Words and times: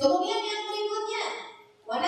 Kemudian 0.00 0.40
yang 0.40 0.64
berikutnya, 0.64 1.24
wa 1.84 2.00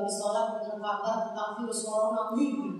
habis 0.00 0.16
sholat 0.16 0.56
dengan 0.56 0.80
kabar 0.80 1.28
tentang 1.28 1.60
virus 1.60 1.84
corona. 1.84 2.32
Wih, 2.32 2.79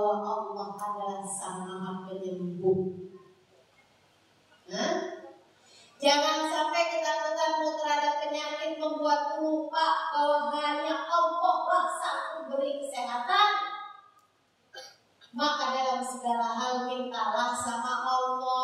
bahwa 0.00 0.24
Allah 0.24 0.68
adalah 0.80 1.20
sang 1.28 1.68
maha 1.68 2.08
penyembuh. 2.08 2.80
Hah? 4.72 4.94
Jangan 6.00 6.48
sampai 6.48 6.82
kita 6.96 7.12
ketakutanmu 7.12 7.68
terhadap 7.76 8.14
penyakit 8.24 8.80
membuat 8.80 9.36
lupa 9.36 9.88
bahwa 10.16 10.48
hanya 10.56 11.04
Allah 11.04 11.56
lah 11.68 11.86
sang 12.00 12.20
pemberi 12.40 12.80
kesehatan. 12.80 13.52
Maka 15.36 15.64
dalam 15.76 16.00
segala 16.00 16.48
hal 16.56 16.88
mintalah 16.88 17.52
sama 17.52 17.94
Allah. 18.08 18.59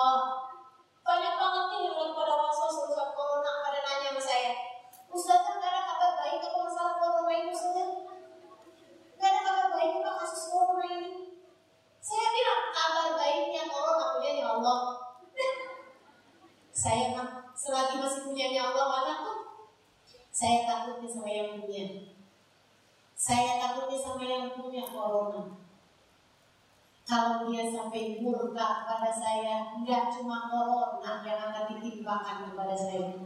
Saya 16.86 17.18
selagi 17.50 17.98
masih 17.98 18.30
punya 18.30 18.46
nyawa 18.54 18.86
mana 18.86 19.26
tuh 19.26 19.38
Saya 20.30 20.62
takutnya 20.70 21.10
sama 21.10 21.26
yang 21.26 21.58
punya. 21.58 22.14
Saya 23.18 23.58
takutnya 23.58 23.98
sama 23.98 24.22
yang 24.22 24.54
punya 24.54 24.86
corona. 24.86 25.58
Kalau 27.02 27.50
dia 27.50 27.66
sampai 27.74 28.22
murka 28.22 28.86
kepada 28.86 29.10
saya, 29.10 29.74
nggak 29.82 30.14
cuma 30.14 30.46
corona 30.46 31.26
yang 31.26 31.50
akan 31.50 31.74
ditimpakan 31.74 32.54
kepada 32.54 32.78
saya. 32.78 33.18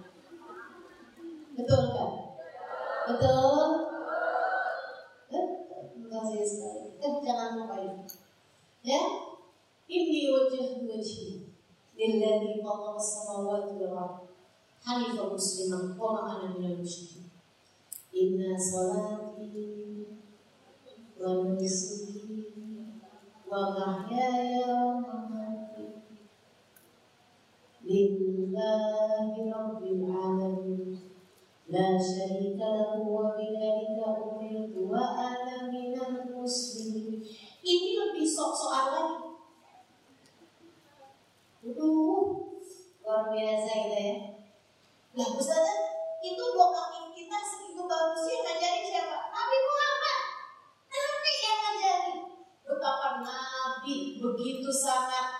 Betul 1.52 1.82
kan? 1.92 2.10
Betul? 3.12 3.60
Betul 5.28 6.44
sekali. 6.48 6.96
Eh, 6.96 7.14
jangan 7.20 7.60
lupa. 7.60 7.76
Ya, 8.80 9.02
ini 9.84 10.32
wajah 10.32 10.80
wajah. 10.88 11.49
للذي 12.00 12.62
فطر 12.64 12.96
السماوات 12.96 13.72
والأرض 13.72 14.18
حنيفا 14.84 15.34
مسلما 15.34 15.96
وما 16.00 16.20
أنا 16.32 16.58
من 16.58 16.64
المشركين 16.64 17.28
إن 18.22 18.56
صلاتي 18.58 20.06
ونسكي 21.20 22.44
ومحياي 23.52 24.64
ومماتي 24.72 25.88
لله 27.84 29.32
رب 29.56 29.82
العالمين 29.82 30.98
لا 31.68 31.98
شريك 31.98 32.58
له 32.58 33.00
وبذلك 33.00 33.98
أمرت 34.08 34.74
وأنا 34.76 35.56
من 35.72 35.94
المسلمين 36.08 37.20
Ini 37.60 37.90
lebih 38.00 38.24
sok-sokan 38.24 38.86
lagi 38.88 39.29
Aduh, 41.70 42.50
luar 43.06 43.30
biasa 43.30 43.70
gitu 43.70 43.94
ya. 43.94 44.14
Nah, 45.14 45.28
Ustazah, 45.38 45.78
itu 46.18 46.42
doa 46.50 46.90
kita 47.14 47.38
segitu 47.46 47.86
bagus 47.86 48.26
ya 48.26 48.42
ngajarin 48.42 48.82
siapa? 48.90 49.30
Nabi 49.30 49.58
Muhammad. 49.62 50.18
Nabi 50.90 51.32
yang 51.38 51.58
ngajarin. 51.62 52.16
Betapa 52.66 53.08
Nabi 53.22 54.18
begitu 54.18 54.70
sangat 54.74 55.30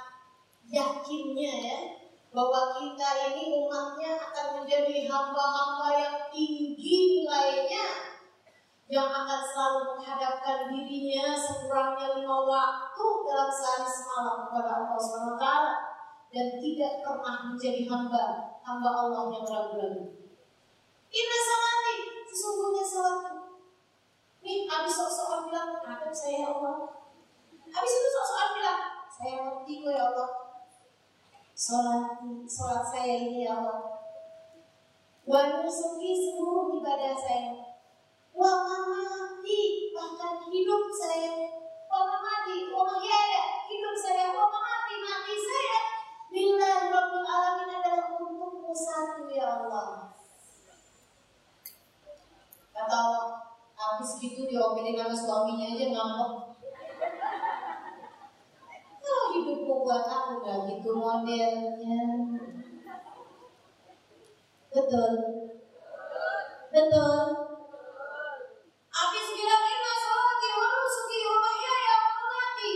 yakinnya 0.71 1.55
ya 1.67 1.79
bahwa 2.31 2.79
kita 2.79 3.35
ini 3.35 3.67
umatnya 3.67 4.15
akan 4.23 4.63
menjadi 4.63 5.11
hamba-hamba 5.11 5.89
yang 5.99 6.17
tinggi 6.31 7.27
nilainya 7.27 8.15
yang 8.87 9.11
akan 9.11 9.41
selalu 9.51 9.99
menghadapkan 9.99 10.71
dirinya 10.71 11.35
sekurangnya 11.35 12.23
lima 12.23 12.39
waktu 12.47 13.07
dalam 13.27 13.51
sehari 13.51 13.91
semalam 13.91 14.47
kepada 14.47 14.71
Allah 14.79 14.99
SWT 14.99 15.90
dan 16.31 16.47
tidak 16.63 16.93
pernah 17.03 17.51
menjadi 17.51 17.87
hamba 17.91 18.55
hamba 18.63 18.91
Allah 18.91 19.35
yang 19.35 19.47
ragu-ragu. 19.47 20.05
Inna 21.11 21.39
salati 21.43 21.95
sesungguhnya 22.31 22.85
salatku. 22.87 23.37
Nih 24.41 24.65
habis 24.71 24.95
sok-sokan 24.95 25.51
bilang 25.51 25.83
ada 25.83 26.11
saya 26.15 26.55
Allah. 26.55 26.95
Habis 27.71 27.93
itu 27.99 28.09
sok-sokan 28.15 28.49
bilang 28.57 28.81
saya 29.11 29.37
kok 29.43 29.69
ya 29.69 30.05
Allah 30.09 30.31
sholat 31.61 32.25
sholat 32.49 32.81
saya 32.89 33.21
ini 33.21 33.45
ya 33.45 33.53
Allah 33.53 33.85
wa 35.29 35.41
nusuki 35.61 36.17
seluruh 36.17 36.73
ibadah 36.81 37.13
saya 37.13 37.53
wa 38.33 38.65
mati 38.65 39.93
bahkan 39.93 40.41
hidup 40.49 40.89
saya 40.89 41.53
wa 41.85 42.01
mati 42.25 42.73
wa 42.73 42.81
mahyaya 42.89 43.69
hidup 43.69 43.93
saya 43.93 44.33
wa 44.33 44.49
mati 44.49 45.05
mati 45.05 45.37
saya 45.37 46.00
Bila 46.31 46.71
Rabbil 46.89 47.27
Alamin 47.27 47.69
adalah 47.75 48.07
untukmu 48.17 48.71
satu 48.71 49.27
ya 49.29 49.67
Allah. 49.67 50.15
Kata 52.71 52.95
Allah 52.95 53.27
Habis 53.75 54.23
gitu 54.23 54.47
diomelin 54.47 54.95
sama 54.95 55.17
suaminya 55.17 55.67
aja 55.75 55.87
ngambek. 55.91 56.33
Hidupku 59.31 59.87
buat 59.87 60.05
aku 60.11 60.43
gak 60.43 60.59
gitu 60.67 60.91
modelnya. 60.99 62.03
Betul. 64.71 65.13
Betul 66.71 67.23
Abis 68.91 69.27
bilang 69.35 69.65
ini 69.67 69.95
salati 69.99 70.49
wa 70.55 70.67
nusuki 70.71 71.19
wa 71.27 71.37
mahyaya 71.43 71.97
wa 72.15 72.31
mati 72.31 72.73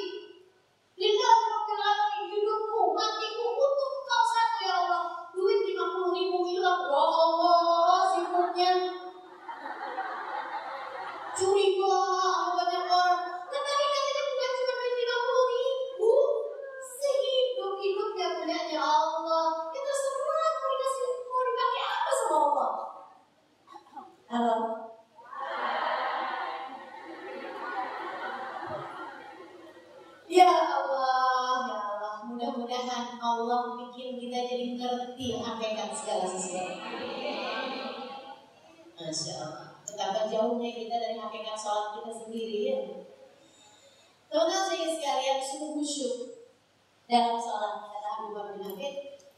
Lillahi 0.99 1.45
rabbil 1.55 1.83
alamin 1.87 2.27
hidupku 2.35 2.81
matiku 2.99 3.47
untuk 3.55 3.93
kau 4.03 4.25
satu 4.27 4.59
ya 4.67 4.75
Allah 4.83 5.03
duit 5.31 5.63
50 5.79 6.11
ribu 6.19 6.39
hilang 6.43 6.83
ya 6.91 6.99
Allah 6.99 8.03
sibuknya 8.11 8.73
curiga 11.39 11.99
banyak 12.59 12.85
orang 12.91 13.19
tetapi 13.47 13.85
katanya 13.95 14.23
bukan 14.27 14.51
cuma 14.59 14.75
duit 14.75 14.95
50 15.07 15.55
ribu 15.55 16.13
hidup-hidup 17.55 18.11
yang 18.19 18.35
punyanya 18.43 18.81
Allah. 18.83 19.71
Kita 19.71 19.93
semua 19.95 20.39
mau 20.59 20.67
dikasih 20.75 21.11
mau 21.31 21.43
dipakai 21.47 21.83
apa 21.87 22.11
sama 22.11 22.37
Allah? 22.37 22.73
Halo. 24.35 24.57
Ya 30.25 30.51
Allah, 30.51 31.59
ya 31.71 31.79
Allah, 31.95 32.15
mudah-mudahan 32.27 33.21
Allah 33.23 33.61
bikin 33.79 34.19
kita 34.19 34.39
jadi 34.51 34.67
ngerti 34.75 35.39
hakikat 35.39 35.84
segala 35.95 36.27
sesuatu. 36.27 36.75
Masya 38.95 39.33
Allah. 39.39 39.67
Betapa 39.87 40.21
jauhnya 40.27 40.71
kita 40.75 40.95
dari 40.99 41.17
hakikat 41.17 41.57
sholat 41.59 41.87
kita 42.03 42.13
sendiri 42.13 42.59
ya. 42.67 42.79
Teman-teman 44.27 44.91
sekalian, 44.91 45.39
sungguh 45.39 45.71
khusyuk 45.79 46.35
dalam 47.05 47.37
sholat 47.37 47.85
kata 47.93 48.33
Bakar 48.33 48.45
bin 48.57 48.65
Habib 48.65 48.95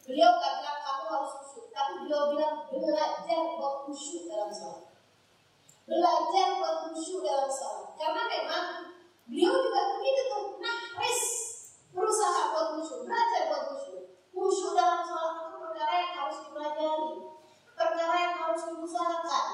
beliau 0.07 0.39
bilang 0.39 0.79
kamu 0.87 1.05
harus 1.11 1.33
khusyuk 1.43 1.67
tapi 1.75 1.93
beliau 2.07 2.23
bilang 2.31 2.57
belajar 2.71 3.41
buat 3.59 3.75
khusyuk 3.91 4.31
dalam 4.31 4.51
sholat 4.55 4.87
belajar 5.83 6.47
buat 6.63 6.77
khusyuk 6.87 7.27
dalam 7.27 7.51
sholat 7.51 7.87
karena 7.99 8.23
memang 8.31 8.67
beliau 9.27 9.55
juga 9.59 9.81
begitu 9.99 10.23
tuh 10.31 10.45
nah 10.63 10.79
res 10.95 11.23
berusaha 11.91 12.41
buat 12.55 12.67
khusyuk 12.79 13.01
belajar 13.11 13.43
buat 13.51 13.63
khusyuk 13.75 14.03
khusyuk 14.31 14.73
dalam 14.79 15.03
sholat 15.03 15.56
perkara 15.77 16.01
yang 16.01 16.15
harus 16.25 16.39
dipelajari 16.49 17.13
perkara 17.77 18.17
yang 18.17 18.37
harus 18.41 18.63
diusahakan 18.73 19.49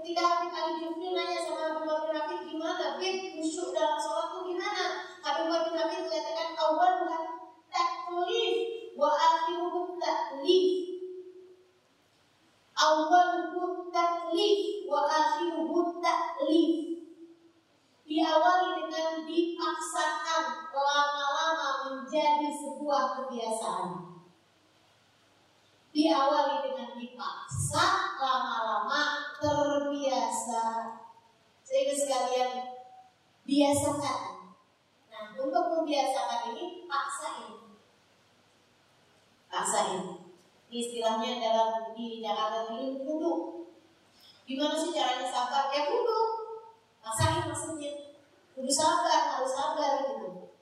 ketika 0.00 0.22
Habib 0.24 0.52
Ali 0.56 0.72
Jufri 0.80 1.12
nanya 1.12 1.36
sama 1.44 1.76
Abu 1.76 1.84
Bakar 1.84 2.16
Habib 2.16 2.48
gimana 2.48 2.96
Habib? 2.96 3.36
Khusyuk 3.36 3.76
dalam 3.76 4.00
sholat 4.00 4.32
itu 4.32 4.56
gimana? 4.56 5.04
Abu 5.20 5.52
Bakar 5.52 5.68
bin 5.68 5.76
Habib 5.76 6.00
mengatakan 6.08 6.48
awal 6.56 6.92
bukan 7.04 7.24
taklif 7.68 8.56
wa 8.96 9.10
akhiruhu 9.12 10.00
taklif. 10.00 10.64
Awaluhu 12.72 13.92
taklif 13.92 14.60
wa 14.88 15.00
akhiruhu 15.04 16.00
taklif. 16.00 16.72
Diawali 18.08 18.68
dengan 18.80 19.28
dipaksakan 19.28 20.44
lama-lama 20.72 21.68
menjadi 21.84 22.48
sebuah 22.48 23.20
kebiasaan 23.20 23.95
diawali 26.06 26.62
dengan 26.70 26.94
dipaksa 26.94 28.14
lama-lama 28.22 29.34
terbiasa 29.42 30.94
sehingga 31.66 31.94
sekalian 31.98 32.50
biasakan 33.42 34.54
nah 35.10 35.34
untuk 35.34 35.64
membiasakan 35.74 36.54
ini 36.54 36.86
paksain 36.86 37.66
paksain. 39.56 40.20
Istilahnya 40.68 41.40
dalam 41.40 41.96
di 41.96 42.20
Jakarta 42.20 42.68
ini 42.76 43.00
kudu. 43.00 43.64
Gimana 44.44 44.76
sih 44.76 44.92
caranya 44.92 45.24
sabar? 45.24 45.72
Ya 45.72 45.88
kudu. 45.88 46.20
Paksain 47.00 47.48
maksudnya. 47.48 48.20
Kudu 48.52 48.68
sabar, 48.68 49.40
harus 49.40 49.52
sabar 49.56 50.04
gitu. 50.04 50.52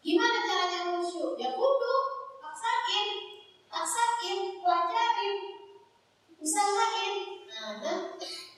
Gimana 0.00 0.38
caranya 0.46 0.96
khusyuk? 0.96 1.36
Ya 1.36 1.52
kudu. 1.52 1.94
Paksain. 2.40 3.25
Paksain, 3.66 4.40
pelajarin. 4.62 5.38
Usahain. 6.36 7.14
Nah, 7.50 7.70
nah 7.82 7.98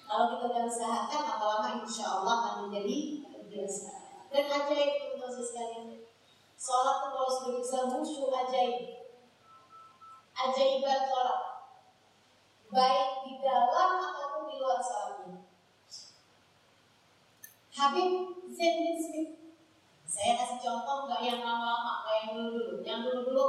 kalau 0.09 0.25
kita 0.35 0.45
udah 0.49 0.65
usahakan, 0.67 1.21
lama-lama 1.25 1.69
insya 1.85 2.05
Allah 2.21 2.35
akan 2.43 2.55
menjadi 2.69 3.25
biasa. 3.49 3.89
Dan 4.29 4.45
ajaib 4.49 5.17
untuk 5.17 5.31
sekalian. 5.41 6.05
Sholat 6.59 6.97
itu 6.99 7.09
kalau 7.15 7.31
sudah 7.31 7.53
bisa 7.63 7.79
khusyuk 7.87 8.35
ajaib 8.35 8.99
ajaibat 10.39 11.11
sholat 11.11 11.41
baik 12.71 13.11
di 13.27 13.33
dalam 13.43 13.91
ataupun 13.99 14.43
di 14.47 14.55
luar 14.63 14.79
sholatnya 14.79 15.43
Habib 17.75 18.11
Zain 18.55 18.75
bin 18.87 18.97
Smith 18.99 19.33
saya 20.07 20.39
kasih 20.39 20.59
contoh 20.63 21.11
nggak 21.11 21.23
yang 21.27 21.41
lama-lama 21.43 22.07
nggak 22.07 22.17
yang 22.23 22.31
dulu-dulu 22.39 22.75
yang 22.87 23.01
dulu-dulu 23.03 23.47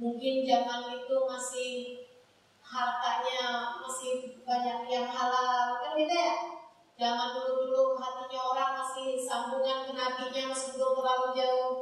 mungkin 0.00 0.48
zaman 0.48 0.96
itu 0.96 1.16
masih 1.28 1.72
hartanya 2.64 3.76
masih 3.84 4.40
banyak 4.48 4.88
yang 4.88 5.06
halal 5.12 5.76
kan 5.76 5.92
gitu 5.92 6.14
ya 6.16 6.34
zaman 6.96 7.36
dulu-dulu 7.36 8.00
hatinya 8.00 8.40
orang 8.40 8.70
masih 8.80 9.20
sambungan 9.20 9.84
ke 9.84 9.92
nabinya 9.92 10.56
masih 10.56 10.72
belum 10.76 10.92
terlalu 10.96 11.28
jauh 11.36 11.72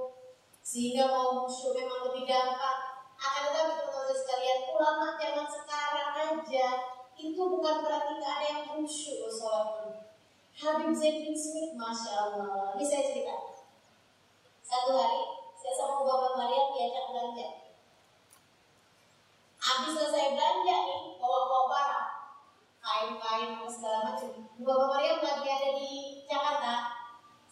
sehingga 0.68 1.08
mau 1.08 1.48
musuh 1.48 1.72
memang 1.72 2.12
lebih 2.12 2.28
gampang. 2.28 3.08
Akan 3.16 3.50
tetapi 3.50 3.72
teman-teman 3.82 4.12
sekalian, 4.12 4.58
ulama 4.76 5.16
zaman 5.16 5.48
sekarang 5.48 6.10
aja 6.12 6.68
itu 7.16 7.40
bukan 7.40 7.82
berarti 7.82 8.14
ada 8.20 8.46
yang 8.46 8.62
khusyuk 8.68 9.26
sholat 9.32 9.96
Habib 10.54 10.92
Zaid 10.92 11.24
bin 11.24 11.32
Smith, 11.32 11.72
masya 11.72 12.12
Allah. 12.20 12.76
Ini 12.76 12.84
saya 12.84 13.02
cerita. 13.08 13.34
Satu 14.60 14.92
hari, 14.92 15.24
saya 15.56 15.72
sama 15.72 16.04
Bapak 16.04 16.36
Maria 16.36 16.62
diajak 16.76 17.04
belanja. 17.10 17.67
Habis 19.68 19.92
selesai 20.00 20.32
belanja 20.32 20.76
nih, 20.88 21.00
bawa-bawa 21.20 21.64
barang, 21.68 22.08
kain-kain 22.80 23.60
segala 23.68 23.98
macam. 24.08 24.48
Bapak 24.64 24.86
Maria 24.96 25.20
lagi 25.20 25.48
ada 25.52 25.70
di 25.76 25.92
Jakarta. 26.24 26.74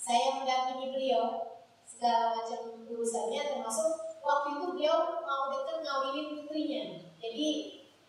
Saya 0.01 0.41
mendampingi 0.41 0.97
beliau 0.97 1.57
segala 1.87 2.37
macam 2.37 2.83
urusannya 2.89 3.43
termasuk 3.47 4.19
waktu 4.27 4.49
itu 4.59 4.67
beliau 4.75 5.23
mau 5.23 5.49
deket 5.55 5.87
ngawinin 5.87 6.35
putrinya 6.35 6.83
jadi 7.23 7.49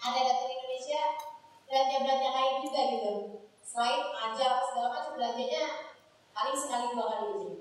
ada 0.02 0.20
datang 0.26 0.50
Indonesia 0.50 1.02
belanja 1.70 1.98
belanja 2.02 2.30
kain 2.34 2.56
juga 2.66 2.82
gitu 2.90 3.14
selain 3.62 4.02
apa 4.12 4.62
segala 4.68 4.88
macam 4.92 5.12
belanjanya 5.14 5.64
paling 6.34 6.58
sekali 6.58 6.86
dua 6.92 7.06
kali 7.06 7.28
aja 7.38 7.52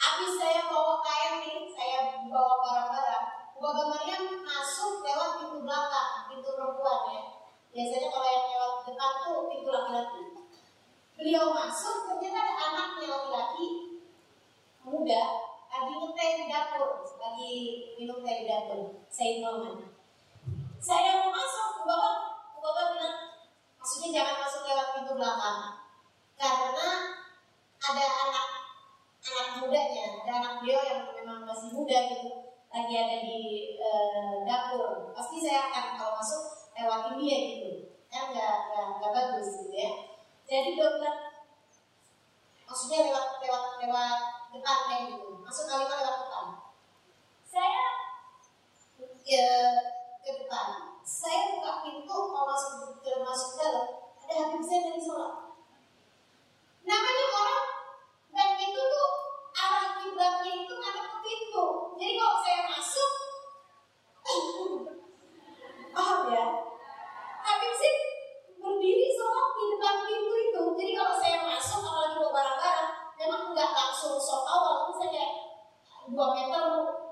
habis 0.00 0.32
saya 0.40 0.60
bawa 0.72 1.04
kain 1.04 1.32
nih 1.44 1.58
saya 1.68 1.98
bawa 2.26 2.54
barang-barang 2.64 3.25
Bapak 3.56 3.88
Maryam 3.88 4.44
masuk 4.44 5.00
lewat 5.00 5.40
pintu 5.40 5.64
belakang 5.64 6.28
pintu 6.28 6.50
perempuan 6.52 7.00
ya. 7.08 7.24
Biasanya 7.72 8.08
kalau 8.12 8.28
yang 8.28 8.46
lewat 8.52 8.72
depan 8.84 9.12
tuh 9.24 9.48
pintu 9.48 9.68
laki-laki. 9.72 10.22
Beliau 11.16 11.56
masuk 11.56 11.96
ternyata 12.04 12.36
ada 12.36 12.54
anaknya 12.68 13.06
laki-laki 13.16 13.66
muda 14.84 15.22
lagi 15.66 15.92
ngeteh 15.98 16.30
di 16.40 16.44
dapur 16.52 17.04
lagi 17.18 17.52
minum 17.96 18.20
teh 18.20 18.44
di 18.44 18.46
dapur 18.46 19.00
saya 19.08 19.40
Norman. 19.40 19.88
Saya 20.76 21.24
mau 21.24 21.32
masuk 21.32 21.88
bapak. 21.88 22.16
Bapak 22.60 22.84
bilang 22.92 23.16
maksudnya 23.80 24.08
jangan 24.20 24.36
masuk 24.44 24.62
lewat 24.68 24.88
pintu 25.00 25.12
belakang. 25.16 25.60
Karena 26.36 26.88
ada 27.80 28.04
anak 28.04 28.48
anak 29.24 29.48
mudanya 29.64 30.06
ada 30.22 30.32
anak 30.44 30.52
beliau 30.60 30.80
yang 30.84 31.00
memang 31.16 31.48
masih 31.48 31.72
muda 31.72 31.98
gitu 32.12 32.45
lagi 32.76 32.92
ada 32.92 33.16
di 33.24 33.40
e, 33.80 33.88
dapur. 34.44 35.16
Pasti 35.16 35.40
saya 35.40 35.72
akan 35.72 35.84
kalau 35.96 36.12
masuk 36.20 36.42
lewatin 36.76 37.16
dia 37.16 37.36
gitu. 37.56 37.70
Kan 38.12 38.36
nggak 38.36 38.56
nggak 39.00 39.12
bagus 39.16 39.64
gitu 39.64 39.72
ya. 39.72 39.92
Jadi 40.44 40.76
bilang 40.76 41.00
maksudnya 42.68 43.08
lewat 43.08 43.40
lewat 43.40 43.64
lewat 43.80 44.20
depan 44.52 44.78
kayak 44.92 45.02
gitu. 45.08 45.28
Masuk 45.40 45.64
kalimat 45.64 46.04
lewat 46.04 46.18
depan. 46.28 46.46
Saya 47.48 47.84
ya 49.24 49.48
ke 50.20 50.30
depan. 50.44 50.68
Saya 51.00 51.56
buka 51.56 51.80
pintu 51.80 52.16
mau 52.28 52.44
masuk 52.44 53.00
ke 53.00 53.10
masuk 53.24 53.50
dalam. 53.56 53.88
Ada 54.20 54.32
Habib 54.42 54.60
saya 54.60 54.80
dari 54.90 55.00
sholat. 55.00 55.34
Namanya 56.84 57.26
orang 57.30 57.66
dan 58.36 58.50
itu 58.58 58.82
tuh 58.84 59.25
kiblatnya 60.16 60.64
itu 60.64 60.72
ngadep 60.80 61.06
ke 61.12 61.18
pintu. 61.20 61.64
Jadi 62.00 62.12
kalau 62.16 62.36
saya 62.40 62.60
masuk 62.72 63.10
paham 65.92 66.20
ya? 66.32 66.44
Habib 67.44 67.72
sih 67.76 67.94
berdiri 68.56 69.12
sholat 69.12 69.48
di 69.52 69.64
depan 69.76 69.96
pintu 70.08 70.34
itu. 70.40 70.62
Jadi 70.72 70.92
kalau 70.96 71.14
saya 71.20 71.44
masuk 71.44 71.84
apalagi 71.84 72.16
mau 72.16 72.32
barang-barang 72.32 72.88
memang 73.20 73.42
nggak 73.52 73.70
langsung 73.76 74.16
sholat 74.16 74.48
awal 74.48 74.72
tapi 74.88 74.92
saya 74.96 75.10
kayak 75.12 75.32
dua 76.08 76.26
meter 76.32 76.64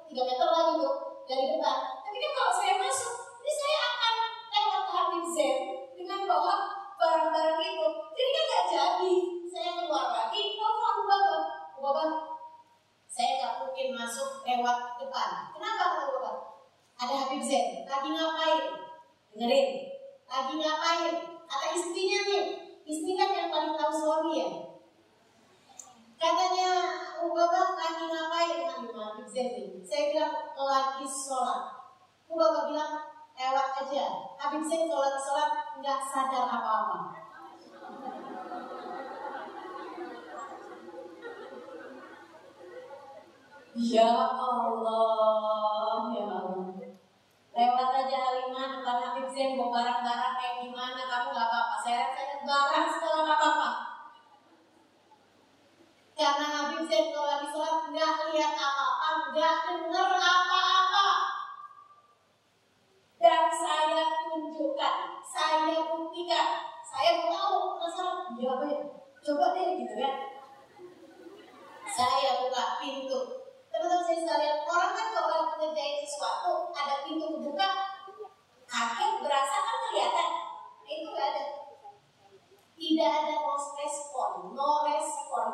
tiga 0.09 0.23
meter 0.25 0.49
lagi 0.49 0.73
tuh 0.81 0.97
dari 1.29 1.45
depan. 1.53 1.77
Tapi 2.09 2.17
kan 2.17 2.33
kalau 2.33 2.53
saya 2.57 2.75
masuk 2.81 3.13
ini 3.45 3.53
saya 3.53 3.79
akan 3.85 4.15
lewat 4.49 4.85
Habib 4.89 5.25
Zen 5.29 5.57
dengan 5.93 6.21
bawa 6.25 6.73
barang-barang 6.97 7.61
itu. 7.61 7.87
Jadi 8.17 8.31
kan 8.33 8.45
nggak 8.49 8.65
jadi. 8.73 9.15
Saya 9.53 9.71
keluar 9.77 10.09
lagi 10.09 10.57
telepon 10.57 11.05
bapak 11.05 11.45
bapak 11.85 12.34
saya 13.15 13.39
nggak 13.39 13.55
mungkin 13.63 13.95
masuk 13.95 14.43
lewat 14.43 14.99
depan. 14.99 15.55
Kenapa 15.55 15.83
kata 15.87 16.05
bapak? 16.19 16.37
Ada 16.99 17.15
Habib 17.15 17.47
Zen 17.47 17.87
lagi 17.87 18.11
ngapain? 18.11 18.65
Dengerin. 19.31 19.69
Lagi 20.27 20.55
ngapain? 20.59 21.15
Kata 21.47 21.67
istrinya 21.79 22.21
nih. 22.27 22.45
Istri 22.83 23.15
kan 23.15 23.31
yang 23.31 23.55
paling 23.55 23.79
tahu 23.79 23.93
suami 23.95 24.43
ya. 24.43 24.49
Katanya 26.19 26.71
oh, 27.23 27.31
bapak 27.31 27.79
lagi 27.79 28.05
ngapain? 28.11 28.59
Lagi 28.67 28.87
Habib 28.91 29.29
Zen 29.31 29.47
nih 29.63 29.79
saya 29.87 30.11
bilang 30.11 30.35
lagi 30.59 31.07
sholat. 31.07 31.87
Bapak 32.27 32.67
bilang 32.67 32.99
lewat 33.39 33.69
aja. 33.79 34.07
Habib 34.43 34.67
Zen 34.67 34.91
sholat 34.91 35.15
sholat 35.23 35.51
nggak 35.79 36.03
sadar 36.03 36.51
apa-apa 36.51 37.24
Ya 43.75 44.07
Allah, 44.07 45.99
ya 46.15 46.25
Allah. 46.31 46.79
Lewat 47.55 47.91
aja 47.91 48.19
Halimah 48.23 48.79
depan 48.79 49.03
Habib 49.03 49.27
Zain 49.35 49.59
bawa 49.59 49.75
barang-barang 49.75 50.35
kayak 50.39 50.57
gimana 50.63 51.03
kamu 51.03 51.35
gak 51.35 51.49
apa-apa. 51.51 51.77
Saya 51.83 52.07
saya 52.15 52.39
barang 52.47 52.87
segala 52.95 53.19
gak 53.27 53.35
apa-apa. 53.35 53.71
Karena 56.15 56.47
Habib 56.55 56.87
Zain 56.87 57.11
kalau 57.11 57.27
lagi 57.27 57.47
sholat 57.51 57.79
nggak 57.91 58.15
lihat 58.31 58.55
apa-apa, 58.55 59.09
nggak 59.35 59.57
dengar 59.67 60.11
apa-apa. 60.23 61.07
Dan 63.19 63.43
saya 63.51 64.03
tunjukkan, 64.23 64.97
saya 65.27 65.83
buktikan, 65.83 66.49
saya 66.79 67.27
tahu 67.27 67.59
masalah 67.83 68.31
apa 68.39 68.67
ya? 68.71 68.81
Coba 69.19 69.47
deh 69.59 69.83
gitu 69.83 69.95
kan. 69.99 70.15
Saya 71.91 72.39
buka 72.39 72.79
pintu, 72.79 73.44
teman-teman 73.85 74.09
saya 74.09 74.21
sekalian 74.25 74.59
orang 74.65 74.93
kan 74.97 75.07
kalau 75.13 75.29
lagi 75.29 75.55
ngerjain 75.61 76.01
sesuatu 76.09 76.73
ada 76.73 77.05
pintu 77.05 77.27
kebuka 77.37 77.69
kaget 78.65 79.13
berasa 79.21 79.57
kan 79.61 79.77
kelihatan. 79.93 80.31
Itu 80.89 81.09
gak 81.13 81.29
ada. 81.29 81.45
Tidak 82.81 83.13
ada 83.13 83.35
respon 83.77 84.57
no 84.57 84.89
respon. 84.89 85.49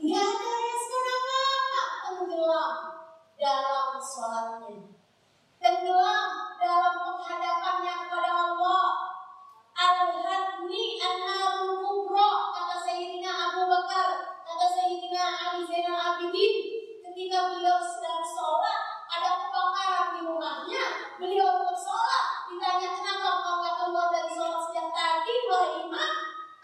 Nggak 0.00 0.24
ada 0.24 0.50
respon 0.64 1.02
apa-apa. 1.04 1.82
Tenggelam 2.08 2.72
dalam 3.36 3.88
sholatnya. 4.00 4.76
Tenggelam 5.60 6.30
dalam 6.56 6.94
penghadapannya 7.04 7.94
kepada 8.00 8.30
Allah. 8.32 8.84
Al-hadni 9.76 10.84
kubra 11.84 12.30
kata 12.56 12.76
Sayyidina 12.80 13.28
Abu 13.28 13.68
Bakar 13.68 14.33
kata 14.54 14.70
Sayyidina 14.70 15.24
Ali 15.34 15.66
Zainal 15.66 15.98
Abidin 15.98 16.54
ketika 17.02 17.50
beliau 17.50 17.82
sedang 17.82 18.22
sholat 18.22 18.78
ada 19.10 19.30
kebakaran 19.42 20.14
di 20.14 20.20
rumahnya. 20.30 20.84
Beliau 21.18 21.58
untuk 21.58 21.74
sholat 21.74 22.46
ditanya 22.46 22.94
kenapa 22.94 23.26
engkau 23.34 23.54
gak 23.66 23.74
keluar 23.82 24.06
dari 24.14 24.30
sholat 24.30 24.62
sejak 24.62 24.94
tadi 24.94 25.34
wahai 25.50 25.70
imam? 25.90 26.12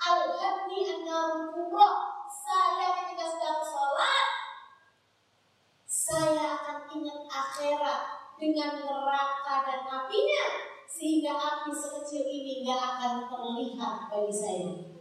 Al-hadni 0.07 0.79
an-narul 0.87 1.50
kubra. 1.50 1.90
Saya 2.31 2.94
ketika 2.94 3.26
sedang 3.26 3.59
sholat 3.59 4.26
saya 5.90 6.62
akan 6.62 6.79
ingat 6.94 7.26
akhirat 7.26 8.00
dengan 8.38 8.87
neraka 8.87 9.66
dan 9.66 9.83
apinya 9.90 10.44
sehingga 10.87 11.35
api 11.35 11.74
sekecil 11.74 12.22
ini 12.22 12.62
nggak 12.62 12.79
akan 12.79 13.26
terlihat 13.26 13.96
bagi 14.07 14.31
saya. 14.31 15.00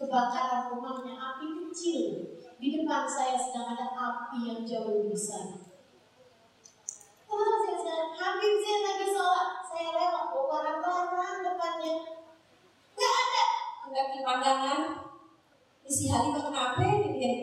Kebakaran 0.00 0.72
rumahnya 0.72 1.12
api 1.12 1.68
kecil, 1.68 2.32
di 2.56 2.72
depan 2.72 3.04
saya 3.04 3.36
sedang 3.36 3.76
ada 3.76 3.92
api 3.92 4.48
yang 4.48 4.64
jauh 4.64 4.96
lebih 4.96 5.12
besar. 5.12 5.60
Teman-teman 7.28 7.60
saya 7.60 7.76
sedang 7.84 8.08
Habib 8.16 8.54
saya 8.64 8.78
lagi 8.80 9.06
sholat, 9.12 9.48
saya 9.60 9.88
lewat 9.92 10.24
bawa 10.32 10.44
barang-barang 10.80 11.40
depannya, 11.44 11.94
nggak 12.96 13.12
ada. 13.12 13.46
Mendaki 13.84 14.18
pandangan, 14.24 14.80
isi 15.84 16.08
hati 16.08 16.32
kenapa 16.32 16.80
ini 16.80 17.08
dia? 17.20 17.34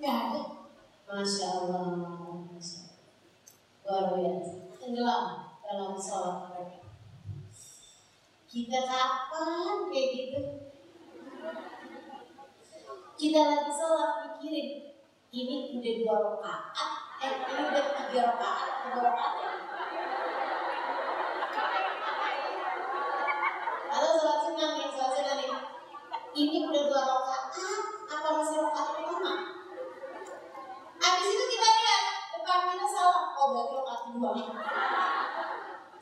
Nggak 0.00 0.16
ada. 0.16 0.42
Masya 1.12 1.46
Allah, 1.60 1.84
Masya 2.48 2.78
Allah. 2.88 3.04
Luar 3.84 4.04
biasa 4.16 4.80
tenggelam 4.80 5.24
dalam 5.60 5.92
sholat. 6.00 6.53
Kita 8.54 8.86
kapan 8.86 9.90
kayak 9.90 10.08
gitu? 10.14 10.40
Kita 13.18 13.40
lagi 13.50 13.70
sholat 13.74 14.10
mikirin 14.30 14.94
ini 15.34 15.74
udah 15.74 15.94
dua 15.98 16.16
rakaat, 16.22 17.18
eh 17.18 17.34
ini 17.50 17.62
udah 17.66 17.84
tiga 17.98 18.30
rakaat, 18.30 18.70
dua 18.94 19.10
rakaat 19.10 19.34
ya. 19.42 19.50
Atau 23.90 24.22
sholat 24.22 24.38
sunnah 24.46 24.68
nih, 24.78 24.86
sholat 24.86 25.10
sunnah 25.18 25.34
nih. 25.34 25.50
Ini 26.38 26.56
udah 26.70 26.82
dua 26.94 27.02
rakaat, 27.10 27.44
apa 28.06 28.28
masih 28.38 28.58
rakaat 28.70 28.88
pertama? 28.94 29.34
Habis 31.02 31.26
itu 31.26 31.44
kita 31.58 31.68
lihat 31.74 32.02
depan 32.38 32.58
kita 32.70 32.86
salah, 32.86 33.34
oh 33.34 33.46
berarti 33.50 33.74
rakaat 33.82 34.00
kedua. 34.06 34.30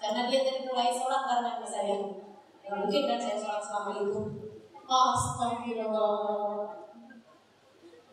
Karena 0.05 0.21
dia 0.29 0.41
tadi 0.45 0.61
mulai 0.69 0.93
sholat 0.93 1.23
karena 1.25 1.65
saya. 1.65 2.29
Ya 2.63 2.71
mungkin 2.79 3.03
kan 3.11 3.19
saya 3.19 3.37
sholat 3.39 3.63
selama 3.63 3.91
itu. 4.07 4.21
Astagfirullah. 4.87 6.79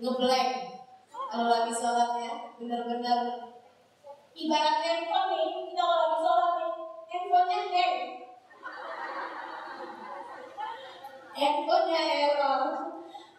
Ngeblank. 0.02 0.52
Kalau 1.30 1.46
lagi 1.46 1.74
sholat 1.74 2.12
ya, 2.18 2.34
benar-benar 2.58 3.20
ibarat 4.34 4.78
handphone 4.82 5.30
nih, 5.30 5.48
kita 5.70 5.84
kalau 5.86 6.02
lagi 6.02 6.18
sholat 6.26 6.54
nih, 6.58 6.72
handphonenya 7.06 7.62
hang. 7.70 7.98
Handphonenya 11.38 12.04
error. 12.10 12.64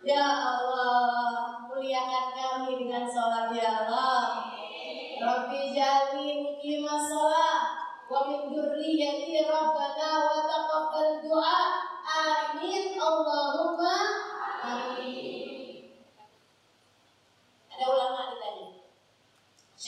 Ya 0.01 0.25
Allah, 0.25 1.66
muliakan 1.68 2.27
kami 2.33 2.73
dengan 2.79 3.05
sholat 3.05 3.53
ya 3.53 3.85
Allah. 3.85 4.46
Rabbi 5.20 5.61
dzurriyyati 8.51 9.46
rabbana 9.46 10.11
wa 10.27 10.39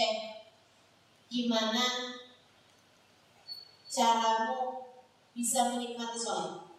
Syekh, 0.03 0.51
gimana 1.31 2.11
caramu 3.87 4.91
bisa 5.31 5.71
menikmati 5.71 6.19
sholat? 6.19 6.75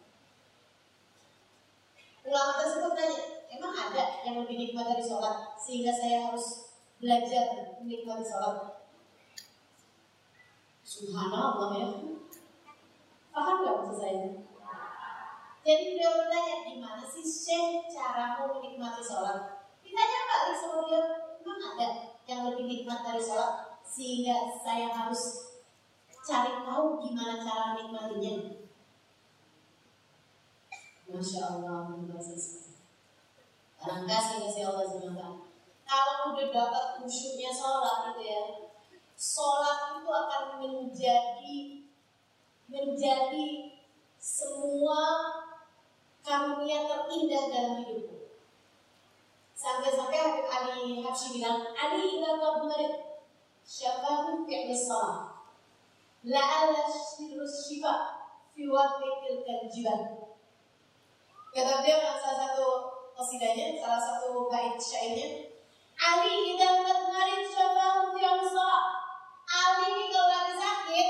Ulama 2.28 2.60
tersebut 2.60 2.92
tanya, 2.92 3.48
emang 3.48 3.72
ada 3.72 4.20
yang 4.28 4.44
lebih 4.44 4.60
nikmat 4.60 4.92
dari 4.92 5.08
sholat 5.08 5.56
sehingga 5.56 5.96
saya 5.96 6.28
harus 6.28 6.76
belajar 7.00 7.80
menikmati 7.80 8.28
sholat? 8.28 8.84
Subhanallah 10.84 11.80
ya. 11.80 11.88
Paham 13.32 13.64
gak 13.64 13.76
maksud 13.80 13.98
saya? 14.04 14.36
Jadi 15.64 15.96
beliau 15.96 16.28
bertanya, 16.28 16.56
gimana 16.68 17.08
sih 17.08 17.24
Syekh 17.24 17.88
caramu 17.88 18.60
menikmati 18.60 19.00
sholat? 19.00 19.64
Ditanya 19.80 20.20
sama 20.60 20.92
dia, 20.92 21.02
emang 21.40 21.64
ada 21.72 22.13
yang 22.28 22.48
lebih 22.50 22.66
nikmat 22.68 23.04
dari 23.04 23.22
sholat? 23.24 23.80
Sehingga 23.84 24.56
saya 24.60 24.90
harus 24.90 25.54
cari 26.24 26.64
tahu 26.64 27.04
gimana 27.04 27.44
cara 27.44 27.76
menikmatinya. 27.76 28.64
Masya 31.14 31.42
Allah, 31.46 31.94
bahasa 32.10 32.64
Kadang 33.84 34.08
kasih 34.08 34.48
kasih 34.48 34.64
Allah 34.64 34.88
SWT. 34.88 35.24
Kalau 35.84 36.32
udah 36.32 36.48
dapat 36.48 36.86
khusyuknya 37.04 37.52
sholat 37.52 38.08
gitu 38.08 38.22
ya, 38.24 38.44
sholat 39.20 40.00
itu 40.00 40.08
akan 40.08 40.44
menjadi 40.64 41.58
menjadi 42.72 43.76
semua 44.16 45.04
karunia 46.24 46.88
terindah 46.88 47.44
dalam 47.52 47.74
hidupku. 47.84 48.13
Sampai-sampai 49.64 50.20
Habib 50.20 50.48
Ali 50.52 51.00
Habsyi 51.00 51.40
bilang, 51.40 51.64
Ali 51.72 52.20
ila 52.20 52.36
qablarik 52.36 53.24
syafahu 53.64 54.44
fi'li 54.44 54.76
sholat. 54.76 55.32
La'ala 56.28 56.84
sirus 56.92 57.72
syifa 57.72 58.20
fi 58.52 58.68
waqti 58.68 59.08
tilkal. 59.24 60.02
Kata 61.54 61.86
dia 61.86 61.96
salah 62.02 62.38
satu 62.44 62.68
qasidanya, 63.16 63.80
salah 63.80 64.02
satu 64.02 64.52
bait 64.52 64.76
syairnya, 64.76 65.54
Ali 65.94 66.58
idza 66.58 66.82
marid 66.84 67.46
syafahu 67.46 68.18
fi 68.18 68.26
sholat. 68.26 68.86
Ali 69.46 69.86
ini 69.94 70.06
kalau 70.10 70.28
lagi 70.34 70.54
sakit, 70.58 71.10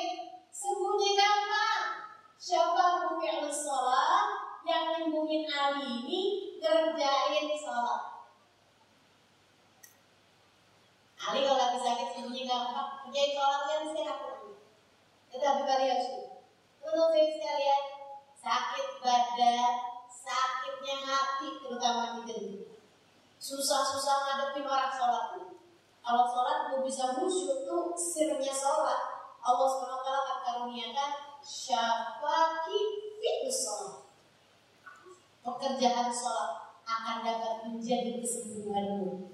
sembuhnya 0.52 1.10
gampang. 1.16 1.84
Syafahu 2.36 3.18
fi 3.18 3.48
sholat 3.48 4.28
yang 4.68 4.86
nyembuhin 5.00 5.48
Ali 5.48 6.04
ini 6.04 6.22
kerjain 6.60 7.48
sholat. 7.56 8.02
Ali 11.24 11.48
kalau 11.48 11.56
lagi 11.56 11.80
sakit 11.80 12.08
sembuhnya 12.20 12.44
gampang, 12.44 12.90
kerjain 13.08 13.32
sholat 13.32 13.62
kan 13.64 13.82
sehat. 13.96 14.20
Tetapi 15.32 15.62
kalian 15.66 16.02
Untuk 16.84 17.16
saya 17.16 17.26
sekalian, 17.32 17.84
sakit 18.38 18.88
badan, 19.00 19.74
sakitnya 20.12 20.96
hati 21.00 21.48
terutama 21.64 22.22
di 22.28 22.68
susah-susah 23.54 24.16
ngadepi 24.26 24.66
orang 24.66 24.90
sholat. 24.90 25.26
Kalau 26.02 26.26
sholat 26.26 26.58
mau 26.74 26.82
bisa 26.82 27.14
musuh 27.14 27.62
tuh 27.62 27.94
sirnya 27.94 28.54
sholat. 28.54 29.30
Allah 29.44 29.68
SWT 29.70 30.10
akan 30.10 30.38
karuniakan 30.42 31.12
syafaki 31.46 32.80
fitus 33.22 33.58
sholat. 33.62 33.96
Pekerjaan 35.46 36.10
sholat 36.10 36.74
akan 36.84 37.18
dapat 37.22 37.54
menjadi 37.70 38.20
kesembuhanmu 38.20 39.32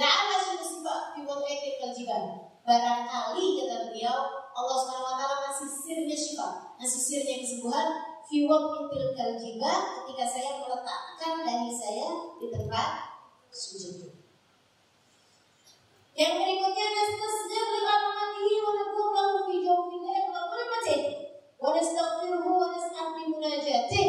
Nah, 0.00 0.08
Allah 0.08 0.38
sudah 0.40 0.64
sifat 0.64 1.00
fiwal 1.12 1.44
etik 1.44 1.76
kewajiban. 1.76 2.48
Barangkali 2.64 3.60
kata 3.60 3.90
beliau, 3.90 4.48
Allah 4.54 4.76
SWT 4.80 5.22
ngasih 5.28 5.68
sirnya 5.68 6.16
sifat, 6.16 6.78
ngasih 6.80 7.00
sirnya 7.04 7.36
kesembuhan. 7.42 7.88
Fi 8.30 8.46
waqtil 8.46 9.10
kaljiba 9.18 9.72
ketika 9.90 10.22
saya 10.22 10.62
meletakkan 10.62 11.42
dani 11.42 11.74
saya 11.74 12.30
di 12.38 12.46
tempat 12.46 13.09
sujud. 13.50 14.14
Yang 16.14 16.32
berikutnya 16.38 16.86
nastasjab 16.90 17.66
li 17.70 17.80
rahmatihi 17.86 18.56
wa 18.62 18.72
nakum 18.78 19.08
lahu 19.14 19.36
fi 19.46 19.54
jawfil 19.62 20.02
layl 20.06 20.26
wa 20.30 20.42
qulmatih 20.50 21.00
wa 21.58 21.68
nastaghfiruhu 21.74 22.50
wa 22.50 22.66
nas'al 22.74 23.08
munajatih. 23.14 24.08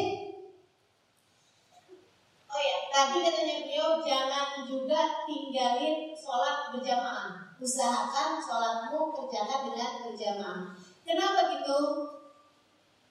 Oh 2.51 2.59
ya, 2.59 2.77
tadi 2.91 3.17
katanya 3.23 3.55
beliau 3.63 4.03
jangan 4.03 4.67
juga 4.67 5.23
tinggalin 5.23 6.11
sholat 6.11 6.75
berjamaah. 6.75 7.55
Usahakan 7.61 8.43
sholatmu 8.43 9.13
kerjakan 9.15 9.71
dengan 9.71 9.91
berjamaah. 10.03 10.61
Kenapa 11.07 11.39
gitu? 11.55 11.79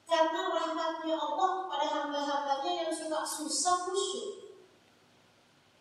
Karena 0.04 0.42
rahmatnya 0.50 1.14
Allah 1.14 1.50
pada 1.70 1.86
hamba-hambanya 1.86 2.84
yang 2.84 2.92
suka 2.92 3.22
susah 3.22 3.86
khusyuk. 3.86 4.49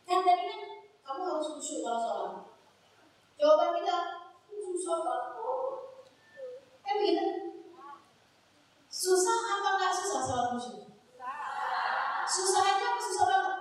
Kan 0.09 0.25
tadi 0.25 0.43
kan 0.49 0.61
kamu 1.05 1.21
harus 1.21 1.53
khusyuk 1.53 1.85
kalau 1.85 2.01
sholat. 2.01 2.33
Jawaban 3.37 3.77
kita 3.77 3.97
susah 4.49 4.97
banget. 5.05 5.33
Kan 6.81 6.93
begitu? 6.97 7.25
Susah 8.89 9.37
apa 9.37 9.69
nggak 9.77 9.93
susah 9.93 10.21
sholat 10.25 10.47
khusyuk? 10.57 10.89
Susah 12.25 12.61
aja 12.65 12.85
apa 12.89 12.99
susah 13.05 13.25
banget? 13.29 13.57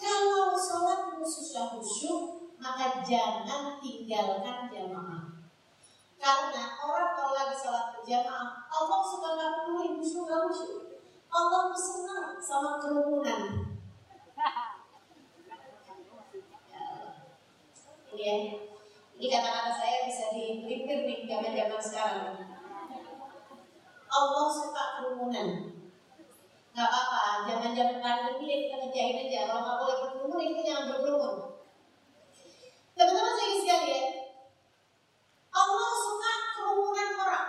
Kalau 0.00 0.56
sholat 0.56 1.00
susah 1.20 1.64
khusyuk, 1.76 2.48
maka 2.56 3.04
jangan 3.04 3.76
tinggalkan 3.76 4.72
jamaah. 4.72 5.36
Karena 6.16 6.64
orang 6.80 7.12
kalau 7.12 7.36
lagi 7.36 7.60
sholat 7.60 7.92
berjamaah, 7.92 8.64
Allah 8.72 9.00
suka 9.04 9.28
nggak 9.36 9.52
peduli 9.60 10.00
musuh 10.00 10.24
nggak 10.24 10.48
musuh. 10.48 10.91
Allah 11.32 11.72
tuh 11.72 11.80
senang 11.80 12.36
sama 12.36 12.76
kerumunan. 12.76 13.72
Ya, 18.12 18.34
ini 19.16 19.26
kata-kata 19.32 19.72
saya 19.72 20.04
bisa 20.04 20.30
dipelintir 20.36 21.08
nih 21.08 21.24
zaman-zaman 21.24 21.80
sekarang. 21.80 22.36
Allah 24.12 24.46
suka 24.52 24.84
kerumunan. 25.00 25.72
Gak 26.72 26.88
apa-apa, 26.88 27.48
zaman-zaman 27.48 28.04
pandemi 28.04 28.44
ya 28.52 28.56
kita 28.68 28.76
ngejahin 28.84 29.16
aja. 29.28 29.40
Kalau 29.48 29.60
nggak 29.64 29.78
boleh 29.80 29.96
berkerumun, 30.04 30.38
ya 30.40 30.48
kita 30.52 30.62
jangan 30.68 30.84
berkerumun. 30.92 31.36
Teman-teman 32.92 33.34
saya 33.40 33.54
sekalian, 33.56 34.06
Allah 35.48 35.90
suka 35.96 36.32
kerumunan 36.52 37.10
orang. 37.16 37.48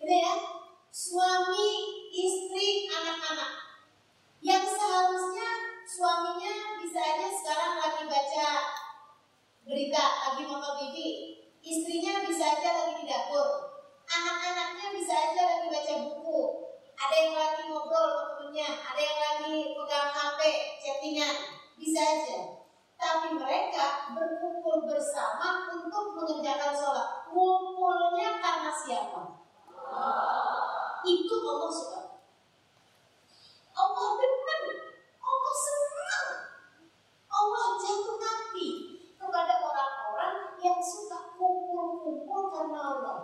Gitu 0.00 0.14
ya. 0.16 0.57
Suami, 0.98 1.78
istri, 2.10 2.90
anak-anak. 2.90 3.54
Yang 4.42 4.74
seharusnya 4.74 5.78
suaminya 5.86 6.82
bisa 6.82 6.98
aja 6.98 7.30
sekarang 7.30 7.78
lagi 7.78 8.02
baca 8.10 8.50
berita, 9.62 10.04
lagi 10.26 10.42
nonton 10.42 10.74
TV. 10.74 10.96
Istrinya 11.62 12.26
bisa 12.26 12.50
aja 12.50 12.82
lagi 12.82 12.98
di 12.98 13.04
dapur. 13.06 13.78
Anak-anaknya 14.10 14.86
bisa 14.98 15.14
aja 15.14 15.42
lagi 15.46 15.66
baca 15.70 15.94
buku. 16.02 16.40
Ada 16.98 17.14
yang 17.14 17.34
lagi 17.38 17.62
ngobrol 17.70 18.06
sama 18.10 18.22
temennya, 18.34 18.68
ada 18.82 18.98
yang 18.98 19.18
lagi 19.22 19.54
pegang 19.78 20.10
HP, 20.10 20.40
chattingan. 20.82 21.34
Bisa 21.78 22.02
aja 22.02 22.38
tapi 22.98 23.38
mereka 23.38 24.10
berkumpul 24.18 24.90
bersama 24.90 25.70
untuk 25.78 26.18
mengerjakan 26.18 26.74
sholat. 26.74 27.30
Kumpulnya 27.30 28.42
karena 28.42 28.74
siapa? 28.74 29.38
Itu 31.06 31.34
Allah 31.44 31.70
suka. 31.70 32.00
Allah 33.78 34.08
benar, 34.18 34.62
Allah 35.22 35.54
senang, 35.54 36.28
Allah 37.30 37.66
jatuh 37.78 38.18
hati 38.18 38.68
kepada 39.14 39.54
orang-orang 39.62 40.58
yang 40.58 40.82
suka 40.82 41.38
kumpul-kumpul 41.38 42.50
karena 42.50 42.78
Allah. 42.82 43.18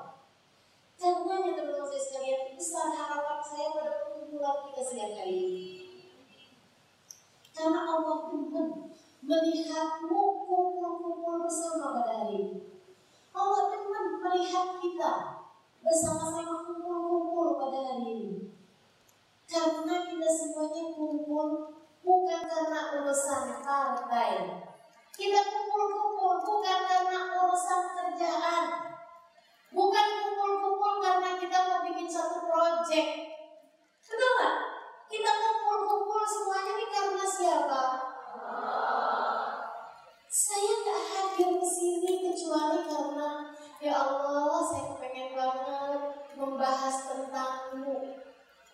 Karena 0.95 1.35
ya 1.43 1.53
teman-teman 1.59 1.91
saya 1.91 2.03
sekalian, 2.03 2.55
besar 2.55 2.95
harapan 2.95 3.41
saya 3.43 3.67
pada 3.75 3.93
perkumpulan 4.07 4.57
kita 4.71 4.81
setiap 4.87 5.11
kali 5.19 5.37
ini. 5.37 5.65
Karena 7.51 7.81
Allah 7.83 8.31
benar 8.31 8.69
melihatmu 9.25 10.23
kumpul-kumpul 10.47 11.35
bersama 11.43 11.99
pada 11.99 12.13
hari 12.23 12.35
ini. 12.39 12.59
Allah 13.35 13.63
demen 13.75 14.23
melihat 14.23 14.79
kita 14.79 15.13
bersama-sama 15.85 16.65
kumpul-kumpul 16.65 17.61
pada 17.61 17.79
hari 17.93 18.09
ini. 18.17 18.57
Karena 19.45 20.09
kita 20.09 20.29
semuanya 20.33 20.97
kumpul 20.97 21.77
bukan 22.01 22.41
karena 22.49 22.81
urusan 22.97 23.61
partai. 23.61 24.65
Kita 25.13 25.41
kumpul-kumpul 25.45 26.41
bukan 26.41 26.81
karena 26.89 27.19
urusan 27.37 27.83
kerjaan. 27.93 28.65
Bukan 29.77 30.07
kumpul-kumpul 30.25 31.05
karena 31.05 31.37
kita 31.37 31.59
mau 31.69 31.85
bikin 31.85 32.09
satu 32.09 32.49
project. 32.49 33.37
Betul? 34.09 34.41
Kita 35.13 35.31
kumpul-kumpul 35.37 36.25
semuanya 36.25 36.73
ini 36.81 36.87
karena 36.89 37.25
siapa? 37.29 37.83
Saya 40.35 40.73
nggak 40.83 41.03
hadir 41.13 41.51
ke 41.61 41.69
sini 41.69 42.13
kecuali 42.25 42.83
karena 42.89 43.53
ya 43.79 43.95
Allah 43.95 44.59
saya 44.67 45.04
pengen 45.15 45.39
banget 45.39 46.03
membahas 46.35 47.07
tentangmu 47.07 48.19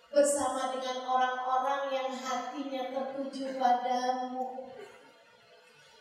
bersama 0.09 0.73
dengan 0.73 1.05
orang-orang 1.05 1.93
yang 1.93 2.09
hatinya 2.17 2.97
tertuju 2.97 3.61
padamu. 3.61 4.73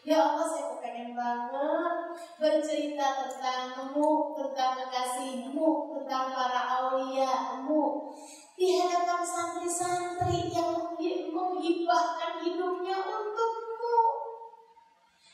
Ya 0.07 0.23
Allah 0.23 0.47
saya 0.47 0.79
pengen 0.79 1.11
banget 1.11 2.15
bercerita 2.39 3.19
tentangmu, 3.19 4.31
tentang 4.39 4.79
kekasihmu, 4.79 5.99
tentang 5.99 6.31
para 6.31 6.87
auliamu 6.87 8.15
di 8.55 8.79
hadapan 8.79 9.19
santri-santri 9.19 10.55
yang 10.55 10.95
menghibahkan 11.35 12.39
hidupnya 12.47 12.95
untukmu. 12.95 13.99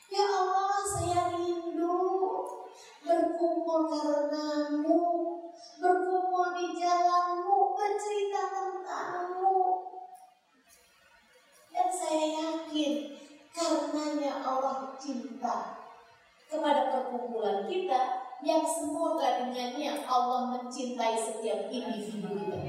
Ya 0.10 0.26
Allah 0.34 0.82
saya 0.82 1.30
rindu 1.30 2.15
berkumpul 3.06 3.86
karenamu, 3.88 5.02
berkumpul 5.78 6.48
di 6.58 6.68
jalanmu, 6.82 7.78
bercerita 7.78 8.42
tentangmu. 8.50 9.62
Dan 11.70 11.88
saya 11.94 12.26
yakin 12.34 13.16
Karenanya 13.56 14.44
Allah 14.44 14.92
cinta 15.00 15.80
kepada 16.52 16.92
perkumpulan 16.92 17.64
kita 17.64 18.28
yang 18.44 18.68
semoga 18.68 19.48
dengannya 19.48 20.04
Allah 20.04 20.60
mencintai 20.60 21.16
setiap 21.16 21.72
individu 21.72 22.36
kita. 22.36 22.60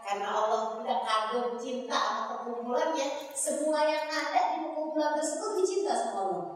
Karena 0.00 0.28
Allah 0.32 0.60
sudah 0.72 0.98
kagum 1.04 1.60
cinta 1.60 2.00
sama 2.00 2.24
perkumpulannya, 2.32 3.06
semua 3.36 3.84
yang 3.84 4.08
ada 4.08 4.56
di 4.56 4.64
perkumpulan 4.64 5.20
tersebut 5.20 5.50
dicinta 5.60 5.92
sama 5.92 6.16
Allah. 6.24 6.46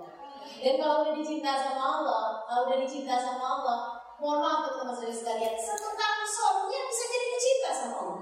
Dan 0.56 0.74
kalau 0.80 1.06
udah 1.06 1.14
dicinta 1.14 1.52
sama 1.58 1.82
Allah, 2.00 2.24
kalau 2.46 2.62
udah 2.70 2.78
dicinta 2.80 3.14
sama 3.18 3.44
Allah, 3.44 3.78
mohon 4.16 4.40
maaf 4.40 4.60
teman-teman 4.66 5.12
sekalian, 5.12 5.54
setukang 5.58 6.24
sornya 6.24 6.80
bisa 6.88 7.04
jadi 7.10 7.26
dicinta 7.36 7.70
sama 7.70 7.96
Allah. 8.00 8.20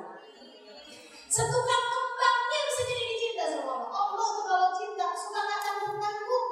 Setukang 1.30 1.84
kembangnya 1.90 2.60
bisa 2.70 2.82
jadi 2.86 3.04
dicinta 3.10 3.44
sama 3.50 3.70
Allah. 3.74 3.90
Allah 3.90 4.26
tuh 4.38 4.44
kalau 4.46 4.70
cinta 4.74 5.06
suka 5.18 5.40
nggak 5.42 5.60
tanggung 5.66 5.98
tanggung. 5.98 6.48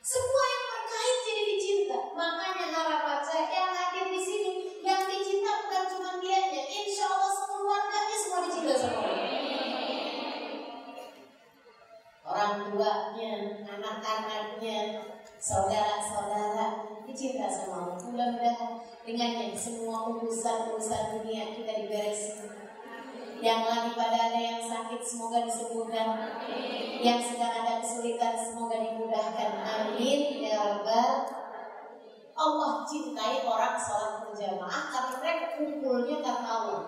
Semua 0.00 0.44
yang 0.48 0.64
terkait 0.72 1.18
jadi 1.28 1.42
dicinta. 1.52 1.98
Makanya 2.16 2.66
harapan 2.72 3.20
saya 3.20 3.44
yang 3.52 3.72
hadir 3.76 4.06
di 4.08 4.20
sini 4.24 4.50
yang 4.80 5.04
dicinta 5.04 5.68
bukan 5.68 5.84
cuma 5.92 6.10
dianya. 6.16 6.64
Insya 6.64 7.12
Allah 7.12 7.28
sekeluarganya 7.28 8.16
semua 8.16 8.40
dicinta 8.48 8.74
sama 8.80 8.98
Allah. 9.04 9.18
Orang 12.30 12.72
tuanya, 12.72 13.32
anak-anaknya, 13.98 15.02
saudara-saudara 15.40 16.86
dicinta 17.08 17.50
sama 17.50 17.74
Allah. 17.82 17.98
Mudah-mudahan 18.06 18.84
dengannya 19.02 19.56
semua 19.56 20.14
urusan-urusan 20.14 21.18
dunia 21.18 21.56
kita 21.56 21.72
dibereskan 21.82 22.60
yang 23.40 23.64
lagi 23.64 23.96
pada 23.96 24.28
ada 24.30 24.36
yang 24.36 24.60
sakit 24.60 25.00
semoga 25.00 25.48
disembuhkan. 25.48 26.28
Yang 27.00 27.32
sedang 27.32 27.64
ada 27.64 27.80
kesulitan 27.80 28.36
semoga 28.36 28.76
dimudahkan. 28.76 29.50
Amin. 29.64 30.44
Ya 30.44 30.60
rabbal 30.60 31.24
Allah 32.36 32.84
cintai 32.84 33.40
orang 33.44 33.80
sholat 33.80 34.28
berjamaah 34.28 34.84
karena 34.92 35.12
mereka 35.24 35.46
kumpulnya 35.56 36.16
karena 36.20 36.48
Allah. 36.52 36.84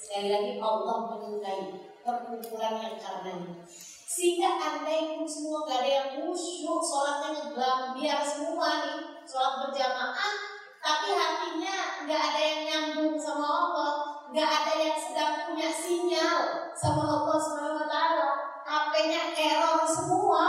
Sekali 0.00 0.28
lagi 0.32 0.52
Allah 0.60 0.96
menyukai 1.12 1.60
perkumpulan 2.00 2.74
yang 2.80 2.96
karenanya 2.96 3.64
sehingga 4.06 4.54
andai 4.54 5.18
pun 5.18 5.26
semua 5.26 5.66
gak 5.66 5.82
ada 5.82 5.90
yang 5.90 6.08
khusyuk 6.22 6.78
sholatnya 6.78 7.50
biar 7.92 8.22
semua 8.22 8.68
nih 8.86 8.98
sholat 9.26 9.66
berjamaah 9.66 10.34
tapi 10.78 11.10
hatinya 11.10 12.06
nggak 12.06 12.22
ada 12.30 12.40
yang 12.40 12.60
nyambung 12.62 13.18
sama 13.18 13.42
Allah 13.42 13.92
nggak 14.30 14.46
ada 14.46 14.74
yang 14.78 14.98
sedang 14.98 15.34
punya 15.50 15.70
sinyal 15.70 16.70
sama 16.74 17.02
Allah 17.02 17.38
Subhanahu 17.40 17.88
Wa. 17.88 18.30
HP-nya 18.66 19.22
error 19.32 19.86
semua. 19.86 20.46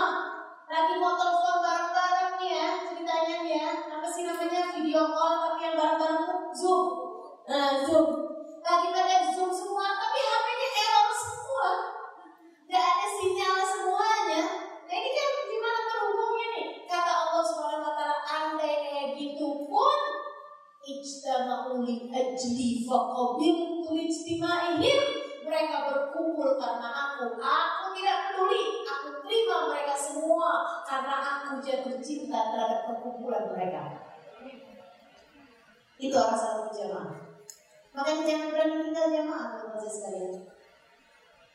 Lagi 0.67 0.93
mau 0.99 1.15
telepon 1.15 1.57
bareng-bareng 1.61 2.33
nih 2.41 2.49
ya 2.51 2.69
ceritanya 2.83 3.35
nih 3.45 3.53
ya. 3.61 3.69
Apa 3.97 4.07
sih 4.09 4.25
namanya 4.25 4.73
video 4.73 5.13
call 5.13 5.33
tapi 5.39 5.57
yang 5.63 5.75
bareng-bareng 5.77 6.25
Zoom. 6.51 6.85
Nah 7.45 7.85
Zoom. 7.85 8.07
Lagi 8.65 8.87
pada 8.91 9.17
Zoom 9.31 9.49
semua 9.53 9.85
tapi 9.95 10.19
HP-nya 10.19 10.69
error 10.75 11.11
semua. 11.13 11.69
Gak 12.67 12.83
ada 12.83 13.07
sinyal 13.07 13.55
semuanya. 13.61 14.43
Nah 14.89 14.95
ini 14.97 15.09
kan 15.13 15.29
gimana 15.47 15.79
terhubungnya 15.85 16.47
nih? 16.57 16.67
Kata 16.89 17.11
Allah 17.13 17.43
Subhanahu 17.45 17.87
Wa 17.87 17.93
Taala, 17.93 18.17
andai 18.25 18.73
kayak 18.83 19.07
gitu 19.15 19.69
pun 19.69 19.99
ijtama'u 21.37 21.85
li 21.85 22.09
ajli 22.09 22.81
faqabiltu 22.81 23.93
ijtima'ihim 23.93 24.99
mereka 25.45 25.77
berkumpul 25.85 26.57
karena 26.57 26.89
aku. 26.89 27.37
Aku 27.37 27.85
tidak 27.93 28.33
peduli. 28.33 28.83
Aku 28.83 29.07
terima 29.21 29.69
mereka 29.69 29.93
semua 29.93 30.81
karena 30.83 31.15
aku 31.21 31.61
jatuh 31.61 32.01
cinta 32.01 32.49
terhadap 32.49 32.89
perkumpulan 32.89 33.53
mereka. 33.53 34.09
Itu 36.01 36.13
orang 36.17 36.37
salah 36.37 36.69
jamaah 36.73 37.27
makanya 37.97 38.29
jangan 38.29 38.47
berani 38.53 38.77
tinggal 38.85 39.07
jamaah 39.09 39.45
teman-teman 39.57 39.89
sekalian. 39.89 40.33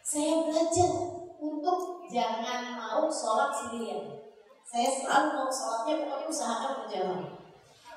Saya 0.02 0.34
belajar 0.42 0.90
untuk 1.38 2.02
jangan 2.10 2.74
mau 2.74 3.06
sholat 3.06 3.54
sendirian. 3.54 4.18
Saya 4.66 4.90
selalu 4.90 5.38
mau 5.38 5.46
sholatnya 5.46 6.02
pokoknya 6.02 6.26
usahakan 6.26 6.72
berjamaah. 6.82 7.30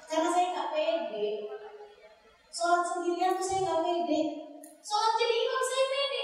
Karena 0.06 0.30
saya 0.30 0.46
nggak 0.54 0.70
pede. 0.70 1.55
Sholat 2.56 2.88
sendirian 2.88 3.36
tuh 3.36 3.44
saya 3.44 3.68
nggak 3.68 3.84
pede. 3.84 4.22
Sholat 4.80 5.14
jadi 5.20 5.36
imam 5.44 5.60
saya 5.60 5.86
pede. 5.92 6.24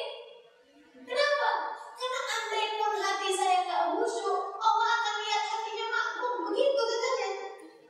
Kenapa? 1.03 1.49
Karena 1.99 2.19
andai 2.23 2.65
pun 2.79 2.93
hati 3.03 3.29
saya 3.35 3.57
nggak 3.67 3.83
khusyuk, 3.99 4.39
Allah 4.55 4.87
akan 4.95 5.15
lihat 5.27 5.43
hatinya 5.51 5.85
makmum. 5.91 6.33
Begitu 6.47 6.81
katanya. 6.87 7.29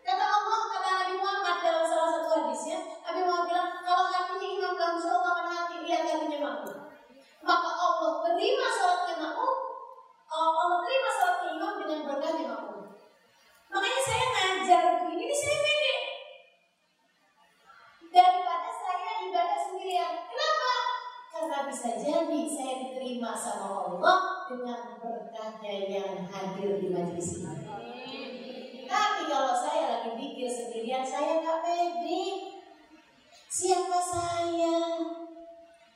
Kata 0.01 0.25
Allah, 0.25 0.59
kata 0.73 0.89
Nabi 0.89 1.13
Muhammad 1.21 1.57
dalam 1.61 1.85
salah 1.85 2.09
satu 2.17 2.29
hadisnya, 2.33 2.77
Nabi 3.05 3.19
Muhammad 3.29 3.45
bilang, 3.45 3.69
kalau 3.85 4.05
hatinya 4.09 4.47
imam 4.57 4.71
nggak 4.73 4.89
khusyuk, 4.97 5.13
Allah 5.21 5.33
akan 5.37 5.47
hati 5.53 5.75
lihat 5.85 6.01
hatinya 6.09 6.39
makmum. 6.41 6.77
Maka 7.45 7.69
Allah 7.77 8.11
terima 8.25 8.67
sholatnya 8.73 9.15
makmum, 9.21 9.55
Allah 10.33 10.65
terima 10.81 11.09
sholatnya 11.13 11.49
imam 11.61 11.73
dengan 11.77 11.99
berkahnya 12.09 12.45
makmum. 12.57 12.89
Makanya 13.69 14.01
saya 14.01 14.20
Karena 21.41 21.65
bisa 21.65 21.97
jadi 21.97 22.41
saya 22.53 22.85
diterima 22.85 23.33
sama 23.33 23.89
Allah 23.89 24.45
dengan 24.45 25.01
berkahnya 25.01 25.73
yang 25.89 26.29
hadir 26.29 26.77
di 26.77 26.93
majelis 26.93 27.41
ini. 27.41 27.65
Tapi 28.85 29.21
kalau 29.25 29.49
saya 29.57 29.89
lagi 29.89 30.21
pikir 30.21 30.45
sendirian, 30.45 31.01
saya 31.01 31.41
nggak 31.41 31.65
pede. 31.65 32.25
Siapa 33.49 33.97
saya? 33.97 35.01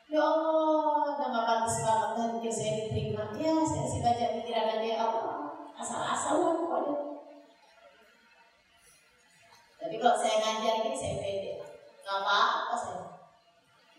Ya 0.09 0.21
Allah, 0.25 1.13
udah 1.13 1.27
gak 1.29 1.45
pantas 1.45 1.77
banget 1.85 2.09
kan 2.17 2.27
pikir 2.41 2.49
saya 2.49 2.71
diterima. 2.81 3.29
Ya, 3.37 3.53
saya 3.69 3.85
sih 3.85 4.01
baca 4.01 4.25
pikiran 4.41 4.81
aja 4.81 4.81
ya 4.81 4.97
Allah. 4.97 5.37
Asal-asal 5.77 6.41
lah 6.41 6.53
pokoknya. 6.57 6.95
Tapi 9.77 9.95
kalau 10.01 10.17
saya 10.17 10.41
ngajar 10.41 10.89
ini 10.89 10.97
saya 10.97 11.21
pede. 11.21 11.61
Gak 12.01 12.17
apa-apa 12.17 12.73
saya. 12.73 13.05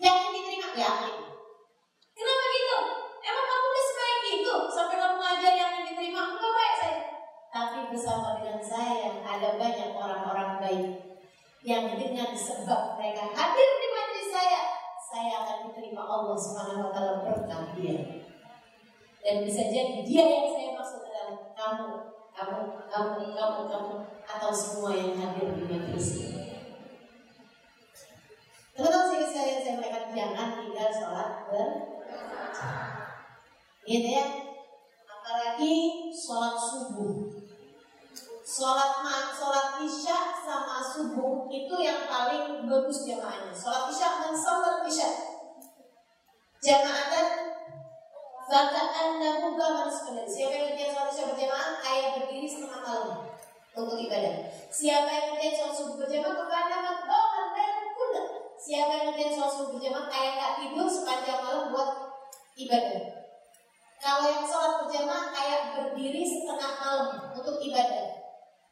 Yakin 0.03 0.35
diterima? 0.35 0.75
Yakin. 0.75 1.27
Kenapa 2.17 2.45
gitu? 2.49 2.79
Emang 3.29 3.45
kamu 3.45 3.67
udah 3.69 3.87
sebaik 4.47 4.63
itu? 4.63 4.75
Sampai 4.75 4.97
kamu 4.99 5.17
ngajar 5.19 5.53
yang 5.59 5.73
diterima? 5.83 6.21
Enggak 6.35 6.53
baik 6.55 6.75
saya. 6.79 6.99
Tapi 7.51 7.79
bersama 7.91 8.29
dengan 8.39 8.61
saya 8.63 9.09
ada 9.25 9.49
banyak 9.59 9.91
orang-orang 9.97 10.51
baik 10.63 10.91
yang 11.67 11.99
dengan 11.99 12.31
sebab 12.37 12.95
mereka 12.95 13.27
hadir 13.35 13.71
di 13.83 13.89
majelis 13.91 14.29
saya, 14.31 14.61
saya 15.03 15.33
akan 15.43 15.57
diterima 15.71 16.03
Allah 16.05 16.37
Subhanahu 16.39 16.87
wa 16.87 16.93
taala 16.95 17.15
berkah 17.27 17.75
dia. 17.75 18.23
Dan 19.25 19.43
bisa 19.43 19.67
jadi 19.67 20.07
dia 20.07 20.25
yang 20.31 20.47
saya 20.55 20.71
maksud 20.79 21.03
adalah 21.03 21.51
kamu, 21.59 21.89
kamu, 22.31 22.61
kamu, 22.87 23.19
kamu, 23.35 23.61
kamu, 23.67 23.95
atau 24.23 24.51
semua 24.55 24.95
yang 24.95 25.19
hadir 25.19 25.51
di 25.59 25.65
majelis 25.67 26.09
ini. 26.23 26.45
Teman-teman 28.77 29.09
saya 29.09 29.27
saya 29.27 29.55
saya 29.65 29.75
mereka 29.81 30.13
jangan 30.13 30.49
tinggal 30.61 30.89
sholat 30.93 31.31
ber 31.49 31.96
gitu 33.87 34.09
ya 34.11 34.27
apalagi 35.07 36.11
sholat 36.11 36.59
subuh 36.59 37.31
Sholat 38.47 39.03
ma, 39.03 39.35
sholat 39.35 39.83
isya 39.83 40.39
sama 40.39 40.79
subuh 40.79 41.51
itu 41.51 41.75
yang 41.83 42.07
paling 42.07 42.63
bagus 42.71 43.03
jamaahnya. 43.03 43.51
Sholat 43.51 43.91
isya 43.91 44.23
dan 44.23 44.35
sholat 44.39 44.87
isya. 44.87 45.11
Jamaatan 46.63 47.27
Zakaan 48.47 49.19
namu 49.19 49.59
gaman 49.59 49.91
sekalian. 49.91 50.31
Siapa 50.31 50.55
yang 50.55 50.67
kerja 50.79 50.95
sholat 50.95 51.11
isya 51.11 51.25
berjamaah, 51.35 51.83
ayah 51.91 52.09
berdiri 52.23 52.47
setengah 52.47 52.79
malam 52.87 53.27
untuk 53.75 53.99
ibadah. 53.99 54.47
Siapa 54.71 55.11
yang 55.11 55.27
kerja 55.35 55.51
sholat 55.51 55.75
subuh 55.75 56.07
berjamaah, 56.07 56.47
kepada 56.47 56.77
menggaman 56.87 57.47
dan 57.51 57.73
kuda. 57.99 58.23
Siapa 58.55 58.93
yang 58.95 59.07
kerja 59.11 59.27
sholat 59.35 59.51
subuh 59.51 59.71
berjamaah, 59.75 60.07
ayah 60.15 60.35
tak 60.39 60.53
tidur 60.63 60.87
sepanjang 60.87 61.43
malam 61.43 61.75
buat 61.75 61.91
ibadah. 62.55 63.26
Kalau 63.97 64.29
yang 64.29 64.45
sholat 64.45 64.85
berjamaah 64.85 65.33
kayak 65.33 65.61
berdiri 65.75 66.23
setengah 66.23 66.73
malam 66.79 67.09
untuk 67.33 67.57
ibadah 67.61 68.27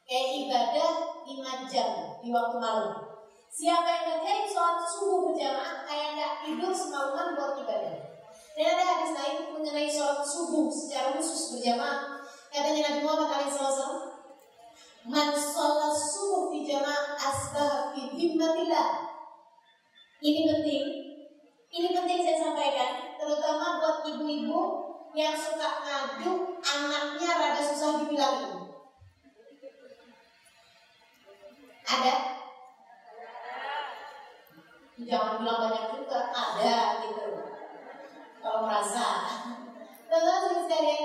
kayak 0.05 0.29
ibadah 0.45 0.91
lima 1.25 1.65
jam 1.69 2.21
di 2.21 2.29
waktu 2.29 2.57
malam. 2.61 2.93
Siapa 3.49 3.87
yang 3.87 4.05
ngerjain 4.11 4.47
sholat 4.51 4.79
subuh 4.85 5.31
berjamaah 5.31 5.87
kayak 5.89 6.09
nggak 6.19 6.33
tidur 6.45 6.73
semalaman 6.75 7.39
buat 7.39 7.55
ibadah. 7.65 7.97
Dan 8.55 8.67
ada 8.71 8.85
hadis 8.87 9.13
lain 9.17 9.39
mengenai 9.57 9.89
sholat 9.89 10.23
subuh 10.23 10.69
secara 10.69 11.17
khusus 11.17 11.57
berjamaah. 11.57 12.21
Katanya 12.55 12.87
Nabi 12.87 13.01
Muhammad 13.03 13.51
SAW, 13.51 14.15
Man 15.09 15.31
sholat 15.35 15.95
subuh 15.95 16.53
di 16.53 16.69
jamaah 16.69 17.17
asbah 17.19 17.95
fi 17.95 18.13
dhimmatillah. 18.13 19.11
Ini 20.25 20.41
penting. 20.51 20.85
Ini 21.75 21.89
penting 21.91 22.23
saya 22.23 22.39
sampaikan, 22.39 23.19
terutama 23.19 23.83
buat 23.83 24.07
ibu-ibu 24.07 24.84
yang 25.15 25.39
suka 25.39 25.87
ngadu 25.87 26.59
anaknya 26.59 27.31
rada 27.39 27.63
susah 27.63 28.03
dibilangin. 28.03 28.67
Ada? 31.87 32.15
Jangan 34.95 35.39
bilang 35.39 35.59
banyak 35.71 35.87
juga, 35.95 36.35
ada 36.35 36.79
gitu. 37.07 37.31
Kalau 38.43 38.59
merasa. 38.67 39.07
Teman-teman 40.11 40.63
sekalian, 40.67 41.05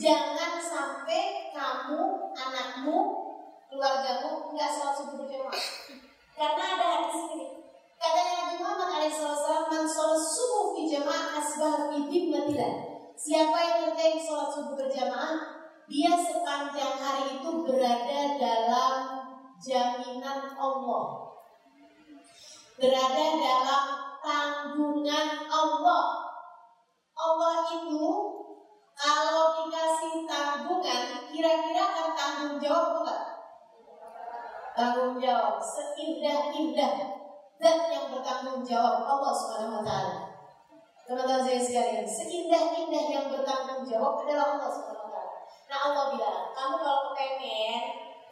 jangan 0.00 0.52
sampai 0.60 1.52
kamu, 1.52 2.00
anakmu, 2.32 2.96
keluargamu 3.68 4.52
nggak 4.56 4.70
sholat 4.72 4.94
subuh. 4.96 5.28
Karena 6.36 6.64
ada 6.76 6.86
hadis 6.88 7.20
ini. 7.36 7.57
Katanya 7.98 8.32
Nabi 8.46 8.54
Muhammad 8.62 8.88
alaihissalam, 8.94 9.66
"Man 9.74 9.84
sholat 9.90 10.22
subuh 10.22 10.78
di 10.78 10.86
jamaah 10.86 11.34
asbah 11.42 11.90
fi 11.90 11.98
Siapa 13.18 13.58
yang 13.58 13.78
ngerjain 13.90 14.22
sholat 14.22 14.54
subuh 14.54 14.78
berjamaah 14.78 15.58
dia 15.90 16.14
sepanjang 16.14 16.94
hari 17.02 17.42
itu 17.42 17.50
berada 17.66 18.20
dalam 18.38 18.98
jaminan 19.58 20.54
Allah. 20.54 21.06
Berada 22.78 23.26
dalam 23.34 23.84
tanggungan 24.22 25.28
Allah. 25.50 26.06
Allah 27.18 27.56
itu 27.74 28.06
kalau 28.94 29.58
dikasih 29.58 30.22
tanggungan, 30.30 31.26
kira-kira 31.34 31.82
akan 31.82 32.08
tanggung 32.14 32.56
jawab 32.62 33.02
enggak? 33.02 33.22
Tanggung 34.78 35.18
jawab 35.18 35.58
seindah-indah 35.58 37.17
dan 37.58 37.90
yang 37.90 38.06
bertanggung 38.14 38.62
jawab 38.62 39.02
Allah 39.02 39.34
Subhanahu 39.34 39.82
wa 39.82 39.84
taala. 39.84 40.16
Teman-teman 41.02 41.42
saya 41.42 41.58
sekalian, 41.58 42.06
seindah-indah 42.06 43.04
yang 43.10 43.26
bertanggung 43.34 43.82
jawab 43.82 44.22
adalah 44.22 44.54
Allah 44.54 44.70
Subhanahu 44.70 44.98
Nah 45.68 45.78
Allah 45.84 46.04
bilang, 46.16 46.48
kamu 46.56 46.76
kalau 46.80 47.00
kepengen 47.12 47.82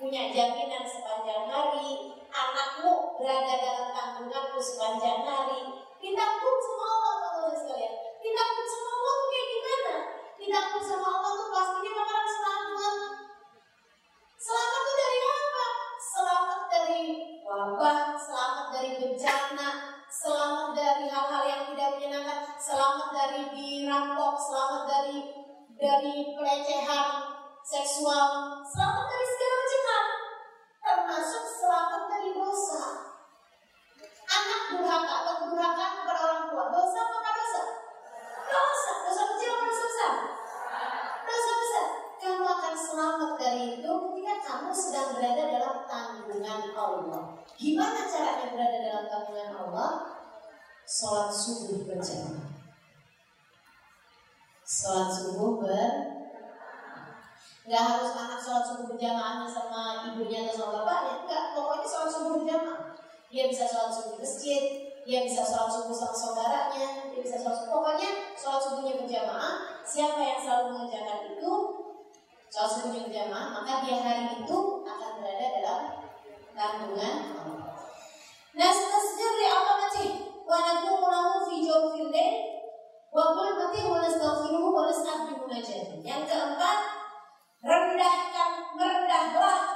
punya 0.01 0.33
jaminan 0.33 0.85
sepanjang 0.89 1.45
hari, 1.53 2.17
anakmu 2.33 3.17
berada 3.21 3.55
dalam 3.61 3.89
tanggunganmu 3.93 4.57
sepanjang 4.57 5.21
hari, 5.21 5.85
ditakut 6.01 6.59
sama 6.65 6.87
Allah 6.89 7.13
teman 7.21 7.53
sekalian. 7.53 7.95
Ditakut 8.25 8.67
sama 8.69 8.89
Allah 8.89 9.13
tuh 9.21 9.29
kayak 9.29 9.47
gimana? 9.53 9.95
Ditakut 10.41 10.83
sama 10.85 11.07
Allah 11.13 11.33
tuh 11.37 11.49
pastinya 11.53 11.93
bakalan 11.93 12.29
selamat. 12.29 12.97
Selamat 14.37 14.81
tuh 14.81 14.97
dari 14.97 15.21
apa? 15.29 15.67
Selamat 16.01 16.61
dari 16.73 17.05
wabah, 17.47 18.19
selamat 18.19 18.67
dari 18.75 18.99
bencana, 18.99 20.03
selamat 20.11 20.75
dari 20.75 21.07
hal-hal 21.07 21.45
yang 21.47 21.63
tidak 21.71 21.91
menyenangkan, 21.95 22.43
selamat 22.59 23.09
dari 23.15 23.41
dirampok, 23.55 24.35
selamat 24.35 24.83
dari 24.91 25.19
dari 25.79 26.35
pelecehan 26.35 27.09
seksual, 27.63 28.59
selamat 28.67 29.05
dari 29.07 29.27
segala 29.31 29.55
macam 29.63 29.83
hal, 29.87 30.07
termasuk 30.83 31.45
selamat 31.47 32.03
dari 32.11 32.29
dosa. 32.35 32.83
Anak 34.27 34.63
durhaka 34.75 35.15
atau 35.23 35.35
kedurhakaan 35.47 35.93
kepada 36.03 36.21
orang 36.27 36.45
tua, 36.51 36.65
dosa 36.75 36.99
apa 36.99 37.31
dosa? 37.31 37.63
Dosa, 38.51 38.93
dosa 39.07 39.23
kecil 39.31 39.51
atau 39.55 39.67
dosa 39.71 39.85
besar? 39.87 40.13
Akan 42.47 42.79
selamat 42.79 43.33
dari 43.43 43.83
itu 43.83 43.91
ketika 43.91 44.35
kamu 44.47 44.71
sedang 44.71 45.19
berada 45.19 45.45
dalam 45.51 45.83
tanggungan 45.83 46.63
Allah. 46.79 47.23
Gimana 47.59 48.07
caranya 48.07 48.55
berada 48.55 48.79
dalam 48.87 49.05
tanggungan 49.11 49.51
Allah? 49.51 49.91
Sholat 50.87 51.35
subuh 51.35 51.91
berjamaah. 51.91 52.55
Sholat 54.63 55.11
subuh 55.11 55.59
ber 55.59 56.17
Nggak 57.67 57.83
harus 57.83 58.15
anak 58.15 58.39
sholat 58.39 58.63
subuh 58.63 58.95
berjamaah 58.95 59.43
sama 59.51 60.07
ibunya 60.07 60.47
atau 60.47 60.55
sama 60.55 60.87
bapaknya 60.87 61.27
Enggak, 61.27 61.45
pokoknya 61.59 61.87
sholat 61.91 62.11
subuh 62.15 62.33
berjamaah 62.39 62.95
Dia 63.27 63.51
bisa 63.51 63.67
sholat 63.67 63.91
subuh 63.91 64.15
di 64.15 64.23
masjid 64.23 64.63
Dia 65.03 65.27
bisa 65.27 65.43
sholat 65.43 65.67
subuh 65.75 65.91
sama 65.91 66.15
saudaranya 66.15 67.11
Dia 67.11 67.21
bisa 67.27 67.43
sholat 67.43 67.59
subuh 67.59 67.83
Pokoknya 67.83 68.11
sholat 68.39 68.63
subuhnya 68.63 69.03
berjamaah 69.03 69.83
Siapa 69.83 70.23
yang 70.23 70.39
selalu 70.39 70.65
mengerjakan 70.79 71.35
itu 71.35 71.53
Subuhnya 72.51 73.05
berjamaah 73.07 73.49
Maka 73.61 73.85
dia 73.85 73.97
hari 74.01 74.41
itu 74.41 74.59
akan 74.87 75.11
berada 75.21 75.47
dalam 75.61 75.81
tanggungan 76.57 77.17
Nah, 78.57 78.73
seterusnya 78.73 79.29
dari 79.37 79.47
apa 79.53 79.73
masih? 79.85 80.11
Wa 80.49 80.57
nakumu 80.65 81.45
fi 81.45 81.61
jawfil 81.61 82.09
Wabul 83.17 83.53
mati 83.57 83.81
wanastaghfiruhu 83.81 84.77
wanasta'firu 84.77 85.49
munajat. 85.49 86.05
Yang 86.05 86.23
keempat, 86.29 86.79
rendahkan 87.65 88.77
merendahlah 88.77 89.73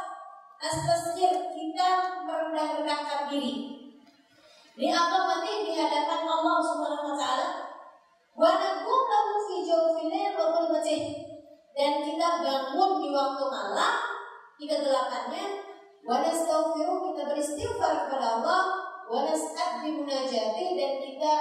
astasjir 0.61 1.49
kita 1.57 2.21
merendah-rendahkan 2.29 3.33
diri. 3.33 3.81
Di 4.77 4.93
apa 4.93 5.19
mati 5.25 5.69
di 5.69 5.73
hadapan 5.73 6.21
Allah 6.29 6.57
Subhanahu 6.61 7.09
wa 7.13 7.17
taala. 7.17 7.49
Wa 8.37 8.51
nakum 8.61 9.01
lahu 9.09 9.33
fi 9.49 9.57
jawfil 9.65 10.13
wabul 10.37 10.69
mati. 10.77 11.30
Dan 11.77 11.93
kita 12.03 12.29
bangun 12.43 12.91
di 13.01 13.09
waktu 13.15 13.45
malam 13.47 13.95
di 14.61 14.65
kegelapannya 14.69 15.45
wa 16.05 16.17
nastaghfiru 16.21 17.13
kita 17.13 17.23
beristighfar 17.33 17.93
kepada 18.05 18.41
Allah 18.41 18.63
wa 19.11 19.21
nas'ad 19.25 19.83
munajati 19.83 20.67
dan 20.77 20.93
kita 21.01 21.35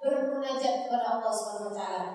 bermunajat 0.00 0.74
kepada 0.86 1.20
Allah 1.20 1.32
taala. 1.74 2.12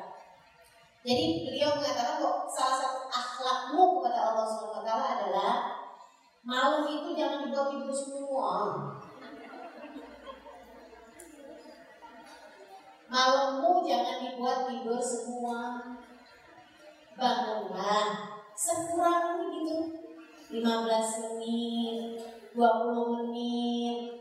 Jadi 1.05 1.45
beliau 1.45 1.77
mengatakan 1.77 2.17
kok 2.17 2.49
salah 2.49 2.77
satu 2.81 3.01
akhlakmu 3.13 4.01
kepada 4.01 4.33
Allah 4.33 4.45
taala 4.81 5.05
adalah 5.19 5.53
malam 6.41 6.89
itu 6.89 7.13
jangan 7.13 7.45
dibuat 7.45 7.69
tidur 7.69 7.93
semua. 7.93 8.49
Malammu 13.05 13.85
jangan 13.85 14.17
dibuat 14.25 14.65
tidur 14.65 14.97
semua. 14.97 15.77
Bangunlah 17.15 18.35
sekurang 18.51 19.47
gitu 19.51 20.03
15 20.51 20.59
menit, 21.23 22.19
20 22.51 23.15
menit, 23.23 24.15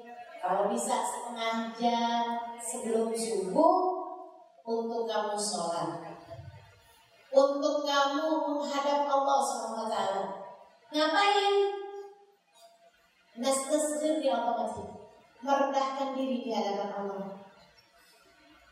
kalau 0.44 0.68
bisa 0.68 1.00
setengah 1.00 1.72
jam 1.72 2.36
sebelum 2.60 3.10
subuh 3.16 3.76
untuk 4.60 5.08
kamu 5.08 5.36
sholat. 5.40 6.04
Untuk 7.34 7.82
kamu 7.82 8.28
menghadap 8.46 9.08
Allah 9.08 9.38
SWT. 9.40 9.96
Ngapain? 10.94 11.54
Nastasir 13.40 14.20
di 14.20 14.28
otomatis. 14.30 15.00
Merendahkan 15.42 16.12
diri 16.12 16.44
di 16.44 16.50
hadapan 16.54 16.92
Allah. 16.92 17.40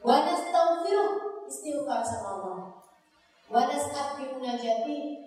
Wa 0.04 0.16
nastaghfiruh 0.28 1.42
istighfar 1.48 2.04
sama 2.04 2.28
Allah. 2.36 2.81
Wanasat 3.52 4.16
munajati 4.16 5.20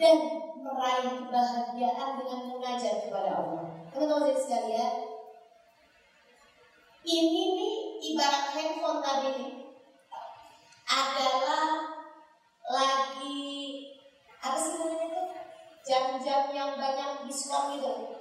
dan 0.00 0.16
meraih 0.64 1.28
kebahagiaan 1.28 2.16
dengan 2.16 2.40
munajat 2.48 3.04
kepada 3.04 3.36
Allah. 3.36 3.68
Teman-teman 3.92 4.32
sekalian, 4.32 4.94
ini 7.04 7.42
nih 7.52 7.74
ibarat 8.12 8.56
handphone 8.56 9.04
tadi 9.04 9.28
nih 9.36 9.52
adalah 10.88 12.00
lagi 12.64 13.40
apa 14.40 14.56
sih 14.56 14.80
namanya 14.80 15.06
tuh 15.12 15.28
jam-jam 15.84 16.42
yang 16.56 16.80
banyak 16.80 17.28
diskon 17.28 17.76
gitu 17.76 18.19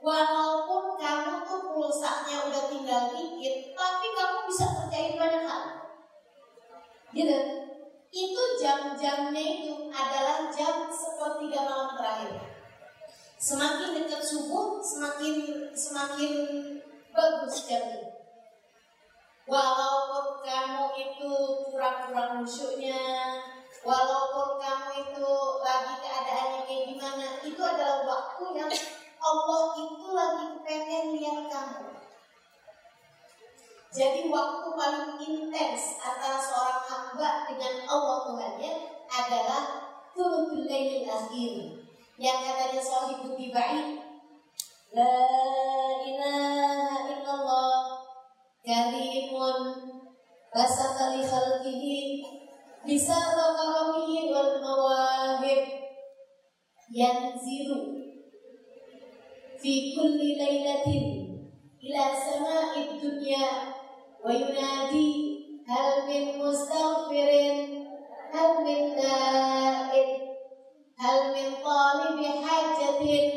walaupun 0.00 0.96
kamu 0.96 1.44
tuh 1.44 1.62
pulsanya 1.76 2.48
udah 2.48 2.64
tinggal 2.72 3.12
dikit, 3.12 3.76
tapi 3.76 4.06
kamu 4.16 4.38
bisa 4.48 4.66
kerjain 4.66 5.14
banyak 5.20 5.44
hal. 5.44 5.64
Gitu. 7.12 7.38
Itu 8.10 8.42
jam-jamnya 8.58 9.38
itu 9.38 9.86
adalah 9.86 10.50
jam 10.50 10.90
sepertiga 10.90 11.62
malam 11.62 11.94
terakhir. 11.94 12.34
Semakin 13.38 14.02
dekat 14.02 14.20
subuh, 14.20 14.82
semakin 14.82 15.70
semakin 15.72 16.32
bagus 17.14 17.70
jamnya. 17.70 18.18
Walaupun 19.46 20.42
kamu 20.42 20.84
itu 20.98 21.32
kurang-kurang 21.70 22.42
musuhnya, 22.42 23.02
walaupun 23.84 24.60
kamu 24.60 24.88
itu 25.08 25.28
lagi 25.64 25.94
keadaannya 26.00 26.60
kayak 26.68 26.84
gimana, 26.94 27.26
itu 27.44 27.60
adalah 27.60 28.04
waktu 28.04 28.44
yang 28.56 28.72
Allah 29.20 29.62
itu 29.76 30.06
lagi 30.12 30.46
pengen 30.64 31.04
lihat 31.16 31.38
kamu. 31.48 31.90
Jadi 33.90 34.30
waktu 34.30 34.68
paling 34.70 35.18
intens 35.18 35.98
antara 35.98 36.38
seorang 36.38 36.86
hamba 36.86 37.42
dengan 37.50 37.74
Allah 37.90 38.16
Tuhannya 38.22 38.72
adalah 39.10 39.62
thuluthul 40.14 40.62
lailil 40.62 41.10
akhir. 41.10 41.52
Yang 42.20 42.38
katanya 42.46 42.82
sahibul 42.84 43.34
tibai 43.34 43.98
La 44.90 45.18
ilaha 46.02 46.98
illallah 47.06 47.78
karimun 48.62 49.58
basakali 50.50 51.22
khalqihi 51.22 52.39
bisa 52.80 53.12
karamihi 53.12 54.32
wal 54.32 54.56
mawahib 54.64 55.68
yanzilu 56.88 58.08
fi 59.60 59.92
kulli 59.92 60.40
lailatin 60.40 61.04
ila 61.76 62.04
sama'id 62.16 62.96
dunya 63.04 63.76
wa 64.24 64.32
yunadi 64.32 65.08
hal 65.68 66.08
min 66.08 66.40
mustaghfirin 66.40 67.84
hal 68.32 68.64
min 68.64 68.96
ta'ib 68.96 70.08
hal 70.96 71.20
min 71.36 71.48
talibi 71.60 72.28
hajatin 72.40 73.28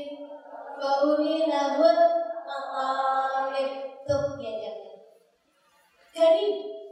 fa 0.79 0.91
ulilahul 1.03 1.99
maqalib. 2.47 3.71
Tuh 4.07 4.39
ya 4.39 4.51
jangan 6.15 6.82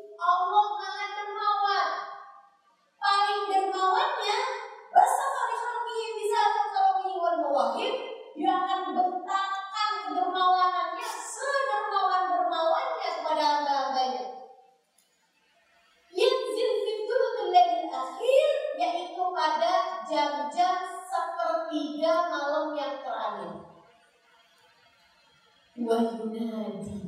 Wa 25.91 25.99
yunadi 25.99 27.03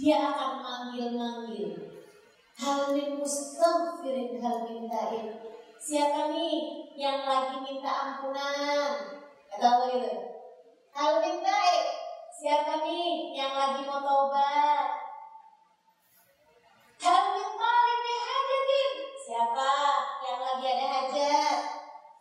dia 0.00 0.16
akan 0.16 0.64
manggil-manggil. 0.64 1.76
Hal 2.56 2.96
min 2.96 3.20
mustaghfirin 3.20 4.40
hal 4.40 4.64
ta'ib 4.64 5.28
siapa 5.76 6.32
nih 6.32 6.88
yang 6.96 7.20
lagi 7.28 7.60
minta 7.60 7.92
ampunan? 7.92 8.96
Kata 9.52 9.66
Allah 9.68 9.88
gitu. 9.92 10.12
Hal 10.96 11.20
min 11.20 11.44
ta'ib 11.44 11.84
siapa 12.32 12.80
nih 12.80 13.36
yang 13.36 13.52
lagi 13.52 13.84
mau 13.84 14.00
taubat? 14.00 14.88
Hal 16.96 17.24
min 17.36 17.50
talib 17.60 17.98
bi 18.08 18.14
hajatin 18.24 18.92
siapa 19.20 19.72
yang 20.24 20.40
lagi 20.40 20.64
ada 20.64 20.86
hajat? 20.96 21.58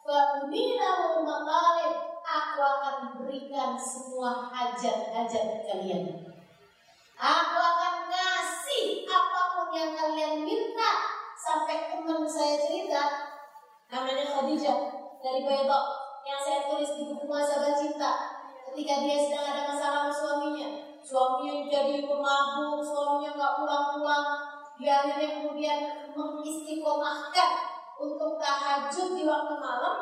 Fa 0.04 0.20
umilahu 0.44 1.24
maqalib. 1.24 1.96
Aku 2.28 2.60
akan 2.60 3.11
berikan 3.42 3.74
semua 3.74 4.54
hajat-hajat 4.54 5.66
kalian 5.66 6.14
Aku 7.18 7.58
akan 7.58 7.96
ngasih 8.06 9.06
apa 9.10 9.42
pun 9.58 9.70
yang 9.74 9.98
kalian 9.98 10.46
minta. 10.46 11.10
Sampai 11.42 11.90
teman 11.90 12.22
saya 12.26 12.62
cerita, 12.62 13.02
namanya 13.90 14.26
Khadijah 14.30 14.78
dari 15.26 15.42
Baydok 15.42 15.86
yang 16.22 16.38
saya 16.38 16.70
tulis 16.70 16.94
di 16.98 17.10
buku 17.10 17.26
Muasabah 17.26 17.74
Cinta. 17.78 18.42
Ketika 18.70 18.94
dia 19.06 19.18
sedang 19.22 19.46
ada 19.54 19.62
masalah 19.74 20.10
suaminya, 20.14 20.98
suaminya 21.02 21.66
jadi 21.66 22.06
pemabuk, 22.06 22.82
suaminya 22.86 23.38
nggak 23.38 23.54
pulang-pulang. 23.58 24.26
Dia 24.82 24.94
akhirnya 25.02 25.30
kemudian 25.42 25.80
mengistiqomahkan 26.14 27.50
untuk 28.02 28.38
tahajud 28.38 29.18
di 29.18 29.26
waktu 29.26 29.54
malam. 29.62 29.98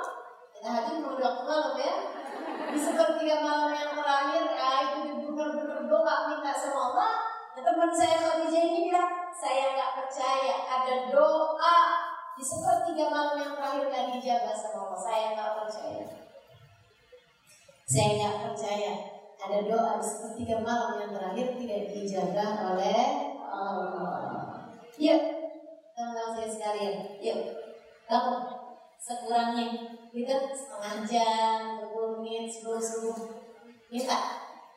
Tahajud 0.59 0.95
di 1.03 1.23
waktu 1.23 1.43
malam 1.43 1.75
ya, 1.75 2.18
di 2.67 2.79
sepertiga 2.79 3.39
malam 3.39 3.71
yang 3.71 3.95
terakhir 3.95 4.43
ya 4.51 4.71
itu 4.99 5.31
benar-benar 5.31 5.87
doa 5.87 6.15
minta 6.27 6.51
sama 6.51 6.79
Allah. 6.91 7.11
Nah, 7.55 7.61
teman 7.63 7.91
saya 7.95 8.15
Khadijah 8.19 8.63
ini 8.67 8.79
bilang 8.91 9.31
saya 9.31 9.75
nggak 9.75 9.91
percaya 10.03 10.55
ada 10.67 10.95
doa. 11.07 11.79
Di 12.39 12.43
sepertiga 12.43 13.11
malam 13.11 13.35
yang 13.35 13.53
terakhir 13.55 13.83
nggak 13.87 14.05
dijabah 14.15 14.55
sama 14.55 14.77
Allah 14.87 14.99
saya 14.99 15.25
nggak 15.35 15.51
percaya. 15.63 16.05
Saya 17.89 18.09
nggak 18.15 18.35
percaya 18.47 18.93
ada 19.39 19.57
doa 19.63 19.91
di 19.97 20.05
sepertiga 20.05 20.57
malam 20.59 20.99
yang 20.99 21.11
terakhir 21.15 21.47
tidak 21.55 21.81
dijabah 21.95 22.51
oleh 22.75 23.03
Allah. 23.47 24.67
Yuk 24.99 25.21
teman-teman 25.95 26.31
saya 26.35 26.47
sekalian. 26.51 26.95
Yuk 27.23 27.39
kamu 28.09 28.35
sekurangnya 28.99 29.65
kita 30.09 30.35
setengah 30.53 30.95
jam, 31.05 31.59
20 31.81 31.88
menit, 32.19 32.51
10 32.51 32.67
subuh 32.77 33.17
minta 33.87 34.19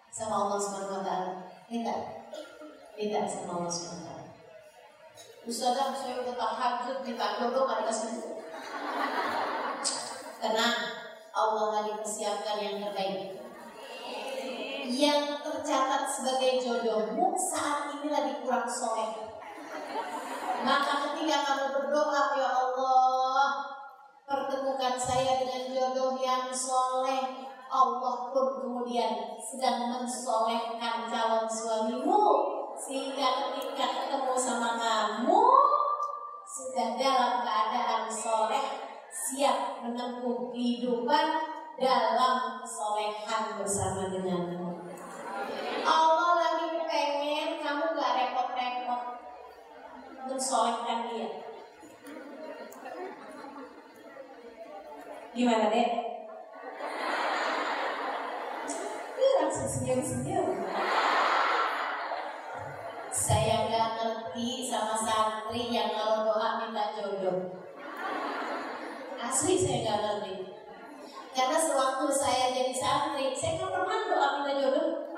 sama 0.08 0.46
Allah 0.46 0.58
Subhanahu 0.62 1.00
wa 1.00 1.04
taala. 1.04 1.30
Minta. 1.66 1.94
Minta 2.94 3.26
sama 3.26 3.58
Allah 3.58 3.72
Subhanahu 3.72 4.06
wa 4.06 4.08
taala. 4.08 4.30
Ustazah, 5.42 5.90
saya 5.90 6.22
udah 6.22 6.38
tahajud 6.38 7.02
minta 7.02 7.26
jodoh 7.42 7.66
ada 7.66 7.82
kasih. 7.90 8.38
Tenang, 10.38 10.78
Allah 11.34 11.66
lagi 11.82 11.92
persiapkan 11.98 12.62
yang 12.62 12.78
terbaik. 12.78 13.42
Yang 14.86 15.42
tercatat 15.42 16.02
sebagai 16.06 16.62
jodohmu 16.62 17.34
saat 17.34 17.90
ini 17.98 18.06
lagi 18.06 18.38
kurang 18.44 18.70
soleh. 18.70 19.34
Maka 20.62 20.92
ketika 21.10 21.36
kamu 21.42 21.66
berdoa, 21.74 22.22
ya 22.38 22.48
pertemukan 24.52 25.00
saya 25.00 25.40
dengan 25.40 25.72
jodoh 25.72 26.20
yang 26.20 26.52
soleh. 26.52 27.48
Allah 27.72 28.28
pun 28.28 28.60
kemudian 28.60 29.32
sedang 29.40 29.88
mensolehkan 29.88 31.08
calon 31.08 31.48
suamimu 31.48 32.24
sehingga 32.76 33.48
ketika 33.48 33.86
ketemu 34.04 34.36
sama 34.36 34.76
kamu 34.76 35.40
sudah 36.44 36.88
dalam 37.00 37.40
keadaan 37.40 38.12
soleh 38.12 38.66
siap 39.08 39.80
menempuh 39.80 40.52
kehidupan 40.52 41.26
dalam 41.80 42.60
kesolehan 42.60 43.56
bersama 43.56 44.12
denganmu. 44.12 44.84
Allah 45.80 46.30
lagi 46.36 46.76
pengen 46.84 47.56
kamu 47.56 47.96
gak 47.96 48.12
repot-repot 48.20 49.02
mensolehkan 50.28 51.08
dia. 51.08 51.41
Gimana 55.32 55.72
deh? 55.72 55.88
Langsung 59.40 59.64
senyum-senyum. 59.64 60.60
Saya 63.08 63.64
nggak 63.64 63.88
ngerti 63.96 64.68
sama 64.68 64.92
santri 65.00 65.72
yang 65.72 65.96
kalau 65.96 66.28
doa 66.28 66.60
minta 66.60 66.92
jodoh. 66.92 67.64
Asli 69.16 69.56
saya 69.56 69.80
nggak 69.88 70.00
ngerti. 70.04 70.34
Karena 71.32 71.56
sewaktu 71.56 72.12
saya 72.12 72.52
jadi 72.52 72.76
santri, 72.76 73.32
saya 73.32 73.56
nggak 73.56 73.72
pernah 73.72 74.00
doa 74.12 74.28
minta 74.36 74.52
jodoh. 74.60 75.16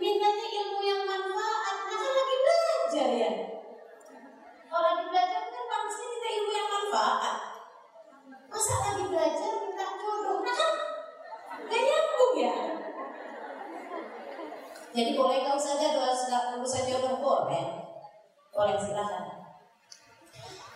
Mintanya 0.00 0.46
ilmu 0.48 0.80
yang 0.80 1.04
manfaat, 1.04 1.76
kan 1.92 2.00
lagi 2.08 2.36
belajar 2.40 3.08
ya. 3.12 3.32
Kalau 4.64 4.80
lagi 4.80 5.04
belajar 5.12 5.40
kan 5.44 5.64
pasti 5.68 6.04
kita 6.08 6.28
ilmu 6.40 6.52
yang 6.56 6.68
manfaat. 6.72 7.49
Masa 8.50 8.74
lagi 8.82 9.04
belajar 9.06 9.52
minta 9.62 9.86
jodoh? 9.94 10.42
Nah 10.42 10.54
kan 10.58 10.74
gak 11.70 11.80
nyambung 11.86 12.34
ya. 12.34 12.54
Jadi 14.90 15.10
boleh 15.14 15.38
kau 15.46 15.54
saja 15.54 15.94
doa 15.94 16.10
urusan 16.58 16.82
jodoh 16.90 17.22
boleh, 17.22 17.66
boleh 18.50 18.74
silakan. 18.74 19.40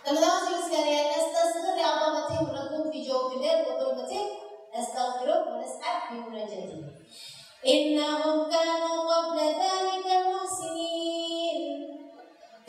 Teman-teman 0.05 0.61
sekalian, 0.61 1.17
astaghfirullah 1.17 1.75
ya 1.81 1.87
Allah 1.97 2.09
mati 2.13 2.37
menekum 2.37 2.93
fi 2.93 3.01
jawfillah 3.03 3.65
wa 3.65 3.73
dhulmati 3.73 4.37
astaghfirullah 4.69 5.49
wa 5.49 5.57
nas'ad 5.59 6.13
di 6.13 6.15
munajatnya. 6.21 6.93
Innahum 7.65 8.45
kanu 8.45 8.93
qabla 9.09 9.47
dhalika 9.57 10.15
muhsinin 10.29 11.89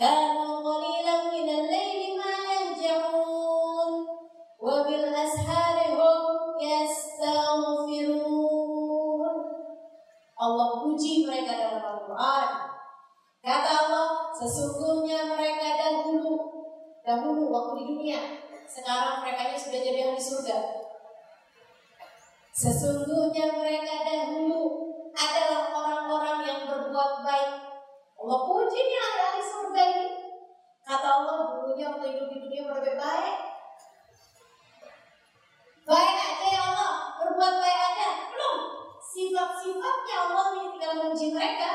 Kanu 0.01 0.56
sesungguhnya 14.37 15.33
mereka 15.33 15.69
dahulu 15.81 16.35
Dahulu 17.07 17.43
waktu 17.49 17.73
di 17.81 17.85
dunia 17.89 18.21
Sekarang 18.69 19.25
mereka 19.25 19.57
sudah 19.57 19.81
jadi 19.81 20.13
ahli 20.13 20.21
surga 20.21 20.87
Sesungguhnya 22.57 23.53
mereka 23.53 24.01
dahulu 24.01 24.89
adalah 25.13 25.69
orang-orang 25.77 26.41
yang 26.41 26.61
berbuat 26.65 27.21
baik. 27.21 27.53
Allah 28.17 28.39
puji 28.49 28.81
nih 28.81 28.97
ahli 28.97 29.45
surga 29.45 29.83
ini. 29.93 30.09
Kata 30.81 31.09
Allah 31.21 31.37
dulunya 31.53 31.93
waktu 31.93 32.17
hidup 32.17 32.33
di 32.33 32.39
dunia 32.49 32.65
berbuat 32.65 32.97
baik. 32.97 33.37
Baik 35.85 36.17
aja 36.17 36.47
ya 36.49 36.61
Allah, 36.73 36.93
berbuat 37.21 37.55
baik 37.61 37.81
aja. 37.93 38.09
Belum. 38.33 38.57
Sifat-sifatnya 39.05 40.17
Allah 40.17 40.45
ini 40.57 40.65
tinggal 40.73 40.93
menguji 40.97 41.37
mereka. 41.37 41.71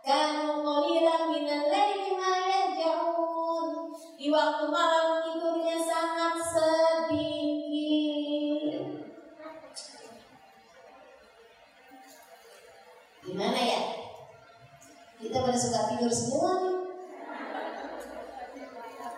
Kanu 0.00 0.64
qalilan 0.64 1.28
minal 1.28 1.68
laili 1.68 2.16
ma 2.16 2.32
yahjaun. 2.40 3.92
Di 4.16 4.32
waktu 4.32 4.64
malam 4.72 5.20
tidurnya 5.28 5.76
sangat 5.76 6.40
sedikit. 6.40 7.60
Gimana 13.24 13.60
ya? 13.60 13.82
Kita 15.20 15.44
pada 15.44 15.58
suka 15.60 15.80
tidur 15.92 16.08
semua 16.08 16.64
nih. 16.64 16.80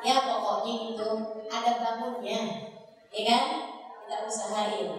Ya 0.02 0.18
pokoknya 0.18 0.74
itu 0.98 1.08
ada 1.46 1.72
bangunnya, 1.78 2.42
ya 3.14 3.22
kan? 3.22 3.46
Kita 4.02 4.26
usahain. 4.26 4.90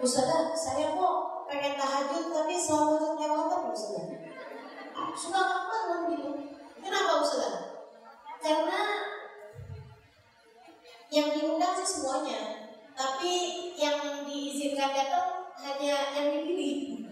Ustazah, 0.00 0.56
saya 0.56 0.96
kok 0.96 1.31
pengen 1.52 1.76
tahajud 1.76 2.32
tapi 2.32 2.56
selalu 2.56 3.20
kelewatan 3.20 3.68
Ustazah. 3.68 4.08
Suka 5.12 5.40
nggak 5.44 5.62
bangun 5.68 6.00
gitu. 6.16 6.30
Kenapa 6.80 7.20
Ustazah? 7.20 7.56
Karena 8.40 8.80
yang 11.12 11.28
diundang 11.36 11.76
sih 11.76 12.00
semuanya, 12.00 12.72
tapi 12.96 13.32
yang 13.76 14.24
diizinkan 14.24 14.96
datang 14.96 15.52
hanya 15.60 16.16
yang 16.16 16.26
dipilih. 16.32 17.04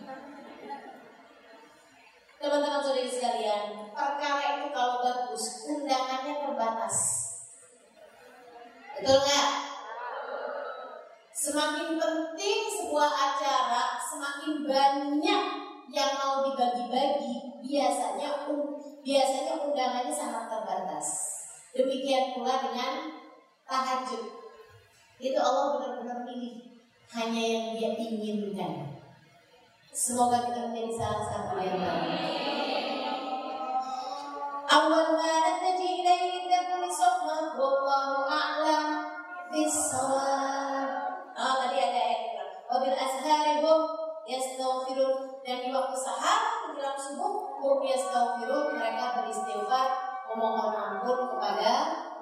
Teman-teman 2.41 2.81
saudari 2.81 3.05
sekalian, 3.05 3.93
perkara 3.93 4.65
itu 4.65 4.73
kalau 4.73 5.05
bagus, 5.05 5.69
undangannya 5.69 6.41
terbatas. 6.41 6.97
Betul 8.97 9.21
nggak? 9.21 9.70
Semakin 11.31 11.97
penting 11.97 12.61
sebuah 12.69 13.11
acara, 13.11 13.97
semakin 14.03 14.67
banyak 14.67 15.43
yang 15.91 16.13
mau 16.19 16.47
dibagi-bagi, 16.47 17.63
biasanya 17.65 18.47
biasanya 19.01 19.55
undangannya 19.59 20.13
sangat 20.13 20.51
terbatas. 20.51 21.07
Demikian 21.73 22.35
pula 22.35 22.61
dengan 22.61 23.15
tahajud. 23.65 24.27
Itu 25.21 25.39
Allah 25.39 25.79
benar-benar 25.79 26.27
pilih 26.27 26.83
hanya 27.15 27.43
yang 27.43 27.67
dia 27.79 27.91
inginkan. 27.95 29.01
Semoga 29.91 30.51
kita 30.51 30.71
menjadi 30.71 30.93
salah 30.99 31.25
satu 31.27 31.59
yang 31.59 31.79
baik. 31.79 32.51
Nataji 35.11 36.03
ilaihi 36.03 36.47
takun 36.47 36.89
sofma 36.89 37.53
wallahu 37.59 38.27
a'lam 38.27 38.85
bisawab 39.51 40.60
Wabil 42.72 42.98
ashari 42.98 43.62
hum 43.62 43.80
yastaghfirun 44.26 45.42
dan 45.46 45.58
di 45.62 45.70
waktu 45.70 45.98
sahar 45.98 46.66
menjelang 46.70 46.98
subuh 46.98 47.62
hum 47.62 47.78
yastaghfirun 47.86 48.74
mereka 48.74 49.22
beristighfar 49.22 49.88
memohon 50.34 50.74
ampun 50.74 51.20
kepada 51.38 51.72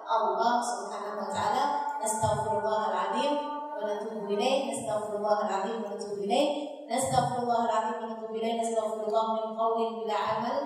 Allah 0.03 0.53
Subhanahu 0.59 1.23
wa 1.23 1.29
taala. 1.31 1.63
Astaghfirullahaladzim 2.03 3.31
wa 3.79 3.81
natubu 3.87 4.27
ilaih. 4.27 4.71
Astaghfirullahaladzim 4.75 5.77
wa 5.81 5.95
natubu 5.95 6.19
ilaih. 6.27 6.73
نستغفر 6.91 7.43
الله 7.43 7.65
العظيم 7.65 8.03
ونتوب 8.03 8.35
اليه 8.35 8.61
نستغفر 8.61 9.07
الله 9.07 9.33
من 9.33 9.57
قول 9.57 10.03
بلا 10.03 10.13
عمل 10.13 10.57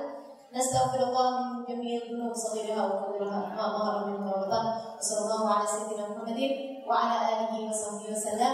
نستغفر 0.54 1.00
الله 1.04 1.30
من 1.44 1.66
جميع 1.66 2.02
الذنوب 2.04 2.34
صغيرها 2.34 2.86
وكبيرها 2.86 3.40
ما 3.58 3.78
ظهر 3.78 4.06
منها 4.06 4.36
وبطن 4.36 4.66
وصلى 5.00 5.20
الله 5.26 5.54
على 5.54 5.68
سيدنا 5.68 6.08
محمد 6.10 6.40
وعلى 6.88 7.16
اله 7.34 7.70
وصحبه 7.70 8.12
وسلم 8.12 8.54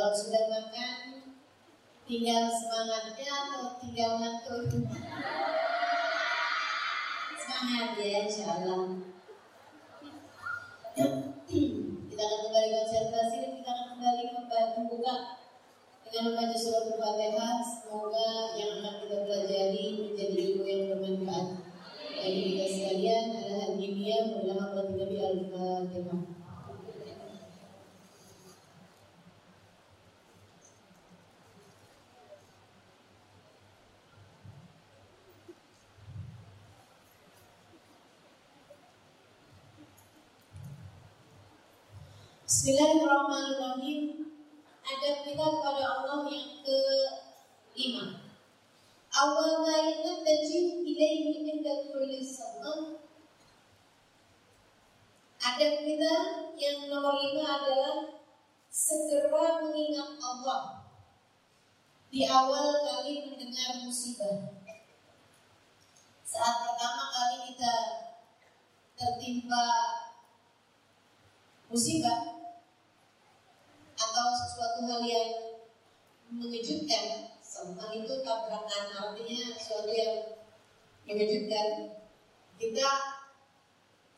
Kalau 0.00 0.16
sudah 0.16 0.48
makan 0.48 1.28
Tinggal 2.08 2.48
semangatnya 2.48 3.28
atau 3.28 3.76
tinggal 3.84 4.16
ngantuk? 4.16 4.88
Semangat 7.36 8.00
ya 8.00 8.24
insya 8.24 8.48
Allah 8.48 8.96
kita 10.96 12.16
akan 12.16 12.38
kembali 12.48 12.68
konsentrasi 12.80 13.36
dan 13.44 13.52
kita 13.60 13.68
akan 13.76 13.86
kembali 13.92 14.24
membuka 14.80 15.14
dengan 16.08 16.22
membaca 16.32 16.56
surat 16.56 16.84
Al-Fatihah. 16.96 17.56
Semoga 17.60 18.56
yang 18.56 18.80
akan 18.80 18.94
kita 19.04 19.16
pelajari 19.28 19.84
menjadi 20.00 20.36
ilmu 20.48 20.64
yang 20.64 20.82
bermanfaat 20.96 21.48
bagi 22.16 22.40
kita 22.48 22.66
sekalian. 22.72 23.24
Ada 23.36 23.52
hadiah 23.68 24.32
hamba 24.32 24.80
Nabi 24.96 25.16
Al-Fatihah. 25.20 26.39
Bismillahirrahmanirrahim. 42.60 44.36
Adab 44.84 45.16
kita 45.24 45.46
kepada 45.48 45.80
Allah 45.80 46.28
yang 46.28 46.60
kelima. 46.60 48.20
Awal 49.08 49.64
ma 49.64 49.80
yattaji 49.80 50.84
ilaihi 50.84 51.40
inda 51.40 51.88
kulli 51.88 52.20
salat. 52.20 53.00
Adab 55.40 55.72
kita 55.88 56.12
yang 56.60 56.92
nomor 56.92 57.16
lima 57.16 57.64
adalah 57.64 58.20
segera 58.68 59.64
mengingat 59.64 60.20
Allah 60.20 60.84
di 62.12 62.28
awal 62.28 62.76
kali 62.76 63.24
mendengar 63.24 63.88
musibah. 63.88 64.52
Saat 66.28 66.56
pertama 66.68 67.08
kali 67.08 67.56
kita 67.56 67.76
tertimpa 69.00 69.64
musibah 71.72 72.39
atau 74.20 74.36
sesuatu 74.36 74.80
hal 74.84 75.00
yang 75.08 75.30
mengejutkan. 76.28 77.32
Sama 77.40 77.88
itu 77.96 78.20
tabrakan 78.20 78.92
artinya 78.92 79.56
sesuatu 79.56 79.88
yang 79.88 80.36
mengejutkan. 81.08 81.96
Kita 82.60 82.88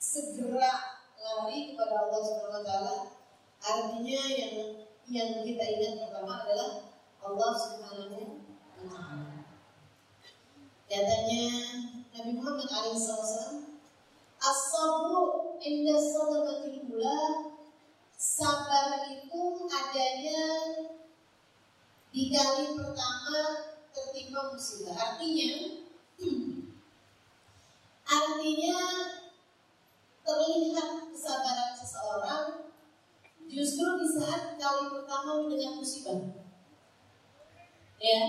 segera 0.03 0.99
lari 1.23 1.71
kepada 1.71 2.11
Allah 2.11 2.21
Subhanahu 2.27 2.67
wa 2.67 2.99
artinya 3.63 4.23
yang 4.27 4.55
yang 5.07 5.31
kita 5.47 5.65
ingat 5.71 5.95
pertama 6.03 6.43
adalah 6.43 6.71
Allah 7.23 7.51
Subhanahu 7.55 8.43
wa 8.43 8.91
taala. 8.91 9.47
Katanya 10.91 11.47
Nabi 12.11 12.31
Muhammad 12.43 12.67
SAW 12.67 13.71
as-sabru 14.43 15.55
inda 15.63 15.95
sadaqatil 15.95 16.91
ula 16.91 17.52
sabar 18.23 19.03
itu 19.11 19.67
adanya 19.67 20.47
di 22.15 22.31
kali 22.31 22.71
pertama 22.79 23.43
tertimpa 23.91 24.55
musibah. 24.55 24.95
Artinya, 24.95 25.83
artinya 28.23 28.79
terlihat 30.23 31.11
kesabaran 31.11 31.75
seseorang 31.75 32.47
justru 33.51 33.99
di 33.99 34.07
saat 34.07 34.55
kali 34.55 34.85
pertama 34.87 35.43
mendengar 35.43 35.83
musibah. 35.83 36.23
Ya, 37.99 38.23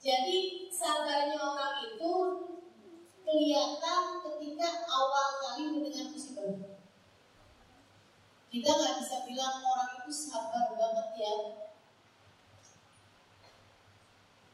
jadi 0.00 0.38
sabarnya 0.72 1.36
orang 1.36 1.84
itu 1.84 2.12
kelihatan 3.28 4.04
ketika 4.24 4.88
awal 4.88 5.28
kali 5.36 5.68
mendengar 5.68 6.08
musibah. 6.08 6.71
Kita 8.52 8.68
nggak 8.68 9.00
bisa 9.00 9.16
bilang 9.24 9.64
orang 9.64 10.04
itu 10.04 10.12
sabar 10.12 10.76
banget 10.76 11.08
ya, 11.16 11.34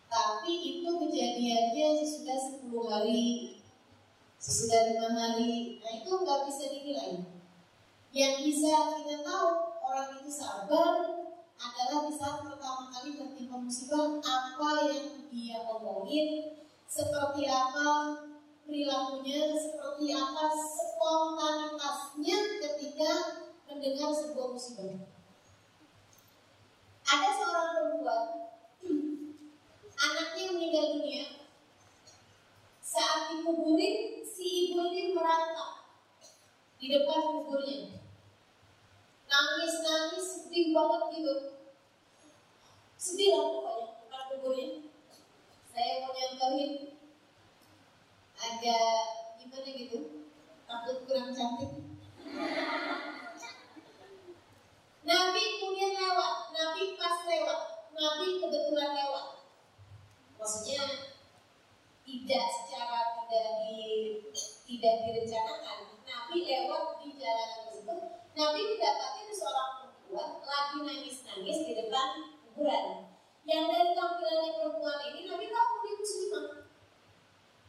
tapi 0.07 0.55
itu 0.55 0.86
kejadiannya 0.86 1.99
sesudah 1.99 2.38
10 2.62 2.78
hari, 2.94 3.59
sesudah 4.38 4.94
lima 4.94 5.11
hari. 5.18 5.82
Nah 5.82 5.92
itu 5.99 6.14
nggak 6.14 6.46
bisa 6.46 6.64
dinilai. 6.70 7.26
Yang 8.14 8.34
bisa 8.46 9.03
kita 9.03 9.26
tahu 9.26 9.51
orang 9.82 10.22
itu 10.22 10.30
sabar 10.30 10.94
adalah 11.59 12.07
di 12.07 12.14
saat 12.14 12.46
pertama 12.46 12.94
kali 12.94 13.18
tertimpa 13.18 13.59
musibah 13.59 14.22
apa 14.22 14.94
yang 14.94 15.26
dia 15.26 15.59
omongin, 15.66 16.55
seperti 16.86 17.51
apa 17.51 18.14
perilakunya, 18.62 19.59
seperti 19.59 20.14
apa 20.14 20.55
spontanitasnya 20.55 22.38
ketika 22.62 23.12
mendengar 23.68 24.10
sebuah 24.16 24.56
musibah. 24.56 24.96
Ada 27.04 27.28
seorang 27.36 27.68
perempuan 27.76 28.24
anaknya 30.08 30.44
meninggal 30.56 30.86
dunia. 30.96 31.24
Saat 32.80 33.36
dikuburin 33.36 34.24
si 34.24 34.72
ibu 34.72 34.88
ini 34.88 35.12
merangkak 35.12 35.84
di 36.80 36.88
depan 36.88 37.20
kuburnya. 37.20 38.00
Nangis 39.28 39.74
nangis 39.84 40.26
sedih 40.48 40.72
banget 40.72 41.02
gitu. 41.20 41.34
Sedih 42.96 43.36
lah 43.36 43.44
pokoknya 43.52 43.88
depan 44.08 44.22
kuburnya. 44.32 44.68
Saya 45.68 45.92
mau 46.02 46.16
nyontohin. 46.16 46.72
Agak 48.38 49.00
gimana 49.36 49.70
gitu? 49.76 50.24
Takut 50.68 50.96
kurang 51.08 51.32
cantik 51.32 51.72
Nabi 55.09 55.56
kemudian 55.56 55.96
lewat, 55.96 56.52
Nabi 56.52 57.00
pas 57.00 57.24
lewat, 57.24 57.61
Nabi 57.96 58.26
kebetulan 58.44 58.92
lewat. 58.92 59.26
Maksudnya 60.36 60.84
tidak 62.04 62.44
secara 62.52 63.16
tidak 63.24 63.46
di 63.64 63.80
tidak 64.68 64.94
direncanakan. 65.09 65.78
Nabi 66.04 66.36
lewat 66.44 67.00
di 67.00 67.16
jalan 67.16 67.48
tersebut. 67.64 68.00
Nabi 68.36 68.61
mendapati 68.68 69.32
seorang 69.32 69.70
perempuan 69.80 70.44
lagi 70.44 70.76
nangis-nangis 70.84 71.59
di 71.64 71.72
depan 71.72 72.09
kuburan. 72.44 73.09
Yang 73.48 73.64
dari 73.64 73.90
tampilannya 73.96 74.52
perempuan 74.61 74.98
ini 75.09 75.20
Nabi 75.24 75.46
tahu 75.48 75.72
dia 75.80 75.94
muslimah 75.96 76.46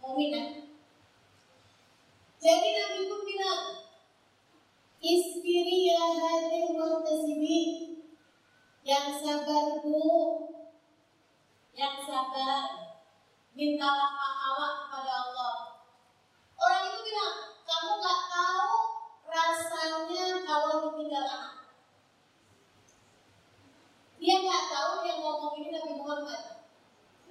mu'minah 0.04 0.48
jadi 2.40 2.68
Nabi 2.72 3.00
pun 3.12 3.22
bilang 3.28 3.64
Isbiri 5.00 5.88
ya 5.88 6.04
hadir 6.20 6.76
wa 6.76 7.00
Yang 8.84 9.08
sabar 9.24 9.80
bu 9.80 10.50
yang 11.80 12.04
sabar, 12.04 12.92
mintalah 13.56 14.12
pahala 14.12 14.68
kepada 14.84 15.14
Allah. 15.16 15.56
Orang 16.60 16.84
itu 16.92 17.00
bilang, 17.08 17.36
kamu 17.64 17.92
gak 18.04 18.22
tahu 18.28 18.72
rasanya 19.32 20.44
kalau 20.44 20.92
ditinggal 20.92 21.24
anak. 21.24 21.56
Dia 24.20 24.44
gak 24.44 24.64
tahu 24.68 25.08
yang 25.08 25.24
ngomong 25.24 25.56
ini 25.56 25.72
Nabi 25.72 25.94
Muhammad. 26.04 26.42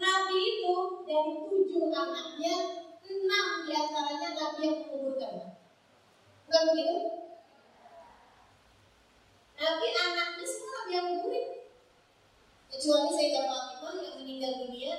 Nabi 0.00 0.38
itu 0.40 0.76
dari 1.04 1.34
tujuh 1.44 1.92
anaknya, 1.92 2.56
enam 3.04 3.46
di 3.68 3.72
antaranya 3.76 4.28
Nabi 4.32 4.60
yang 4.64 4.76
menguburkan. 4.88 5.34
Bukan 6.48 6.62
begitu? 6.72 6.96
Nabi 9.58 9.88
anaknya 9.90 10.46
semua 10.46 10.86
yang 10.86 11.04
menguburin. 11.10 11.66
Kecuali 12.70 13.10
Sayyidah 13.10 13.44
Fatimah 13.50 13.94
yang 13.98 14.14
meninggal 14.22 14.52
dunia 14.62 14.94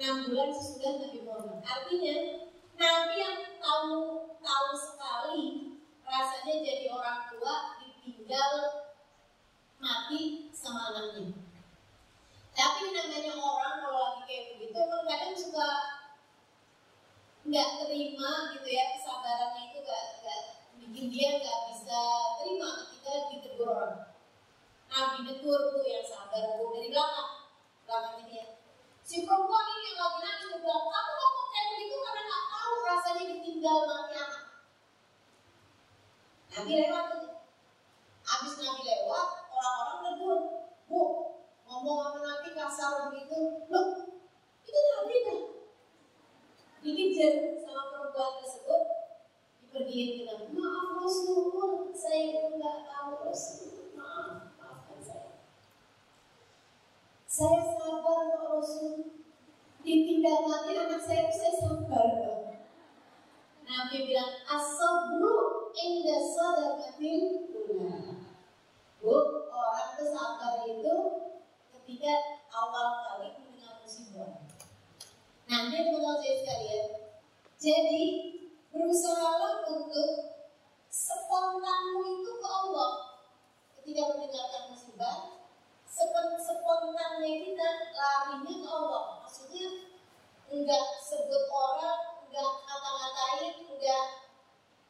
6 0.00 0.32
bulan 0.32 0.48
sesudah 0.48 0.92
Nabi 0.96 1.18
Muhammad. 1.28 1.60
Artinya 1.60 2.16
Nabi 2.80 3.14
yang 3.20 3.36
tahu 3.60 3.92
tahu 4.40 4.70
sekali 4.72 5.76
rasanya 6.08 6.54
jadi 6.64 6.86
orang 6.88 7.28
tua 7.28 7.76
ditinggal 7.84 8.52
mati 9.76 10.48
sama 10.56 10.96
anaknya. 10.96 11.36
Tapi 12.56 12.82
namanya 12.90 13.36
orang 13.36 13.74
kalau 13.84 14.00
lagi 14.00 14.22
kayak 14.24 14.44
begitu 14.56 14.76
emang 14.88 15.04
kadang 15.04 15.36
suka 15.36 15.68
nggak 17.44 17.70
terima 17.84 18.56
gitu 18.56 18.68
ya 18.72 18.84
kesabarannya 18.96 19.62
itu 19.68 19.78
nggak 19.84 20.08
bikin 20.98 21.14
dia 21.14 21.38
nggak 21.38 21.60
bisa 21.70 22.02
terima 22.42 22.90
ketika 22.90 23.30
ditegur 23.30 23.70
orang. 23.70 24.18
Nabi 24.90 25.30
negur 25.30 25.70
tuh 25.70 25.86
yang 25.86 26.02
sabar 26.02 26.58
bu 26.58 26.74
dari 26.74 26.90
belakang 26.90 27.54
belakangnya 27.86 28.24
dia. 28.26 28.46
Si 29.06 29.22
perempuan 29.22 29.78
ini 29.78 29.94
yang 29.94 29.98
lagi 30.02 30.18
nangis 30.26 30.46
dia 30.50 30.58
bilang, 30.58 30.90
kamu 30.90 31.12
ngomong 31.14 31.46
kayak 31.54 31.66
begitu 31.70 31.96
karena 32.02 32.22
nggak 32.26 32.44
tahu 32.50 32.74
rasanya 32.82 33.24
ditinggal 33.30 33.78
mati 33.86 34.14
anak. 34.18 34.44
Nabi 36.50 36.72
lewat 36.82 37.04
tuh. 37.14 37.26
Abis 38.26 38.54
Nabi 38.58 38.82
lewat, 38.82 39.28
orang-orang 39.54 39.98
negur, 40.02 40.38
bu 40.90 41.02
ngomong 41.62 41.98
sama 42.10 42.18
Nabi 42.26 42.48
kasar 42.58 42.90
begitu, 43.14 43.70
loh 43.70 43.86
itu 44.66 44.80
Nabi 44.98 45.16
kan? 45.22 45.38
Dikejar 46.82 47.34
sama 47.62 47.86
perempuan 47.86 48.42
tersebut, 48.42 48.97
dipergiin 49.68 50.08
ke 50.16 50.22
Nabi, 50.24 50.56
maaf 50.56 50.96
Rasul, 51.04 51.92
saya 51.92 52.48
nggak 52.56 52.78
tahu 52.88 53.12
Rasul, 53.28 53.92
maaf. 53.92 54.48
Saya 57.28 57.60
sabar 57.60 58.32
kok 58.32 58.48
Rasul. 58.50 59.14
Ditinggal 59.84 60.48
mati 60.48 60.74
anak 60.74 61.04
saya, 61.04 61.28
saya 61.30 61.52
sabar 61.60 62.06
kok. 62.18 62.38
Nabi 63.68 64.08
bilang, 64.08 64.42
Asobru 64.48 65.68
inda 65.76 66.16
sadaqatil 66.18 67.52
ula. 67.52 68.24
Bu, 68.98 69.14
orang 69.52 69.86
itu 69.94 70.04
sabar 70.10 70.66
itu 70.66 70.96
ketika 71.76 72.42
awal 72.50 73.06
kali 73.06 73.38
mendengar 73.38 73.84
musibah. 73.84 74.42
Nah, 75.46 75.70
ini 75.70 75.94
teman 75.94 76.16
saya 76.18 76.34
sekalian. 76.42 76.86
Jadi, 77.60 78.04
berusahalah 78.78 79.66
untuk 79.66 80.38
spontanmu 80.86 82.00
itu 82.06 82.30
ke 82.38 82.46
Allah. 82.46 82.90
Ketika 83.74 84.02
mendengarkan 84.14 84.62
musibah 84.70 85.38
spontannya 86.38 87.32
kita 87.42 87.68
larinya 87.90 88.54
ke 88.54 88.68
Allah. 88.70 89.02
Maksudnya 89.26 89.66
enggak 90.46 90.84
sebut 91.02 91.50
orang 91.50 92.22
enggak 92.22 92.50
kata-katain 92.62 93.54
enggak. 93.66 94.04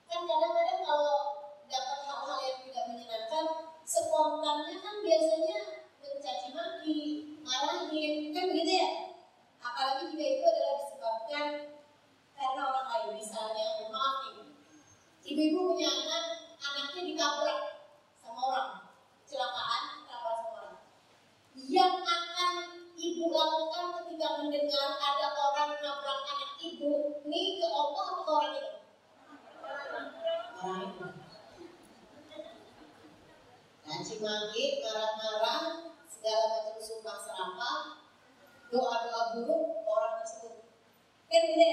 Kan 0.05 0.21
kadang-kadang 0.29 0.83
kalau 0.85 1.19
dapat 1.65 1.99
hal-hal 2.05 2.39
yang 2.45 2.59
tidak 2.69 2.85
menyenangkan 2.93 3.47
spontannya 3.89 4.77
kan 4.85 4.95
biasanya 5.01 5.59
mencaci 6.05 6.49
maki 6.53 7.01
marahin 7.41 8.37
kan 8.37 8.45
begitu 8.53 8.73
ya? 8.85 8.91
Apalagi 9.65 10.13
jika 10.13 10.25
itu 10.29 10.45
adalah 10.45 10.75
disebabkan 10.85 11.47
karena 12.39 12.63
orang 12.63 12.87
lain 12.87 13.11
misalnya 13.19 13.67
maaf 13.91 14.23
ibu-ibu 15.27 15.75
punya 15.75 15.91
anak 15.91 16.25
anaknya 16.63 17.03
ditabrak 17.11 17.61
sama 18.23 18.41
orang 18.47 18.71
kecelakaan 19.27 19.85
yang 21.69 22.01
akan 22.01 22.55
ibu 22.97 23.29
lakukan 23.29 23.87
ketika 24.01 24.41
mendengar 24.41 24.89
ada 24.97 25.29
orang 25.37 25.77
nabrak 25.83 26.21
anak 26.25 26.53
ibu 26.65 27.21
ini 27.29 27.61
ke 27.61 27.67
Allah 27.69 28.07
atau 28.25 28.35
orang 28.41 28.55
itu? 28.57 28.73
Orang 30.59 30.81
itu. 30.89 31.07
Caci 33.85 34.15
maki, 34.25 34.65
marah-marah, 34.81 35.93
segala 36.09 36.45
macam 36.57 36.77
sumpah 36.81 37.17
serapah, 37.21 37.79
doa-doa 38.73 39.23
buruk 39.37 39.85
orang 39.85 40.25
tersebut. 40.25 40.73
Kan 41.29 41.43
gitu 41.53 41.69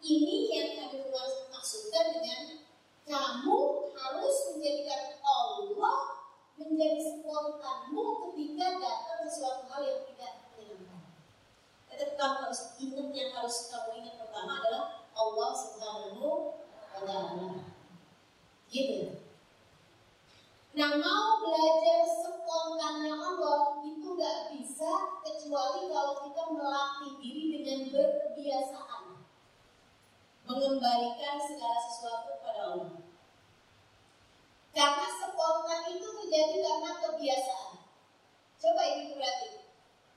Ini 0.00 0.36
yang 0.48 0.68
kami 0.80 0.98
maksudkan 1.52 2.06
dengan 2.16 2.42
kamu 3.04 3.58
harus 3.92 4.36
menjadikan 4.52 5.20
Allah 5.20 6.00
menjadi 6.56 7.00
spontanmu 7.04 8.04
ketika 8.32 8.66
datang 8.80 9.20
sesuatu 9.28 9.68
hal 9.68 9.82
yang 9.84 10.00
tidak 10.08 10.40
kamu 12.20 12.36
harus 12.44 12.76
ingat 12.76 13.08
yang 13.16 13.32
harus 13.32 13.72
kamu 13.72 14.04
ingat 14.04 14.14
pertama 14.20 14.60
adalah 14.60 14.84
Allah 15.16 15.50
Subhanahu 15.56 16.52
wa 16.52 17.00
taala. 17.00 17.64
Gitu. 18.68 19.16
Nah 20.76 21.00
mau 21.00 21.40
belajar 21.40 22.04
spontannya 22.04 23.16
Allah 23.16 23.80
itu 23.88 24.04
nggak 24.04 24.52
bisa 24.52 24.92
kecuali 25.24 25.88
kalau 25.88 26.14
kita 26.28 26.42
melatih 26.52 27.12
diri 27.24 27.44
dengan 27.56 27.78
berkebiasaan 27.88 28.89
mengembalikan 30.50 31.38
segala 31.38 31.78
sesuatu 31.78 32.28
kepada 32.42 32.62
Allah. 32.74 32.92
Karena 34.74 35.06
spontan 35.06 35.82
itu 35.94 36.06
terjadi 36.06 36.56
karena 36.62 36.90
kebiasaan. 36.98 37.72
Coba 38.60 38.82
ibu 38.86 39.18
berarti, 39.18 39.48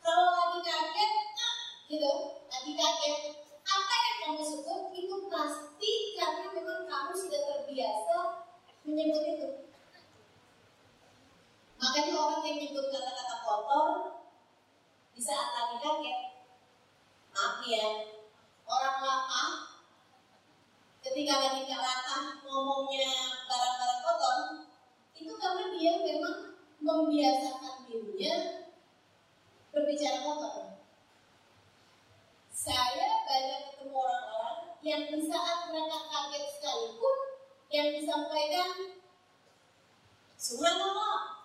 kalau 0.03 0.27
lagi 0.35 0.59
kaget, 0.61 1.11
nah, 1.37 1.55
gitu, 1.89 2.11
lagi 2.49 2.71
kaget, 2.75 3.17
apa 3.63 3.93
yang 3.93 4.17
kamu 4.25 4.43
sebut 4.43 4.81
itu 4.93 5.15
pasti 5.31 5.93
karena 6.19 6.45
memang 6.51 6.81
kamu 6.85 7.13
sudah 7.15 7.41
terbiasa 7.49 8.17
menyebut 8.83 9.23
itu. 9.25 9.49
Makanya 11.79 12.13
orang 12.13 12.41
yang 12.45 12.55
menyebut 12.61 12.85
kata-kata 12.91 13.35
kotor 13.41 13.89
di 15.13 15.21
saat 15.21 15.49
lagi 15.55 15.77
kaget, 15.81 16.19
maaf 17.31 17.57
ya, 17.65 17.85
orang 18.67 18.97
latah 19.01 19.72
ketika 21.03 21.35
lagi 21.35 21.67
latah 21.67 22.39
ngomongnya 22.47 23.11
barang-barang 23.43 24.01
kotor, 24.07 24.39
itu 25.11 25.33
karena 25.35 25.63
dia 25.75 25.93
memang 25.99 26.55
membiasakan 26.79 27.83
dirinya 27.91 28.35
berbicara 29.75 30.23
kotor. 30.23 30.79
Saya 32.47 33.27
banyak 33.27 33.59
ketemu 33.75 33.99
orang-orang 33.99 34.59
yang 34.79 35.03
di 35.11 35.19
saat 35.27 35.67
mereka 35.67 35.99
kaget 36.07 36.43
sekalipun 36.55 37.17
yang 37.67 37.87
disampaikan 37.91 39.03
Subhanallah, 40.43 41.39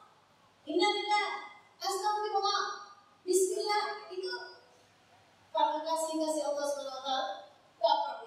Innalillah, 0.67 1.31
Astagfirullah, 1.79 2.63
Bismillah 3.23 4.11
itu 4.11 4.35
karena 5.55 5.79
kasih 5.87 6.15
kasih 6.19 6.43
Allah 6.51 6.67
SWT 6.67 7.11
gak 7.79 7.97
pernah 8.03 8.18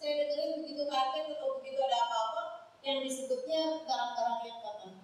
saya 0.00 0.16
dengerin 0.16 0.64
begitu 0.64 0.88
kaget 0.88 1.36
atau 1.36 1.60
begitu 1.60 1.76
ada 1.84 1.98
apa-apa 2.08 2.42
yang 2.80 3.04
disebutnya 3.04 3.84
barang-barang 3.84 4.40
yang 4.48 4.58
kotor. 4.64 4.96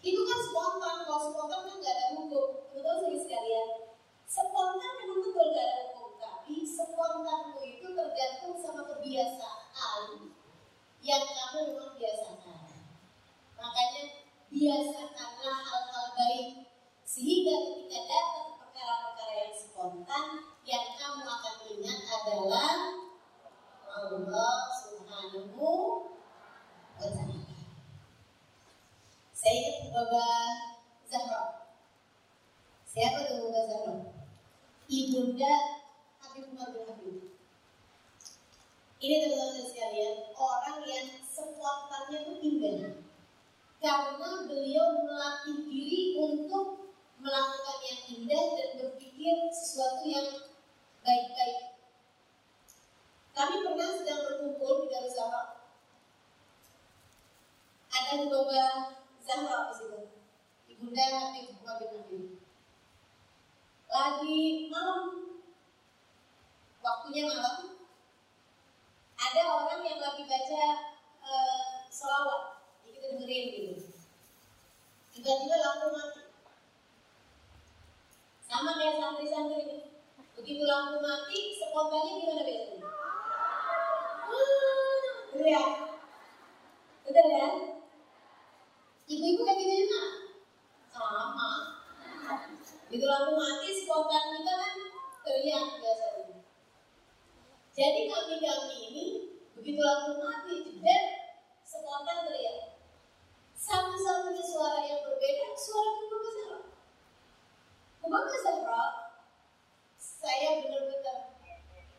Itu 0.00 0.20
kan 0.24 0.40
spontan, 0.40 0.96
kalau 1.04 1.20
spontan 1.28 1.60
kan 1.68 1.76
gak 1.84 1.92
ada 1.92 2.06
hukum. 2.16 2.72
Betul 2.72 2.94
sih 3.04 3.20
sekalian. 3.20 3.92
Spontan 4.24 4.92
memang 4.96 5.20
betul 5.20 5.52
gak 5.52 5.60
ada 5.68 5.76
hukum, 5.92 6.16
tapi 6.16 6.64
spontan 6.64 7.52
itu 7.68 7.86
tergantung 7.92 8.56
sama 8.56 8.82
kebiasaan 8.96 10.04
yang 11.04 11.24
kamu 11.28 11.76
memang 11.76 11.92
biasakan. 12.00 12.60
Makanya 13.60 14.02
biasakanlah 14.48 15.58
hal-hal 15.68 16.06
baik 16.16 16.48
sehingga 17.04 17.54
ketika 17.60 18.00
datang 18.08 18.56
perkara-perkara 18.56 19.34
yang 19.36 19.52
spontan 19.52 20.26
yang 20.64 20.86
kamu 20.96 21.22
akan 21.28 21.56
ingat 21.68 22.00
adalah 22.08 23.05
Allah 24.06 24.54
Subhanahu 24.86 25.66
wa 26.94 27.08
taala. 27.10 27.42
Saya 29.34 29.58
ingat 29.66 29.90
Baba 29.90 30.26
Zahra. 31.10 31.66
Siapa 32.86 33.26
tuh 33.26 33.50
Baba 33.50 33.62
Zahra? 33.66 33.94
Ibunda 34.86 35.54
Habib 36.22 36.54
Umar 36.54 36.70
bin 36.70 36.86
Habib. 36.86 37.18
Ini 38.96 39.14
teman-teman 39.28 39.66
sekalian, 39.68 40.16
orang 40.38 40.80
yang 40.88 41.08
spontannya 41.20 42.16
itu 42.16 42.34
indah 42.40 42.96
karena 43.76 44.30
beliau 44.48 45.04
melatih 45.04 45.68
diri 45.68 46.16
untuk 46.16 46.96
melakukan 47.20 47.78
yang 47.84 48.00
indah 48.08 48.44
dan 48.56 48.70
berpikir 48.80 49.36
sesuatu 49.52 50.02
yang 50.08 50.28
baik-baik. 51.04 51.75
Kami 53.36 53.68
pernah 53.68 53.92
sedang 53.92 54.24
berkumpul 54.24 54.88
di 54.88 54.96
Darussalam. 54.96 55.60
Ada 57.92 58.24
beberapa 58.24 58.96
Zahra 59.20 59.68
di 59.68 59.74
situ. 59.76 60.00
Ibunda 60.72 61.04
Habib 61.04 61.60
Umar 61.60 61.76
bin 61.76 62.00
Habib. 62.00 62.24
Lagi 63.92 64.72
malam, 64.72 65.36
waktunya 66.80 67.28
malam, 67.28 67.76
ada 69.20 69.42
orang 69.44 69.84
yang 69.84 70.00
lagi 70.00 70.24
baca 70.24 70.64
uh, 71.20 71.84
selawat. 71.92 72.64
Kita 72.88 73.20
dengerin 73.20 73.52
gitu. 73.52 73.84
Tiba-tiba 75.12 75.56
lampu 75.60 75.92
mati. 75.92 76.22
Sama 78.48 78.80
kayak 78.80 78.96
santri-santri 78.96 79.92
begitu 80.32 80.64
lampu 80.64 81.04
mati 81.04 81.52
spontannya 81.56 82.12
gimana 82.20 82.42
biasanya 82.44 82.95
betul 84.26 85.46
ya 85.46 85.64
betul 87.06 87.26
ya? 87.30 87.48
Ibu-ibu 89.06 89.40
kayak 89.46 89.58
gitu 89.62 89.74
juga? 89.86 90.02
Sama. 90.90 91.50
Begitu 92.90 93.06
lampu 93.06 93.32
mati 93.38 93.68
spontan 93.70 94.24
kita 94.34 94.52
kan? 94.58 94.76
Teriak 95.22 95.66
biasanya. 95.78 96.38
Jadi 97.70 98.00
kami-kami 98.10 98.76
ini 98.90 99.04
begitu 99.54 99.78
lampu 99.78 100.18
mati 100.18 100.66
jeder 100.66 101.02
spontan 101.62 102.26
teriak. 102.26 102.82
Satu-satunya 103.54 104.42
suara 104.42 104.82
yang 104.82 105.06
berbeda 105.06 105.54
suara 105.54 105.90
Mubarak 106.02 106.30
Zahra. 106.34 106.58
Mubarak 108.02 108.38
Zahra, 108.42 108.82
saya 109.94 110.62
benar-benar 110.66 111.35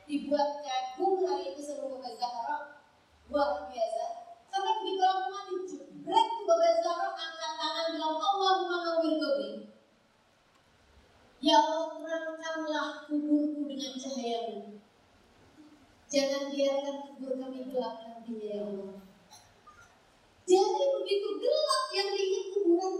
dibuat 0.08 0.64
kagum 0.64 1.20
hari 1.28 1.52
itu 1.52 1.62
sama 1.62 1.92
Mubarak 1.92 2.16
Zahra 2.16 2.58
luar 3.28 3.68
biasa. 3.68 4.06
Karena 4.48 4.72
begitu 4.80 5.04
aku 5.04 5.24
mati 5.28 5.56
jebret 5.68 6.28
Mubarak 6.40 6.76
Zahra 6.80 7.10
angkat 7.12 7.52
tangan 7.60 7.86
bilang 7.92 8.16
Allahumma 8.16 8.78
nawir 8.88 9.14
qabri. 9.20 9.52
Ya 11.44 11.60
Allah 11.60 11.92
terangkanlah 12.00 12.88
kuburku 13.06 13.68
dengan 13.68 13.94
cahayamu. 14.00 14.80
Jangan 16.08 16.44
biarkan 16.56 16.98
kubur 17.04 17.36
kami 17.36 17.68
gelap 17.68 17.96
nantinya 18.08 18.48
ya 18.48 18.64
Allah. 18.64 18.96
Jadi 20.48 20.84
begitu 20.96 21.30
gelap 21.44 21.84
yang 21.92 22.10
diingat 22.16 22.46
kuburan. 22.56 22.96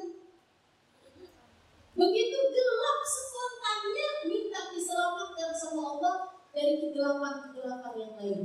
Begitu 1.98 2.40
gelap 2.52 3.00
spontannya 3.08 4.10
minta 4.28 4.62
diselamatkan 4.76 5.52
sama 5.56 5.82
Allah 5.96 6.37
dari 6.58 6.74
kegelapan-kegelapan 6.82 7.94
yang 8.02 8.14
lain. 8.18 8.42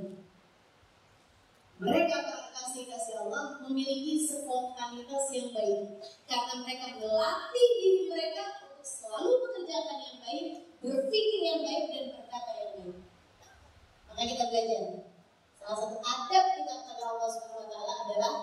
Mereka 1.81 2.17
kasih 2.53 2.85
kasih 2.87 3.15
Allah 3.27 3.59
memiliki 3.65 4.23
spontanitas 4.29 5.25
yang 5.33 5.49
baik 5.57 5.99
karena 6.29 6.55
mereka 6.63 6.87
melatih 7.01 7.69
diri 7.81 8.03
mereka 8.13 8.45
untuk 8.69 8.85
selalu 8.85 9.33
mengerjakan 9.49 9.99
yang 9.99 10.19
baik, 10.21 10.47
berpikir 10.79 11.41
yang 11.41 11.61
baik 11.65 11.85
dan 11.89 12.05
berkata 12.21 12.53
yang 12.61 12.73
baik. 12.77 12.97
Maka 14.07 14.23
kita 14.29 14.45
belajar. 14.53 14.85
Salah 15.57 15.79
satu 15.79 15.99
adab 16.05 16.45
kita 16.59 16.73
kepada 16.85 17.03
Allah 17.07 17.29
Subhanahu 17.33 17.65
Wa 17.65 17.71
Taala 17.71 17.95
adalah 18.07 18.35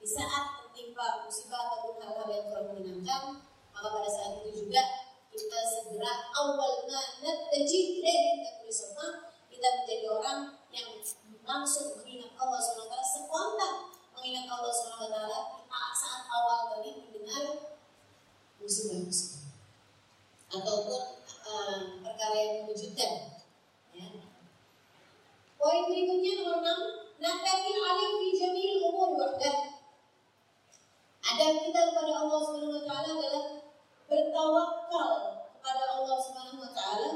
di 0.00 0.06
saat 0.08 0.44
tertimpa 0.60 1.26
musibah 1.26 1.60
ataupun 1.68 2.00
hal-hal 2.00 2.28
yang 2.30 2.44
kurang 2.48 2.66
menyenangkan, 2.72 3.22
maka 3.74 3.86
pada 3.90 4.08
saat 4.08 4.32
itu 4.40 4.64
juga 4.64 5.09
kita 5.30 5.58
segera 5.62 6.30
awalnya 6.34 7.00
natajid 7.22 8.02
dari 8.02 8.42
kita 8.42 8.50
tulis 8.60 8.76
sama 8.76 9.06
kita 9.46 9.68
menjadi 9.82 10.06
orang 10.10 10.40
yang 10.74 10.90
langsung 11.46 11.98
mengingat 12.02 12.34
Allah 12.34 12.58
SWT 12.58 12.94
spontan 13.06 13.72
mengingat 14.14 14.46
Allah 14.50 14.72
SWT 14.74 15.18
saat 15.96 16.22
awal 16.30 16.74
tadi 16.74 16.90
mendengar 17.06 17.76
musibah-musibah 18.60 19.40
ataupun 20.50 21.02
uh, 21.46 21.78
perkara 22.02 22.34
yang 22.34 22.54
mengejutkan. 22.66 23.38
Ya. 23.94 24.06
Poin 25.60 25.86
berikutnya 25.86 26.32
nomor 26.42 26.58
6 26.64 27.00
Naktakil 27.20 27.84
alim 27.84 28.12
fi 28.16 28.28
jamil 28.32 28.80
umur 28.80 29.12
wahdah. 29.20 29.76
Adab 31.20 31.52
kita 31.68 31.80
kepada 31.92 32.12
Allah 32.16 32.40
taala 32.88 33.12
adalah 33.12 33.44
bertawakal 34.10 35.10
kepada 35.54 35.84
Allah 35.94 36.18
Subhanahu 36.18 36.66
wa 36.66 36.72
taala 36.74 37.10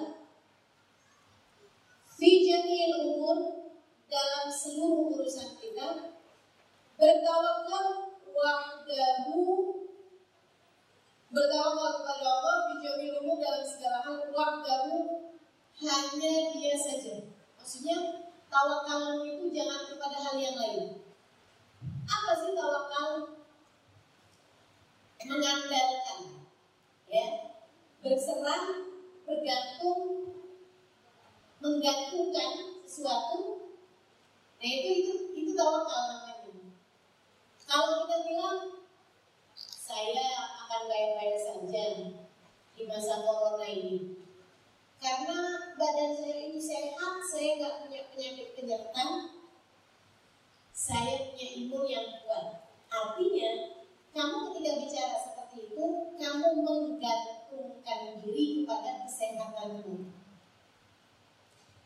fi 2.14 2.46
jami'il 2.46 2.94
umur 3.02 3.66
dalam 4.06 4.46
seluruh 4.46 5.18
urusan 5.18 5.58
kita 5.58 6.14
bertawakal 6.94 8.14
wahdahu 8.30 9.42
bertawakal 11.34 11.90
kepada 11.98 12.24
Allah 12.30 12.56
fi 12.70 12.74
jami'il 12.78 13.18
umur 13.26 13.42
dalam 13.42 13.66
segala 13.66 13.98
hal 14.06 14.30
wahdahu 14.30 15.24
hanya 15.82 16.34
dia 16.54 16.74
saja. 16.78 17.26
Maksudnya 17.58 18.22
tawakalmu 18.46 19.26
itu 19.26 19.50
jangan 19.50 19.90
kepada 19.90 20.16
hal 20.22 20.36
yang 20.38 20.54
lain. 20.54 21.02
Apa 22.06 22.32
sih 22.38 22.54
tawakal? 22.54 23.34
Mengandalkan, 25.24 26.43
ya, 27.08 27.56
berserah, 28.04 28.88
bergantung, 29.24 30.32
menggantungkan 31.60 32.82
sesuatu. 32.84 33.72
Nah 34.60 34.68
itu 34.68 34.88
itu 35.00 35.12
itu 35.36 35.52
tawakal 35.56 36.02
namanya. 36.12 36.72
Kalau 37.64 38.04
kita 38.04 38.16
bilang 38.28 38.60
saya 39.56 40.28
akan 40.64 40.82
baik-baik 40.88 41.36
saja 41.40 41.84
di 42.74 42.82
masa 42.88 43.24
corona 43.24 43.64
ini, 43.68 44.24
karena 45.00 45.72
badan 45.76 46.12
saya 46.16 46.48
ini 46.48 46.60
sehat, 46.60 47.20
saya 47.28 47.60
nggak 47.60 47.76
punya 47.84 48.00
penyakit 48.08 48.56
penyerta, 48.56 49.04
saya 50.72 51.32
punya 51.32 51.48
imun 51.60 51.84
yang 51.84 52.08
kuat. 52.24 52.72
Artinya, 52.88 53.50
kamu 54.16 54.36
ketika 54.48 54.72
bicara 54.80 55.16
itu, 55.56 55.86
kamu 56.18 56.48
menggantungkan 56.62 58.00
diri 58.22 58.62
kepada 58.62 59.06
kesehatanmu. 59.06 60.10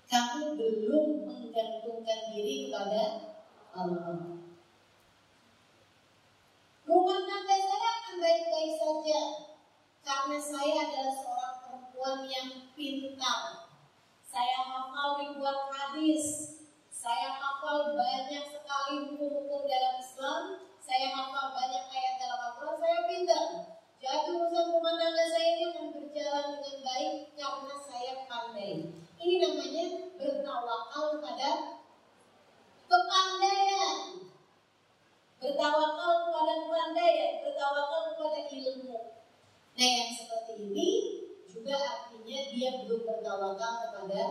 Kamu 0.08 0.56
belum 0.56 1.06
menggantungkan 1.28 2.20
diri 2.32 2.72
kepada 2.72 3.04
Allah. 3.76 4.40
Rumah 6.88 7.20
tangga 7.28 7.56
saya 7.60 7.88
akan 8.00 8.14
baik-baik 8.16 8.72
saja 8.80 9.20
karena 10.00 10.38
saya 10.40 10.74
adalah 10.88 11.14
seorang 11.20 11.56
perempuan 11.60 12.18
yang 12.24 12.50
pintar. 12.72 13.68
Saya 14.24 14.64
hafal 14.64 15.20
ribuan 15.20 15.68
hadis, 15.68 16.56
saya 16.88 17.36
hafal 17.36 17.92
banyak 17.92 18.44
sekali 18.48 19.12
hukum-hukum 19.12 19.68
dalam 19.68 20.00
Islam. 20.00 20.42
Saya 20.80 21.12
hafal 21.12 21.52
banyak 21.52 21.84
ayat 21.92 22.17
pintar. 23.08 23.46
Jadi 23.98 24.30
urusan 24.30 24.76
rumah 24.76 24.94
tangga 25.00 25.24
saya 25.26 25.56
ini 25.56 25.64
akan 25.72 25.86
berjalan 25.90 26.46
dengan 26.60 26.76
baik 26.84 27.14
karena 27.34 27.76
saya 27.82 28.12
pandai. 28.28 28.94
Ini 29.18 29.34
namanya 29.42 29.84
bertawakal 30.20 31.18
pada 31.18 31.50
kepandaian. 32.86 33.96
Bertawakal 35.40 36.12
kepada 36.28 36.54
kepandaian, 36.62 37.32
bertawakal 37.42 38.02
kepada 38.14 38.40
ilmu. 38.46 39.00
Nah 39.74 39.88
yang 39.88 40.10
seperti 40.14 40.54
ini 40.70 40.88
juga 41.50 41.74
artinya 41.74 42.40
dia 42.54 42.70
belum 42.86 43.02
bertawakal 43.02 43.72
kepada 43.88 44.22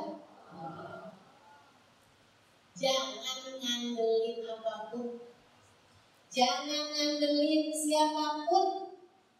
Allah. 0.55 1.11
Jangan 2.77 3.57
ngandelin 3.57 4.47
apa 4.47 4.73
pun. 4.93 5.27
Jangan 6.37 6.93
ngandelin 6.93 7.73
siapa 7.73 8.45
pun. 8.45 8.93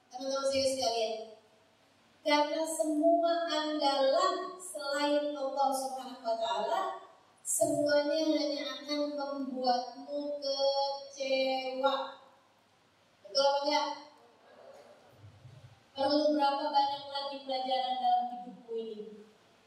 Teman-teman 0.10 0.50
saya 0.50 0.66
sekalian. 0.66 1.16
Karena 2.26 2.66
semua 2.66 3.46
andalan 3.46 4.58
selain 4.58 5.30
Allah 5.38 5.70
Subhanahu 5.78 6.26
wa 6.26 6.38
taala 6.42 6.82
semuanya 7.46 8.34
hanya 8.34 8.64
akan 8.82 9.14
membuatmu 9.14 10.42
kecewa. 10.42 12.18
Betul 13.22 13.46
apa 13.46 13.60
enggak? 13.62 13.90
Perlu 15.94 16.34
berapa 16.34 16.66
banyak 16.74 17.06
lagi 17.14 17.38
pelajaran 17.46 17.96
dalam 18.02 18.26
hidupku 18.34 18.74
ini? 18.74 19.18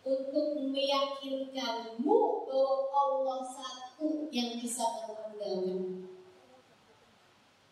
untuk 0.01 0.57
meyakinkanmu 0.73 2.19
bahwa 2.49 2.77
Allah 2.91 3.41
satu 3.45 4.27
yang 4.33 4.57
bisa 4.57 4.83
mengandalkan. 5.05 6.09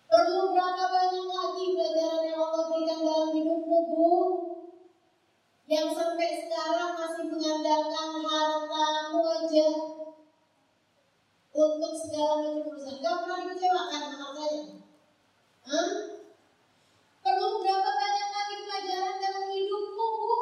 Perlu 0.08 0.56
berapa 0.56 0.84
banyak 0.88 1.26
lagi 1.28 1.64
pelajaran 1.76 2.22
yang 2.24 2.40
Allah 2.40 2.64
berikan 2.72 3.00
dalam 3.04 3.30
hidupmu, 3.36 3.78
Bu? 3.92 4.12
Yang 5.68 5.88
sampai 6.00 6.28
sekarang 6.48 6.92
masih 6.96 7.24
mengandalkan 7.28 8.10
hartamu 8.24 9.20
aja 9.20 9.68
untuk 11.52 11.92
segala 11.92 12.40
macam 12.40 12.64
urusan. 12.72 12.96
Gak 13.04 13.16
pernah 13.20 13.38
dikecewakan 13.44 14.02
sama 14.08 14.16
hartanya? 14.32 14.62
Hah? 15.68 15.90
Perlu 17.20 17.48
berapa 17.60 17.90
banyak 17.92 18.28
lagi 18.32 18.56
pelajaran 18.64 19.16
dalam 19.20 19.44
hidupmu, 19.52 20.06
Bu? 20.24 20.40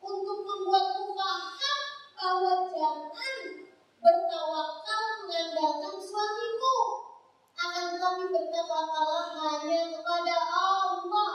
untuk 0.00 0.38
membuatmu 0.44 1.12
paham 1.12 1.80
bahwa 2.16 2.52
jangan 2.72 3.36
bertawakal 4.00 5.04
mengandalkan 5.24 5.96
suamimu. 6.00 6.78
Akan 7.60 7.92
tetapi 7.92 8.24
bertawakallah 8.32 9.26
hanya 9.36 9.80
kepada 9.92 10.36
Allah. 10.48 11.30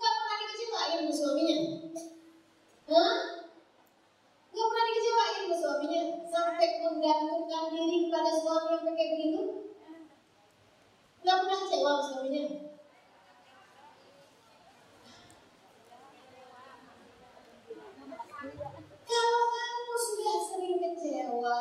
Gak 0.00 0.12
pernah 0.16 0.36
dikecewain 0.40 1.00
sama 1.04 1.12
suaminya. 1.12 1.58
Hah? 2.88 3.16
Gak 4.56 4.66
pernah 4.72 4.84
dikecewain 4.88 5.36
sama 5.36 5.56
suaminya 5.60 6.02
sampai 6.32 6.68
menggantungkan 6.80 7.64
diri 7.76 7.98
kepada 8.08 8.32
suami 8.40 8.68
yang 8.72 8.96
kayak 8.96 9.10
begitu. 9.12 9.42
Gak 11.20 11.36
pernah 11.44 11.58
kecewa 11.60 11.90
sama 11.92 12.04
suaminya. 12.08 12.44
Kalau 19.06 19.44
kamu 19.52 19.94
sudah 19.98 20.38
sering 20.48 20.78
kecewa 20.80 21.58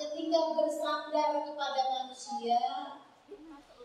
ketika 0.00 0.40
bersandar 0.56 1.30
kepada 1.44 1.82
manusia, 1.92 2.62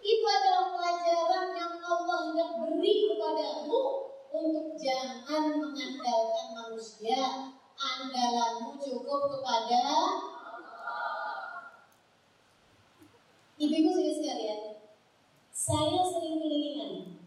itu 0.08 0.24
adalah 0.24 0.72
pelajaran 0.72 1.47
yang 1.51 1.74
Allah 1.84 2.18
hendak 2.32 2.51
beri 2.64 3.12
kepadamu 3.12 3.82
untuk 4.32 4.68
jangan 4.80 5.43
mengandalkan 5.60 6.47
manusia. 6.55 7.51
Andalanmu 7.78 8.82
cukup 8.82 9.22
kepada 9.38 9.86
Ibu-ibu 13.58 13.89
sekalian, 14.14 14.86
saya 15.49 16.01
sering 16.05 16.38
kelilingan. 16.38 17.26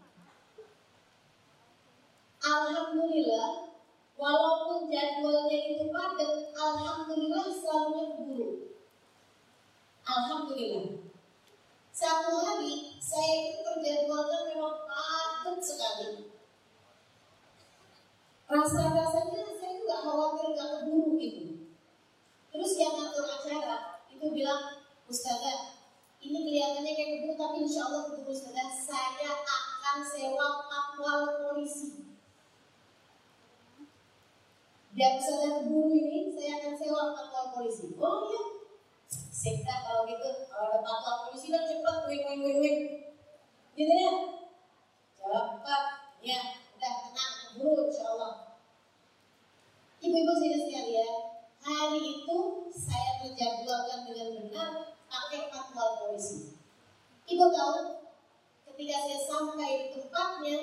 Alhamdulillah, 2.39 3.75
walaupun 4.15 4.87
jadwalnya 4.87 5.59
itu 5.75 5.91
padat, 5.91 6.55
alhamdulillah 6.55 7.51
selalu 7.51 8.15
keburu. 8.15 8.49
Alhamdulillah. 10.07 11.10
Satu 12.01 12.33
hari 12.33 12.97
saya 12.97 13.53
itu 13.53 13.61
terjadwalkan 13.61 14.49
memang 14.49 14.89
padat 14.89 15.61
sekali. 15.61 16.33
Rasa-rasanya 18.49 19.45
saya 19.53 19.73
juga 19.77 20.01
khawatir 20.01 20.57
gak 20.57 20.69
keburu 20.81 21.21
gitu. 21.21 21.69
Terus 22.49 22.73
yang 22.81 22.97
ngatur 22.97 23.29
acara 23.29 24.01
itu 24.09 24.25
bilang, 24.33 24.81
Ustazah, 25.05 25.77
ini 26.25 26.41
kelihatannya 26.41 26.89
kayak 26.89 27.09
keburu 27.21 27.33
tapi 27.37 27.69
insya 27.69 27.85
Allah 27.85 28.09
keburu 28.09 28.33
Ustazah, 28.33 28.69
saya 28.81 29.37
akan 29.37 30.01
sewa 30.01 30.47
patwal 30.73 31.21
polisi. 31.37 32.17
Biar 34.97 35.21
Ustazah 35.21 35.61
keburu 35.61 35.93
ini, 35.93 36.33
saya 36.33 36.65
akan 36.65 36.73
sewa 36.81 37.13
patwal 37.13 37.45
polisi. 37.53 37.93
Oh 38.01 38.25
iya, 38.25 38.60
Sekta 39.31 39.87
kalau 39.87 40.03
gitu, 40.11 40.43
kalau 40.51 40.75
ada 40.75 40.83
patwal 40.83 41.31
polisi 41.31 41.55
kan 41.55 41.63
cepat, 41.63 42.03
wing 42.03 42.19
wing 42.27 42.41
wing 42.43 42.59
wing. 42.59 42.79
Gitu 43.79 43.87
ya? 43.87 44.11
Cepat, 45.15 45.83
ya, 46.19 46.39
udah 46.75 46.93
tenang, 47.07 47.33
keburu 47.47 47.87
insya 47.87 48.11
Allah. 48.11 48.59
Ibu-ibu 50.03 50.33
saya 50.35 50.57
sekalian, 50.59 51.15
hari 51.63 52.01
itu 52.03 52.37
saya 52.75 53.23
terjadwalkan 53.23 54.11
dengan 54.11 54.29
benar 54.35 54.71
pakai 55.07 55.47
patwal 55.47 56.03
polisi. 56.03 56.59
Ibu 57.23 57.45
tahu, 57.55 58.03
ketika 58.67 58.95
saya 58.99 59.19
sampai 59.23 59.87
di 59.87 59.87
tempatnya, 59.95 60.57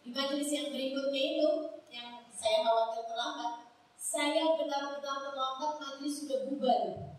di 0.00 0.08
majelis 0.08 0.48
yang 0.48 0.72
berikutnya 0.72 1.22
itu, 1.36 1.50
yang 1.92 2.24
saya 2.32 2.64
khawatir 2.64 3.04
terlambat, 3.04 3.68
saya 4.00 4.56
benar-benar 4.56 5.28
terlambat, 5.28 5.72
majelis 5.76 6.24
sudah 6.24 6.48
bubar. 6.48 7.13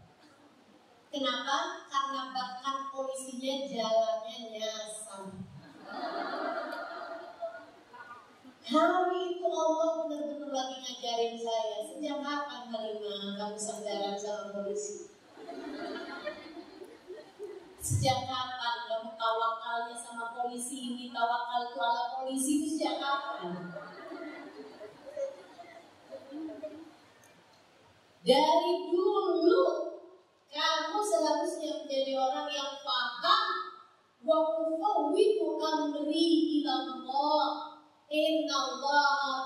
Kenapa? 1.16 1.88
Karena 1.88 2.28
bahkan 2.36 2.92
polisinya 2.92 3.64
jalannya 3.72 4.52
nyasar. 4.52 5.32
Hari 8.68 9.22
itu 9.32 9.48
Allah 9.48 10.12
benar-benar 10.12 10.52
lagi 10.52 10.76
ngajarin 10.84 11.38
saya 11.40 11.88
Sejak 11.88 12.20
kapan 12.20 12.68
Halimah 12.68 13.40
kamu 13.40 13.56
sandaran 13.56 14.20
sama 14.20 14.60
polisi? 14.60 15.08
Sejak 17.80 18.28
kapan 18.28 18.78
kamu 18.92 19.16
tawakalnya 19.16 19.96
sama 19.96 20.36
polisi 20.36 20.76
ini 20.84 21.16
Tawakal 21.16 21.72
itu 21.72 21.80
ala 21.80 22.06
polisi 22.20 22.52
itu 22.60 22.68
sejak 22.76 23.00
kapan? 23.00 23.72
Dari 28.20 28.76
dulu 28.92 29.95
kamu 30.56 31.04
seharusnya 31.04 31.84
menjadi 31.84 32.16
orang 32.16 32.48
yang 32.48 32.80
paham 32.80 33.44
wa 34.24 34.40
akan 34.64 35.92
amri 35.92 36.64
ila 36.64 36.74
Allah. 36.96 37.76
Inna 38.08 38.56
Allah 38.56 39.44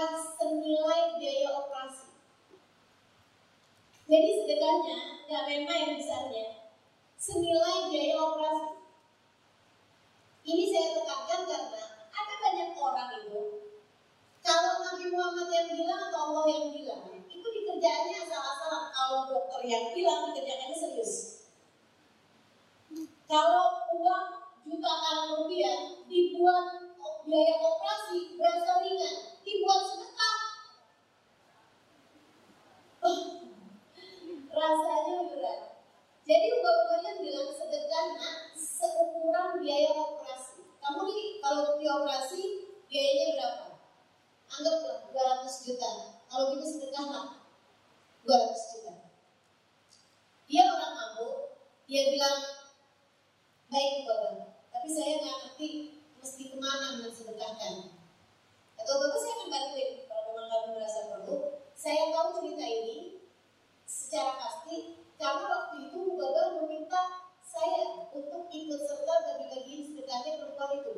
adalah 0.00 0.16
senilai 0.16 1.02
biaya 1.20 1.48
operasi. 1.60 2.08
Jadi 4.08 4.28
sedekahnya 4.32 4.98
nggak 5.28 5.44
main-main 5.44 5.92
ya 5.92 5.96
besarnya, 6.00 6.46
senilai 7.20 7.92
biaya 7.92 8.16
operasi. 8.16 8.80
Ini 10.40 10.64
saya 10.72 10.88
tekankan 10.96 11.40
karena 11.44 11.82
ada 12.16 12.34
banyak 12.40 12.70
orang 12.80 13.10
itu 13.20 13.42
kalau 14.40 14.72
Nabi 14.80 15.04
Muhammad 15.12 15.52
yang 15.52 15.68
bilang 15.68 16.00
atau 16.08 16.20
Allah 16.32 16.44
yang 16.48 16.66
bilang 16.72 17.04
itu 17.28 17.44
dikerjanya 17.44 18.24
asal-asal. 18.24 18.88
kalau 18.96 19.28
dokter 19.28 19.60
yang 19.68 19.92
bilang 19.92 20.32
dikerjaannya 20.32 20.74
serius 20.74 21.44
kalau 23.28 23.84
uang 24.00 24.26
jutaan 24.64 25.18
rupiah 25.36 26.02
dibuat 26.08 26.89
biaya 27.24 27.54
operasi 27.60 28.40
berasa 28.40 28.72
ringan, 28.84 29.16
dibuat 29.44 29.80
sedekah. 29.84 30.38
Oh, 33.00 33.20
rasanya 34.50 35.16
berat. 35.28 35.60
Jadi 36.24 36.46
ubah-ubahnya 36.56 37.12
bilang 37.20 37.50
sedekah 37.52 38.04
nak 38.16 38.36
seukuran 38.56 39.60
biaya 39.60 39.90
operasi. 39.92 40.64
Kamu 40.80 41.00
nih 41.08 41.42
kalau 41.44 41.76
di 41.76 41.84
operasi 41.84 42.40
biayanya 42.88 43.26
berapa? 43.36 43.66
Anggaplah 44.50 44.98
200 45.12 45.66
juta. 45.66 45.90
Kalau 46.30 46.44
kita 46.54 46.66
sedekah 46.66 47.06
lah 47.10 47.26
200 48.24 48.72
juta. 48.74 48.94
Dia 50.50 50.66
orang 50.66 50.94
mabuk, 50.98 51.62
dia 51.86 52.10
bilang 52.10 52.42
baik 53.70 54.02
bapak, 54.02 54.50
tapi 54.74 54.88
saya 54.90 55.22
nggak 55.22 55.36
ngerti 55.46 55.99
mesti 56.20 56.52
ke 56.52 56.56
mana 56.60 57.00
mensedekahkan. 57.00 57.96
Atau 58.76 58.94
bapak 59.00 59.18
saya 59.24 59.32
akan 59.40 59.48
bantuin 59.48 59.90
kalau 60.04 60.22
memang 60.28 60.48
kamu 60.52 60.68
merasa 60.76 61.00
perlu. 61.08 61.36
Saya 61.72 62.12
tahu 62.12 62.28
cerita 62.36 62.66
ini 62.68 63.24
secara 63.88 64.36
pasti 64.36 65.00
karena 65.16 65.44
waktu 65.48 65.76
itu 65.88 66.00
bapak 66.20 66.46
meminta 66.60 67.02
saya 67.40 68.08
untuk 68.12 68.52
ikut 68.52 68.80
serta 68.84 69.14
bagi-bagi 69.24 69.88
sedekahnya 69.88 70.44
perempuan 70.44 70.76
itu. 70.76 70.94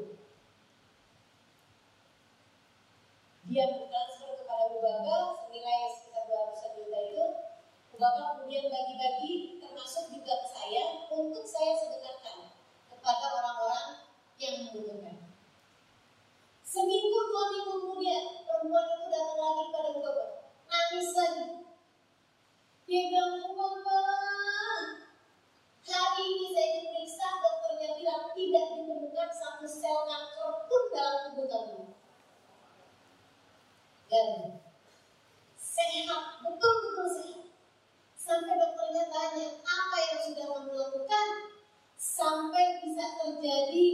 Dia 3.46 3.64
bertransfer 3.78 4.42
kepada 4.42 4.74
Baba 4.82 5.18
senilai 5.46 5.80
sekitar 5.90 6.24
200 6.30 6.76
juta 6.78 6.98
itu. 6.98 7.26
Baba 7.94 8.20
kemudian 8.34 8.66
bagi-bagi 8.66 9.62
termasuk 9.62 10.10
juga 10.10 10.34
ke 10.42 10.48
saya 10.50 11.06
untuk 11.14 11.46
saya 11.46 11.78
sedekahkan 11.78 12.50
kepada 12.90 13.26
orang-orang 13.38 14.11
yang 14.42 14.56
membutuhkan. 14.66 15.18
Seminggu 16.66 17.18
dua 17.30 17.44
minggu 17.54 17.74
kemudian 17.78 18.24
perempuan 18.42 18.86
itu 18.90 19.06
datang 19.06 19.38
lagi 19.38 19.64
pada 19.70 19.88
Bu 19.94 20.00
Baba, 20.02 20.24
nangis 20.66 21.10
lagi. 21.14 21.46
Dia 22.90 23.02
bilang, 23.06 23.38
Bu 23.38 23.54
Baba, 23.54 24.00
hari 25.86 26.24
ini 26.26 26.46
saya 26.50 26.68
diperiksa 26.82 27.26
dokternya 27.38 27.88
bilang 28.02 28.24
tidak 28.34 28.66
ditemukan 28.74 29.30
satu 29.30 29.66
sel 29.68 29.98
kanker 30.10 30.52
pun 30.66 30.82
dalam 30.90 31.18
tubuh 31.30 31.46
kamu 31.46 31.82
dan 34.10 34.28
sehat, 35.56 36.24
betul-betul 36.42 37.08
sehat. 37.14 37.46
Sampai 38.18 38.58
dokternya 38.58 39.04
tanya, 39.06 39.46
apa 39.60 39.96
yang 40.08 40.18
sudah 40.24 40.46
kamu 40.50 40.72
lakukan 40.72 41.28
sampai 41.96 42.82
bisa 42.82 43.06
terjadi 43.22 43.88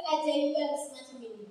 keajaiban 0.00 0.72
semacam 0.76 1.18
ini? 1.22 1.48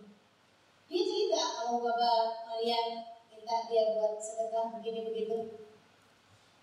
Dia 0.90 1.02
cerita 1.06 1.42
kalau 1.62 1.86
Bapak 1.86 2.50
Marian 2.50 3.06
minta 3.30 3.58
dia 3.70 3.94
buat 3.94 4.18
sedekah 4.18 4.74
begini 4.74 5.06
begitu. 5.06 5.62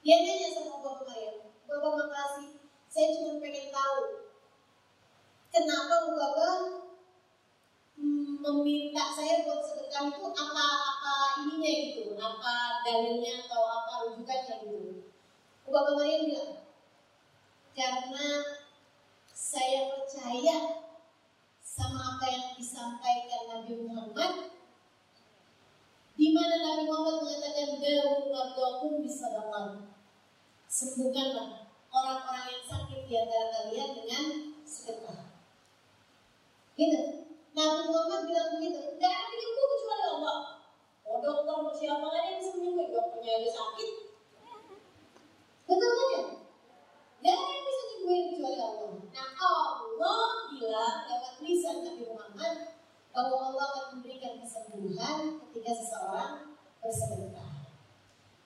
Dia 0.02 0.22
nanya 0.22 0.48
sama 0.50 0.82
Bapak 0.82 1.06
Marian, 1.06 1.46
Bapak 1.66 1.92
makasih, 1.94 2.58
saya 2.90 3.06
cuma 3.14 3.38
pengen 3.38 3.70
tahu 3.70 3.98
kenapa 5.54 6.10
Bapak 6.10 6.54
meminta 8.46 9.04
saya 9.10 9.42
buat 9.42 9.62
sedekah 9.62 10.10
itu 10.10 10.22
apa 10.30 10.66
apa 10.90 11.14
ininya 11.42 11.70
gitu, 11.90 12.14
apa 12.14 12.82
dalilnya 12.86 13.46
atau 13.46 13.62
apa 13.62 13.92
rujukannya 14.06 14.54
gitu. 14.62 15.06
Bapak 15.66 15.98
Maria 15.98 16.18
bilang, 16.22 16.52
karena 17.74 18.28
saya 19.34 19.90
percaya 19.90 20.85
sama 21.76 22.16
apa 22.16 22.26
yang 22.32 22.56
disampaikan 22.56 23.42
Nabi 23.52 23.84
Muhammad 23.84 24.32
di 26.16 26.32
mana 26.32 26.56
Nabi 26.56 26.88
Muhammad 26.88 27.16
mengatakan 27.20 27.76
dawu 27.76 29.04
bisa 29.04 29.28
datang 29.36 29.92
sembuhkanlah 30.72 31.68
orang-orang 31.92 32.46
yang 32.48 32.64
sakit 32.64 33.00
di 33.04 33.14
antara 33.20 33.46
kalian 33.52 33.90
dengan 33.92 34.24
sedekah 34.64 35.36
gitu 36.80 37.28
Nabi 37.56 37.88
Muhammad 37.88 38.28
bilang 38.28 38.48
begitu, 38.52 39.00
gak 39.00 39.08
ada 39.16 39.32
penyembuh 39.32 39.66
kecuali 39.72 40.04
Allah. 40.12 40.38
Oh 41.08 41.18
dokter 41.24 41.56
mau 41.56 41.72
siapa 41.72 42.04
lagi 42.04 42.28
yang 42.28 42.38
bisa 42.44 42.52
menyembuh? 42.52 42.92
Dokternya 42.92 43.32
aja 43.32 43.50
sakit. 43.56 43.90
Betul 45.64 45.88
kan 45.88 46.08
ya? 46.12 46.22
Gak 47.26 47.34
ada 47.34 47.50
yang 47.50 47.64
bisa 47.66 47.82
menyembuhin 47.82 48.24
kecuali 48.30 48.58
Allah. 48.62 48.90
Nah 49.10 49.28
Allah 49.34 50.20
bilang 50.54 50.96
lewat 51.10 51.34
lisan 51.42 51.76
Nabi 51.82 52.02
Muhammad 52.06 52.56
bahwa 53.10 53.36
Allah 53.50 53.64
akan 53.66 53.84
memberikan 53.98 54.38
kesembuhan 54.38 55.42
ketika 55.42 55.72
seseorang 55.74 56.54
bersedekah. 56.78 57.50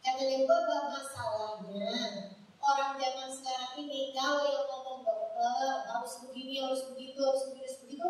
Karena 0.01 0.23
yang 0.33 0.49
beberapa 0.49 0.97
masalahnya 0.97 1.93
orang 2.57 2.97
zaman 2.97 3.29
sekarang 3.29 3.85
ini 3.85 4.17
kalau 4.17 4.49
yang 4.49 4.65
ngomong 4.65 5.05
dokter 5.05 5.85
harus 5.85 6.13
begini, 6.25 6.65
harus 6.65 6.89
begitu, 6.89 7.21
harus 7.21 7.53
begitu, 7.53 7.61
harus 7.69 7.79
begitu, 7.85 8.09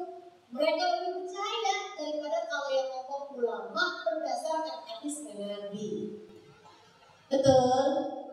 mereka 0.55 0.83
lebih 0.87 1.11
percaya 1.19 1.75
daripada 1.99 2.39
kalau 2.47 2.71
yang 2.71 2.89
ngomong 2.95 3.25
ulama 3.43 3.85
berdasarkan 4.07 4.87
hadis 4.87 5.19
Nabi. 5.27 6.15
Betul? 7.27 8.30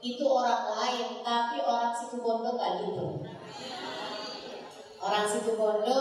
Itu 0.00 0.24
orang 0.24 0.64
lain, 0.72 1.20
tapi 1.20 1.60
orang 1.60 1.92
situ 1.92 2.24
bondo 2.24 2.56
gak 2.56 2.80
gitu. 2.88 3.20
Orang 5.00 5.28
situ 5.28 5.56
bondo, 5.60 5.98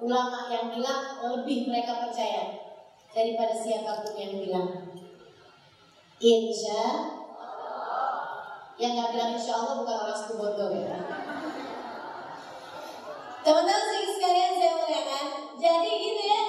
ulama 0.00 0.52
yang 0.52 0.68
bilang 0.72 1.20
lebih 1.20 1.68
mereka 1.68 2.06
percaya 2.06 2.60
daripada 3.12 3.56
siapa 3.56 4.04
pun 4.04 4.14
yang 4.14 4.36
bilang. 4.36 4.70
Insya 6.18 6.82
yang 8.78 8.94
nggak 8.94 9.10
bilang 9.10 9.34
insya 9.34 9.58
Allah 9.58 9.74
bukan 9.82 9.96
orang 10.06 10.18
situ 10.18 10.34
bondo 10.38 10.66
ya. 10.70 10.96
Teman-teman 13.42 14.06
sekalian 14.12 14.52
saya 14.60 14.72
muliakan, 14.76 15.26
jadi 15.56 15.92
gitu 15.98 16.22
ya, 16.26 16.44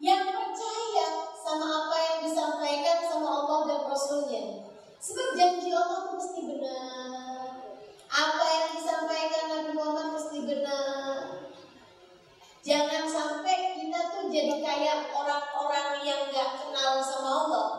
yang 0.00 0.24
percaya 0.24 1.06
sama 1.36 1.66
apa 1.68 1.96
yang 2.00 2.18
disampaikan 2.24 2.98
sama 3.04 3.28
Allah 3.28 3.58
dan 3.68 3.80
Rasulnya. 3.86 4.71
Sebab 5.02 5.34
janji 5.34 5.74
Allah 5.74 6.06
itu 6.06 6.12
mesti 6.14 6.40
benar. 6.46 7.58
Apa 8.06 8.44
yang 8.46 8.68
disampaikan 8.78 9.44
Nabi 9.50 9.70
Muhammad 9.74 10.14
mesti 10.14 10.38
benar. 10.46 11.42
Jangan 12.62 13.10
sampai 13.10 13.74
kita 13.74 13.98
tuh 14.14 14.30
jadi 14.30 14.62
kayak 14.62 15.10
orang-orang 15.10 16.06
yang 16.06 16.30
gak 16.30 16.54
kenal 16.54 17.02
sama 17.02 17.30
Allah. 17.42 17.70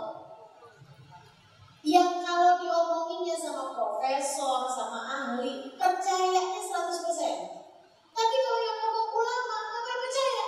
Yang 1.80 2.28
kalau 2.28 2.60
diomonginnya 2.60 3.40
sama 3.40 3.72
profesor, 3.72 4.68
sama 4.68 5.00
ahli, 5.08 5.72
percayanya 5.80 6.60
100%. 6.60 7.72
Tapi 8.12 8.36
kalau 8.44 8.62
yang 8.68 8.78
ngomong 8.84 9.10
ulama, 9.16 9.58
nggak 9.84 10.00
percaya. 10.00 10.46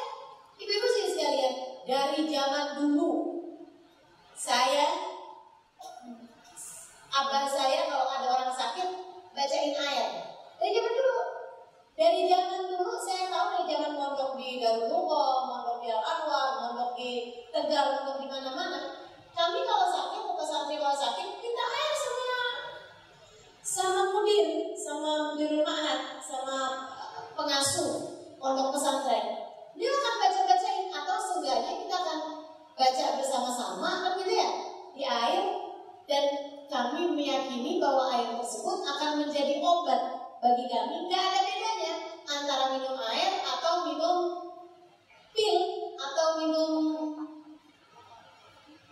Ibu-ibu 0.59 0.87
sih 0.91 1.05
sekalian, 1.11 1.55
dari 1.87 2.19
zaman 2.27 2.67
dulu, 2.79 3.11
saya, 4.35 5.04
abah 7.35 7.51
saya 7.51 7.91
kalau 7.91 8.07
ada 8.07 8.27
orang 8.31 8.51
sakit, 8.55 8.89
bacain 9.35 9.75
ayat. 9.75 10.11
Dari 10.55 10.71
zaman 10.71 10.93
dulu. 10.95 11.19
Dari 11.95 12.21
zaman 12.31 12.61
dulu, 12.71 12.93
saya 13.03 13.27
tahu 13.27 13.47
dari 13.55 13.65
zaman 13.75 13.91
mondok 13.95 14.31
di 14.39 14.63
Darulullah, 14.63 15.31
mondok 15.47 15.77
di 15.83 15.87
Al-Anwar, 15.91 16.47
mondok 16.63 16.91
di 16.95 17.11
Tegal, 17.51 17.99
mondok 17.99 18.17
di 18.23 18.27
mana-mana. 18.31 18.79
Kami 19.35 19.59
kalau 19.67 19.87
sakit, 19.91 20.21
atau 20.23 20.45
santri 20.47 20.79
kalau 20.79 20.95
sakit, 20.95 21.27
kita 21.43 21.63
ayat 21.63 21.95
sama 21.99 22.41
sama 23.65 24.01
mudir, 24.15 24.47
sama 24.79 25.11
mudir 25.35 25.59
ma'at, 25.59 26.23
sama 26.23 26.59
pengasuh 27.35 28.15
pondok 28.39 28.71
pesantren 28.77 29.25
dia 29.75 29.91
akan 29.91 30.13
baca-bacain 30.23 30.87
atau 30.87 31.17
seenggaknya 31.19 31.71
kita 31.83 31.95
akan 31.99 32.19
baca 32.75 33.05
bersama-sama 33.19 33.89
kan 34.07 34.11
gitu 34.23 34.33
ya 34.37 34.49
di 34.95 35.03
air 35.03 35.43
dan 36.07 36.23
kami 36.65 37.13
meyakini 37.13 37.77
bahwa 37.77 38.09
air 38.13 38.35
tersebut 38.41 38.81
akan 38.81 39.25
menjadi 39.25 39.61
obat 39.61 40.01
bagi 40.41 40.65
kami. 40.65 41.05
Nggak 41.09 41.23
ada 41.23 41.39
bedanya 41.45 41.93
antara 42.25 42.65
minum 42.73 42.97
air 42.97 43.41
atau 43.45 43.73
minum 43.89 44.17
pil 45.35 45.57
atau 45.95 46.27
minum 46.41 46.73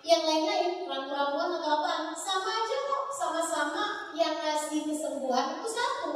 yang 0.04 0.22
lain-lain 0.28 0.86
ramu-ramuan 0.86 1.50
atau 1.58 1.72
apa. 1.82 2.14
Sama 2.14 2.50
aja 2.52 2.78
kok 2.86 3.04
sama-sama 3.14 3.84
yang 4.14 4.36
ngasih 4.38 4.86
kesembuhan 4.86 5.58
itu 5.58 5.70
satu. 5.70 6.14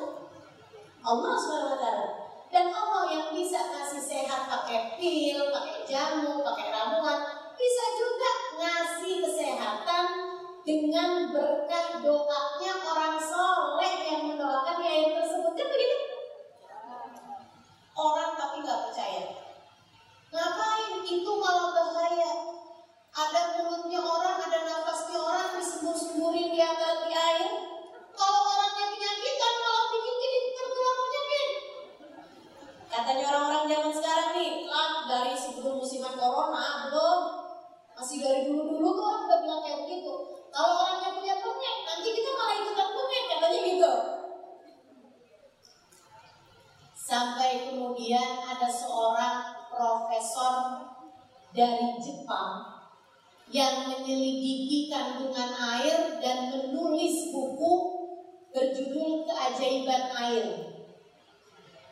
Allah 1.07 1.33
SWT 1.39 1.85
dan 2.51 2.65
Allah 2.71 3.03
yang 3.11 3.27
bisa 3.31 3.59
kasih 3.59 4.03
sehat 4.03 4.47
pakai 4.47 4.99
pil, 4.99 5.51
pakai 5.51 5.87
jamu, 5.87 6.43
pakai 6.43 6.67
ramuan 6.71 7.19
bisa 7.57 7.83
doanya 12.03 12.73
orang 12.83 13.15
soleh 13.15 13.95
yang 14.03 14.21
mendoakan 14.31 14.83
air 14.83 15.15
tersebut 15.15 15.55
kan 15.55 15.67
begitu? 15.71 15.97
Orang 17.95 18.35
tapi 18.35 18.67
nggak 18.67 18.81
percaya. 18.87 19.23
Ngapain? 20.27 21.07
Itu 21.07 21.31
malah 21.39 21.71
bahaya. 21.71 22.31
Ada 23.15 23.41
mulutnya 23.57 24.03
orang, 24.03 24.43
ada 24.43 24.59
nafasnya 24.67 25.17
orang 25.23 25.55
disembur-semburin 25.55 26.51
di 26.51 26.59
atas 26.59 26.95
di 27.07 27.11
air. 27.15 27.51
Kalau 28.11 28.39
orangnya 28.43 28.85
penyakitan, 28.91 29.55
bikin 29.95 30.15
jadi 30.19 30.39
terkena 30.51 30.91
penyakit. 30.99 31.49
Katanya 32.91 33.23
orang-orang 33.31 33.65
zaman 33.71 33.91
sekarang 33.95 34.29
nih, 34.35 34.51
lah 34.67 34.91
dari 35.07 35.33
sebelum 35.33 35.79
musiman 35.79 36.19
corona 36.19 36.91
belum 36.91 37.36
masih 37.97 38.21
dari 38.21 38.41
dulu-dulu 38.45 38.93
tuh 38.93 39.03
orang 39.09 39.25
udah 39.25 39.39
bilang 39.41 39.61
kayak 39.65 39.79
begitu. 39.89 40.13
Kalau 40.53 40.73
orangnya 40.85 41.09
punya 41.17 41.35
penyakit, 41.41 41.81
nanti 41.81 42.07
kita 42.13 42.29
malah 42.37 42.55
ikutan 42.61 42.89
penyakit, 42.93 43.25
katanya 43.33 43.59
gitu. 43.65 43.93
Sampai 46.93 47.49
kemudian 47.65 48.29
ada 48.45 48.69
seorang 48.69 49.37
profesor 49.73 50.55
dari 51.57 51.97
Jepang 51.97 52.77
yang 53.49 53.89
menyelidiki 53.89 54.91
kandungan 54.91 55.55
air 55.57 56.19
dan 56.21 56.51
menulis 56.53 57.31
buku 57.33 57.73
berjudul 58.51 59.25
Keajaiban 59.25 60.13
Air. 60.13 60.47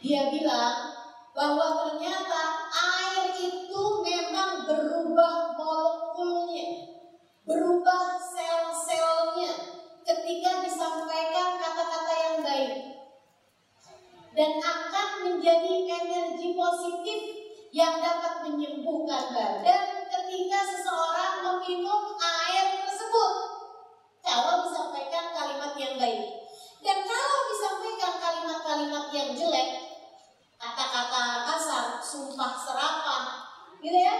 Dia 0.04 0.30
bilang 0.30 0.94
bahwa 1.32 1.88
ternyata 1.88 2.70
air 2.70 3.32
itu 3.40 3.82
memang 4.46 4.62
berubah 4.70 5.58
molekulnya, 5.58 6.70
berubah 7.50 8.22
sel-selnya 8.22 9.54
ketika 10.06 10.62
disampaikan 10.62 11.58
kata-kata 11.58 12.14
yang 12.14 12.38
baik 12.46 12.74
dan 14.38 14.52
akan 14.62 15.10
menjadi 15.26 15.74
energi 15.90 16.54
positif 16.54 17.20
yang 17.74 17.98
dapat 17.98 18.46
menyembuhkan 18.46 19.34
badan 19.34 19.84
ketika 20.14 20.60
seseorang 20.62 21.42
meminum 21.42 22.14
air 22.22 22.86
tersebut. 22.86 23.34
Kalau 24.22 24.70
disampaikan 24.70 25.34
kalimat 25.34 25.74
yang 25.74 25.98
baik. 25.98 26.46
Dan 26.86 27.02
kalau 27.02 27.40
disampaikan 27.50 28.14
kalimat-kalimat 28.22 29.10
yang 29.10 29.34
jelek, 29.34 29.70
kata-kata 30.62 31.50
kasar, 31.50 31.98
sumpah 31.98 32.54
serapah, 32.62 33.45
gitu 33.86 34.00
ya, 34.02 34.16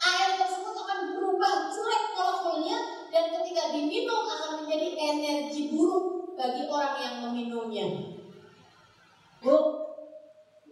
air 0.00 0.30
tersebut 0.40 0.72
akan 0.72 1.12
berubah 1.12 1.68
jelek 1.68 2.04
molekulnya 2.16 2.78
dan 3.12 3.24
ketika 3.36 3.70
diminum 3.76 4.24
akan 4.24 4.64
menjadi 4.64 4.88
energi 4.96 5.68
buruk 5.68 6.32
bagi 6.34 6.64
orang 6.66 6.96
yang 6.96 7.16
meminumnya. 7.28 7.86
Bu, 9.44 9.56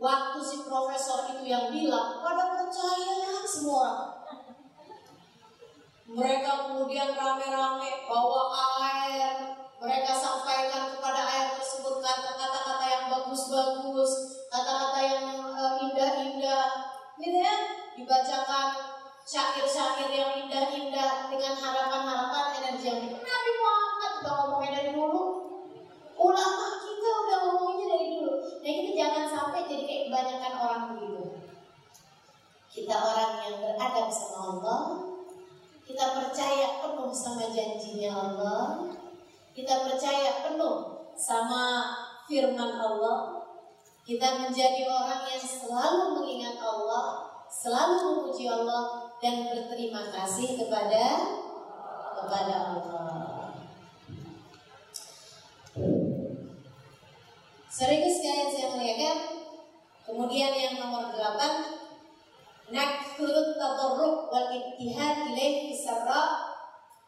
waktu 0.00 0.40
si 0.40 0.64
profesor 0.64 1.28
itu 1.36 1.44
yang 1.44 1.68
bilang, 1.68 2.24
pada 2.24 2.56
percaya 2.56 3.12
semua. 3.44 4.16
Mereka 6.12 6.50
kemudian 6.68 7.12
rame-rame 7.16 8.04
bawa 8.08 8.52
air, 8.80 9.56
mereka 9.80 10.12
sampaikan 10.12 10.92
kepada 10.96 11.20
air 11.24 11.46
tersebut 11.56 12.04
kata-kata 12.04 12.84
yang 12.84 13.04
bagus-bagus, 13.08 14.12
kata-kata 14.52 15.00
yang 15.00 15.26
uh, 15.56 15.80
indah-indah, 15.80 16.68
gitu 17.22 17.38
ya, 17.38 17.54
dibacakan 17.94 18.98
syair-syair 19.22 20.10
yang 20.10 20.34
indah-indah 20.42 21.30
dengan 21.30 21.54
harapan-harapan 21.54 22.46
energi 22.58 22.90
yang 22.90 22.98
Nabi 23.06 23.52
Muhammad 23.62 24.12
udah 24.18 24.32
ngomongnya 24.42 24.70
dari 24.82 24.90
dulu, 24.90 25.22
ulama 26.18 26.66
kita 26.82 27.08
udah 27.22 27.38
ngomongnya 27.46 27.86
dari 27.94 28.06
dulu. 28.18 28.32
Nah 28.42 28.70
kita 28.74 28.90
jangan 28.98 29.26
sampai 29.30 29.70
jadi 29.70 29.82
kayak 29.86 30.02
kebanyakan 30.10 30.52
orang 30.58 30.82
begitu. 30.90 31.24
Kita 32.72 32.96
orang 32.98 33.32
yang 33.46 33.56
beradab 33.62 34.08
sama 34.10 34.38
Allah, 34.58 34.82
kita 35.86 36.04
percaya 36.18 36.82
penuh 36.82 37.12
sama 37.14 37.46
janjinya 37.52 38.10
Allah. 38.10 38.90
Kita 39.52 39.84
percaya 39.84 40.48
penuh 40.48 41.06
sama 41.12 41.92
firman 42.24 42.80
Allah. 42.80 43.41
Kita 44.02 44.28
menjadi 44.42 44.82
orang 44.90 45.22
yang 45.30 45.42
selalu 45.42 46.18
mengingat 46.18 46.58
Allah, 46.58 47.30
selalu 47.46 47.94
memuji 48.02 48.50
Allah 48.50 49.14
dan 49.22 49.46
berterima 49.46 50.10
kasih 50.10 50.58
kepada 50.58 51.04
kepada 52.18 52.54
Allah. 52.74 53.54
Sering 57.72 58.04
sekali 58.04 58.44
saya 58.52 58.68
melihatkan 58.76 59.42
Kemudian 60.02 60.52
yang 60.52 60.74
nomor 60.82 61.14
delapan 61.14 61.78
nakfurut 62.74 63.54
tadarruk 63.54 64.28
wal 64.28 64.48
ittihad 64.50 65.30
ilaih 65.30 65.70
bisarra 65.70 66.22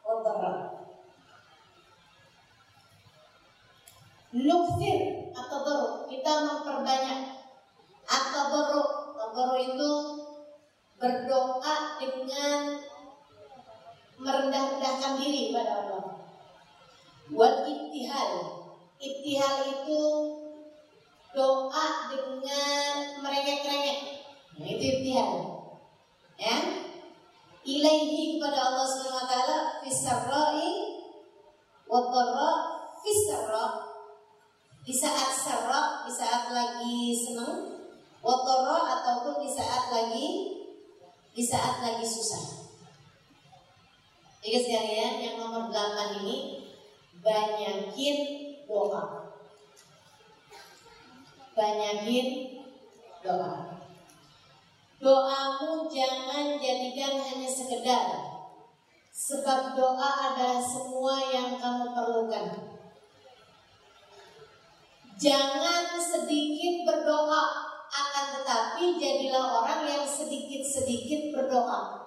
wa 0.06 0.22
Nukfir 4.34 5.30
atau 5.30 5.58
baru 5.62 5.88
kita 6.10 6.32
memperbanyak 6.42 7.38
atau 8.02 8.42
baru 8.50 8.82
baru 9.34 9.54
itu 9.62 9.92
berdoa 10.98 11.74
dengan 12.02 12.78
merendah-rendahkan 14.18 15.22
diri 15.22 15.54
pada 15.54 15.86
Allah. 15.86 16.04
Wal 17.34 17.66
ittihal, 17.66 18.32
ittihal 18.98 19.56
itu 19.70 20.02
doa 21.34 21.86
dengan 22.10 23.22
merengek-rengek. 23.22 24.00
Nah, 24.58 24.66
itu 24.70 24.84
ittihal. 24.98 25.30
Ya. 26.38 26.58
Ilaihi 27.64 28.36
kepada 28.36 28.60
Allah 28.60 28.86
Subhanahu 28.86 29.24
wa 29.24 29.30
taala 29.30 29.58
fisarra'i 29.80 30.72
wa 31.86 32.00
dharra. 32.12 33.93
Di 34.84 34.92
saat 34.92 35.32
sarra, 35.32 36.04
di 36.04 36.12
saat 36.12 36.52
lagi 36.52 37.16
senang, 37.16 37.88
wa 38.20 38.34
dharra 38.44 39.00
ataupun 39.00 39.40
di 39.40 39.48
saat 39.48 39.88
lagi 39.88 40.28
di 41.32 41.40
saat 41.40 41.80
lagi 41.80 42.04
susah. 42.04 42.68
Jadi 44.44 44.60
sekalian 44.60 45.24
yang 45.24 45.36
nomor 45.40 45.72
8 45.72 46.20
ini 46.20 46.68
banyakin 47.24 48.16
doa. 48.68 49.32
Banyakin 51.56 52.28
doa. 53.24 53.80
Doamu 55.00 55.88
jangan 55.88 56.56
jadikan 56.60 57.20
hanya 57.20 57.48
sekedar 57.48 58.24
Sebab 59.12 59.76
doa 59.76 60.10
adalah 60.32 60.60
semua 60.60 61.16
yang 61.28 61.56
kamu 61.60 61.92
perlukan 61.92 62.73
Jangan 65.14 65.94
sedikit 65.98 66.86
berdoa 66.86 67.44
Akan 67.94 68.26
tetapi 68.40 68.98
jadilah 68.98 69.62
orang 69.62 69.86
yang 69.86 70.04
sedikit-sedikit 70.06 71.34
berdoa 71.34 72.02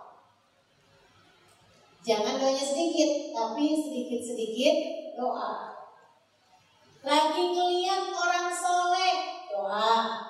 Jangan 2.03 2.39
doanya 2.39 2.65
sedikit 2.65 3.31
Tapi 3.31 3.65
sedikit-sedikit 3.79 4.75
doa 5.15 5.75
Lagi 7.07 7.43
ngeliat 7.55 8.11
orang 8.11 8.51
soleh 8.51 9.15
Doa 9.51 10.27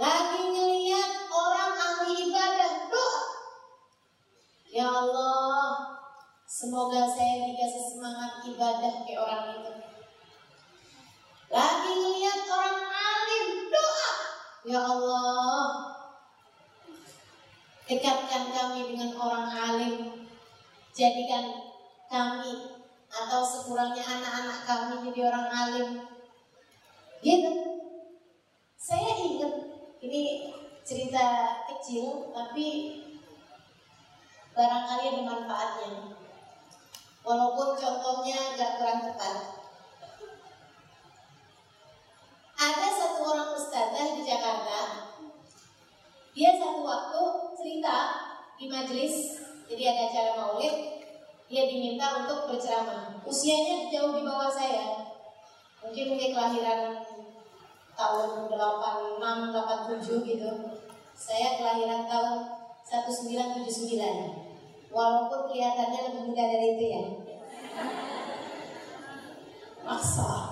lagi 0.00 0.48
ngeliat 0.48 1.28
orang 1.28 1.76
ahli 1.76 2.32
ibadah 2.32 2.88
doa. 2.88 3.22
Ya 4.72 4.88
Allah, 4.88 5.76
semoga 6.48 7.04
saya 7.04 7.44
dikasih 7.44 7.84
semangat 7.84 8.40
ibadah 8.48 9.04
kayak 9.04 9.20
orang 9.20 9.60
itu. 9.60 9.89
Lagi 11.50 11.92
ngeliat 11.98 12.46
orang 12.46 12.86
alim 12.86 13.46
doa. 13.66 14.10
Ya 14.70 14.80
Allah, 14.86 15.66
dekatkan 17.90 18.54
kami 18.54 18.94
dengan 18.94 19.18
orang 19.18 19.50
alim. 19.50 19.94
Jadikan 20.94 21.74
kami 22.06 22.86
atau 23.10 23.42
sekurangnya 23.42 24.06
anak-anak 24.06 24.58
kami 24.62 25.10
jadi 25.10 25.20
orang 25.26 25.48
alim. 25.50 25.88
Gitu. 27.18 27.52
Saya 28.78 29.10
ingat 29.18 29.54
ini 29.98 30.54
cerita 30.86 31.58
kecil 31.66 32.30
tapi 32.30 32.66
barangkali 34.54 35.04
ada 35.10 35.22
manfaatnya. 35.26 35.90
Walaupun 37.26 37.74
contohnya 37.74 38.54
agak 38.54 38.78
kurang 38.78 39.00
tepat. 39.02 39.59
Ada 42.60 42.92
satu 42.92 43.24
orang 43.24 43.56
ustazah 43.56 44.12
di 44.12 44.20
Jakarta. 44.20 45.08
Dia 46.36 46.60
satu 46.60 46.84
waktu 46.84 47.22
cerita 47.56 47.96
di 48.60 48.68
majelis, 48.68 49.40
jadi 49.64 49.96
ada 49.96 50.02
acara 50.12 50.32
maulid. 50.36 51.00
dia 51.50 51.66
diminta 51.66 52.22
untuk 52.22 52.46
berceramah. 52.46 53.26
Usianya 53.26 53.90
jauh 53.90 54.14
di 54.14 54.22
bawah 54.22 54.46
saya. 54.46 55.02
Mungkin 55.82 56.14
mungkin 56.14 56.30
kelahiran 56.30 56.94
tahun 57.98 58.54
86, 58.54 59.18
87 59.18 60.30
gitu. 60.30 60.78
Saya 61.10 61.58
kelahiran 61.58 62.06
tahun 62.06 62.54
1979. 62.86 64.94
Walaupun 64.94 65.50
kelihatannya 65.50 66.00
lebih 66.06 66.22
muda 66.30 66.44
dari 66.46 66.78
itu 66.78 66.84
ya. 66.86 67.02
Maksa. 69.82 70.49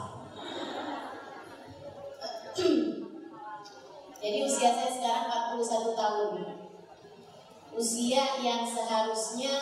Jadi 4.29 4.45
usia 4.45 4.77
saya 4.77 4.93
sekarang 4.93 5.57
41 5.57 5.97
tahun. 5.97 6.33
Usia 7.73 8.45
yang 8.45 8.61
seharusnya 8.61 9.57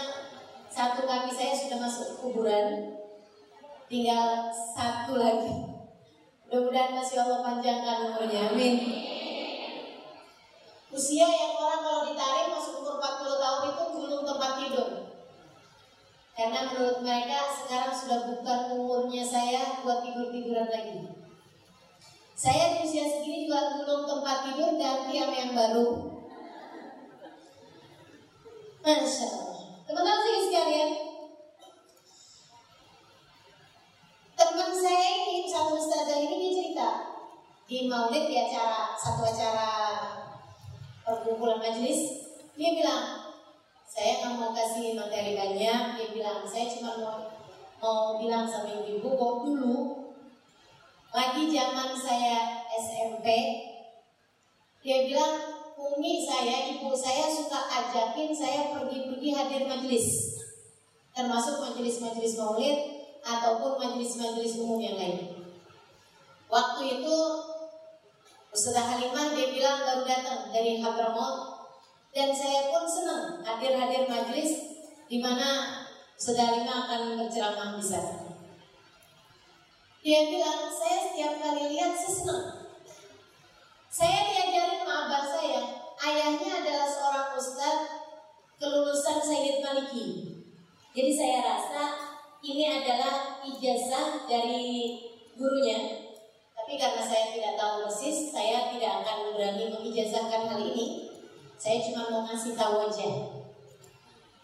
satu 0.66 1.06
kaki 1.06 1.30
saya 1.30 1.55
sudah 1.55 1.86
masuk 1.86 2.18
kuburan, 2.18 2.98
tinggal 3.86 4.51
satu 4.51 5.22
lagi. 5.22 5.70
Mudah-mudahan 6.51 6.98
masih 6.98 7.22
Allah 7.22 7.47
panjangkan 7.47 8.10
umurnya. 8.10 8.51
Amin. 8.51 8.74
Usia 10.90 11.30
yang 11.30 11.55
orang 11.55 11.86
kalau 11.86 12.02
ditarik 12.10 12.51
masuk 12.51 12.82
umur 12.82 12.98
40 12.98 13.38
tahun 13.38 13.62
itu 13.70 13.84
belum 14.02 14.22
tempat 14.26 14.52
tidur. 14.59 14.90
Karena 16.34 16.59
menurut 16.74 16.98
mereka 17.06 17.38
sekarang 17.55 17.94
sudah 17.94 18.34
bukan 18.34 18.60
umurnya 18.74 19.22
saya 19.22 19.78
buat 19.86 20.02
tidur-tiduran 20.02 20.66
lagi. 20.66 21.26
Saya 22.36 22.76
di 22.76 22.84
usia 22.84 23.08
segini 23.08 23.48
juga 23.48 23.80
belum 23.80 24.04
tempat 24.04 24.44
tidur 24.44 24.76
ganti 24.76 25.16
sama 25.16 25.32
yang 25.32 25.56
baru. 25.56 25.88
Masya 28.84 29.24
Allah. 29.24 29.56
Teman-teman 29.88 30.20
sih 30.20 30.44
sekalian, 30.44 30.90
teman 34.36 34.70
saya 34.76 35.08
ini 35.16 35.48
satu 35.48 35.80
ustazah 35.80 36.20
ini 36.20 36.36
dia 36.36 36.52
cerita 36.52 36.88
di 37.64 37.88
maulid 37.88 38.28
di 38.28 38.36
acara 38.36 38.92
satu 38.92 39.24
acara 39.24 39.72
perkumpulan 41.08 41.56
majelis 41.56 42.20
dia 42.52 42.76
bilang 42.76 43.32
saya 43.88 44.20
nggak 44.20 44.32
mau 44.36 44.52
kasih 44.52 44.92
materi 44.92 45.34
banyak 45.34 45.82
dia 45.96 46.08
bilang 46.12 46.44
saya 46.44 46.68
cuma 46.68 47.00
mau 47.00 47.16
mau 47.80 48.20
bilang 48.20 48.44
sama 48.44 48.70
ibu-ibu 48.70 49.08
kok 49.08 49.34
dulu 49.42 50.06
lagi 51.15 51.51
zaman 51.51 51.91
saya 51.95 52.65
SMP 52.74 53.27
dia 54.87 55.03
bilang 55.11 55.43
umi 55.74 56.23
saya, 56.23 56.70
ibu 56.70 56.95
saya 56.95 57.27
suka 57.27 57.59
ajakin 57.59 58.31
saya 58.31 58.70
pergi-pergi 58.70 59.35
hadir 59.35 59.66
majelis. 59.66 60.39
Termasuk 61.11 61.59
majelis-majelis 61.59 62.39
maulid 62.39 62.78
ataupun 63.27 63.83
majelis-majelis 63.83 64.62
umum 64.62 64.78
yang 64.78 64.95
lain. 64.95 65.43
Waktu 66.47 67.03
itu 67.03 67.16
Ustazah 68.55 68.95
Halimah 68.95 69.35
dia 69.35 69.51
bilang 69.51 69.83
baru 69.83 70.07
datang 70.07 70.55
dari 70.55 70.78
Hadramaut 70.78 71.66
dan 72.15 72.31
saya 72.31 72.70
pun 72.70 72.87
senang 72.87 73.43
hadir-hadir 73.43 74.07
majelis 74.07 74.81
di 75.11 75.19
mana 75.19 75.83
Ustazah 76.15 76.47
Halimah 76.47 76.78
akan 76.87 77.01
berceramah 77.27 77.74
di 77.74 77.83
sana. 77.83 78.26
Dia 80.07 80.23
bilang 80.31 80.70
saya 80.70 81.03
setiap 81.03 81.35
kali 81.43 81.74
lihat 81.74 81.99
saya 81.99 82.15
senang 82.15 82.47
saya 83.91 84.19
diajarin 84.23 84.78
sama 84.78 85.09
abah 85.09 85.24
saya, 85.27 85.61
ayahnya 85.99 86.62
adalah 86.62 86.87
seorang 86.87 87.28
ustadz 87.35 87.91
kelulusan 88.61 89.19
Sayyid 89.19 89.66
Maliki. 89.66 90.07
Jadi 90.95 91.11
saya 91.11 91.43
rasa 91.43 91.83
ini 92.39 92.70
adalah 92.70 93.43
ijazah 93.51 94.31
dari 94.31 95.01
gurunya. 95.35 96.07
Tapi 96.55 96.78
karena 96.78 97.03
saya 97.03 97.35
tidak 97.35 97.59
tahu 97.59 97.89
persis, 97.89 98.31
saya 98.31 98.70
tidak 98.70 99.03
akan 99.03 99.35
berani 99.35 99.74
mengijazahkan 99.74 100.55
hal 100.55 100.61
ini. 100.70 101.11
Saya 101.59 101.83
cuma 101.83 102.15
mau 102.15 102.23
ngasih 102.31 102.55
tahu 102.55 102.87
aja. 102.87 103.11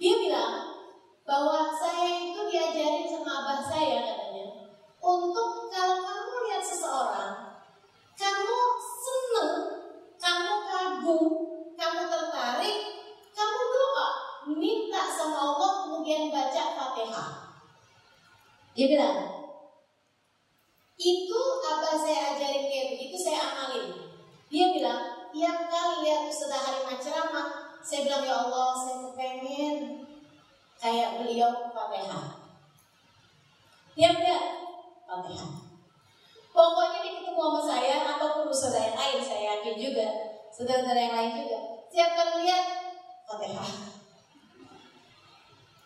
Dia 0.00 0.14
bilang 0.16 0.74
bahwa 1.22 1.70
saya 1.70 2.34
itu 2.34 2.50
diajarin 2.50 3.06
sama 3.06 3.30
abah 3.46 3.60
saya 3.62 4.21
untuk 5.02 5.66
kalau 5.68 5.98
kamu 5.98 6.34
lihat 6.46 6.62
seseorang 6.62 7.52
kamu 8.22 8.60
senang, 8.78 9.56
kamu 10.14 10.54
kagum, 10.68 11.26
kamu 11.74 12.02
tertarik, 12.06 12.78
kamu 13.34 13.60
doa, 13.66 14.08
minta 14.54 15.02
sama 15.10 15.38
Allah 15.42 15.70
kemudian 15.82 16.30
baca 16.30 16.62
Fatihah. 16.78 17.30
Dia 18.78 18.86
bilang, 18.88 19.18
itu 20.96 21.42
apa 21.66 21.98
saya 21.98 22.36
ajarin 22.36 22.70
kayak 22.70 22.88
begitu 22.96 23.16
saya 23.18 23.40
amalin. 23.52 24.06
Dia 24.52 24.70
bilang, 24.70 25.02
tiap 25.34 25.58
kali 25.66 26.06
lihat 26.06 26.30
Ustazah 26.30 26.62
Halimah 26.62 27.00
ceramah, 27.02 27.48
saya 27.82 28.06
bilang 28.06 28.22
ya 28.22 28.34
Allah, 28.46 28.68
saya 28.78 28.96
kepengen 29.08 30.06
kayak 30.78 31.10
beliau 31.18 31.74
Fatihah. 31.74 32.38
Tiap 33.92 34.14
lihat 34.24 34.44
Pokoknya 36.52 36.98
dia 37.04 37.12
ketemu 37.20 37.40
sama 37.40 37.60
saya 37.60 37.96
ataupun 38.16 38.48
saudara 38.48 38.88
yang 38.88 38.96
lain, 38.96 39.18
saya 39.20 39.42
yakin 39.56 39.76
juga 39.76 40.06
saudara-saudara 40.52 41.00
yang 41.00 41.16
lain 41.16 41.32
juga. 41.44 41.58
Setiap 41.88 42.10
kali 42.16 42.32
lihat 42.44 42.64
Fatihah. 43.28 43.72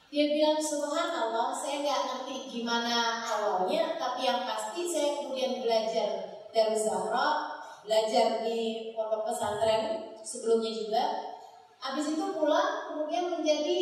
Dia 0.06 0.24
bilang 0.30 0.58
subhanallah, 0.62 1.50
saya 1.50 1.82
nggak 1.82 2.02
ngerti 2.06 2.36
gimana 2.50 3.26
awalnya, 3.26 3.98
tapi 3.98 4.26
yang 4.26 4.46
pasti 4.46 4.86
saya 4.86 5.18
kemudian 5.18 5.58
belajar 5.58 6.38
dari 6.54 6.78
Zahra, 6.78 7.58
belajar 7.82 8.46
di 8.46 8.94
pondok 8.94 9.26
pesantren 9.26 10.14
sebelumnya 10.22 10.70
juga. 10.70 11.04
Habis 11.82 12.14
itu 12.14 12.24
pulang 12.32 12.90
kemudian 12.90 13.34
menjadi 13.34 13.78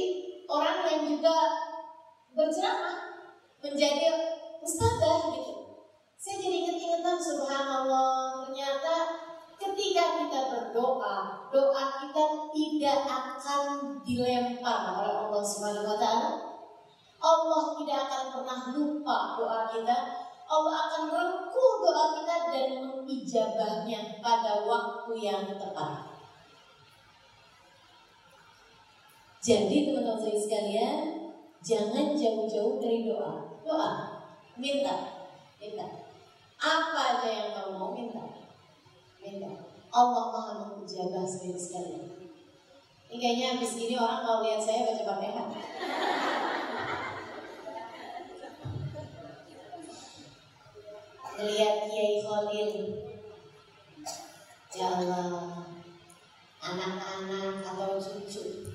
orang 0.49 0.85
yang 0.89 1.03
juga 1.07 1.37
berceramah, 2.35 2.99
menjadi 3.63 4.34
ustazah 4.65 5.37
gitu. 5.37 5.53
Saya 6.17 6.41
jadi 6.41 6.57
ingat-ingatan 6.65 7.21
subhanallah 7.21 8.49
Ternyata 8.49 8.95
ketika 9.61 10.05
kita 10.25 10.41
berdoa 10.49 11.45
Doa 11.55 11.85
kita 12.03 12.25
tidak 12.51 12.99
akan 13.07 14.03
dilempar 14.03 14.91
oleh 14.99 15.15
Allah 15.23 15.43
Subhanahu 15.47 15.87
wa 15.87 15.99
taala. 16.03 16.31
Allah 17.23 17.63
tidak 17.79 17.99
akan 18.11 18.23
pernah 18.35 18.61
lupa 18.75 19.19
doa 19.39 19.61
kita. 19.71 19.99
Allah 20.45 20.75
akan 20.91 21.03
rengkuh 21.15 21.73
doa 21.79 22.05
kita 22.19 22.37
dan 22.51 22.69
mengijabahnya 22.91 24.19
pada 24.19 24.67
waktu 24.67 25.13
yang 25.15 25.47
tepat. 25.47 26.11
Jadi 29.39 29.93
teman-teman 29.93 30.19
saya 30.19 30.37
sekalian, 30.41 30.99
jangan 31.63 32.19
jauh-jauh 32.19 32.83
dari 32.83 33.07
doa. 33.07 33.63
Doa, 33.63 34.14
minta, 34.59 34.97
minta. 35.59 35.87
Apa 36.59 37.01
aja 37.19 37.29
yang 37.29 37.51
kamu 37.53 37.73
mau 37.77 37.91
minta? 37.93 38.25
Minta. 39.19 39.51
Allah 39.95 40.25
maha 40.35 40.53
mengijabah 40.59 41.23
sekali 41.23 41.59
sekali. 41.59 41.95
Ini 43.11 43.17
kayaknya 43.23 43.47
habis 43.55 43.79
ini 43.79 43.95
orang 43.95 44.27
kalau 44.27 44.43
lihat 44.43 44.59
saya 44.59 44.91
baca 44.91 45.03
fatihah. 45.07 45.47
Lihat 51.45 51.75
Kiai 51.87 52.19
Khalil. 52.27 52.71
Ya 54.75 54.87
Allah, 54.99 55.71
anak-anak 56.59 57.63
atau 57.63 57.95
cucu 58.03 58.75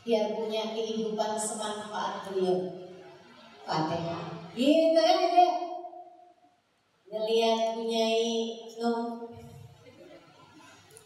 biar 0.00 0.32
punya 0.32 0.72
kehidupan 0.72 1.36
semanfaat 1.36 2.32
beliau. 2.32 2.88
Fatihah. 3.68 4.39
Gitu 4.50 4.98
kan 4.98 5.16
gitu 5.22 5.46
ngelihat 7.10 7.74
punyai 7.74 8.34
Nung 8.78 9.30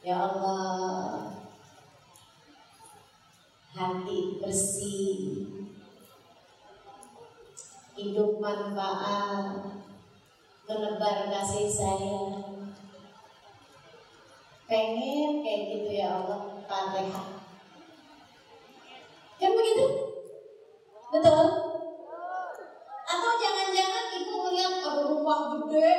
Ya 0.04 0.20
Allah. 0.20 1.32
Hati 3.72 4.36
bersih. 4.36 5.48
Hidup 7.96 8.36
manfaat. 8.36 9.80
Menebar 10.68 11.32
kasih 11.32 11.72
sayang. 11.72 12.68
Pengen 14.68 15.40
kayak 15.44 15.60
gitu 15.76 15.90
ya 15.92 16.08
Allah 16.20 16.56
Fatihah 16.64 17.28
Kan 19.36 19.50
begitu? 19.52 19.86
Betul? 21.12 21.46
Atau 23.04 23.32
jangan-jangan 23.36 24.04
ibu 24.20 24.34
melihat 24.40 24.74
ada 24.80 25.13
rumah 25.24 25.56
gede, 25.56 25.90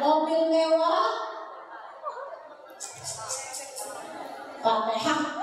mobil 0.00 0.48
mewah, 0.48 1.12
Fatihah. 4.64 5.42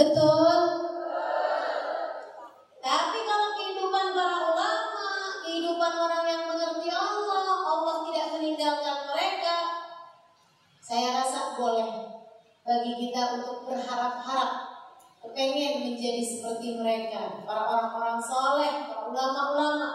Betul. 0.00 0.60
Tapi 2.80 3.18
kalau 3.28 3.48
kehidupan 3.52 4.06
para 4.16 4.38
ulama, 4.48 5.08
kehidupan 5.44 5.92
orang 5.92 6.24
yang 6.24 6.42
mengerti 6.48 6.88
Allah, 6.88 7.44
Allah 7.68 7.96
tidak 8.08 8.26
meninggalkan 8.32 8.96
mereka. 9.12 9.56
Saya 10.80 11.20
rasa 11.20 11.52
boleh 11.52 11.90
bagi 12.64 12.92
kita 12.96 13.44
untuk 13.44 13.68
berharap-harap 13.68 14.52
pengen 15.36 15.84
menjadi 16.20 16.36
seperti 16.36 16.68
mereka, 16.76 17.40
para 17.48 17.64
orang-orang 17.64 18.20
soleh, 18.20 18.84
para 18.84 19.08
ulama-ulama. 19.08 19.88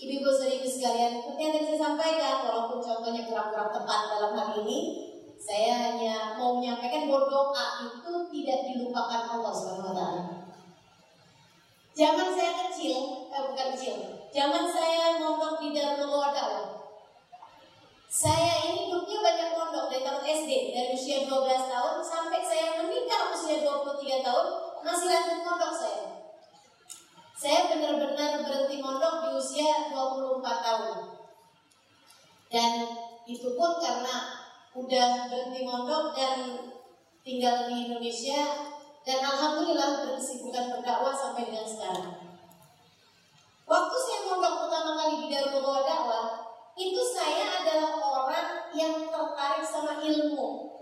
Ibu-ibu 0.00 0.32
saudari 0.32 0.64
sekalian, 0.64 1.20
seperti 1.20 1.40
yang 1.44 1.64
saya 1.68 1.78
sampaikan, 1.78 2.36
walaupun 2.48 2.80
contohnya 2.80 3.28
kurang-kurang 3.28 3.70
tepat 3.70 4.00
dalam 4.08 4.32
hal 4.32 4.50
ini, 4.64 5.12
saya 5.36 5.92
hanya 5.92 6.40
mau 6.40 6.56
menyampaikan 6.56 7.06
bahwa 7.06 7.28
doa 7.28 7.66
itu 7.84 8.12
tidak 8.32 8.58
dilupakan 8.72 9.22
Allah 9.28 9.52
SWT. 9.52 10.02
Zaman 11.92 12.28
saya 12.32 12.52
kecil, 12.66 13.28
eh 13.28 13.42
bukan 13.52 13.68
kecil, 13.76 13.96
zaman 14.32 14.64
saya 14.64 15.20
mondok 15.20 15.60
di 15.60 15.76
Dakwah. 15.76 16.80
Saya 18.08 18.64
ini 18.64 18.88
hidupnya 18.88 19.18
banyak 19.20 19.48
mondok 19.60 19.92
dari 19.92 20.04
tahun 20.04 20.24
SD, 20.24 20.50
dari 20.72 20.88
usia 20.96 21.28
12 21.28 21.68
tahun 21.68 21.94
sampai 22.00 22.40
saya 22.40 22.80
menikah 22.80 23.32
usia 23.36 23.60
23 23.60 24.24
tahun, 24.24 24.71
masih 24.82 25.08
lanjut 25.08 25.38
mondok 25.46 25.72
saya. 25.74 26.04
Saya 27.38 27.74
benar-benar 27.74 28.42
berhenti 28.46 28.78
mondok 28.78 29.14
di 29.26 29.28
usia 29.34 29.90
24 29.90 30.42
tahun. 30.42 30.98
Dan 32.52 32.72
itu 33.26 33.48
pun 33.58 33.82
karena 33.82 34.46
udah 34.76 35.26
berhenti 35.26 35.60
mondok 35.66 36.14
dan 36.14 36.38
tinggal 37.22 37.66
di 37.70 37.88
Indonesia 37.88 38.70
dan 39.02 39.18
alhamdulillah 39.18 40.06
berkesibukan 40.06 40.78
berdakwah 40.78 41.14
sampai 41.14 41.50
dengan 41.50 41.66
sekarang. 41.66 42.10
Waktu 43.66 43.96
saya 43.98 44.20
mondok 44.30 44.54
pertama 44.66 44.90
kali 44.98 45.26
di 45.26 45.26
Darul 45.32 45.62
Dakwah, 45.62 46.26
itu 46.78 47.02
saya 47.10 47.62
adalah 47.62 47.98
orang 47.98 48.48
yang 48.70 49.10
tertarik 49.10 49.66
sama 49.66 49.98
ilmu. 49.98 50.78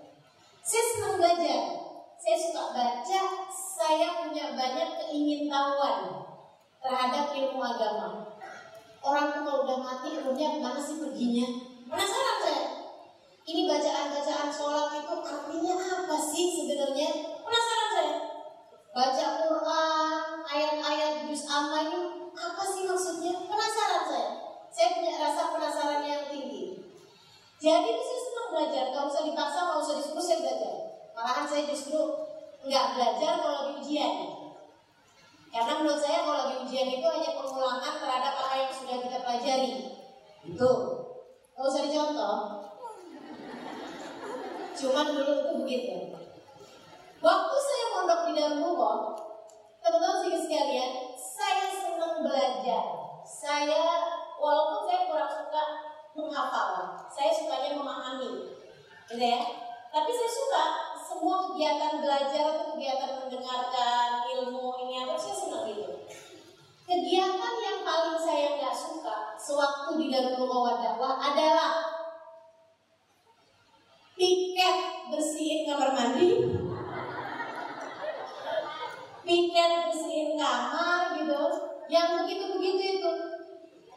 Saya 0.60 0.84
senang 0.92 1.14
belajar, 1.16 1.79
saya 2.20 2.36
suka 2.36 2.64
baca, 2.76 3.20
saya 3.48 4.08
punya 4.20 4.52
banyak 4.52 4.88
keingintahuan 5.00 6.28
terhadap 6.76 7.32
ilmu 7.32 7.64
agama. 7.64 8.36
Orang 9.00 9.32
tuh 9.32 9.40
kalau 9.40 9.64
udah 9.64 9.78
mati 9.80 10.20
ilmunya 10.20 10.52
ke 10.52 10.58
mana 10.60 10.76
sih 10.76 11.00
perginya? 11.00 11.48
Penasaran 11.88 12.36
saya. 12.44 12.64
Ini 13.48 13.64
bacaan-bacaan 13.64 14.52
sholat 14.52 15.00
itu 15.00 15.14
artinya 15.16 15.74
apa 15.80 16.16
sih 16.20 16.44
sebenarnya? 16.60 17.08
Penasaran 17.40 17.88
saya. 17.88 18.16
Baca 18.92 19.24
Quran, 19.40 20.20
ayat-ayat 20.44 21.24
juz 21.24 21.48
amma 21.48 21.88
ini 21.88 22.28
apa 22.36 22.62
sih 22.68 22.84
maksudnya? 22.84 23.32
Penasaran 23.48 24.04
saya. 24.04 24.30
Saya 24.68 24.88
punya 25.00 25.16
rasa 25.16 25.56
penasaran 25.56 26.04
yang 26.04 26.28
tinggi. 26.28 26.84
Jadi 27.56 27.92
saya 27.96 28.20
senang 28.28 28.48
belajar, 28.52 28.84
Gak 28.92 29.04
usah 29.08 29.22
dipaksa, 29.24 29.58
gak 29.72 29.80
usah 29.80 29.94
disuruh 29.96 30.19
saya 31.60 31.76
justru 31.76 32.00
nggak 32.64 32.86
belajar 32.96 33.32
kalau 33.36 33.52
lagi 33.52 33.72
ujian. 33.84 34.14
Karena 35.52 35.72
menurut 35.76 36.00
saya 36.00 36.24
kalau 36.24 36.40
lagi 36.40 36.56
ujian 36.64 36.88
itu 36.88 37.04
hanya 37.04 37.36
pengulangan 37.36 37.94
terhadap 38.00 38.32
apa 38.32 38.54
yang 38.56 38.72
sudah 38.72 38.96
kita 39.04 39.18
pelajari. 39.20 39.72
Itu. 40.48 40.72
Gak 41.52 41.68
usah 41.68 41.84
dicontoh. 41.84 42.36
Cuman 44.72 45.06
dulu 45.12 45.32
itu 45.36 45.52
begitu. 45.60 45.96
Waktu 47.20 47.56
saya 47.60 47.84
mondok 47.92 48.20
di 48.24 48.32
Darul 48.40 48.80
teman-teman 49.84 50.24
sih 50.24 50.40
sekalian, 50.40 51.12
saya 51.12 51.68
senang 51.68 52.24
belajar. 52.24 52.84
Saya 53.20 53.84
walaupun 54.40 54.88
saya 54.88 55.12
kurang 55.12 55.28
suka 55.28 55.64
menghafal, 56.16 57.04
saya 57.12 57.28
sukanya 57.36 57.76
memahami, 57.76 58.48
gitu 59.12 59.20
ya. 59.20 59.44
Tapi 59.92 60.08
saya 60.08 60.30
suka 60.32 60.89
semua 61.10 61.50
kegiatan 61.50 61.98
belajar 61.98 62.54
atau 62.54 62.70
kegiatan 62.70 63.26
mendengarkan 63.26 64.22
ilmu 64.30 64.78
ini 64.86 65.02
apa 65.02 65.18
saya 65.18 65.34
senang 65.34 65.66
gitu. 65.66 66.06
Kegiatan 66.86 67.54
yang 67.58 67.82
paling 67.82 68.14
saya 68.14 68.54
nggak 68.54 68.70
suka 68.70 69.34
sewaktu 69.34 69.90
di 69.98 70.06
Darul 70.14 70.46
Dakwah 70.46 71.18
adalah 71.18 71.82
piket 74.14 75.10
bersihin 75.10 75.66
kamar 75.66 75.98
mandi. 75.98 76.46
Piket 79.26 79.70
bersihin 79.90 80.38
kamar 80.38 81.18
gitu. 81.18 81.42
Yang 81.90 82.08
begitu-begitu 82.22 82.82
itu. 83.02 83.12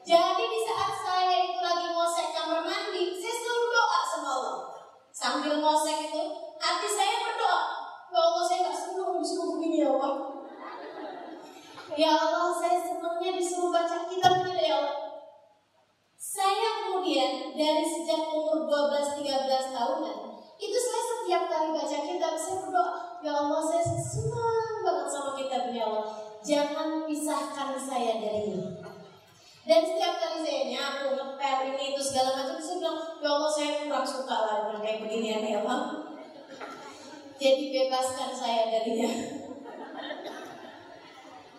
Jadi 0.02 0.44
di 0.50 0.60
saat 0.66 0.98
saya 0.98 1.46
itu 1.46 1.62
lagi 1.62 1.94
ngosek 1.94 2.34
kamar 2.34 2.66
mandi 2.66 3.14
saya 3.22 3.36
selalu 3.38 3.66
doa 3.70 4.02
sama 4.02 4.30
Allah 4.34 4.83
sambil 5.14 5.62
ngosek 5.62 6.10
itu 6.10 6.24
hati 6.58 6.88
saya 6.90 7.16
berdoa. 7.22 7.62
Ya 8.10 8.20
Allah 8.20 8.44
saya 8.50 8.60
nggak 8.66 8.78
senang 8.82 9.22
disuruh 9.22 9.48
begini 9.58 9.86
ya 9.86 9.90
Allah. 9.94 10.14
Ya 11.94 12.12
Allah 12.18 12.50
saya 12.58 12.82
senangnya 12.82 13.32
disuruh 13.38 13.70
baca 13.70 14.10
kitab 14.10 14.42
ya 14.58 14.74
Allah. 14.82 14.98
Saya 16.18 16.70
kemudian 16.82 17.54
dari 17.54 17.86
sejak 17.86 18.34
umur 18.34 18.66
12-13 18.66 19.70
tahunan 19.70 20.18
itu 20.58 20.78
saya 20.82 21.04
setiap 21.06 21.44
kali 21.46 21.70
baca 21.78 21.98
kitab 22.10 22.34
saya 22.34 22.58
berdoa 22.66 23.22
ya 23.22 23.32
Allah 23.38 23.62
saya 23.62 23.86
senang 23.86 24.82
banget 24.82 25.08
sama 25.14 25.32
kitab 25.38 25.70
ya 25.70 25.86
Allah. 25.86 26.10
Jangan 26.44 27.06
pisahkan 27.06 27.78
saya 27.78 28.20
dari 28.20 28.50
ini 28.50 28.93
dan 29.64 29.80
setiap 29.80 30.14
kali 30.20 30.44
saya 30.44 30.62
nyapu, 30.68 31.16
ngepel 31.16 31.60
ini 31.72 31.96
itu 31.96 32.02
segala 32.04 32.36
macam 32.36 32.60
saya 32.60 32.78
bilang 32.84 33.00
ya 33.24 33.30
Allah 33.32 33.52
saya 33.52 33.70
kurang 33.88 34.08
suka 34.08 34.36
lah 34.36 34.56
dengan 34.68 34.80
kayak 34.84 35.00
beginian 35.08 35.44
ya 35.44 35.60
Allah 35.64 35.82
jadi 37.40 37.64
bebaskan 37.72 38.32
saya 38.36 38.62
darinya 38.72 39.12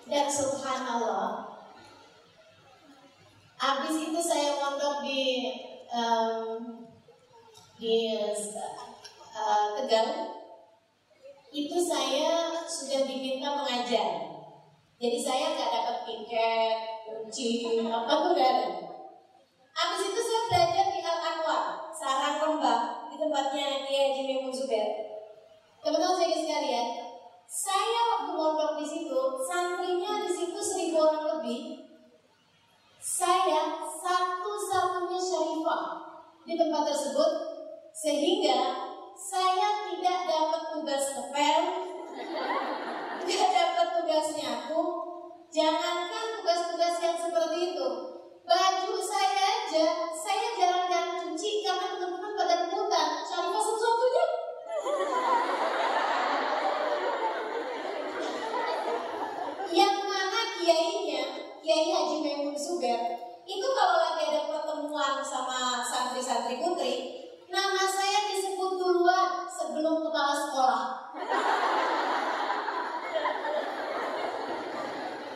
dan 0.04 0.26
subhanallah 0.28 1.54
Habis 3.64 3.96
itu 4.12 4.20
saya 4.20 4.60
mondok 4.60 5.00
di 5.00 5.22
um, 5.88 6.84
di 7.80 8.12
uh, 9.32 9.66
Tegal. 9.72 10.36
Itu 11.48 11.80
saya 11.80 12.52
sudah 12.68 13.08
diminta 13.08 13.56
mengajar. 13.56 14.36
Jadi 15.00 15.16
saya 15.16 15.56
nggak 15.56 15.70
dapat 15.72 15.98
tiket, 16.04 16.78
kunci, 17.04 17.48
apa 17.84 18.12
tuh 18.24 18.32
gak 18.32 18.50
ada. 18.56 18.68
Itu 20.04 20.20
saya 20.20 20.42
belajar 20.48 20.86
di 20.94 21.00
Al 21.02 21.18
Anwar, 21.20 21.62
Sarang 21.90 22.36
Rembang, 22.40 23.10
di 23.10 23.16
tempatnya 23.18 23.82
dia 23.84 24.14
Jimmy 24.14 24.48
Zubair. 24.48 25.14
Teman-teman 25.84 26.16
saya 26.16 26.32
sekalian, 26.32 26.88
saya 27.44 28.00
waktu 28.14 28.32
mondok 28.32 28.80
di 28.80 28.86
situ, 28.88 29.20
santrinya 29.44 30.24
di 30.24 30.30
situ 30.32 30.56
seribu 30.56 30.96
orang 31.02 31.24
lebih, 31.38 31.84
saya 32.98 33.84
satu-satunya 33.84 35.20
syarifah 35.20 35.82
di 36.48 36.56
tempat 36.56 36.82
tersebut 36.88 37.30
sehingga 37.92 38.58
saya 39.12 39.92
tidak 39.92 40.18
dapat 40.24 40.62
tugas 40.72 41.04
ngepel, 41.12 41.60
tidak 43.28 43.50
dapat 43.52 43.86
tugas 44.00 44.26
nyapu, 44.40 44.82
jangankan 45.54 46.42
tugas-tugas 46.42 46.98
yang 46.98 47.14
seperti 47.14 47.58
itu. 47.72 47.88
Baju 48.42 48.94
saya 48.98 49.62
aja, 49.62 49.86
saya 50.10 50.46
jarang-jarang 50.58 51.30
cuci 51.30 51.62
karena 51.62 51.94
teman-teman 51.94 52.34
pada 52.34 52.54
rebutan. 52.66 53.08
Syarifah 53.22 53.62
satu-satunya. 53.62 54.26
yang 59.74 60.06
mana 60.06 60.54
kiainya 60.54 61.24
Kiai 61.58 61.90
Haji 61.90 62.22
Maimun 62.22 62.54
Suber 62.54 63.18
itu 63.42 63.66
kalau 63.74 63.96
lagi 63.98 64.22
ada 64.30 64.46
pertemuan 64.46 65.18
sama 65.18 65.82
santri-santri 65.82 66.62
putri, 66.62 66.94
nama 67.50 67.82
saya 67.82 68.30
disebut 68.30 68.78
duluan 68.78 69.50
sebelum 69.50 70.06
kepala 70.06 70.34
sekolah. 70.46 70.82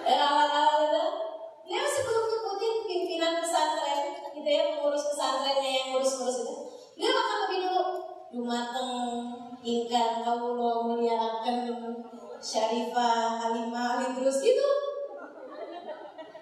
Dan 0.08 0.16
awal-awal 0.24 0.88
itu, 0.88 1.04
dia 1.68 1.84
sebelum 1.84 2.24
nyebutin 2.32 2.74
pimpinan 2.88 3.44
pesantren, 3.44 4.24
gitu 4.32 4.48
ya, 4.48 4.72
pengurus 4.72 5.04
pesantrennya 5.12 5.68
yang 5.68 5.86
ngurus-ngurus 5.92 6.48
itu, 6.48 6.54
dia 6.96 7.12
akan 7.12 7.36
lebih 7.44 7.58
dulu, 7.68 7.84
Dumateng, 8.28 8.92
ingkang 9.60 10.24
kaulo 10.24 10.88
muliakan 10.88 11.68
Syarifah, 12.40 13.36
Halimah, 13.36 14.16
terus 14.16 14.40
itu 14.40 14.68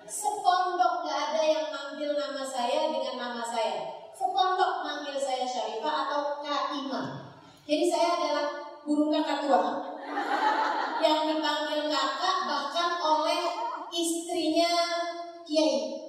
Sepondok 0.07 1.03
gak 1.03 1.35
ada 1.35 1.43
yang 1.43 1.67
manggil 1.75 2.15
nama 2.15 2.47
saya 2.47 2.95
dengan 2.95 3.19
nama 3.19 3.43
saya. 3.43 4.07
Sepondok 4.15 4.87
manggil 4.87 5.19
saya 5.19 5.43
Syarifah 5.43 6.07
atau 6.07 6.39
Kak. 6.47 7.11
Jadi 7.67 7.85
saya 7.91 8.09
adalah 8.15 8.47
burung 8.87 9.11
kakak 9.11 9.43
tua 9.43 9.63
yang 11.03 11.29
dipanggil 11.29 11.89
kakak 11.93 12.37
bahkan 12.49 12.91
oleh 13.01 13.41
istrinya 13.93 14.73
Kiai. 15.47 16.03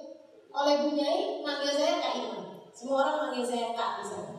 Oleh 0.50 0.76
Bu 0.82 0.90
Nyai 0.98 1.46
manggil 1.46 1.74
saya 1.76 2.02
Kak 2.02 2.14
Iman. 2.18 2.66
Semua 2.74 3.06
orang 3.06 3.18
manggil 3.30 3.46
saya 3.46 3.78
Kak 3.78 4.02
di 4.02 4.04
sana. 4.10 4.34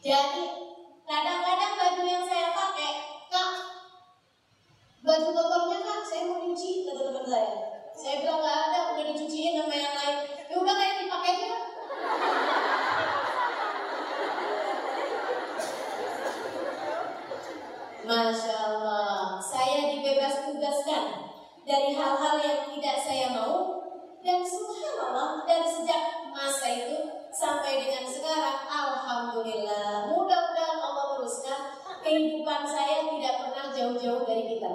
Jadi 0.00 0.44
kadang-kadang 1.04 1.72
baju 1.76 2.02
yang 2.06 2.24
saya 2.24 2.54
pakai, 2.54 2.92
Kak, 3.28 3.52
baju 5.04 5.28
kotornya 5.34 5.78
Kak, 5.82 6.00
saya 6.06 6.22
mau 6.30 6.40
cuci 6.46 6.86
kata 6.88 7.02
teman 7.10 7.26
saya. 7.26 7.52
Saya 7.96 8.14
bilang 8.24 8.40
nggak 8.40 8.58
ada, 8.70 8.78
udah 8.94 9.04
dicuciin 9.12 9.56
sama 9.56 9.74
yang 9.74 9.96
lain. 9.96 10.18
Ya 10.46 10.54
udah 10.56 10.74
kayak 10.76 10.94
dipakai 11.04 11.32
aja. 11.36 11.58
Masya 18.06 18.54
Allah, 18.54 19.42
saya 19.42 19.90
dibebas 19.90 20.46
tugaskan 20.46 21.26
dari 21.66 21.90
hal-hal 21.90 22.38
yang 22.38 22.70
tidak 22.70 23.02
saya 23.02 23.34
mau 23.34 23.82
dan 24.22 24.46
subhanallah 24.46 25.42
dan 25.42 25.66
sejak 25.66 26.30
masa 26.30 26.70
itu 26.70 27.26
sampai 27.34 27.82
dengan 27.82 28.06
sekarang 28.06 28.62
Alhamdulillah. 28.70 30.06
Mudah-mudahan 30.14 30.78
Allah 30.78 31.18
teruskan. 31.18 31.60
Kehidupan 32.06 32.62
saya 32.62 33.10
tidak 33.10 33.34
pernah 33.42 33.74
jauh-jauh 33.74 34.22
dari 34.22 34.54
kita. 34.54 34.70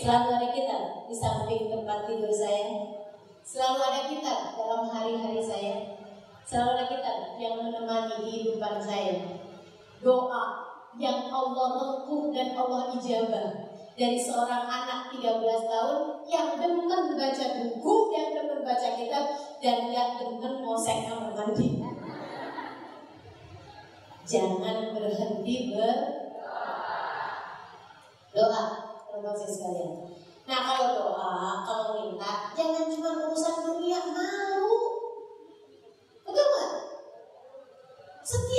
Selalu 0.00 0.28
ada 0.32 0.48
kita 0.56 0.78
di 1.04 1.12
samping 1.12 1.68
tempat 1.68 2.08
tidur 2.08 2.32
saya. 2.32 2.96
Selalu 3.44 3.80
ada 3.84 4.00
kita 4.08 4.34
dalam 4.56 4.88
hari-hari 4.88 5.44
saya. 5.44 6.00
Selalu 6.48 6.80
ada 6.80 6.84
kita 6.88 7.12
yang 7.36 7.60
menemani 7.60 8.24
kehidupan 8.24 8.80
saya. 8.80 9.44
Doa 10.00 10.65
yang 10.96 11.28
Allah 11.28 11.68
lekuh 11.76 12.32
dan 12.32 12.56
Allah 12.56 12.96
ijabah 12.96 13.76
dari 13.96 14.20
seorang 14.20 14.68
anak 14.68 15.08
13 15.12 15.44
tahun 15.44 16.00
yang 16.28 16.60
demen 16.60 17.16
baca 17.16 17.46
buku, 17.56 17.94
yang 18.12 18.36
demen 18.36 18.60
baca 18.60 18.88
kitab, 18.92 19.24
dan 19.64 19.88
gak 19.88 20.20
demen 20.20 20.60
ngosek 20.60 21.08
kamar 21.08 21.32
mandi. 21.32 21.80
Jangan 24.26 24.90
berhenti 24.90 25.70
berdoa, 25.70 26.26
doa 29.16 29.32
sekalian. 29.32 30.12
Nah 30.46 30.62
kalau 30.62 30.86
doa, 30.98 31.66
kalau 31.66 31.98
minta, 31.98 32.52
jangan 32.52 32.86
cuma 32.90 33.10
urusan 33.26 33.56
dunia 33.64 34.00
malu. 34.10 34.76
Betul 36.26 36.42
nggak? 36.42 36.70
Setiap 38.26 38.55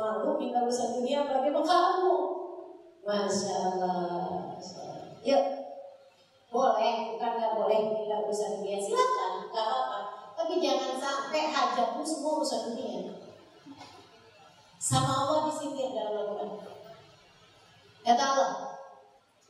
Malu 0.00 0.40
minta 0.40 0.64
urusan 0.64 0.96
dunia 0.96 1.28
sama 1.28 1.60
kamu. 1.60 2.16
Masya 3.04 3.52
Allah. 3.52 4.56
Yuk, 5.20 5.44
boleh, 6.48 6.96
bukan 7.12 7.32
nggak 7.36 7.52
boleh 7.60 7.78
minta 7.92 8.24
urusan 8.24 8.64
dunia. 8.64 8.80
Silakan, 8.80 9.52
nggak 9.52 9.60
apa-apa. 9.60 9.98
Tapi 10.40 10.56
jangan 10.56 10.96
sampai 10.96 11.52
hajatmu 11.52 12.00
semua 12.00 12.40
urusan 12.40 12.72
dunia. 12.72 13.12
Sama 14.80 15.12
Allah 15.12 15.52
disindir 15.52 15.92
dalam 15.92 16.16
Al-Quran. 16.16 16.50
Kata 18.00 18.24
Allah, 18.24 18.52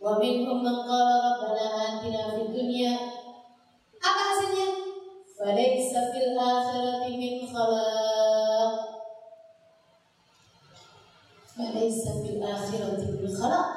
Wa 0.00 0.16
minhum 0.18 0.64
man 0.64 0.82
qala 0.82 1.14
rabbana 1.20 1.66
atina 1.94 2.34
fid 2.34 2.50
dunya. 2.50 2.96
Apa 4.02 4.20
hasilnya? 4.32 4.68
Falaysa 5.36 5.79
akhirati 13.39 13.39
min 13.39 13.39
khalaq. 13.39 13.67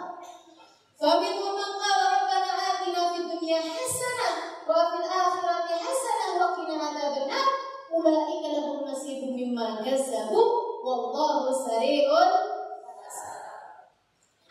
فمنهم 0.99 1.55
من 1.55 1.71
قال 1.83 2.01
ربنا 2.15 2.51
آتنا 2.71 3.03
في 3.15 3.19
الدنيا 3.23 3.61
حسنة 3.61 4.29
وفي 4.67 4.97
الآخرة 4.99 5.69
حسنة 5.87 6.27
وقنا 6.43 6.75
عذاب 6.85 7.15
النار 7.23 7.51
أولئك 7.95 8.45
لهم 8.55 8.79
نصيب 8.91 9.23
مما 9.39 9.67
كسبوا 9.87 10.49
والله 10.85 11.43
سريع 11.67 12.09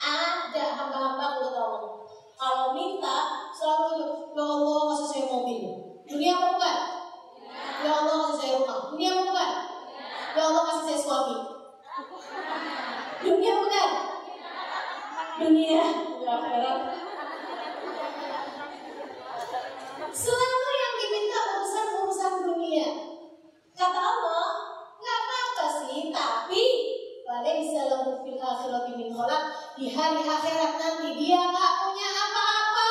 ada 0.08 0.64
hamba-hamba 0.80 1.36
kata 1.36 1.60
Allah 1.60 1.99
kalau 2.40 2.72
minta 2.72 3.18
selalu 3.52 4.32
ya 4.32 4.44
Allah 4.48 4.80
kasih 4.95 5.08
saya 5.12 5.24
mobil 5.28 5.60
dunia 6.08 6.32
apa 6.32 6.48
bukan 6.56 6.78
ya 7.84 7.91
Allah 7.91 8.16
kasih 8.24 8.36
saya 8.40 8.52
rumah 8.64 8.80
dunia 8.88 9.10
apa 9.12 9.24
bukan 9.28 9.52
ya 10.32 10.41
Allah 10.48 10.64
kasih 10.64 10.84
saya 10.88 10.99
suami 11.04 11.38
dunia 13.20 13.54
bukan 13.60 14.11
dunia 15.41 15.85
akhirat 16.21 16.81
selalu 20.13 20.69
yang 20.77 20.95
diminta 21.01 21.41
urusan 21.57 21.87
urusan 22.05 22.35
dunia 22.45 22.89
kata 23.73 24.01
Allah 24.01 24.49
nggak 25.01 25.19
apa-apa 25.25 25.67
sih 25.81 26.13
tapi 26.13 26.65
Walaysa 27.33 27.89
lahu 27.89 28.21
fil 28.21 28.37
akhirati 28.37 28.93
min 28.93 29.09
khalaq. 29.09 29.73
Di 29.81 29.89
hari 29.97 30.21
akhirat 30.21 30.77
nanti 30.77 31.17
dia 31.17 31.41
nggak 31.49 31.73
punya 31.81 32.09
apa-apa. 32.13 32.91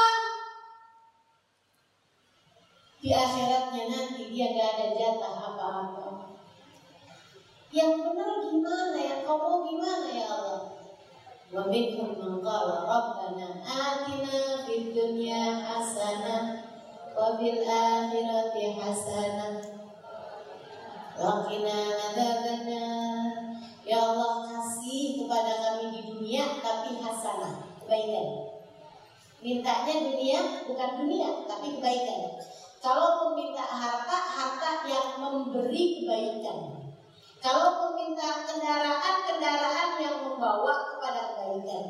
Di 3.06 3.10
akhiratnya 3.14 3.84
nanti 3.86 4.34
dia 4.34 4.46
nggak 4.58 4.70
ada 4.74 4.88
jatah 4.98 5.36
apa-apa. 5.46 6.06
Yang 7.70 7.92
benar 8.02 8.30
gimana 8.42 8.98
ya? 8.98 9.16
Kau 9.22 9.38
mau 9.38 9.62
gimana 9.62 10.10
ya 10.10 10.26
Allah? 10.26 10.81
Qala 11.52 12.76
rabbana 12.88 13.60
atina 13.60 14.64
fid 14.64 14.96
dunya 14.96 15.60
hasanah 15.60 16.64
wa 17.12 17.36
fil 17.36 17.60
akhirati 17.68 18.72
hasanah 18.80 19.60
wa 21.20 21.44
qina 21.44 21.76
adzabannar 22.08 23.36
Ya 23.84 24.00
Allah 24.00 24.48
kasih 24.48 25.20
kepada 25.20 25.52
kami 25.60 25.92
di 25.92 26.02
dunia 26.08 26.64
tapi 26.64 27.04
hasanah, 27.04 27.76
kebaikan. 27.84 28.28
Mintanya 29.44 29.96
dunia 30.08 30.40
bukan 30.64 31.04
dunia 31.04 31.44
tapi 31.52 31.76
kebaikan. 31.76 32.40
Kalaupun 32.80 33.36
minta 33.36 33.68
harta, 33.68 34.18
harta 34.40 34.88
yang 34.88 35.20
memberi 35.20 36.00
kebaikan. 36.00 36.80
Kalaupun 37.42 37.98
minta 37.98 38.46
kendaraan, 38.46 39.16
kendaraan 39.26 39.98
yang 39.98 40.22
membawa 40.30 40.94
kepada 40.94 41.31
kebaikan. 41.42 41.86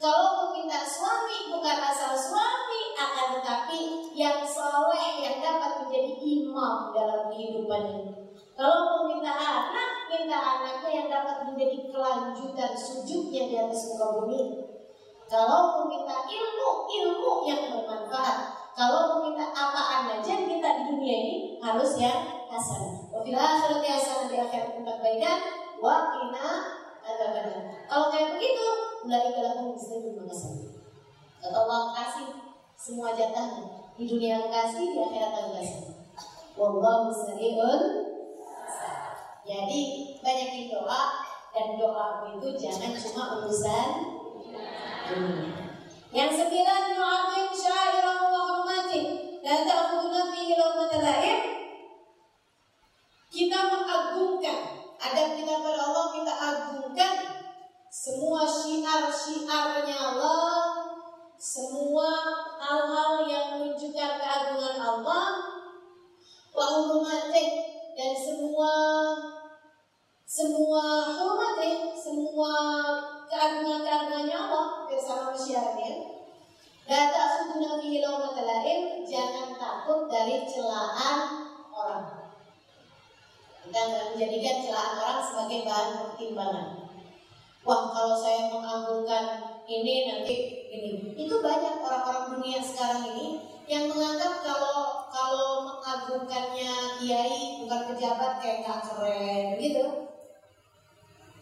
Kalaupun 0.00 0.56
minta 0.56 0.80
suami, 0.80 1.52
bukan 1.52 1.76
asal 1.76 2.16
suami, 2.16 2.96
akan 2.96 3.26
tetapi 3.40 3.80
yang 4.16 4.40
soleh 4.44 5.20
yang 5.20 5.44
dapat 5.44 5.84
menjadi 5.84 6.16
imam 6.20 6.92
dalam 6.96 7.28
kehidupannya. 7.28 8.32
Kalau 8.56 9.08
minta 9.08 9.32
anak, 9.32 10.08
minta 10.08 10.36
anaknya 10.36 10.90
yang 10.92 11.08
dapat 11.08 11.48
menjadi 11.48 11.88
kelanjutan 11.92 12.72
sujudnya 12.76 13.42
di 13.48 13.54
atas 13.56 13.92
muka 13.92 14.06
bumi. 14.20 14.40
Kalau 15.28 15.88
minta 15.88 16.28
ilmu, 16.28 16.68
ilmu 16.88 17.32
yang 17.48 17.60
bermanfaat. 17.72 18.60
Kalau 18.76 19.24
minta 19.24 19.48
apaan 19.52 20.20
aja 20.20 20.34
minta 20.44 20.68
di 20.80 20.82
dunia 20.92 21.16
ini 21.24 21.36
harus 21.60 22.00
yang 22.00 22.48
hasan. 22.48 23.08
Wafil 23.12 23.36
akhirat 23.36 23.84
hasan 23.84 24.28
di 24.28 24.36
tempat 24.40 24.96
kebaikan. 25.00 25.38
Wa 25.80 26.12
kina 26.12 26.48
adzabannar. 27.04 27.79
Kalau 27.90 28.06
kayak 28.14 28.38
begitu, 28.38 28.68
mulai 29.02 29.34
kalau 29.34 29.74
bisa 29.74 29.98
bermakasih. 29.98 30.78
Kata 31.42 31.56
Allah 31.66 31.82
kasih 31.98 32.28
semua 32.78 33.10
jatahnya. 33.10 33.90
Di 33.98 34.06
dunia 34.06 34.38
yang 34.38 34.48
kasih, 34.48 34.94
di 34.94 34.98
akhirat 35.02 35.32
yang 35.34 35.50
kasih. 35.58 35.82
Wallahu 36.54 37.10
sari'un 37.10 38.10
jadi 39.50 39.80
banyakin 40.22 40.70
doa 40.70 41.02
dan 41.50 41.74
doa 41.74 42.22
itu 42.30 42.48
jangan 42.54 42.94
cuma 42.94 43.42
urusan 43.42 43.88
dunia. 45.10 45.50
Yang 46.14 46.30
sembilan 46.38 46.82
nu'adzim 46.94 47.50
syairah 47.50 48.30
wa 48.30 48.40
hurmati 48.46 49.00
la 49.42 49.66
ta'khuduna 49.66 50.30
fihi 50.30 50.54
la'im. 50.54 51.40
Kita 53.30 53.58
mengagungkan 53.74 54.58
adab 55.02 55.28
kita 55.34 55.54
pada 55.58 55.80
Allah 55.90 56.06
kita 56.14 56.34
agungkan 56.34 57.14
semua 57.90 58.46
syiar-syiarnya 58.46 59.98
Allah 59.98 60.78
semua 61.34 62.06
hal-hal 62.62 63.26
yang 63.26 63.58
menunjukkan 63.58 64.12
keagungan 64.22 64.78
Allah 64.78 65.26
wa 66.54 66.66
hurmati 66.70 67.46
dan 67.98 68.12
semua 68.14 68.72
semua 70.30 71.10
hormat 71.10 71.58
ya, 71.58 71.90
semua 71.90 72.54
keagungan-keagungannya 73.26 74.38
Allah 74.38 74.86
bersama 74.86 75.34
syiarnya. 75.34 76.22
Ta'khuduna 76.86 77.82
fihi 77.82 77.98
lawmata 77.98 78.38
la'im, 78.46 79.02
jangan 79.02 79.58
takut 79.58 80.06
dari 80.06 80.46
celaan 80.46 81.50
orang. 81.74 82.30
Kita 83.66 83.82
menjadikan 84.14 84.56
celaan 84.62 84.94
orang 85.02 85.22
sebagai 85.26 85.60
bahan 85.66 85.88
pertimbangan. 85.98 86.79
Wah, 87.70 87.86
kalau 87.94 88.18
saya 88.18 88.50
mengagungkan 88.50 89.46
ini 89.62 90.10
nanti 90.10 90.66
ini. 90.74 91.14
Itu 91.14 91.38
banyak 91.38 91.78
orang-orang 91.78 92.34
dunia 92.34 92.58
sekarang 92.58 93.14
ini 93.14 93.46
yang 93.70 93.86
menganggap 93.86 94.42
kalau 94.42 95.06
kalau 95.06 95.70
mengagungkannya 95.70 96.98
kiai 96.98 97.62
bukan 97.62 97.94
pejabat 97.94 98.42
kayak 98.42 98.66
nggak 98.66 98.80
keren 98.90 99.46
gitu. 99.62 99.86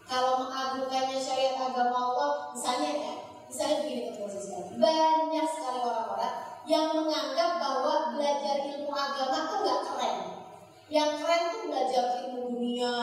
Kalau 0.05 0.45
mengagungkannya 0.45 1.17
syariat 1.17 1.57
agama 1.57 1.97
Allah, 1.97 2.53
misalnya 2.53 2.91
ya, 2.93 3.13
misalnya 3.49 3.75
begini 3.81 4.13
teman 4.13 4.29
sekali, 4.29 4.69
banyak 4.77 5.47
sekali 5.49 5.81
orang-orang 5.81 6.35
yang 6.69 6.93
menganggap 6.93 7.57
bahwa 7.57 8.13
belajar 8.13 8.69
ilmu 8.69 8.93
agama 8.93 9.49
itu 9.49 9.55
nggak 9.65 9.81
keren. 9.81 10.17
Yang 10.93 11.09
keren 11.25 11.41
tuh 11.49 11.61
belajar 11.73 12.03
ilmu 12.21 12.53
dunia, 12.53 12.97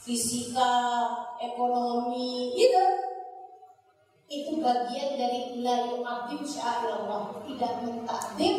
fisika, 0.00 0.72
ekonomi, 1.36 2.56
gitu. 2.56 2.86
Itu 4.30 4.62
bagian 4.62 5.18
dari 5.20 5.60
la 5.60 5.90
yu'adzim 5.90 6.40
Allah 6.56 7.44
tidak 7.44 7.72
mentakdim 7.84 8.56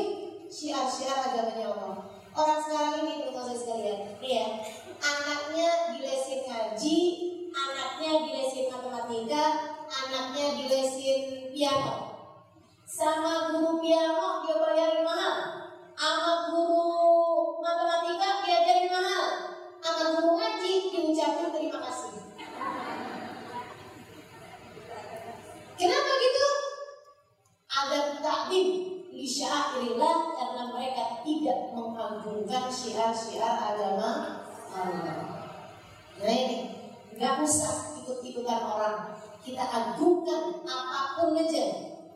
syiar-syiar 0.51 1.31
agamanya 1.31 1.73
Allah. 1.73 1.97
Orang 2.31 2.59
sekarang 2.63 3.07
ini 3.07 3.27
teman-teman 3.27 3.57
sekalian 3.57 3.99
ya. 4.23 4.45
Anaknya 5.01 5.95
dilesin 5.95 6.45
ngaji 6.45 6.99
anaknya 7.51 8.11
dilesin 8.23 8.71
matematika 8.71 9.43
anaknya 9.91 10.45
dilesin 10.55 11.51
piano 11.51 11.95
sama 12.87 13.51
guru 13.51 13.83
piano 13.83 14.43
dia 14.43 14.55
bayarin 14.55 15.03
mahal 15.03 15.37
sama 15.95 16.51
guru 16.51 17.59
matematika 17.59 18.43
diajarin 18.43 18.87
mahal 18.87 19.27
sama 19.83 20.03
guru 20.15 20.31
ngaji 20.39 20.73
diucapin 20.91 21.47
terima 21.51 21.79
kasih 21.83 22.13
Kenapa 25.81 26.13
gitu? 26.13 26.51
Agar 27.73 28.21
takdim 28.21 28.67
li 29.09 29.25
syairillah 29.25 30.29
karena 30.37 30.63
mereka 30.69 31.25
tidak 31.25 31.73
mengagungkan 31.73 32.69
syiar-syiar 32.69 33.57
agama 33.57 34.45
Allah. 34.77 35.41
Nah 36.21 36.29
ini, 36.37 36.81
nggak 37.21 37.37
usah 37.45 38.01
ikut-ikutan 38.01 38.61
orang. 38.65 39.13
Kita 39.45 39.61
agungkan 39.61 40.61
apa 40.65 41.17
pun 41.17 41.37
aja 41.37 41.65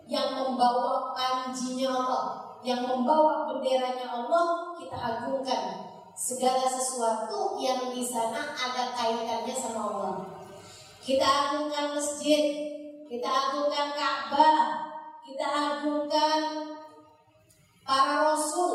yang 0.09 0.37
membawa 0.37 1.13
panjinya 1.13 1.89
Allah, 1.89 2.25
yang 2.61 2.85
membawa 2.85 3.49
benderanya 3.49 4.05
Allah 4.09 4.77
kita 5.25 5.41
agungkan 5.41 5.63
segala 6.13 6.69
sesuatu 6.69 7.57
yang 7.57 7.89
di 7.89 8.05
sana 8.05 8.53
ada 8.53 8.93
kaitannya 8.93 9.57
sama 9.57 9.81
Allah. 9.89 10.15
Kita 11.01 11.25
agungkan 11.25 11.97
masjid, 11.97 12.45
kita 13.09 13.25
agungkan 13.25 13.89
Ka'bah, 13.97 14.85
kita 15.25 15.47
agungkan 15.49 16.41
para 17.81 18.37
rasul, 18.37 18.73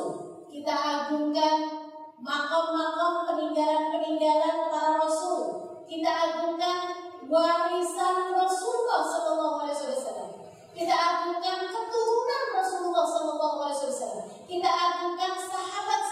kita 0.50 0.74
agungkan 0.74 1.70
makom-makom 2.18 3.30
peninggalan-peninggalan 3.30 4.66
para 4.74 5.06
rasul, 5.06 5.42
kita 5.86 6.10
agungkan 6.10 6.98
warisan 7.30 8.34
Rasulullah 8.34 9.06
Sallallahu 9.06 9.56
Alaihi 9.62 9.86
Wasallam. 9.86 10.30
Kita 10.74 10.96
agungkan 10.98 11.58
keturunan 11.70 12.44
Rasulullah 12.58 13.06
Sallallahu 13.06 13.58
Alaihi 13.70 13.86
Wasallam. 13.86 14.26
Kita 14.50 14.66
agungkan 14.66 15.34
sahabat-sahabat 15.38 16.09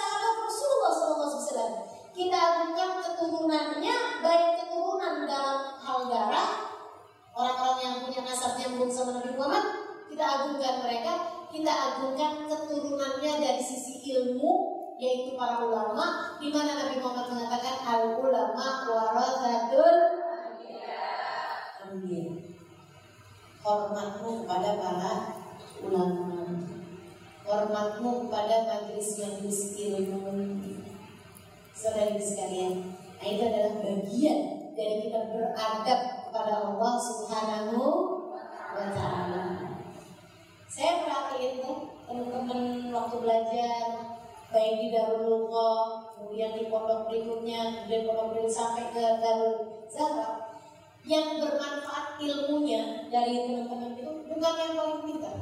Rasulullah 0.82 1.28
Wasallam. 1.30 1.72
Kita 2.14 2.38
agungkan 2.38 2.90
keturunannya, 2.98 3.96
baik 4.22 4.50
keturunan 4.62 5.14
dalam 5.26 5.58
hal 5.78 5.98
darah, 6.10 6.50
orang-orang 7.30 7.78
yang 7.78 7.94
punya 8.02 8.20
nasab 8.26 8.58
nyambung 8.58 8.90
sama 8.90 9.22
Nabi 9.22 9.38
Muhammad, 9.38 9.64
kita 10.10 10.24
agungkan 10.24 10.74
mereka. 10.82 11.14
Kita 11.48 11.72
agungkan 11.72 12.44
keturunannya 12.44 13.32
dari 13.40 13.62
sisi 13.64 14.04
ilmu, 14.12 14.52
yaitu 15.00 15.32
para 15.38 15.64
ulama, 15.64 16.36
di 16.36 16.52
mana 16.52 16.76
Nabi 16.76 17.00
Muhammad 17.00 17.32
mengatakan 17.32 17.76
al 17.88 18.02
ulama 18.20 18.66
warathatul 18.84 19.96
anbiya 21.88 22.36
hormatmu 23.64 24.44
kepada 24.44 24.70
para 24.76 25.12
ulama 25.80 26.67
hormatmu 27.48 28.28
kepada 28.28 28.68
majelis-majelis 28.68 29.72
ilmu 29.80 30.20
saudara 31.72 32.20
sekalian 32.20 32.92
nah 33.16 33.26
itu 33.26 33.42
adalah 33.48 33.74
bagian 33.80 34.40
dari 34.76 35.08
kita 35.08 35.32
beradab 35.32 36.00
kepada 36.28 36.70
Allah 36.70 36.94
Subhanahu 37.02 37.82
wa 38.70 38.86
taala. 38.94 39.44
Saya 40.70 41.02
perhatiin 41.02 41.58
tuh 41.64 41.98
teman-teman 42.06 42.94
waktu 42.94 43.16
belajar 43.18 43.82
baik 44.54 44.74
di 44.78 44.88
Darul 44.94 45.50
kemudian 46.14 46.54
di 46.54 46.70
pondok 46.70 47.10
berikutnya, 47.10 47.82
kemudian 47.82 48.06
pondok 48.06 48.26
berikutnya 48.30 48.54
sampai 48.54 48.86
ke 48.94 49.02
Darul 49.18 49.82
Zahra 49.90 50.46
yang 51.02 51.42
bermanfaat 51.42 52.22
ilmunya 52.22 53.10
dari 53.10 53.48
teman-teman 53.50 53.98
itu 53.98 54.12
bukan 54.30 54.54
yang 54.62 54.72
paling 54.78 55.00
pintar, 55.02 55.36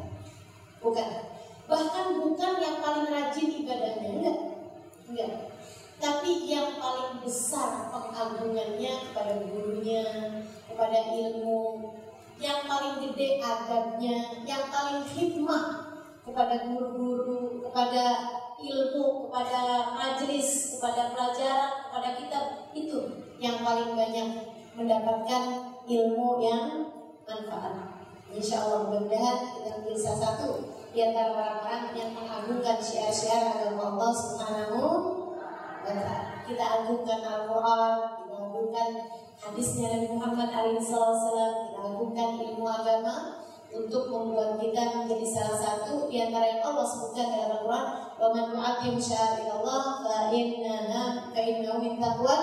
bukan. 0.80 1.35
Bahkan 1.66 2.06
bukan 2.22 2.52
yang 2.62 2.78
paling 2.78 3.10
rajin 3.10 3.50
ibadahnya, 3.66 4.10
enggak, 4.14 4.38
enggak. 5.10 5.32
Tapi 5.98 6.46
yang 6.46 6.78
paling 6.78 7.24
besar 7.26 7.90
pengagungannya 7.90 9.10
kepada 9.10 9.42
gurunya, 9.42 10.04
kepada 10.70 10.98
ilmu, 11.10 11.90
yang 12.38 12.62
paling 12.68 13.02
gede 13.02 13.42
adabnya, 13.42 14.44
yang 14.46 14.70
paling 14.70 15.02
hikmah 15.10 15.64
kepada 16.22 16.68
guru-guru, 16.68 17.64
kepada 17.66 18.04
ilmu, 18.60 19.26
kepada 19.26 19.60
majelis, 19.96 20.76
kepada 20.76 21.16
pelajaran, 21.16 21.70
kepada 21.88 22.08
kitab 22.14 22.44
itu 22.76 22.98
yang 23.40 23.64
paling 23.64 23.96
banyak 23.96 24.54
mendapatkan 24.76 25.44
ilmu 25.88 26.28
yang 26.44 26.92
manfaat. 27.24 28.04
Insya 28.30 28.68
Allah 28.68 28.90
mudah-mudahan 28.90 29.56
kita 29.56 29.96
salah 29.96 30.20
satu 30.36 30.75
di 30.96 31.04
antara 31.04 31.28
orang-orang 31.36 31.92
yang 31.92 32.10
mengagungkan 32.16 32.80
syiar-syiar 32.80 33.52
agama 33.52 33.92
Allah 33.92 34.12
Subhanahu. 34.16 34.84
Kita 36.48 36.64
agungkan 36.64 37.20
Al-Qur'an, 37.20 38.16
kita 38.24 38.36
agungkan 38.48 38.88
hadisnya 39.36 39.92
Nabi 39.92 40.08
Muhammad 40.16 40.48
SAW, 40.80 41.52
kita 41.68 41.80
agungkan 41.84 42.40
ilmu 42.40 42.64
agama 42.64 43.44
untuk 43.76 44.08
membuat 44.08 44.56
kita 44.56 45.04
menjadi 45.04 45.26
salah 45.36 45.58
satu 45.60 46.08
di 46.08 46.16
antara 46.16 46.48
yang 46.48 46.64
Allah 46.64 46.88
sebutkan 46.88 47.28
dalam 47.28 47.60
Al-Quran 47.60 47.86
wa 48.16 48.28
man 48.32 48.46
yu'azzim 48.56 48.96
sya'airallah 48.96 49.82
fa 50.00 50.32
innaha 50.32 51.28
fa 51.28 51.40
innahu 51.44 51.76
min 51.84 52.00
taqwal 52.00 52.42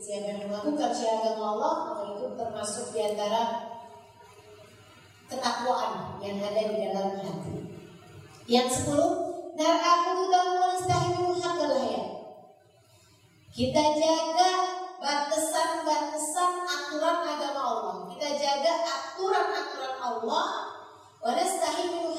Siapa 0.00 0.32
yang 0.32 0.48
melakukan 0.48 0.96
syiar 0.96 1.20
agama 1.20 1.60
Allah 1.60 1.74
maka 1.84 2.02
itu 2.16 2.26
termasuk 2.32 2.96
di 2.96 3.04
antara 3.04 3.69
ketakwaan 5.30 6.18
yang 6.18 6.42
ada 6.42 6.62
di 6.66 6.76
dalam 6.90 7.14
hati. 7.22 7.54
Yang 8.50 8.68
sepuluh, 8.82 9.30
dan 9.54 9.78
mulistahimu 10.58 11.38
ya. 11.38 12.02
Kita 13.50 13.84
jaga 13.94 14.52
batasan-batasan 14.98 16.52
aturan 16.66 17.18
agama 17.22 17.60
Allah. 17.62 17.94
Kita 18.10 18.28
jaga 18.34 18.72
aturan-aturan 18.82 19.94
Allah. 20.02 20.48
Wanastahimu 21.20 22.16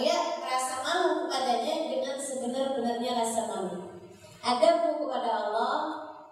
ya 0.00 0.40
rasa 0.40 0.80
malu 0.80 1.28
kepadanya 1.28 1.92
dengan 1.92 2.16
sebenar-benarnya 2.16 3.12
rasa 3.20 3.40
malu. 3.44 4.00
Adabmu 4.40 5.04
kepada 5.04 5.30
Allah 5.44 5.74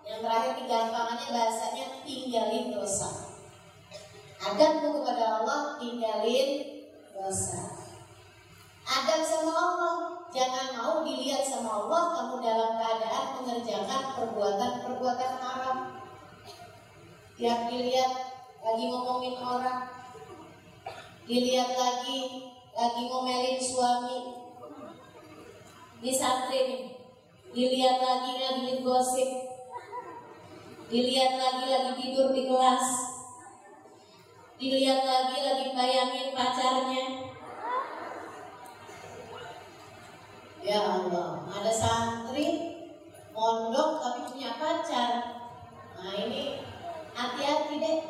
yang 0.06 0.24
terakhir 0.24 0.64
digampangannya 0.64 1.28
bahasanya 1.28 1.86
tinggalin 2.06 2.72
dosa. 2.72 3.25
Adabmu 4.46 5.02
kepada 5.02 5.42
Allah 5.42 5.74
tinggalin 5.82 6.50
dosa. 7.10 7.82
Adab 8.86 9.20
sama 9.26 9.50
Allah, 9.50 9.94
jangan 10.30 10.70
mau 10.78 11.02
dilihat 11.02 11.42
sama 11.42 11.82
Allah 11.82 12.02
kamu 12.14 12.34
dalam 12.38 12.70
keadaan 12.78 13.26
mengerjakan 13.42 14.02
perbuatan-perbuatan 14.14 15.32
haram. 15.42 15.78
Tiap 17.34 17.60
dilihat 17.66 18.12
lagi 18.62 18.84
ngomongin 18.86 19.34
orang, 19.42 19.90
dilihat 21.26 21.74
lagi 21.74 22.46
lagi 22.70 23.02
ngomelin 23.10 23.58
suami, 23.58 24.18
di 25.98 26.12
santri 26.14 26.60
nih, 26.70 26.82
dilihat 27.50 27.98
lagi 27.98 28.32
lagi 28.38 28.78
gosip, 28.86 29.30
Dilihat 30.86 31.34
lagi 31.34 31.66
lagi 31.66 31.92
tidur 31.98 32.30
di 32.30 32.46
kelas 32.46 33.15
Dilihat 34.56 35.04
lagi 35.04 35.36
lagi 35.44 35.66
bayangin 35.76 36.32
pacarnya 36.32 37.04
Ya 40.64 40.80
Allah, 40.80 41.44
ada 41.44 41.70
santri 41.70 42.74
mondok 43.36 44.02
tapi 44.02 44.20
punya 44.32 44.56
pacar. 44.56 45.12
Nah 45.94 46.12
ini 46.16 46.64
hati-hati 47.12 47.76
deh. 47.78 48.00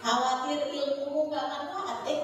Khawatir 0.00 0.66
ilmu 0.66 1.28
gak 1.28 1.46
manfaat 1.46 1.98
deh. 2.08 2.20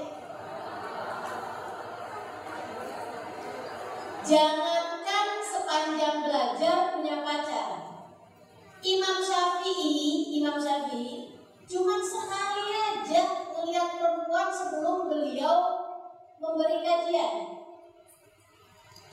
Jangankan 4.26 5.28
sepanjang 5.44 6.26
belajar 6.26 6.76
punya 6.96 7.22
pacar. 7.22 7.70
Imam 8.82 9.16
Syafi'i, 9.22 10.34
Imam 10.42 10.56
Syafi'i 10.58 11.38
cuma 11.70 12.02
sekali 12.02 12.85
aja 13.06 13.22
melihat 13.54 14.02
perempuan 14.02 14.50
sebelum 14.50 15.06
beliau 15.06 15.78
memberi 16.42 16.82
kajian. 16.82 17.34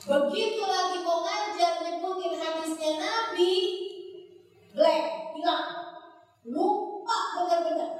Begitu 0.04 0.62
lagi 0.66 0.98
mau 1.06 1.22
ngajar 1.22 1.80
nyebutin 1.80 2.34
hadisnya 2.34 2.90
Nabi, 2.98 3.54
black, 4.74 5.32
hilang, 5.38 5.68
lupa 6.42 7.18
benar-benar. 7.38 7.92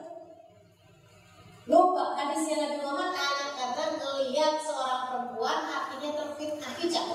Lupa 1.71 2.19
hadisnya 2.19 2.67
Nabi 2.67 2.77
Muhammad 2.83 3.15
hanya 3.15 3.49
karena 3.55 3.85
melihat 3.95 4.55
seorang 4.59 5.03
perempuan 5.09 5.59
hatinya 5.65 6.11
terfitnah 6.13 6.73
hijab 6.77 7.07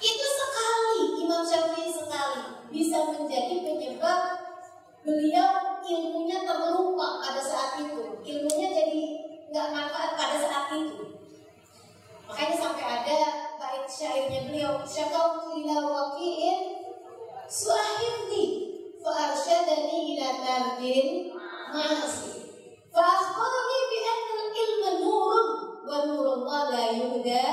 Itu 0.00 0.26
sekali 0.26 1.00
Imam 1.22 1.44
Syafi'i 1.44 1.92
sekali 1.92 2.42
bisa 2.72 2.98
menjadi 3.12 3.54
penyebab 3.62 4.43
beliau 5.04 5.84
ilmunya 5.84 6.48
terlupa 6.48 7.20
pada 7.20 7.42
saat 7.44 7.84
itu. 7.84 8.24
Ilmunya 8.24 8.68
jadi 8.72 9.02
nggak 9.52 9.68
manfaat 9.70 10.16
pada 10.16 10.36
saat 10.40 10.66
itu. 10.72 11.20
Makanya 12.24 12.56
sampai 12.56 12.86
ada 12.88 13.20
bait 13.60 13.84
syairnya 13.84 14.48
beliau, 14.48 14.80
syakautu 14.82 15.60
ila 15.60 15.76
waqi'in 15.92 16.88
suahirni 17.44 18.44
fa 19.04 19.28
arsyadani 19.28 20.16
ila 20.16 20.28
tardin 20.40 21.36
ma'asi. 21.68 22.48
Fa 22.88 23.04
akhbarani 23.04 23.78
bi 23.92 23.98
anna 24.08 24.34
al-ilma 24.40 24.90
nurun 25.04 25.48
wa 25.84 25.96
nurullah 26.08 26.62
la 26.72 26.84
yuhda 26.96 27.44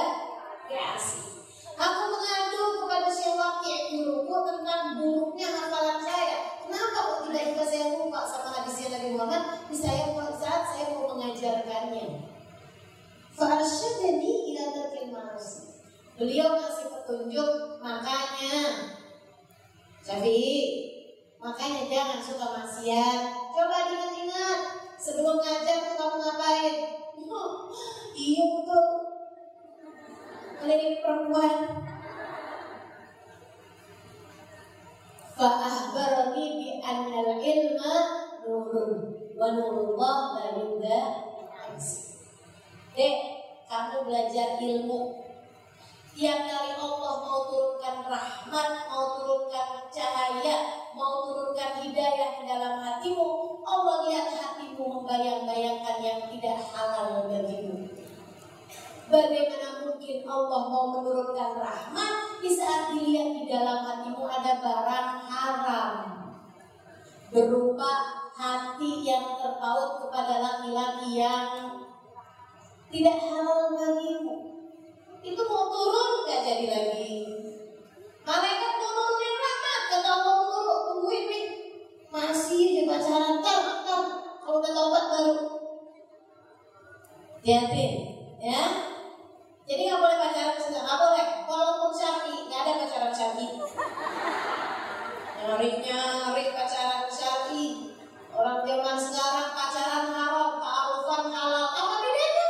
bi'asi. 0.72 1.41
Aku 1.82 2.02
mengadu 2.14 2.86
kepada 2.86 3.10
Syekh 3.10 3.34
Waqi 3.34 3.74
guruku 3.98 4.36
tentang 4.45 5.02
buruknya 5.02 5.49
hafalan 5.49 5.98
saya. 6.06 6.62
Kenapa 6.62 6.98
kok 7.02 7.20
tiba-tiba 7.26 7.66
saya 7.66 7.86
lupa 7.98 8.22
sama 8.30 8.49
hadisnya 8.53 9.02
Nabi 9.02 9.08
Muhammad 9.18 9.44
di 9.66 9.78
saya 9.82 10.14
saat 10.38 10.64
saya 10.70 10.94
mau 10.94 11.10
mengajarkannya. 11.10 12.30
Farsyadani 13.34 14.34
ila 14.53 14.64
manusia. 15.10 15.82
Beliau 16.22 16.53
kasih 16.53 16.86
petunjuk 16.94 17.82
makanya 17.82 18.58
Syafi'i 20.06 20.58
makanya 21.41 21.90
jangan 21.90 22.20
suka 22.22 22.45
maksiat. 22.62 23.20
Coba 23.58 23.90
diingat-ingat 23.90 24.60
sebelum 25.02 25.41
ngajar 25.41 25.78
tuh 25.82 25.95
kamu 25.98 26.18
ngapain? 26.22 26.76
Oh, 27.26 27.74
iya 28.14 28.44
betul. 28.62 29.11
Kalian 30.62 31.02
perempuan. 31.02 31.58
Fa'ahbarani 35.34 36.46
bi 36.62 36.70
annal 36.86 37.42
ilma 37.42 37.96
nurun 38.46 38.94
wa 39.34 39.48
nurullah 39.58 40.38
la 40.38 41.02
Dek, 42.94 43.18
kamu 43.66 43.98
belajar 44.06 44.62
ilmu 44.62 45.32
Tiap 46.12 46.40
kali 46.44 46.76
Allah 46.78 47.14
mau 47.24 47.48
turunkan 47.50 48.04
rahmat, 48.06 48.70
mau 48.92 49.18
turunkan 49.18 49.90
cahaya, 49.90 50.92
mau 50.94 51.26
turunkan 51.26 51.82
hidayah 51.82 52.38
ke 52.38 52.44
dalam 52.46 52.84
hatimu, 52.84 53.64
Allah 53.64 54.06
lihat 54.06 54.30
hatimu 54.30 55.02
membayang-bayangkan 55.02 55.98
yang 56.04 56.22
tidak 56.30 56.68
halal 56.76 57.32
bagimu. 57.32 57.88
Bagaimana 59.08 59.81
mungkin 60.02 60.26
Allah 60.26 60.61
mau 60.65 60.98
menurunkan 60.98 61.61
rahmat 61.61 62.41
di 62.41 62.49
saat 62.49 62.90
dilihat 62.90 63.38
di 63.38 63.45
dalam 63.45 63.86
hatimu 63.86 64.26
ada 64.26 64.57
barang 64.57 65.10
haram 65.30 65.94
berupa 67.30 67.94
hati 68.34 69.06
yang 69.06 69.38
terpaut 69.38 70.02
kepada 70.02 70.41
laki-laki 70.41 71.22
yang 71.22 71.86
tidak 72.90 73.14
halal 73.30 73.78
bagimu 73.78 74.57
itu 75.22 75.41
mau 75.45 75.69
turun 75.69 76.26
gak 76.26 76.49
jadi 76.49 76.65
lagi. 76.65 77.14
Malaikat 78.26 78.72
mau 78.82 78.90
turunin 78.98 79.36
rahmat, 79.38 79.82
kata 79.86 80.10
Allah 80.18 80.38
dulu, 80.49 80.76
tungguin 80.90 81.23
nih. 81.30 81.45
Masih 82.10 82.73
aja 82.73 82.82
pacaran, 82.90 83.38
ntar. 83.38 83.61
Kalau 84.41 84.57
udah 84.65 84.72
taubat 84.73 85.06
baru. 85.14 85.36
Hati, 87.45 87.86
ya. 88.41 88.91
Jadi 89.72 89.88
nggak 89.88 90.03
boleh 90.03 90.18
pacaran 90.19 90.60
sedang, 90.60 90.84
nggak 90.84 90.99
boleh. 90.99 91.26
Walaupun 91.48 91.91
syar'i, 91.95 92.43
nggak 92.43 92.60
ada 92.60 92.73
pacaran 92.84 93.14
syar'i. 93.15 93.48
Nyari 95.39 95.69
nyari 95.80 96.43
pacaran 96.52 97.07
syar'i. 97.07 97.95
Orang 98.35 98.68
zaman 98.68 98.98
sekarang 98.99 99.49
pacaran 99.56 100.11
haram, 100.11 100.60
ta'arufan 100.60 101.23
halal. 101.31 101.65
Apa 101.72 101.95
bedanya? 102.03 102.48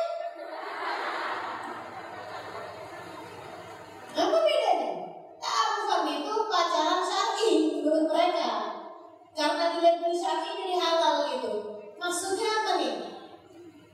Apa 4.18 4.38
bedanya? 4.42 4.92
Ta'arufan 5.38 6.02
itu 6.10 6.34
pacaran 6.50 7.02
syar'i 7.06 7.50
menurut 7.86 8.06
mereka. 8.10 8.50
Karena 9.38 9.78
dilihat 9.78 10.02
dari 10.02 10.18
syar'i 10.18 10.50
jadi 10.58 10.74
halal 10.74 11.30
gitu. 11.38 11.54
Maksudnya 12.02 12.50
apa 12.50 12.72
nih? 12.82 12.94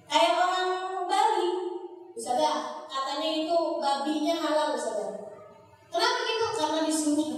Kayak 0.07 0.39
orang 0.39 0.56
Ustazah, 2.17 2.89
katanya 2.89 3.29
itu 3.45 3.77
babinya 3.77 4.41
halal 4.41 4.73
Ustazah. 4.73 5.21
Kenapa 5.93 6.19
gitu? 6.25 6.45
Karena 6.57 6.79
disuruh. 6.89 7.33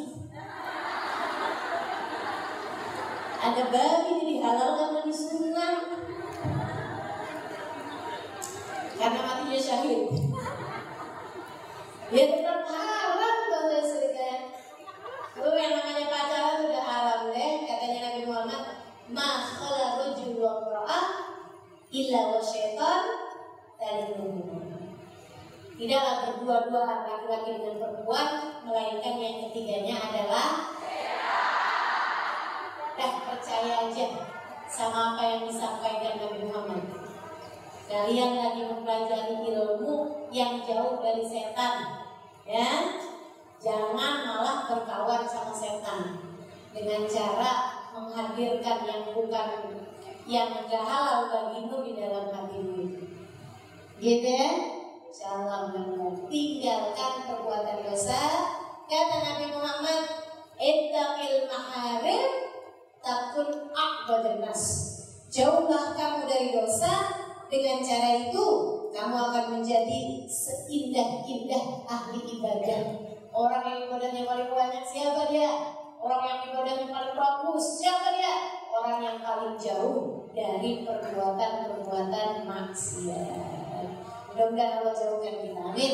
Ada 3.40 3.64
babi 3.68 4.12
jadi 4.24 4.36
halal 4.40 4.70
karena 4.80 5.00
disunat. 5.04 5.78
Karena 8.96 9.20
matinya 9.20 9.60
syahid. 9.60 10.16
Ya 12.16 12.24
tetap 12.32 12.64
haram 12.64 13.36
kalau 13.52 13.84
ceritanya. 13.84 14.64
Lu 15.40 15.56
yang 15.60 15.76
namanya 15.76 16.08
pacaran 16.08 16.56
sudah 16.64 16.84
haram 16.88 17.22
deh, 17.36 17.68
katanya 17.68 18.00
Nabi 18.12 18.22
Muhammad. 18.24 18.64
Ma 19.12 19.44
khala 19.44 20.08
rajul 20.08 20.40
wa 20.40 20.64
imra'ah 20.64 21.08
illa 21.92 22.22
wa 22.32 22.40
syaitan 22.40 23.29
Tidaklah 25.80 26.16
berdua-dua 26.28 27.08
laki-laki 27.08 27.56
dengan 27.56 27.76
perempuan, 27.80 28.30
melainkan 28.68 29.16
yang 29.16 29.36
ketiganya 29.48 29.96
adalah 29.96 30.48
Dah 33.00 33.16
percaya 33.24 33.88
aja 33.88 34.08
sama 34.68 35.16
apa 35.16 35.24
yang 35.24 35.48
disampaikan 35.48 36.20
Nabi 36.20 36.52
Muhammad. 36.52 36.84
Kalian 37.88 38.32
lagi 38.36 38.68
mempelajari 38.68 39.40
ilmu 39.56 40.28
yang 40.36 40.60
jauh 40.68 41.00
dari 41.00 41.24
setan, 41.24 42.04
ya. 42.44 43.00
Jangan 43.64 44.14
malah 44.28 44.68
berkawan 44.68 45.24
sama 45.24 45.56
setan 45.56 46.20
dengan 46.76 47.08
cara 47.08 47.52
menghadirkan 47.96 48.84
yang 48.84 49.04
bukan 49.16 49.48
yang 50.28 50.48
enggak 50.60 50.84
halal 50.84 51.32
bagimu 51.32 51.88
di 51.88 51.92
dalam 51.96 52.36
hatimu. 52.36 52.79
Gitu 54.00 54.32
ya? 54.32 54.52
Jangan 55.12 55.76
tinggalkan 56.32 57.14
perbuatan 57.28 57.84
dosa. 57.84 58.22
Kata 58.88 59.16
Nabi 59.20 59.52
Muhammad, 59.52 60.04
"Ittaqil 60.56 61.52
maharim 61.52 62.32
takun 63.04 63.70
akbadan 63.76 64.40
nas." 64.40 64.64
Jauhlah 65.28 65.94
kamu 65.94 66.26
dari 66.26 66.56
dosa 66.56 67.12
dengan 67.52 67.84
cara 67.84 68.18
itu 68.18 68.46
kamu 68.90 69.16
akan 69.20 69.46
menjadi 69.60 70.26
seindah-indah 70.26 71.86
ahli 71.86 72.40
ibadah. 72.40 72.82
Orang 73.30 73.62
yang 73.68 73.80
ibadahnya 73.86 74.26
paling 74.26 74.50
banyak 74.50 74.84
siapa 74.90 75.30
dia? 75.30 75.76
Orang 76.00 76.24
yang 76.26 76.40
ibadahnya 76.50 76.88
paling 76.90 77.14
bagus 77.14 77.84
siapa 77.84 78.16
dia? 78.18 78.36
Orang 78.74 79.04
yang 79.04 79.20
paling 79.22 79.54
jauh 79.60 80.26
dari 80.34 80.88
perbuatan-perbuatan 80.88 82.48
maksiat. 82.48 83.69
Mudah-mudahan 84.40 84.80
Allah 84.80 84.96
jauhkan 84.96 85.36
kita. 85.44 85.60
Amin. 85.60 85.94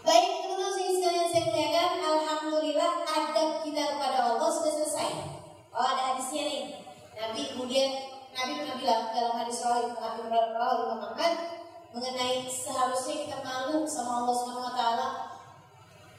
Baik 0.00 0.24
teman-teman 0.40 0.88
sekalian 0.88 1.28
saya 1.28 1.42
muliakan, 1.52 1.92
Alhamdulillah 2.00 2.92
adab 3.04 3.60
kita 3.60 3.84
kepada 3.92 4.18
Allah 4.24 4.48
sudah 4.48 4.72
selesai. 4.72 5.36
Oh 5.76 5.84
ada 5.84 6.16
hadisnya 6.16 6.48
nih. 6.48 6.64
Nabi 7.12 7.52
kemudian 7.52 8.08
Nabi 8.32 8.52
pernah 8.56 8.76
bilang 8.80 9.04
dalam 9.12 9.36
hadis 9.36 9.60
Rawal 9.68 10.00
Rawal 10.32 10.96
Muhammad 10.96 11.60
mengenai 11.92 12.48
seharusnya 12.48 13.28
kita 13.28 13.36
malu 13.44 13.84
sama 13.84 14.24
Allah 14.24 14.34
Subhanahu 14.40 14.68
Wa 14.72 14.76
Taala. 14.80 15.08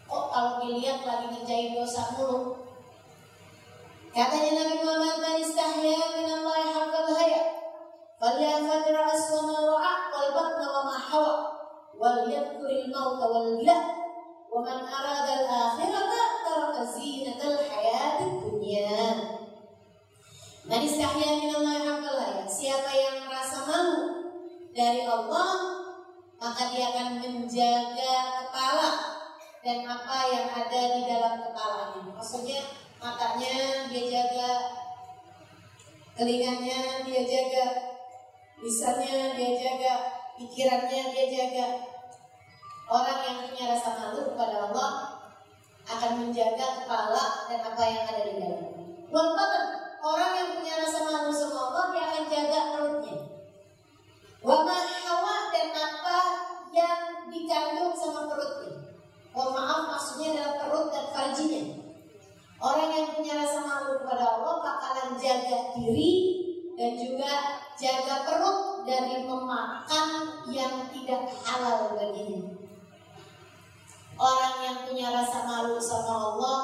Kok 0.06 0.26
kalau 0.38 0.54
dilihat 0.62 1.02
lagi 1.02 1.34
ngerjain 1.34 1.74
dosa 1.74 2.14
mulu? 2.14 2.62
Katanya 4.14 4.52
Nabi 4.54 4.86
Muhammad 4.86 5.18
man 5.18 5.42
istahya 5.42 5.98
min 6.14 6.30
Allah 6.30 6.87
wa 10.78 10.82
ma 10.86 10.98
hawa 10.98 11.36
wal 11.98 12.26
yadhkuril 12.26 12.90
maut 12.90 13.22
wal 13.22 13.58
gila 13.58 13.78
wa 14.50 14.58
man 14.66 14.86
arada 14.86 15.34
al 15.42 15.46
akhirata 15.46 16.24
taraka 16.46 16.82
zinatal 16.86 17.58
hayatid 17.62 18.34
dunya 18.42 18.98
Man 20.68 20.84
istahya 20.84 21.40
min 21.40 21.56
Allah 21.56 21.80
haqqal 21.80 22.18
haya 22.20 22.44
siapa 22.44 22.92
yang 22.92 23.24
merasa 23.24 23.64
malu 23.64 24.02
dari 24.76 25.08
Allah 25.08 25.78
maka 26.38 26.70
dia 26.76 26.92
akan 26.92 27.24
menjaga 27.24 28.16
kepala 28.46 28.92
dan 29.64 29.84
apa 29.84 30.18
yang 30.32 30.48
ada 30.54 30.82
di 30.96 31.02
dalam 31.08 31.34
kepalanya. 31.44 32.14
Maksudnya 32.14 32.62
matanya 33.02 33.90
dia 33.90 34.04
jaga, 34.06 34.52
telinganya 36.14 37.04
dia 37.04 37.22
jaga, 37.26 37.97
lisannya 38.58 39.38
dia 39.38 39.52
jaga, 39.62 39.94
pikirannya 40.38 41.02
dia 41.14 41.26
jaga. 41.30 41.68
Orang 42.88 43.20
yang 43.22 43.38
punya 43.46 43.76
rasa 43.76 44.00
malu 44.00 44.34
kepada 44.34 44.72
Allah 44.72 44.92
akan 45.88 46.12
menjaga 46.24 46.84
kepala 46.84 47.52
dan 47.52 47.60
apa 47.62 47.84
yang 47.86 48.04
ada 48.08 48.22
di 48.24 48.34
dalam. 48.40 48.66
Buat 49.12 49.30
orang 50.04 50.32
yang 50.40 50.50
punya 50.58 50.74
rasa 50.82 51.00
malu 51.04 51.32
sama 51.32 51.58
Allah 51.70 51.84
dia 51.92 52.04
akan 52.08 52.24
jaga 52.32 52.60
perutnya. 52.74 53.16
Wama 54.42 54.78
hawa 54.80 55.36
dan 55.52 55.70
apa 55.76 56.18
yang 56.72 57.28
dikandung 57.28 57.94
sama 57.94 58.32
perutnya. 58.32 58.96
Oh 59.36 59.54
maaf 59.54 59.92
maksudnya 59.92 60.34
adalah 60.34 60.54
perut 60.66 60.88
dan 60.90 61.06
farjinya. 61.14 61.64
Orang 62.58 62.90
yang 62.90 63.08
punya 63.14 63.38
rasa 63.38 63.62
malu 63.62 64.02
kepada 64.02 64.26
Allah 64.40 64.56
bakalan 64.66 65.20
jaga 65.22 65.78
diri 65.78 66.47
dan 66.78 66.94
juga 66.94 67.58
jaga 67.74 68.22
perut 68.22 68.86
dari 68.86 69.26
memakan 69.26 70.10
yang 70.54 70.86
tidak 70.94 71.34
halal 71.42 71.98
baginya. 71.98 72.54
Orang 74.18 74.56
yang 74.62 74.78
punya 74.86 75.10
rasa 75.10 75.42
malu 75.50 75.82
sama 75.82 76.14
Allah 76.14 76.58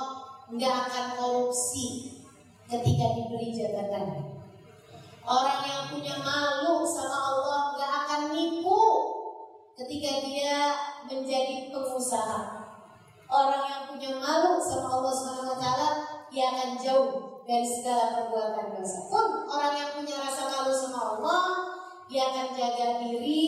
nggak 0.53 0.75
akan 0.85 1.05
korupsi 1.17 2.13
ketika 2.69 3.17
diberi 3.17 3.49
jabatan. 3.57 4.37
Orang 5.25 5.65
yang 5.65 5.89
punya 5.89 6.21
malu 6.21 6.85
sama 6.85 7.17
Allah 7.33 7.61
nggak 7.73 7.91
akan 8.05 8.21
nipu 8.37 8.81
ketika 9.81 10.21
dia 10.29 10.77
menjadi 11.09 11.73
pengusaha. 11.73 12.69
Orang 13.33 13.65
yang 13.65 13.83
punya 13.89 14.13
malu 14.21 14.61
sama 14.61 14.93
Allah 14.93 15.13
taala, 15.57 15.89
dia 16.29 16.53
akan 16.53 16.69
jauh 16.77 17.32
dari 17.43 17.67
segala 17.67 18.15
perbuatan 18.15 18.79
dosa. 18.79 18.99
Pun 19.11 19.27
orang 19.47 19.73
yang 19.75 19.91
punya 19.99 20.15
rasa 20.23 20.43
malu 20.47 20.73
sama 20.73 20.99
Allah, 21.17 21.45
dia 22.07 22.23
akan 22.31 22.47
jaga 22.55 22.87
diri, 23.03 23.43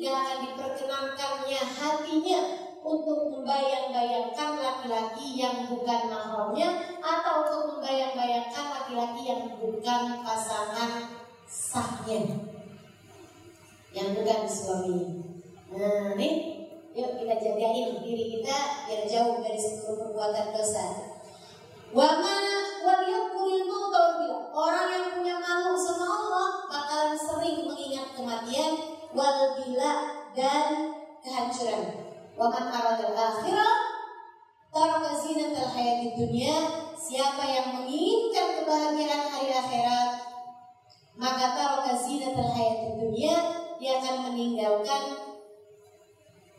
dia 0.00 0.12
akan 0.12 0.36
diperkenankannya 0.48 1.60
hatinya 1.64 2.40
untuk 2.84 3.28
membayang-bayangkan 3.34 4.50
laki-laki 4.58 5.36
yang 5.36 5.68
bukan 5.68 6.08
mahramnya 6.08 6.98
atau 7.02 7.34
untuk 7.44 7.62
membayang-bayangkan 7.76 8.64
laki-laki 8.80 9.22
yang 9.28 9.42
bukan 9.60 10.02
pasangan 10.24 11.20
sahnya 11.48 12.48
yang 13.92 14.08
bukan 14.12 14.40
suami. 14.44 14.98
Nah, 15.68 16.16
nih, 16.16 16.34
yuk 16.96 17.20
kita 17.20 17.34
jagain 17.40 18.00
diri 18.00 18.24
kita 18.40 18.56
biar 18.88 19.02
jauh 19.04 19.36
dari 19.40 19.60
seluruh 19.60 20.12
perbuatan 20.12 20.46
dosa. 20.54 21.17
Wa 21.88 22.08
mana 22.20 22.56
waliyaqulil 22.84 23.64
mauta 23.64 24.20
Orang 24.52 24.88
yang 24.92 25.06
punya 25.16 25.36
malu 25.40 25.72
sama 25.78 26.04
Allah 26.04 26.48
bakalan 26.68 27.16
sering 27.16 27.64
mengingat 27.64 28.12
kematian 28.12 28.74
wal 29.16 29.56
bila 29.56 29.92
dan 30.36 30.92
kehancuran. 31.24 31.84
Wa 32.36 32.52
man 32.52 32.68
aradal 32.68 33.14
akhirah 33.14 33.74
taraka 34.72 35.12
zinatal 35.16 35.70
hayatid 35.72 36.14
dunya. 36.18 36.56
Siapa 36.98 37.46
yang 37.46 37.78
menginginkan 37.78 38.60
kebahagiaan 38.60 39.30
hari 39.30 39.54
akhirat, 39.54 40.10
maka 41.14 41.46
taraka 41.54 41.94
zinatal 41.94 42.50
hayatid 42.52 42.94
dunya, 42.98 43.34
dia 43.78 44.02
akan 44.02 44.28
meninggalkan 44.28 45.02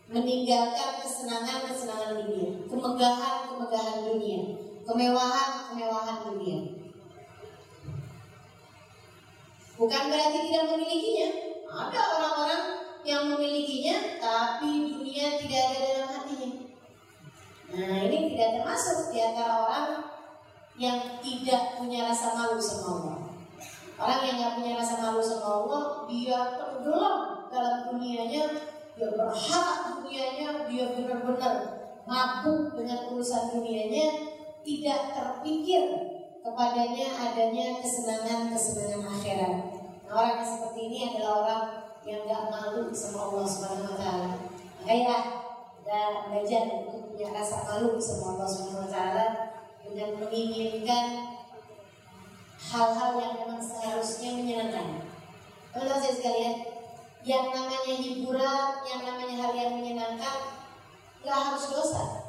meninggalkan 0.10 1.06
kesenangan-kesenangan 1.06 2.18
dunia, 2.18 2.50
kemegahan-kemegahan 2.66 3.98
dunia, 4.10 4.42
kemewahan-kemewahan 4.90 6.18
dunia. 6.26 6.60
Bukan 9.78 10.04
berarti 10.10 10.40
tidak 10.50 10.66
memilikinya. 10.74 11.30
Ada 11.70 12.02
orang-orang 12.18 12.64
yang 13.06 13.30
memilikinya, 13.30 14.18
tapi 14.18 14.90
dunia 14.90 15.38
tidak 15.38 15.62
ada 15.70 15.78
dalam 15.86 16.10
hatinya. 16.10 16.52
Nah, 17.70 17.98
ini 18.10 18.34
tidak 18.34 18.50
termasuk 18.60 19.14
di 19.14 19.22
antara 19.22 19.56
orang 19.70 19.90
yang 20.82 21.22
tidak 21.22 21.78
punya 21.78 22.10
rasa 22.10 22.34
malu 22.34 22.58
sama 22.58 22.90
Allah. 22.98 23.18
Orang 24.00 24.22
yang 24.26 24.36
nggak 24.42 24.56
punya 24.58 24.72
rasa 24.82 24.96
malu 24.98 25.22
sama 25.22 25.48
Allah, 25.64 25.84
dia 26.10 26.40
tenggelam 26.58 27.18
dalam 27.54 27.76
dunianya, 27.94 28.44
dia 28.98 29.08
berharap 29.14 30.02
dunianya, 30.02 30.66
dia 30.66 30.86
benar-benar 30.98 31.56
mabuk 32.10 32.74
dengan 32.74 33.12
urusan 33.14 33.54
dunianya, 33.54 34.39
tidak 34.70 35.18
terpikir 35.18 35.82
kepadanya 36.46 37.10
adanya 37.18 37.82
kesenangan-kesenangan 37.82 39.02
akhirat. 39.18 39.56
Nah, 40.06 40.14
orang 40.14 40.34
yang 40.38 40.46
seperti 40.46 40.80
ini 40.86 41.00
adalah 41.10 41.34
orang 41.42 41.66
yang 42.06 42.22
gak 42.30 42.54
malu 42.54 42.94
sama 42.94 43.34
Allah 43.34 43.46
Subhanahu 43.50 43.90
Wa 43.90 43.98
Taala. 43.98 44.30
Makanya 44.78 45.18
kita 45.82 46.02
belajar 46.30 46.64
untuk 46.86 47.02
punya 47.10 47.34
rasa 47.34 47.66
malu 47.66 47.98
sama 47.98 48.38
Allah 48.38 48.50
Subhanahu 48.50 48.86
Wa 48.86 48.94
Taala 48.94 49.26
dengan 49.82 50.10
menginginkan 50.22 51.06
hal-hal 52.62 53.12
yang 53.18 53.34
memang 53.42 53.62
seharusnya 53.66 54.30
menyenangkan. 54.38 55.02
Teman-teman 55.74 55.98
saya 55.98 56.14
sekalian, 56.14 56.56
yang 57.26 57.50
namanya 57.50 57.94
hiburan, 57.98 58.70
yang 58.86 59.02
namanya 59.02 59.36
hal 59.42 59.52
yang 59.58 59.74
menyenangkan, 59.82 60.38
gak 61.26 61.40
harus 61.42 61.66
dosa. 61.74 62.29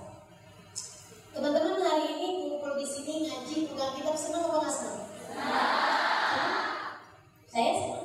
Teman-teman 1.40 1.80
hari 1.80 2.20
ini 2.20 2.52
kumpul 2.52 2.76
di 2.76 2.84
sini 2.84 3.24
ngaji 3.24 3.72
buka 3.72 3.96
kitab 3.96 4.12
senang 4.12 4.44
apa 4.44 4.60
nggak 4.60 4.76
senang? 4.76 5.00
Saya 7.48 7.72
senang. 7.80 8.04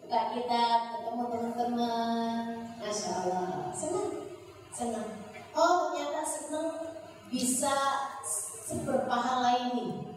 Buka 0.00 0.20
kitab, 0.32 0.78
ketemu 0.96 1.24
teman-teman, 1.28 2.40
masya 2.80 3.12
Allah, 3.12 3.68
senang, 3.76 4.24
senang. 4.72 5.04
Oh 5.52 5.92
ternyata 5.92 6.24
senang 6.24 6.96
bisa 7.28 7.76
seberpahala 8.64 9.68
ini. 9.68 10.16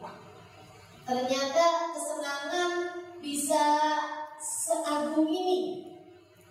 Ternyata 1.03 1.91
kesenangan 1.91 2.72
bisa 3.19 3.64
seagung 4.40 5.27
ini, 5.27 5.91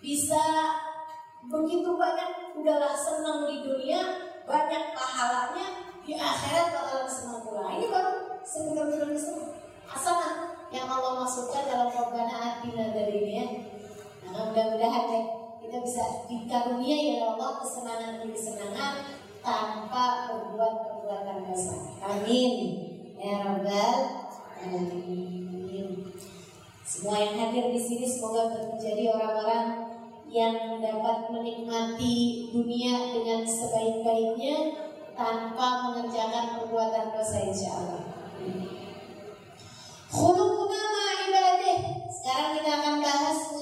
bisa 0.05 0.45
begitu 1.49 1.97
banyak 1.97 2.61
udahlah 2.61 2.93
senang 2.93 3.49
di 3.49 3.65
dunia, 3.65 4.21
banyak 4.45 4.93
pahalanya, 4.93 5.94
di 6.05 6.13
akhirat 6.21 6.69
bakalan 6.77 7.09
senang 7.09 7.41
pula. 7.41 7.73
Ini 7.73 7.87
baru 7.89 8.13
sebenarnya 8.45 9.17
senang. 9.17 9.53
Hasanah 9.89 10.33
yang 10.69 10.89
Allah 10.89 11.25
masukkan 11.25 11.65
dalam 11.65 11.89
Rabbana 11.89 12.61
Atina 12.61 12.93
dari 12.93 13.25
ini 13.25 13.33
ya. 13.41 13.47
Nah, 14.29 14.53
mudah-mudahan 14.53 15.05
deh 15.09 15.25
kita 15.65 15.77
bisa 15.81 16.05
dikaruniai 16.29 17.21
oleh 17.21 17.25
Allah 17.37 17.51
kesenangan 17.65 18.21
demi 18.21 18.37
kesenangan 18.37 18.95
tanpa 19.41 20.29
berbuat 20.29 20.75
perbuatan 20.89 21.39
dosa. 21.49 21.77
Amin. 22.05 22.53
Ya 23.17 23.41
Rabbal 23.45 24.01
Alamin. 24.61 26.13
Semua 26.85 27.17
yang 27.17 27.37
hadir 27.41 27.73
di 27.73 27.81
sini 27.81 28.05
semoga 28.05 28.53
menjadi 28.53 29.09
orang-orang 29.09 29.89
yang 30.29 30.83
dapat 30.83 31.31
menikmati 31.33 32.49
dunia 32.53 33.15
dengan 33.15 33.41
sebaik-baiknya 33.47 34.57
tanpa 35.15 35.67
mengerjakan 35.89 36.59
perbuatan 36.59 37.15
dosa 37.15 37.39
insya 37.47 37.71
Allah. 37.75 38.03
Khulukuna. 40.11 40.85
Sekarang 42.25 42.57
kita 42.57 42.71
akan 42.81 42.95
bahas 43.05 43.54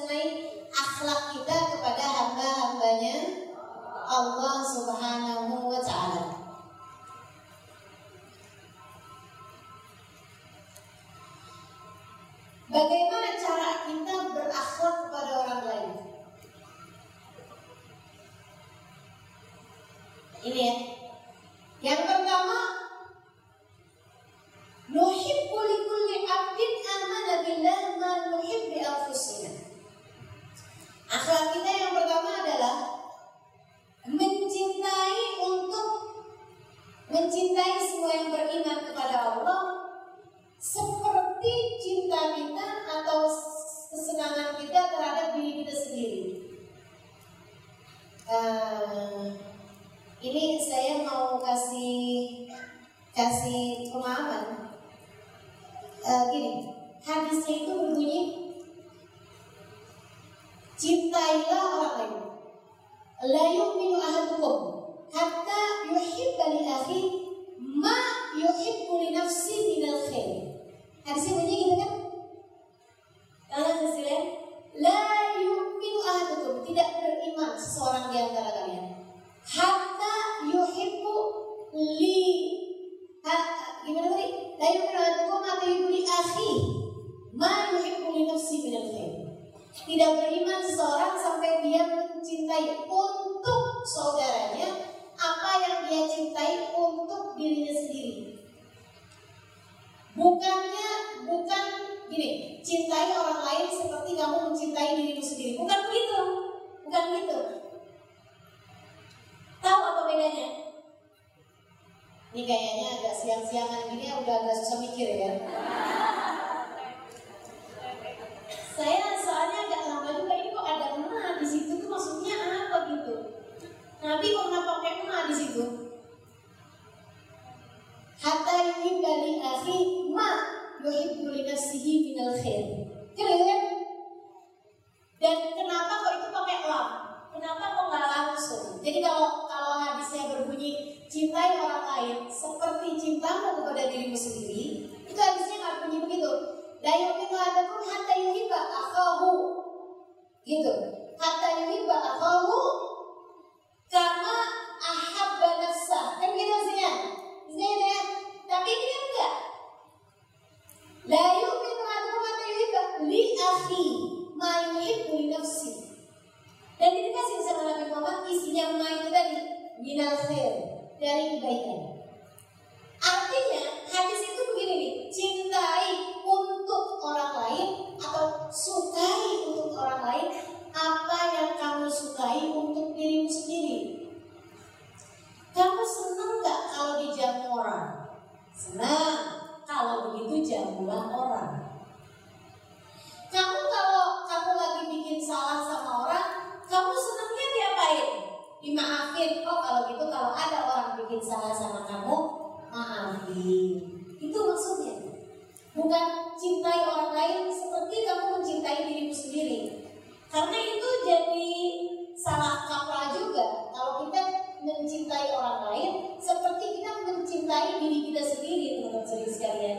mencintai 214.83 215.31
orang 215.31 215.71
lain 215.71 215.93
seperti 216.19 216.83
kita 216.83 217.07
mencintai 217.07 217.79
diri 217.79 218.11
kita 218.11 218.23
sendiri, 218.27 218.67
teman-teman 218.83 219.31
sekalian. 219.31 219.79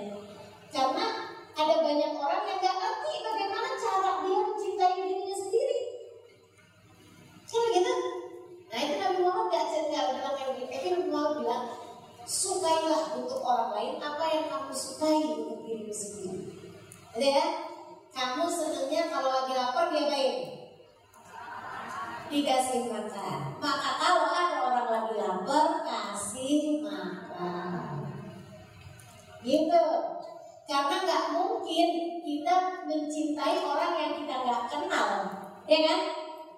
Karena 0.72 1.06
ada 1.60 1.76
banyak 1.84 2.12
orang 2.16 2.44
yang 2.48 2.60
gak 2.64 2.78
ngerti 2.80 3.14
bagaimana 3.20 3.70
cara 3.76 4.12
dia 4.24 4.40
mencintai 4.48 4.94
dirinya 4.96 5.36
sendiri. 5.36 5.80
Coba 7.44 7.68
gitu. 7.76 7.94
Nah 8.72 8.80
itu 8.80 8.96
Nabi 8.96 9.18
Muhammad 9.28 9.52
gak 9.52 9.66
cerita 9.76 10.00
bilang 10.16 10.36
kayak 10.40 10.50
begini. 10.56 10.72
Tapi 10.72 10.88
Nabi 10.88 11.08
Muhammad 11.12 11.36
bilang, 11.44 11.66
sukailah 12.24 13.04
untuk 13.20 13.40
orang 13.44 13.70
lain 13.76 13.94
apa 14.00 14.24
yang 14.32 14.46
kamu 14.48 14.72
sukai 14.72 15.20
untuk 15.36 15.60
dirimu 15.68 15.92
sendiri. 15.92 16.40
Ada 17.12 17.28
ya? 17.28 17.48
Kamu 18.16 18.48
senangnya 18.48 19.12
kalau 19.12 19.30
lagi 19.36 19.52
lapar 19.52 19.92
dia 19.92 20.08
baik 20.08 20.64
dikasih 22.34 22.90
makan. 22.90 23.62
Maka 23.62 23.90
kalau 24.02 24.26
ada 24.34 24.58
orang 24.66 24.88
lagi 24.90 25.14
lapar, 25.22 25.86
kasih 25.86 26.82
makan. 26.82 28.10
Gitu. 29.46 29.86
Karena 30.66 30.96
nggak 31.06 31.26
mungkin 31.38 31.90
kita 32.26 32.56
mencintai 32.90 33.58
orang 33.62 33.94
yang 34.00 34.12
kita 34.18 34.36
nggak 34.42 34.64
kenal, 34.72 35.10
ya 35.70 35.80
kan? 35.86 36.02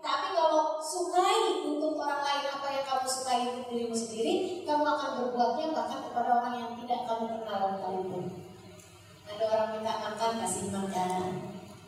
Tapi 0.06 0.28
kalau 0.38 0.78
sukai 0.78 1.66
untuk 1.66 1.98
orang 1.98 2.22
lain 2.22 2.46
apa 2.46 2.68
yang 2.70 2.86
kamu 2.86 3.06
sukai 3.10 3.42
untuk 3.50 3.66
dirimu 3.74 3.98
sendiri, 3.98 4.62
kamu 4.64 4.86
akan 4.86 5.12
berbuatnya 5.20 5.74
bahkan 5.74 6.00
kepada 6.06 6.30
orang 6.38 6.56
yang 6.62 6.72
tidak 6.78 7.02
kamu 7.10 7.26
kenal 7.42 7.62
sekalipun. 7.74 8.26
Ada 9.26 9.44
orang 9.50 9.70
minta 9.74 9.94
makan, 9.98 10.32
kasih 10.46 10.70
makan. 10.70 11.24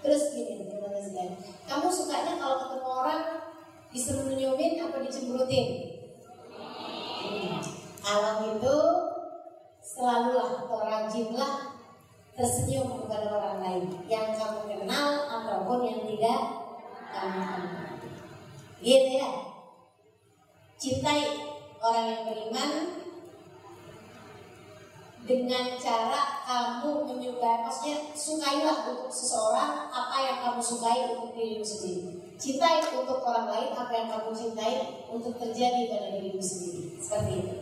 Terus 0.01 0.33
gini, 0.33 0.65
teman-teman 0.65 0.97
sekalian, 1.05 1.37
kamu 1.69 1.87
sukanya 1.93 2.33
kalau 2.41 2.57
ketemu 2.65 2.89
orang 2.89 3.21
disuruh 3.93 4.27
dicemburutin? 5.27 5.67
Hmm. 7.27 7.59
Kalau 7.99 8.31
gitu, 8.47 8.77
selalulah 9.83 10.63
atau 10.63 10.79
rajinlah 10.79 11.53
tersenyum 12.31 13.03
kepada 13.03 13.27
orang 13.35 13.57
lain 13.59 13.83
yang 14.07 14.31
kamu 14.31 14.71
kenal 14.71 15.27
ataupun 15.27 15.83
yang 15.83 15.99
tidak 16.07 16.41
kamu 17.11 17.41
kenal. 17.43 17.83
Gitu 18.79 19.11
ya. 19.19 19.29
Cintai 20.77 21.25
orang 21.83 22.05
yang 22.07 22.23
beriman 22.31 22.71
dengan 25.27 25.75
cara 25.75 26.39
kamu 26.47 27.03
menyukai, 27.03 27.67
maksudnya 27.67 28.15
sukailah 28.15 28.87
untuk 28.87 29.11
seseorang 29.11 29.91
apa 29.91 30.17
yang 30.23 30.37
kamu 30.39 30.61
sukai 30.63 31.11
untuk 31.11 31.35
dirimu 31.35 31.65
sendiri. 31.65 32.26
Cintai 32.37 32.85
untuk 32.93 33.25
orang 33.25 33.49
lain 33.49 33.73
apa 33.73 33.89
yang 33.89 34.07
kamu 34.13 34.29
cintai 34.29 35.01
untuk 35.09 35.41
terjadi 35.41 35.89
pada 35.89 36.07
dirimu 36.13 36.37
sendiri. 36.37 36.93
Seperti 37.01 37.33
itu. 37.41 37.53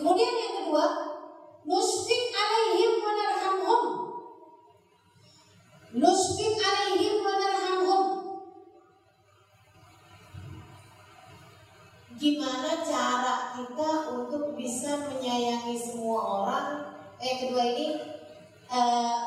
Kemudian 0.00 0.32
yang 0.32 0.54
kedua, 0.64 0.84
nusfik 1.68 2.32
alaihim 2.32 3.04
wa 3.04 3.12
narhamhum. 3.12 3.82
Nusfik 6.00 6.56
alaihim 6.56 7.20
wa 7.20 7.34
narhamhum. 7.36 8.04
Gimana 12.16 12.80
cara 12.80 13.52
kita 13.52 13.90
untuk 14.16 14.56
bisa 14.56 14.96
menyayangi 15.12 15.76
semua 15.76 16.20
orang? 16.40 16.68
Eh 17.20 17.36
kedua 17.44 17.64
ini 17.68 18.00
eh, 18.72 19.18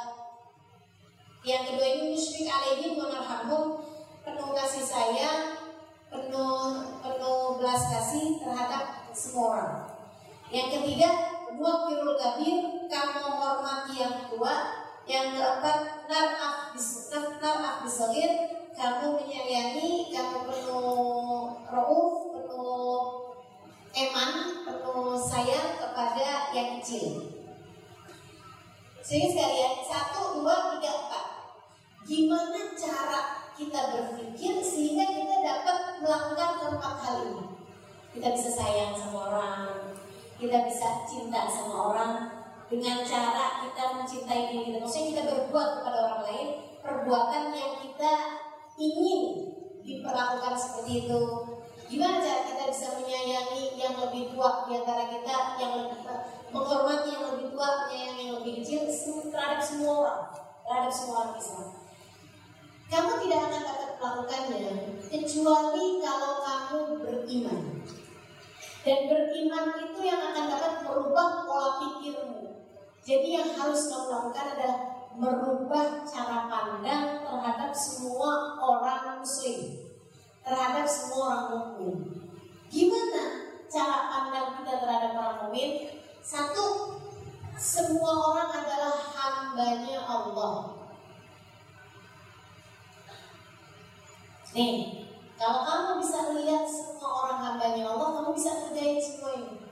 yang 1.45 1.61
kedua 1.69 1.85
ini 1.85 2.17
nusfik 2.17 2.49
alaihim 2.49 2.97
wa 2.97 3.13
narhamhum 3.13 3.92
penuh 4.23 4.55
kasih 4.55 4.83
sayang, 4.87 5.59
penuh 6.07 6.63
penuh 7.03 7.59
belas 7.59 7.81
kasih 7.91 8.39
terhadap 8.39 9.11
semua 9.11 9.45
orang. 9.59 9.75
Yang 10.47 10.67
ketiga, 10.79 11.09
dua 11.53 11.85
kirul 11.85 12.15
kabir, 12.15 12.87
kamu 12.87 13.17
menghormati 13.19 13.93
yang 13.99 14.15
tua. 14.31 14.55
Yang 15.03 15.35
keempat, 15.35 16.07
naraf 16.07 16.71
naraf 17.43 17.75
bisolir, 17.83 18.31
kamu 18.71 19.19
menyayangi, 19.19 20.15
kamu 20.15 20.47
penuh 20.47 21.59
rauf, 21.67 22.15
penuh 22.31 22.99
eman, 23.91 24.31
penuh 24.63 25.19
sayang 25.19 25.75
kepada 25.75 26.55
yang 26.55 26.79
kecil. 26.79 27.35
Sehingga 29.03 29.35
sekalian, 29.35 29.83
satu, 29.83 30.39
dua, 30.39 30.79
tiga, 30.79 30.91
empat. 31.03 31.25
Gimana 32.07 32.71
cara 32.79 33.42
kita 33.53 33.79
berpikir 33.93 34.59
sehingga 34.59 35.05
kita 35.09 35.37
dapat 35.45 36.01
melakukan 36.01 36.49
keempat 36.59 36.95
hal 37.05 37.17
ini? 37.29 37.45
Kita 38.13 38.27
bisa 38.33 38.49
sayang 38.53 38.93
sama 38.93 39.19
orang, 39.33 39.61
kita 40.37 40.57
bisa 40.69 41.07
cinta 41.09 41.49
sama 41.49 41.75
orang 41.93 42.13
dengan 42.69 43.05
cara 43.05 43.61
kita 43.65 43.83
mencintai 44.01 44.49
diri 44.49 44.73
kita. 44.73 44.81
Maksudnya 44.81 45.09
kita 45.13 45.23
berbuat 45.29 45.69
kepada 45.81 45.97
orang 46.09 46.21
lain 46.25 46.47
perbuatan 46.81 47.43
yang 47.53 47.73
kita 47.79 48.13
ingin 48.77 49.21
diperlakukan 49.85 50.53
seperti 50.57 51.07
itu. 51.07 51.21
Gimana 51.93 52.17
cara 52.17 52.41
kita 52.49 52.63
bisa 52.73 52.87
menyayangi 52.97 53.77
yang 53.77 53.93
lebih 54.01 54.33
tua 54.33 54.65
di 54.65 54.81
antara 54.81 55.05
kita, 55.13 55.61
yang 55.61 55.71
lebih 55.77 55.99
menghormati 56.49 57.09
yang 57.13 57.23
lebih 57.33 57.53
tua, 57.53 57.67
menyayangi 57.85 58.21
yang 58.25 58.35
lebih 58.41 58.53
kecil 58.61 58.89
terhadap 59.29 59.61
semua 59.61 59.93
orang, 60.01 60.21
terhadap 60.65 60.91
semua 60.93 61.15
orang 61.21 61.37
Islam. 61.37 61.82
Kamu 62.93 63.25
tidak 63.25 63.49
akan 63.49 63.61
dapat 63.65 63.89
melakukannya 63.97 64.73
kecuali 65.09 65.85
kalau 65.97 66.33
kamu 66.45 66.79
beriman. 67.01 67.61
Dan 68.85 68.99
beriman 69.09 69.65
itu 69.81 69.99
yang 70.05 70.21
akan 70.21 70.45
dapat 70.45 70.73
merubah 70.85 71.41
pola 71.41 71.69
pikirmu. 71.81 72.53
Jadi 73.01 73.27
yang 73.33 73.49
harus 73.57 73.89
kamu 73.89 74.13
lakukan 74.13 74.45
adalah 74.53 74.79
merubah 75.17 76.05
cara 76.05 76.45
pandang 76.45 77.25
terhadap 77.25 77.73
semua 77.73 78.61
orang 78.61 79.25
muslim, 79.25 79.89
terhadap 80.45 80.85
semua 80.85 81.21
orang 81.25 81.45
mukmin. 81.49 81.97
Gimana 82.69 83.57
cara 83.73 83.97
pandang 84.05 84.61
kita 84.61 84.73
terhadap 84.85 85.17
orang 85.17 85.37
mukmin? 85.49 85.97
Satu, 86.21 87.01
semua 87.57 88.37
orang 88.37 88.53
adalah 88.53 89.01
hambanya 89.17 89.97
Allah. 90.05 90.72
Nih, 94.53 95.09
kalau 95.33 95.65
kamu 95.65 95.91
bisa 95.97 96.29
lihat 96.29 96.69
semua 96.69 97.25
orang 97.25 97.39
hambanya 97.41 97.89
Allah, 97.89 98.21
kamu 98.21 98.37
bisa 98.37 98.53
kerjain 98.53 99.01
semua 99.01 99.33
ini. 99.33 99.65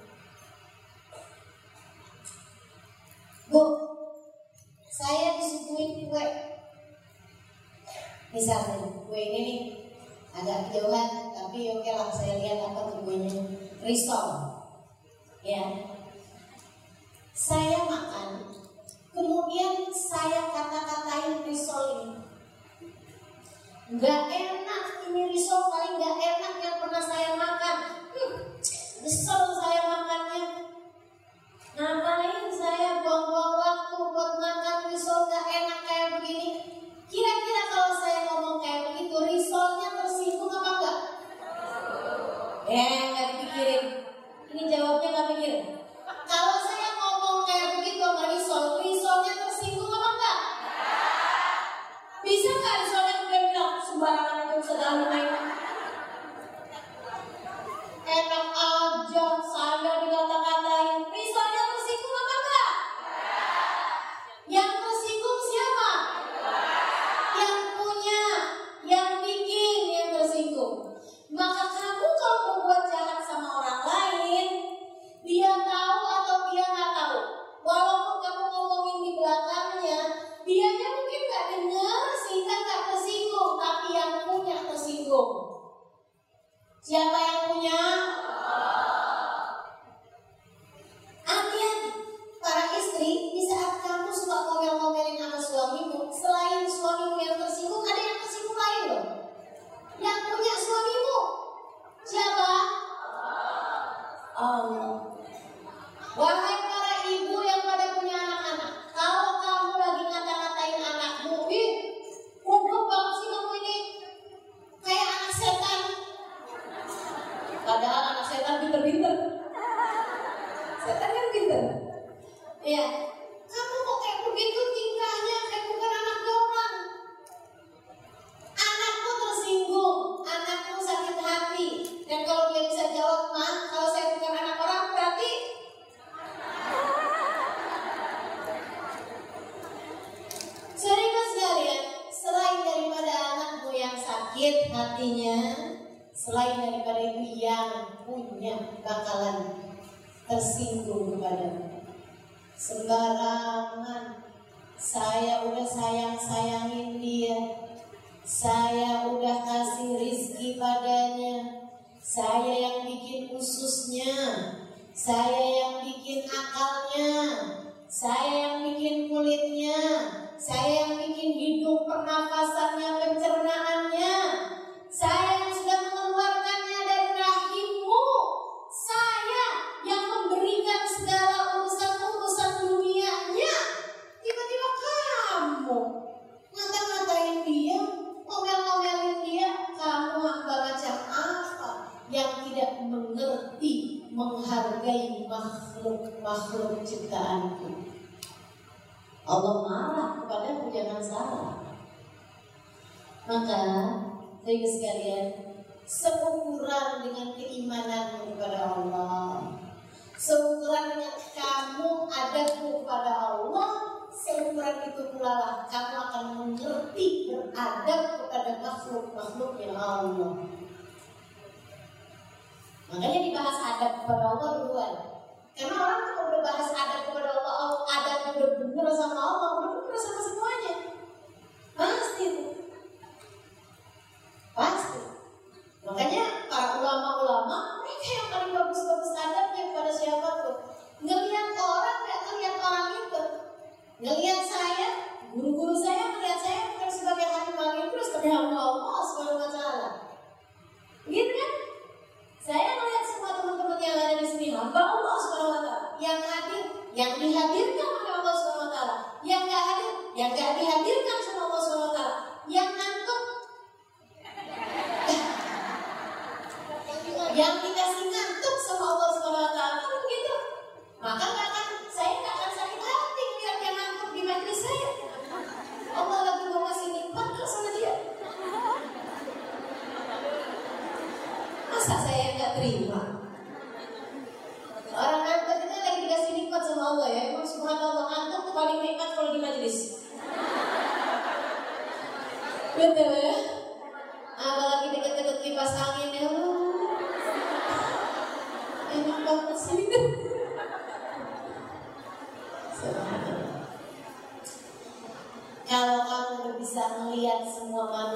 Bu, 3.45 3.61
saya 4.89 5.37
disuguhin 5.37 6.09
kue. 6.09 6.25
Misalnya, 8.33 9.05
kue 9.05 9.21
ini 9.21 9.39
nih 9.45 9.59
agak 10.33 10.73
kejauhan, 10.73 11.29
tapi 11.29 11.69
ya 11.69 11.77
oke 11.77 11.91
lah 11.93 12.09
saya 12.09 12.41
lihat 12.41 12.73
apa 12.73 12.89
tuh 12.89 13.05
kuenya. 13.05 13.37
Risol, 13.85 14.27
ya. 15.45 15.61
Saya 17.37 17.85
makan, 17.85 18.49
kemudian 19.13 19.93
saya 19.93 20.49
kata-katain 20.49 21.45
risol 21.45 21.85
ini 22.01 22.20
nggak 23.91 24.23
enak 24.31 24.85
ini 25.11 25.35
risol 25.35 25.67
paling 25.67 25.99
nggak 25.99 26.15
enak 26.15 26.53
yang 26.63 26.79
pernah 26.79 27.03
saya 27.03 27.35
makan. 27.35 28.07
Hmm, 28.15 28.33
besar 29.03 29.51
saya 29.51 29.83
makannya. 29.83 30.43
Ngapain 31.75 32.47
saya 32.55 33.03
buang-buang 33.03 33.55
waktu 33.59 33.99
buat 33.99 34.33
makan 34.39 34.77
risol 34.87 35.27
nggak 35.27 35.43
enak 35.43 35.79
kayak 35.83 36.07
begini? 36.15 36.49
Kira-kira 37.11 37.63
kalau 37.67 37.91
saya 37.99 38.19
ngomong 38.31 38.63
kayak 38.63 38.95
begitu 38.95 39.15
risolnya 39.27 39.91
tersinggung 39.99 40.55
apa 40.55 40.71
enggak? 40.71 40.99
Eh, 42.71 42.99
nggak 43.11 43.27
dipikirin. 43.27 43.83
Ini 44.55 44.61
jawabnya 44.71 45.07
nggak 45.11 45.27
pikirin. 45.35 45.63
Kalau 46.31 46.60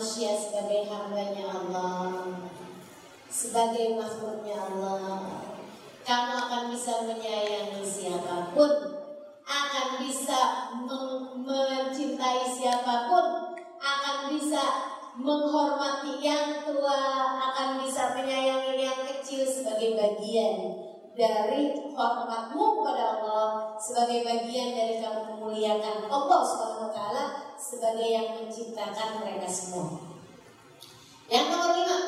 manusia 0.06 0.38
sebagai 0.38 0.86
hambanya 0.86 1.50
Allah, 1.50 2.38
sebagai 3.26 3.98
makhluknya 3.98 4.54
Allah, 4.54 5.42
kamu 6.06 6.34
akan 6.46 6.64
bisa 6.70 7.10
menyayangi 7.10 7.82
siapa 7.82 8.54
pun, 8.54 9.02
akan 9.50 9.88
bisa 10.06 10.70
mencintai 10.78 12.46
siapa 12.46 13.10
pun, 13.10 13.58
akan 13.82 14.18
bisa 14.30 14.94
menghormati 15.18 16.22
yang 16.22 16.62
tua, 16.70 17.02
akan 17.42 17.82
bisa 17.82 18.14
menyayangi 18.14 18.86
yang 18.86 19.10
kecil 19.10 19.42
sebagai 19.42 19.98
bagian 19.98 20.86
dari 21.18 21.74
hormatmu 21.98 22.62
kepada 22.78 23.04
Allah 23.18 23.74
sebagai 23.82 24.22
bagian 24.22 24.70
dari 24.70 25.02
kamu 25.02 25.34
memuliakan 25.34 26.06
Allah 26.14 26.42
Subhanahu 26.46 26.92
wa 26.92 26.94
taala 26.94 27.45
sebagai 27.60 28.08
yang 28.08 28.28
menciptakan 28.40 29.24
mereka 29.24 29.48
semua. 29.48 30.16
Yang 31.32 31.46
nomor 31.50 31.72
lima, 31.74 32.00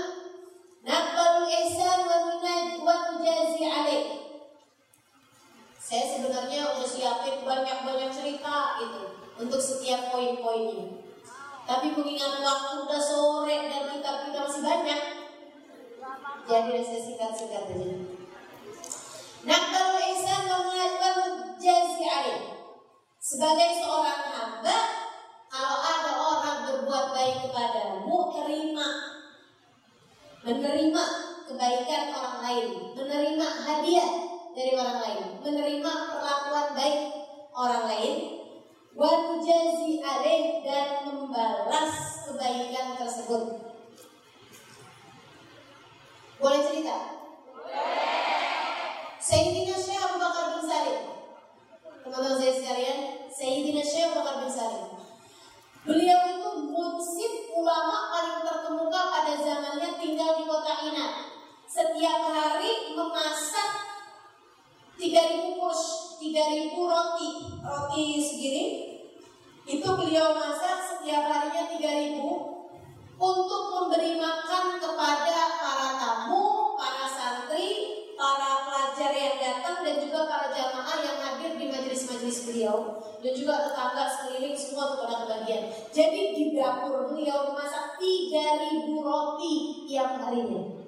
naqbalul 0.85 1.49
ihsan 1.49 2.05
wa 2.83 2.95
nujazi 3.15 3.63
alaih. 3.65 4.05
Saya 5.79 6.03
sebenarnya 6.03 6.75
udah 6.75 6.87
siapin 6.87 7.47
banyak-banyak 7.47 8.11
cerita 8.11 8.75
itu 8.83 9.03
untuk 9.39 9.61
setiap 9.63 10.11
poin-poinnya. 10.11 10.99
Tapi 11.67 11.95
mengingat 11.95 12.43
waktu 12.43 12.73
udah 12.83 13.01
sore 13.01 13.57
dan 13.67 13.91
kitab 13.91 14.27
kita 14.27 14.39
masih 14.39 14.63
banyak, 14.63 15.01
jadi 16.47 16.79
saya 16.79 17.01
singkat-singkat 17.03 17.63
aja. 17.75 17.91
Nakal 19.43 19.99
ihsan 20.11 20.47
wa 20.47 20.63
jazi 21.59 22.07
Sebagai 23.19 23.69
seorang 23.83 24.23
hamba, 24.31 25.06
kalau 25.47 25.77
ada 25.79 26.11
orang 26.19 26.57
berbuat 26.67 27.05
baik 27.15 27.35
kepadamu, 27.47 28.17
terima. 28.35 28.89
Menerima 30.47 31.03
kebaikan 31.47 32.03
orang 32.15 32.37
lain, 32.39 32.67
menerima 32.95 33.47
hadiah 33.67 34.11
dari 34.55 34.71
orang 34.79 34.99
lain, 35.03 35.23
menerima 35.43 35.91
perlakuan 36.07 36.67
baik 36.71 36.99
orang 37.51 37.83
lain, 37.91 38.15
wa 38.95 39.37
jazi 39.43 39.99
dan 40.63 40.87
membalas 41.05 41.93
kebaikan 42.27 42.95
tersebut. 42.95 43.43
Boleh 46.37 46.61
cerita? 46.63 46.97
Sayyidina 49.17 49.75
Syekh 49.75 49.99
Abu 49.99 50.17
Bakar 50.21 50.55
bin 50.55 50.63
Salim. 50.63 50.99
Teman-teman 52.05 52.37
saya 52.39 52.53
sekalian, 52.55 52.99
Sayyidina 53.27 53.83
Syekh 53.83 54.13
Abu 54.13 54.21
Bakar 54.21 54.35
bin 54.45 54.51
Salim. 54.53 54.96
Beliau 55.87 56.19
itu 56.35 56.51
munsif 56.67 57.47
ulama 57.55 58.11
paling 58.11 58.43
terkemuka 58.43 59.01
pada 59.07 59.39
zamannya 59.39 59.95
tinggal 59.95 60.35
di 60.35 60.43
kota 60.43 60.83
Inat. 60.83 61.31
Setiap 61.63 62.27
hari 62.27 62.91
memasak 62.91 63.71
3000 64.99 65.55
kurs, 65.55 65.83
3000 66.19 66.75
roti, 66.75 67.29
roti 67.63 68.05
segini. 68.19 68.65
Itu 69.63 69.95
beliau 69.95 70.35
masak 70.35 70.83
setiap 70.83 71.23
harinya 71.23 71.71
3000 71.71 72.19
untuk 73.15 73.63
memberi 73.71 74.19
makan 74.19 74.83
kepada 74.83 75.39
para 75.55 75.89
tamu, 75.95 76.75
para 76.75 77.07
santri, 77.07 77.96
para 78.17 78.65
pelajar 78.65 79.13
yang 79.13 79.37
datang 79.37 79.85
dan 79.85 80.01
juga 80.01 80.25
para 80.25 80.49
jamaah 80.49 80.97
yang 81.05 81.17
hadir 81.21 81.53
di 81.53 81.69
majelis-majelis 81.69 82.49
beliau 82.49 83.05
dan 83.21 83.31
juga 83.37 83.69
tetangga 83.69 84.09
sekeliling 84.09 84.57
semua 84.57 84.97
kepada 84.97 85.15
kebagian. 85.23 85.69
Jadi 85.93 86.33
di 86.33 86.43
dapur 86.57 87.13
beliau 87.13 87.53
memasak 87.53 88.01
3000 88.01 88.89
roti 89.05 89.53
tiap 89.85 90.17
harinya. 90.17 90.81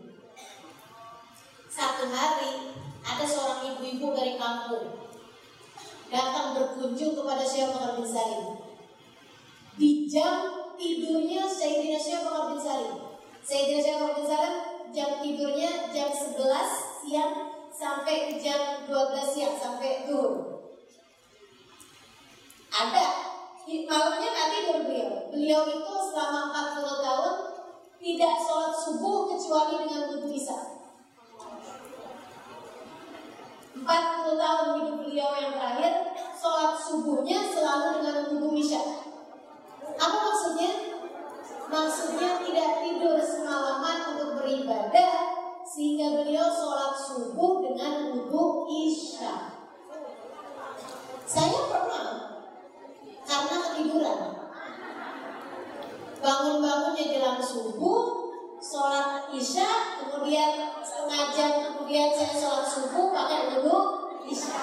Satu 1.69 2.09
hari 2.09 2.73
ada 3.05 3.23
seorang 3.23 3.61
ibu-ibu 3.77 4.11
dari 4.11 4.33
kampung 4.35 5.13
datang 6.09 6.57
berkunjung 6.57 7.13
kepada 7.13 7.45
Syekh 7.45 7.69
Bakar 7.69 7.93
bin 8.01 8.09
Salim. 8.09 8.57
Di 9.77 10.09
jam 10.09 10.65
tidurnya 10.75 11.45
Sayyidina 11.45 12.01
Syekh 12.01 12.25
Bakar 12.25 12.51
bin 12.51 12.59
Salim. 12.59 12.97
Sayyidina 13.45 13.79
Syekh 13.85 13.97
Bakar 14.01 14.13
bin 14.17 14.25
Salim 14.25 14.55
jam 14.89 15.21
tidurnya 15.21 15.93
jam 15.93 16.09
11 16.09 16.88
siang 17.09 17.33
sampai 17.73 18.37
jam 18.37 18.85
12 18.85 18.93
siang 19.25 19.57
sampai 19.57 20.05
turun. 20.05 20.61
Ada 22.69 23.05
malamnya 23.89 24.29
nanti 24.29 24.57
tidur 24.69 24.85
beliau. 24.85 25.09
Beliau 25.33 25.61
itu 25.65 25.93
selama 26.13 26.53
40 26.53 26.85
tahun 27.01 27.35
tidak 27.97 28.33
sholat 28.45 28.73
subuh 28.77 29.25
kecuali 29.25 29.89
dengan 29.89 30.01
wudhu 30.13 30.29
isya. 30.29 30.59
40 33.73 33.89
tahun 34.37 34.65
hidup 34.77 34.97
beliau 35.01 35.29
yang 35.33 35.57
terakhir 35.57 36.13
sholat 36.37 36.77
subuhnya 36.77 37.41
selalu 37.41 38.05
dengan 38.05 38.17
wudhu 38.29 38.53
isya. 38.53 38.85
Apa 39.97 40.17
maksudnya? 40.29 40.71
Maksudnya 41.69 42.29
tidak 42.45 42.69
tidur 42.85 43.17
semalaman 43.17 43.97
untuk 44.13 44.41
beribadah 44.41 45.48
sehingga 45.69 46.17
beliau 46.17 46.49
sholat 46.49 46.97
subuh 46.97 47.61
dengan 47.61 48.09
wudhu 48.09 48.65
isya. 48.65 49.61
Saya 51.29 51.59
pernah 51.69 52.07
karena 53.21 53.55
ketiduran. 53.69 54.19
Bangun-bangunnya 56.19 57.05
jelang 57.13 57.37
subuh, 57.37 58.33
sholat 58.57 59.29
isya, 59.29 60.01
kemudian 60.01 60.73
setengah 60.81 61.23
jam 61.37 61.51
kemudian 61.69 62.17
saya 62.17 62.33
sholat 62.33 62.65
subuh 62.65 63.13
pakai 63.13 63.61
wudhu 63.61 63.77
isya. 64.25 64.57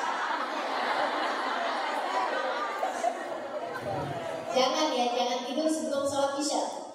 Jangan 4.51 4.89
ya, 4.91 5.07
jangan 5.15 5.39
tidur 5.47 5.71
sebelum 5.71 6.03
sholat 6.03 6.35
isya 6.43 6.86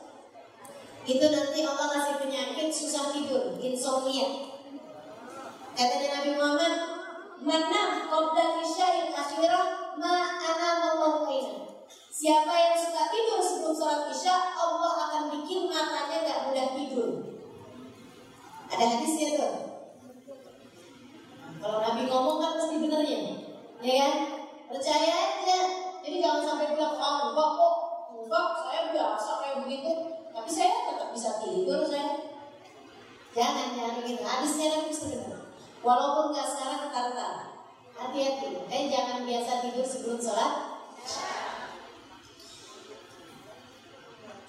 itu 1.02 1.26
nanti 1.34 1.60
Allah 1.66 1.88
kasih 1.98 2.16
penyakit 2.22 2.70
susah 2.70 3.10
tidur, 3.10 3.58
insomnia. 3.58 4.54
Katanya 5.74 6.22
Nabi 6.22 6.30
Muhammad, 6.38 6.74
"Mana 7.42 8.06
qabla 8.06 8.62
isya'il 8.62 9.10
akhirah 9.10 9.98
ma 9.98 10.16
ana 10.38 10.72
Siapa 12.22 12.54
yang 12.54 12.78
suka 12.78 13.10
tidur 13.10 13.42
sebelum 13.42 13.74
sholat 13.74 14.06
isya, 14.14 14.54
Allah 14.54 14.94
akan 15.10 15.24
bikin 15.34 15.66
matanya 15.66 16.22
nggak 16.22 16.40
mudah 16.46 16.68
tidur. 16.78 17.10
Ada 18.70 18.86
hadisnya 18.86 19.42
tuh. 19.42 19.54
Kalau 21.58 21.82
Nabi 21.82 22.06
ngomong 22.06 22.38
kan 22.38 22.62
pasti 22.62 22.78
benernya, 22.78 23.42
ya 23.82 23.94
kan? 24.06 24.14
Percaya 24.70 25.14
aja. 25.34 25.60
Jadi 26.06 26.22
jangan 26.22 26.46
sampai 26.46 26.78
bilang, 26.78 26.94
ah 27.02 27.34
enggak 27.34 27.50
kok, 27.58 27.76
enggak, 28.14 28.48
saya 28.54 28.82
biasa 28.94 29.32
kayak 29.42 29.58
begitu. 29.66 29.94
Tapi 30.32 30.50
saya 30.50 30.88
tetap 30.88 31.10
bisa 31.12 31.30
tidur 31.44 31.84
saya. 31.84 32.40
Jangan 33.32 33.76
jangan 33.76 33.94
begitu. 34.04 34.24
Hadisnya 34.24 34.68
nanti 34.72 34.92
benar. 34.96 35.42
Walaupun 35.84 36.36
nggak 36.36 36.48
sekarang 36.48 36.80
ketar 36.88 37.08
Hati-hati. 38.02 38.48
Eh 38.72 38.84
jangan 38.90 39.28
biasa 39.28 39.52
tidur 39.68 39.86
sebelum 39.86 40.18
sholat. 40.18 40.54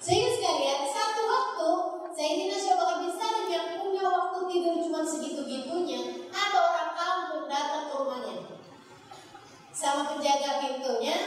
Sehingga 0.03 0.29
sekalian 0.35 0.83
satu 0.91 1.21
waktu 1.23 1.69
saya 2.11 2.29
ini 2.35 2.51
Syekh 2.51 2.75
Bakar 2.75 2.97
bin 2.99 3.15
yang 3.47 3.67
punya 3.79 4.03
waktu 4.03 4.39
tidur 4.51 4.75
cuma 4.83 4.99
segitu-gitunya, 4.99 6.27
ada 6.27 6.59
orang 6.59 6.91
kampung 6.91 7.45
datang 7.47 7.87
ke 7.87 7.95
rumahnya 7.95 8.35
sama 9.73 10.15
penjaga 10.15 10.63
pintunya 10.63 11.17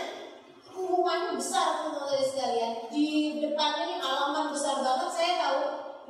rumahnya 0.82 1.39
besar 1.39 1.81
teman-teman 1.81 2.20
sekalian. 2.20 2.73
Di 2.90 3.40
depannya 3.40 3.85
ini 3.89 3.97
halaman 4.03 4.53
besar 4.53 4.82
banget 4.82 5.09
saya 5.09 5.32
tahu 5.40 5.61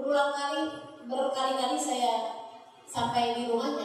berulang 0.01 0.33
kali 0.33 0.63
berkali-kali 1.07 1.79
saya 1.79 2.47
sampai 2.89 3.37
di 3.37 3.53
rumahnya 3.53 3.76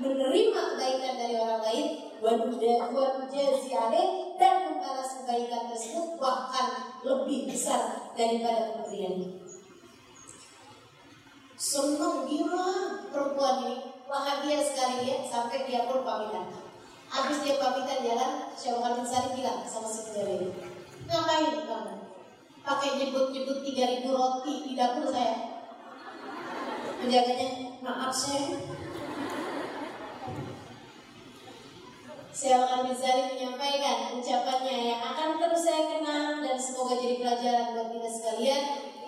menerima 0.00 0.60
kebaikan 0.74 1.14
dari 1.14 1.34
orang 1.38 1.62
lain 1.62 1.86
dan 4.40 4.54
membalas 4.66 5.22
kebaikan 5.22 5.70
tersebut 5.70 6.18
bahkan 6.18 6.96
lebih 7.04 7.52
besar 7.52 8.10
daripada 8.16 8.74
pemberian 8.74 9.44
Senang 11.54 12.26
gila 12.26 12.68
perempuan 13.14 13.64
ini 13.64 13.76
bahagia 14.04 14.58
sekali 14.60 15.08
ya 15.08 15.22
sampai 15.24 15.64
dia 15.64 15.86
pun 15.88 16.02
pamitan. 16.02 16.50
Habis 17.08 17.46
dia 17.46 17.56
pamitan 17.62 18.04
jalan, 18.04 18.32
Syawal 18.58 19.00
bin 19.00 19.06
bilang 19.38 19.62
sama 19.62 19.86
si 19.86 20.12
ini. 20.18 20.50
Ngapain 21.06 21.64
kamu? 21.64 21.94
Pakai 22.64 22.98
jemput-jemput 22.98 23.64
3000 23.64 24.02
roti 24.08 24.54
di 24.66 24.72
dapur 24.74 25.08
saya. 25.08 25.62
Penjaganya, 27.00 27.78
maaf 27.84 28.10
saya, 28.10 28.60
Saya 32.34 32.66
akan 32.66 32.90
Ghazali 32.90 33.30
menyampaikan 33.30 34.18
ucapannya 34.18 34.90
yang 34.90 34.98
akan 34.98 35.38
terus 35.38 35.62
saya 35.62 35.86
kenang 35.86 36.42
dan 36.42 36.58
semoga 36.58 36.98
jadi 36.98 37.22
pelajaran 37.22 37.78
buat 37.78 37.88
kita 37.94 38.10
sekalian. 38.10 38.62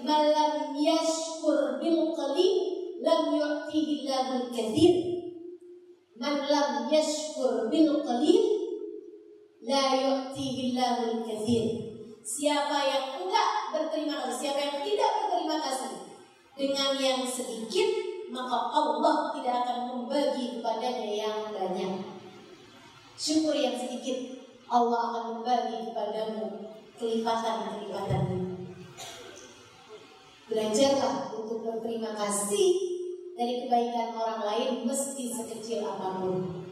Malam 0.07 0.71
yashkur 0.79 1.83
bil 1.83 2.15
qalil 2.15 2.55
lam 3.03 3.35
yu'tihi 3.35 4.07
lahul 4.07 4.47
kathir. 4.55 4.95
Malam 6.15 6.87
yashkur 6.87 7.67
bil 7.67 8.07
qalil 8.07 8.43
la 9.67 9.85
yu'tihi 9.91 10.79
lahul 10.79 11.27
kathir. 11.27 11.83
Siapa 12.23 12.79
yang 12.79 13.07
enggak 13.27 13.51
berterima 13.75 14.23
kasih, 14.23 14.39
siapa 14.39 14.61
yang 14.63 14.79
tidak 14.87 15.11
berterima 15.27 15.57
kasih 15.67 15.95
dengan 16.55 16.95
yang 16.95 17.27
sedikit, 17.27 17.91
maka 18.31 18.71
Allah 18.71 19.35
tidak 19.35 19.67
akan 19.67 19.79
membagi 19.91 20.63
kepadanya 20.63 21.11
yang 21.11 21.39
banyak 21.51 22.16
syukur 23.17 23.57
yang 23.57 23.73
sedikit 23.81 24.45
Allah 24.69 25.01
akan 25.11 25.25
membagi 25.41 25.89
kepadamu 25.89 26.69
kelipatan-kelipatan 27.01 28.23
ini. 28.29 28.53
Belajarlah 30.47 31.33
untuk 31.33 31.65
berterima 31.65 32.13
kasih 32.15 32.69
dari 33.35 33.67
kebaikan 33.67 34.15
orang 34.15 34.41
lain 34.45 34.71
meski 34.87 35.33
sekecil 35.33 35.83
apa 35.83 36.23
pun. 36.23 36.69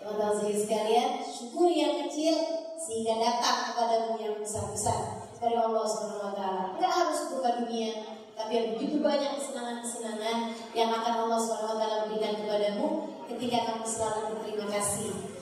Teman-teman 0.00 0.54
sekalian, 0.54 1.22
syukur 1.22 1.68
yang 1.70 2.06
kecil 2.06 2.34
sehingga 2.80 3.18
datang 3.20 3.74
kepadamu 3.74 4.14
yang 4.22 4.36
besar-besar 4.38 5.28
dari 5.42 5.56
Allah 5.58 5.82
Subhanahu 5.82 6.30
wa 6.30 6.34
taala. 6.34 6.64
Harus 6.78 7.28
berupa 7.28 7.58
dunia, 7.64 8.06
tapi 8.38 8.52
ada 8.54 8.68
begitu 8.78 9.02
banyak 9.02 9.34
kesenangan-kesenangan 9.38 10.38
yang 10.72 10.90
akan 10.94 11.14
Allah 11.26 11.38
Subhanahu 11.42 11.74
wa 11.74 11.80
taala 11.82 11.98
berikan 12.06 12.34
kepadamu 12.38 12.86
ketika 13.26 13.58
kamu 13.66 13.84
selalu 13.84 14.20
berterima 14.38 14.66
kasih 14.70 15.35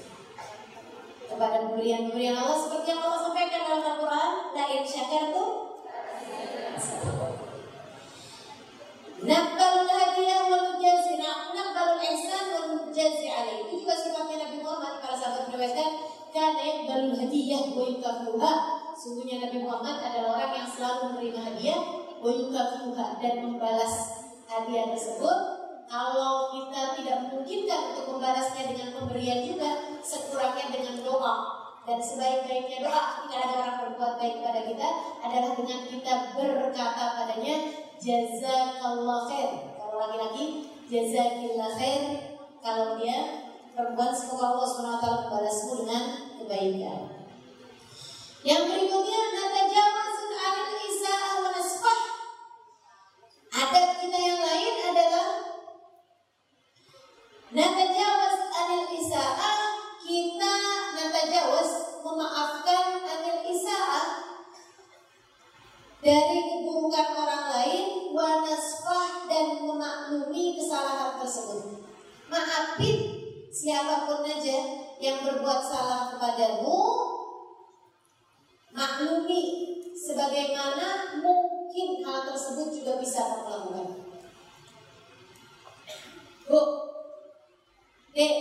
kepada 1.35 1.67
pemberian-pemberian 1.67 2.39
Allah 2.39 2.59
seperti 2.63 2.95
yang 2.95 3.03
Allah 3.03 3.21
sampaikan 3.27 3.61
dalam 3.67 3.83
Al-Quran 3.83 4.33
la 4.55 4.65
in 4.71 4.83
syakartum 4.87 5.51
Naqbalul 9.25 9.89
hadiah 9.89 10.41
wa 10.47 10.59
nujazi 10.69 11.17
Naqbalul 11.19 12.03
ihsan 12.13 12.45
wa 12.53 12.61
nujazi 12.77 13.27
alaih. 13.33 13.65
Itu 13.67 13.83
juga 13.83 13.97
sifatnya 13.97 14.47
Nabi 14.47 14.61
Muhammad 14.61 15.01
Para 15.01 15.17
sahabat 15.17 15.49
meriwayatkan 15.49 15.91
Karena 16.29 16.61
yaqbalul 16.61 17.17
hadiah 17.17 17.63
wa 17.73 17.83
yukafuha 17.89 18.53
Sungguhnya 18.95 19.49
Nabi 19.49 19.65
Muhammad 19.65 19.97
adalah 20.05 20.39
orang 20.39 20.53
yang 20.61 20.69
selalu 20.69 21.03
menerima 21.17 21.41
hadiah 21.41 21.81
Wa 22.21 22.31
yukafuha 22.31 23.07
Dan 23.25 23.35
membalas 23.49 23.95
hadiah 24.45 24.93
tersebut 24.93 25.64
kalau 25.89 26.51
kita 26.53 26.97
tidak 26.99 27.17
memungkinkan 27.29 27.81
untuk 27.93 28.05
membalasnya 28.17 28.63
dengan 28.73 28.89
pemberian 28.97 29.41
juga, 29.45 29.71
sekurangnya 30.01 30.67
dengan 30.73 30.97
doa. 31.05 31.35
Dan 31.85 32.01
sebaik-baiknya 32.01 32.89
doa 32.89 33.03
ketika 33.21 33.37
ada 33.45 33.55
orang 33.61 33.77
berbuat 33.85 34.13
baik 34.17 34.41
kepada 34.41 34.61
kita 34.65 34.89
adalah 35.21 35.53
dengan 35.53 35.81
kita 35.85 36.13
berkata 36.33 37.05
padanya 37.13 37.57
jazakallah 38.01 39.29
khair. 39.29 39.77
Kalau 39.77 39.97
laki-laki 40.01 40.73
jazakillah 40.89 41.77
khair. 41.77 42.03
Kalau 42.65 42.97
dia 42.97 43.45
perempuan 43.77 44.17
semoga 44.17 44.57
Allah 44.57 44.69
SWT 44.73 45.05
membalasmu 45.29 45.73
dengan 45.85 46.05
kebaikan. 46.41 47.01
Yang 48.41 48.63
berikutnya 48.73 49.21
natajawazun 49.37 50.33
anil 50.33 50.81
isa'ah 50.89 51.33
wa 51.45 51.51
nasfah. 51.53 52.01
Adab 53.53 53.89
kita 54.01 54.19
yang 54.25 54.41
lain 54.41 54.75
adalah 54.89 55.29
Natajawaz 57.55 58.51
anil 58.51 58.91
isa'ah 58.99 59.59
Kita 60.03 60.55
natajawaz 60.99 62.03
Memaafkan 62.03 63.01
anil 63.07 63.41
isa'ah. 63.47 64.07
Dari 66.03 66.39
keburukan 66.51 67.09
orang 67.15 67.45
lain 67.55 67.87
Wanasfah 68.11 69.31
dan 69.31 69.67
memaklumi 69.67 70.55
kesalahan 70.55 71.19
tersebut. 71.19 71.83
Maafin 72.31 72.99
siapa 73.51 74.07
pun 74.07 74.23
aja 74.23 74.59
yang 75.03 75.27
berbuat 75.27 75.61
salah 75.65 76.15
kepadamu. 76.15 76.79
Maklumi 78.71 79.43
sebagaimana 79.95 81.19
mungkin 81.19 82.07
hal 82.07 82.23
tersebut 82.31 82.71
juga 82.71 83.03
bisa 83.03 83.23
kamu 83.25 83.49
lakukan. 83.51 83.89
Bu, 86.47 86.61
Dek, 88.15 88.35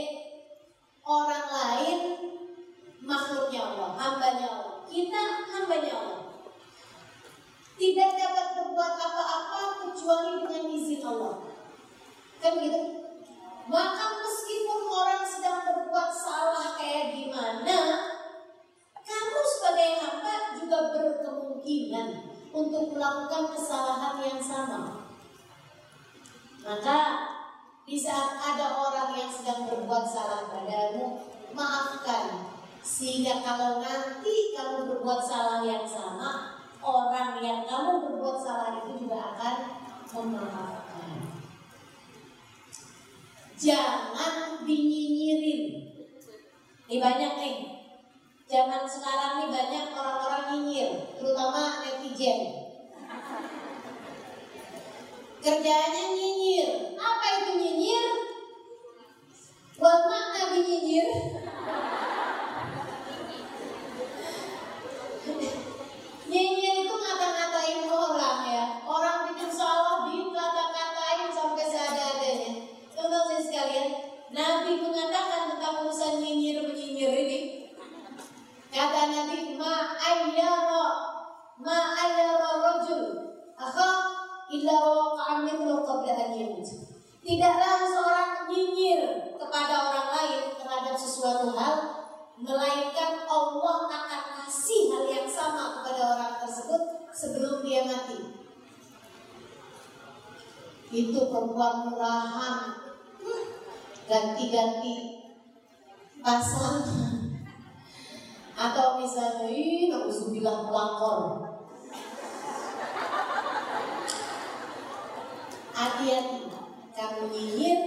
orang 1.01 1.49
lain 1.49 1.99
makhluknya 3.01 3.73
Allah, 3.73 3.89
hambanya 3.97 4.47
Allah. 4.53 4.77
Kita 4.85 5.21
hambanya 5.49 5.93
Allah. 5.97 6.21
Tidak 7.73 8.09
dapat 8.13 8.47
berbuat 8.53 8.93
apa-apa 9.01 9.61
kecuali 9.81 10.45
dengan 10.45 10.65
izin 10.77 11.01
Allah. 11.01 11.41
Kan 12.37 12.53
gitu? 12.61 12.81
Maka 13.65 14.05
meskipun 14.21 14.81
orang 14.93 15.25
sedang 15.25 15.65
berbuat 15.65 16.09
salah 16.13 16.77
kayak 16.77 17.17
gimana, 17.17 17.79
kamu 19.01 19.41
sebagai 19.41 19.89
hamba 20.05 20.53
juga 20.53 20.77
berkemungkinan 20.93 22.07
untuk 22.53 22.93
melakukan 22.93 23.57
kesalahan 23.57 24.21
yang 24.21 24.37
sama. 24.37 25.09
Maka 26.61 26.99
di 27.83 27.99
saat 27.99 28.39
ada 28.39 28.79
orang 28.79 29.11
yang 29.11 29.27
sedang 29.27 29.67
berbuat 29.67 30.07
salah 30.07 30.47
padamu, 30.47 31.19
maafkan. 31.51 32.47
Sehingga 32.83 33.43
kalau 33.43 33.83
nanti 33.83 34.55
kamu 34.55 34.87
berbuat 34.87 35.19
salah 35.23 35.63
yang 35.67 35.83
sama, 35.83 36.63
orang 36.79 37.43
yang 37.43 37.67
kamu 37.67 38.07
berbuat 38.07 38.39
salah 38.39 38.79
itu 38.83 39.03
juga 39.03 39.35
akan 39.35 39.55
memaafkan. 40.13 41.11
Jangan 43.59 44.63
dinyinyirin. 44.63 45.63
Ini 46.87 46.95
banyak 46.99 47.33
nih. 47.39 47.57
Zaman 48.47 48.83
sekarang 48.85 49.43
nih 49.43 49.49
banyak 49.49 49.85
orang-orang 49.95 50.43
nyinyir, 50.51 50.91
terutama 51.17 51.81
netizen. 51.81 52.62
Kerjanya 55.43 56.05
nyinyir. 56.15 56.95
Apa 56.95 57.25
itu 57.35 57.51
nyinyir? 57.59 58.07
Buat 59.75 60.07
makna 60.07 60.55
nyinyir. 60.55 61.07
nyinyir 66.31 66.75
itu 66.87 66.95
ngata-ngatain 66.95 67.83
orang 67.91 68.39
ya. 68.47 68.65
Orang 68.87 69.17
bikin 69.27 69.51
salah 69.51 70.07
dikata-katain 70.07 71.29
sampai 71.35 71.65
seadanya. 71.67 72.51
Teman-teman 72.95 73.43
sekalian, 73.43 73.89
Nabi 74.31 74.79
mengatakan 74.79 75.53
tentang 75.53 75.83
urusan 75.83 76.23
nyinyir 76.23 76.63
menyinyir 76.71 77.11
ini. 77.27 77.39
Kata 78.71 79.11
Nabi, 79.11 79.59
ma 79.59 79.93
ayyara 79.99 80.85
ma 81.59 81.77
ayyara 81.99 82.49
rajul 82.63 83.03
akha 83.53 83.91
illa 84.49 84.75
waqa'a 84.81 85.45
mithlu 85.45 85.85
qabla 85.85 86.13
an 86.13 86.31
yamut. 86.33 86.67
Tidaklah 87.33 87.81
seorang 87.89 88.45
nyinyir 88.45 89.33
kepada 89.41 89.89
orang 89.89 90.07
lain 90.13 90.53
terhadap 90.53 90.93
sesuatu 90.93 91.49
hal 91.57 92.05
melainkan 92.37 93.25
Allah 93.25 93.89
akan 93.89 94.21
kasih 94.37 94.93
hal 94.93 95.09
yang 95.09 95.25
sama 95.25 95.81
kepada 95.81 96.13
orang 96.13 96.33
tersebut 96.45 97.09
sebelum 97.09 97.65
dia 97.65 97.89
mati. 97.89 98.37
Itu 100.93 101.33
perempuan 101.33 101.89
murahan. 101.89 102.77
Ganti-ganti 104.05 105.25
pasangan 106.21 107.33
atau 108.53 109.01
misalnya 109.01 109.49
ini 109.49 109.89
bilang 110.37 110.69
pelakor. 110.69 111.49
Hati-hati 115.73 116.52
kamu 116.93 117.33
nyinyir 117.33 117.79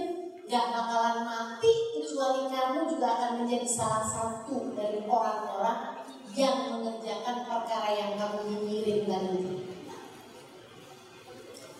gak 0.47 0.67
bakalan 0.71 1.27
mati 1.27 1.71
kecuali 1.95 2.47
kamu 2.51 2.87
juga 2.87 3.07
akan 3.19 3.31
menjadi 3.43 3.67
salah 3.67 4.03
satu 4.03 4.75
dari 4.75 5.03
orang-orang 5.07 6.03
yang 6.35 6.71
mengerjakan 6.71 7.47
perkara 7.47 7.89
yang 7.95 8.11
kamu 8.19 8.39
nyinyirin 8.51 9.07
tadi. 9.07 9.39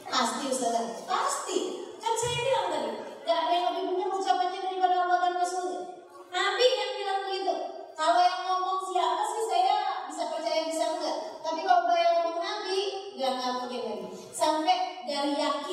Pasti 0.08 0.44
Ustaz 0.48 1.04
pasti. 1.04 1.60
Kan 2.00 2.14
saya 2.16 2.38
bilang 2.44 2.68
tadi 2.72 2.92
gak 3.28 3.40
ada 3.44 3.52
yang 3.52 3.66
lebih 3.76 3.84
benar 3.92 4.10
ucapannya 4.16 4.60
daripada 4.64 4.96
Allah 5.04 5.20
dan 5.28 5.34
Rasulnya. 5.36 5.82
Nabi 6.32 6.66
yang 6.66 6.92
bilang 6.96 7.20
begitu. 7.28 7.56
Kalau 7.98 8.20
yang 8.24 8.42
ngomong 8.48 8.80
siapa 8.88 9.24
sih 9.28 9.44
saya 9.52 9.78
bisa 10.08 10.24
percaya 10.32 10.62
bisa 10.64 10.84
enggak. 10.96 11.18
Tapi 11.44 11.60
kalau 11.68 11.88
udah 11.88 11.98
yang 12.00 12.14
ngomong 12.24 12.40
Nabi 12.40 12.80
gak 13.20 13.52
mungkin 13.64 13.82
lagi 13.84 14.08
sampai 14.32 14.78
dari 15.04 15.34
yakinnya 15.34 15.67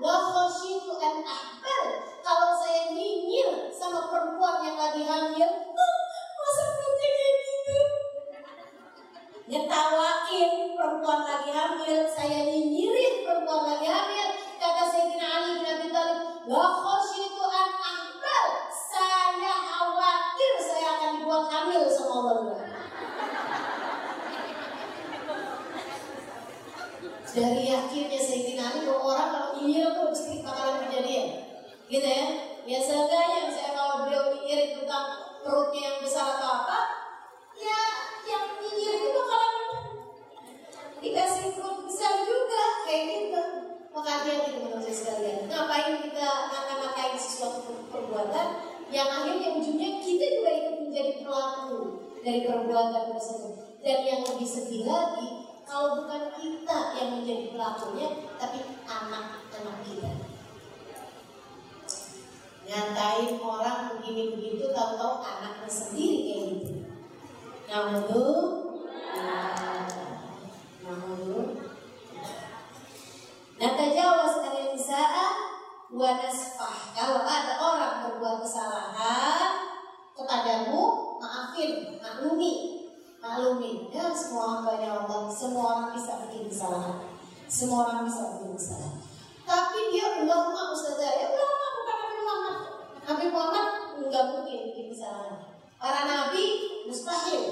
La 0.00 0.16
khasyitu 0.32 0.96
an 0.96 1.20
ahbal 1.28 1.84
Kalau 2.24 2.56
saya 2.56 2.88
nyinyir 2.96 3.68
sama 3.68 4.08
perempuan 4.08 4.64
yang 4.64 4.80
lagi 4.80 5.04
hamil 5.04 5.50
Masa 6.40 6.62
perutnya 6.72 7.08
kayak 7.12 7.36
gitu? 7.44 7.78
Nyetawain 9.52 10.52
perempuan 10.72 11.20
lagi 11.28 11.52
hamil 11.52 12.00
Saya 12.08 12.48
nyinyirin 12.48 13.28
perempuan 13.28 13.76
lagi 13.76 13.88
hamil. 13.92 14.28
Kata 14.56 14.88
Sayyidina 14.88 15.26
Ali 15.36 15.50
bin 15.60 15.68
Abi 15.68 15.88
Thalib 15.92 16.20
La 16.48 16.64
khasyitu 16.80 17.44
an 17.44 17.68
ahbal 17.76 18.46
Saya 18.72 19.52
khawatir 19.68 20.52
saya 20.64 20.88
akan 20.96 21.10
dibuat 21.20 21.44
hamil 21.52 21.84
sama 21.92 22.14
Allah 22.24 22.60
dari 27.30 27.70
yakinnya 27.70 28.18
Sayyidina 28.18 28.62
Ali 28.74 28.90
bahwa 28.90 29.14
orang 29.14 29.29
nyinyir 29.70 29.94
itu 29.94 30.02
pasti 30.10 30.34
bakalan 30.42 30.76
kejadian. 30.90 31.28
Gitu 31.86 32.08
ya. 32.10 32.26
Biasa 32.66 32.90
yang 33.06 33.48
saya 33.54 33.70
kalau 33.72 34.04
beliau 34.04 34.34
mikir 34.34 34.74
tentang 34.74 35.06
perutnya 35.46 35.80
yang 35.94 35.98
besar 36.02 36.36
atau 36.36 36.66
apa, 36.66 36.80
ya 37.54 37.80
yang 38.26 38.58
nyinyir 38.58 38.92
itu 38.98 39.08
bakalan 39.14 39.54
dikasih 41.00 41.54
perut 41.54 41.86
besar 41.86 42.26
juga 42.26 42.62
kayak 42.84 43.04
gitu. 43.06 43.42
Maka 43.90 44.10
hati-hati 44.10 44.50
teman-teman 44.58 44.90
sekalian. 44.90 45.38
Ngapain 45.46 45.94
kita 46.02 46.28
ngata-ngatain 46.50 47.16
sesuatu 47.18 47.90
perbuatan 47.90 48.48
yang 48.90 49.06
akhirnya 49.06 49.54
ujungnya 49.54 50.02
kita 50.02 50.26
juga 50.34 50.50
ikut 50.50 50.76
menjadi 50.82 51.12
pelaku 51.22 51.78
dari 52.26 52.40
perbuatan 52.42 53.14
tersebut. 53.14 53.54
Dan 53.80 53.98
yang 54.04 54.22
lebih 54.26 54.46
sedih 54.46 54.84
lagi, 54.84 55.49
kalau 55.70 56.02
bukan 56.02 56.34
kita 56.34 56.78
yang 56.98 57.22
menjadi 57.22 57.54
pelakunya, 57.54 58.26
tapi 58.34 58.58
anak-anak 58.90 59.76
kita. 59.86 60.10
Nyatain 62.66 63.38
orang 63.38 63.94
begini 63.94 64.34
begitu, 64.34 64.74
tahu-tahu 64.74 65.22
anaknya 65.22 65.70
sendiri 65.70 66.18
kayak 67.70 68.02
gitu. 68.02 68.26
Namun 70.82 71.54
Natajawas 73.60 74.40
anil 74.40 74.72
nisa'a 74.72 75.26
wa. 75.92 76.16
Kalau 76.96 77.20
ada 77.22 77.54
orang 77.60 77.94
berbuat 78.08 78.40
kesalahan 78.40 79.76
kepadamu, 80.16 81.14
maafin, 81.20 82.00
maklumi. 82.00 82.79
Maklumi. 83.20 83.92
Ya, 83.92 84.08
semua 84.16 84.58
hambanya 84.58 85.04
Allah, 85.04 85.28
semua 85.28 85.64
orang 85.76 85.88
bisa 85.92 86.24
bikin 86.26 86.48
kesalahan. 86.48 87.04
Semua 87.44 87.84
orang 87.84 88.08
bisa 88.08 88.40
bikin 88.40 88.56
kesalahan. 88.56 88.96
Tapi 89.44 89.78
dia 89.92 90.06
ulama 90.24 90.72
Ustazah, 90.72 91.12
ya 91.20 91.26
ulama 91.36 91.66
bukan 91.76 91.96
Nabi 92.00 92.16
Muhammad. 92.24 92.56
Nabi 93.04 93.26
Muhammad 93.28 93.66
nggak 94.08 94.24
mungkin 94.32 94.58
bikin 94.72 94.86
kesalahan. 94.96 95.36
Para 95.80 96.00
nabi 96.04 96.44
mustahil 96.88 97.44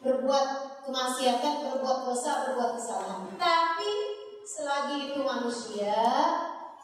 berbuat 0.00 0.46
kemaksiatan, 0.88 1.54
berbuat 1.68 1.98
dosa, 2.08 2.48
berbuat 2.48 2.80
kesalahan. 2.80 3.28
Tapi 3.36 3.90
selagi 4.48 5.12
itu 5.12 5.20
manusia 5.20 6.00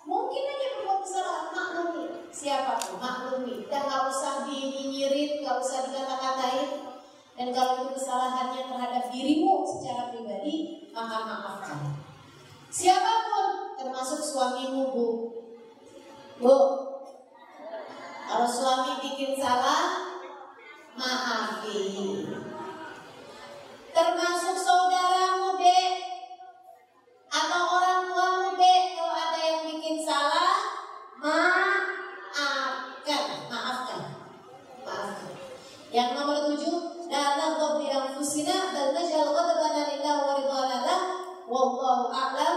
mungkin 0.05 0.43
aja 0.45 0.67
berbuat 0.77 1.01
kesalahan 1.01 1.49
maklumi 1.57 2.05
siapa 2.29 2.77
tuh 2.77 3.01
maklumi 3.01 3.65
dan 3.73 3.89
nggak 3.89 4.05
usah 4.13 4.45
dinyinyirin 4.45 5.41
nggak 5.41 5.57
usah 5.65 5.89
dikata-katain 5.89 6.94
dan 7.35 7.51
kalau 7.51 7.83
itu 7.83 7.99
kesalahannya 7.99 8.63
terhadap 8.71 9.05
dirimu 9.11 9.67
secara 9.67 10.15
pribadi 10.15 10.87
maka 10.95 11.27
maafkan. 11.27 11.99
Siapa 12.71 13.15
pun 13.31 13.49
termasuk 13.79 14.23
suamimu 14.23 14.95
bu. 14.95 15.07
Bu 16.39 16.57
kalau 18.25 18.49
suami 18.49 18.99
bikin 19.03 19.39
salah 19.39 20.15
maafi. 20.99 22.27
Termasuk 23.95 24.57
saudaramu 24.59 25.55
dek 25.59 25.93
atau 27.31 27.63
orang 27.79 28.11
tuamu 28.11 28.51
dek 28.59 28.83
kalau 28.99 29.15
ada 29.15 29.39
yang 29.39 29.63
bikin 29.71 30.03
salah 30.03 30.59
maafkan 31.19 33.23
maafkan 33.47 34.03
maafkan 34.83 35.31
yang 35.95 36.19
nomor 36.19 36.51
tujuh 36.51 37.07
la 37.07 37.39
naghdab 37.39 37.79
li 37.79 37.89
anfusina 37.91 38.75
bal 38.75 38.91
naj'al 38.99 39.31
ghadabana 39.31 39.83
lillahi 39.95 40.23
wa 40.27 40.35
ridwana 40.43 40.79
lah 40.83 41.03
wallahu 41.47 42.11
a'lam 42.11 42.57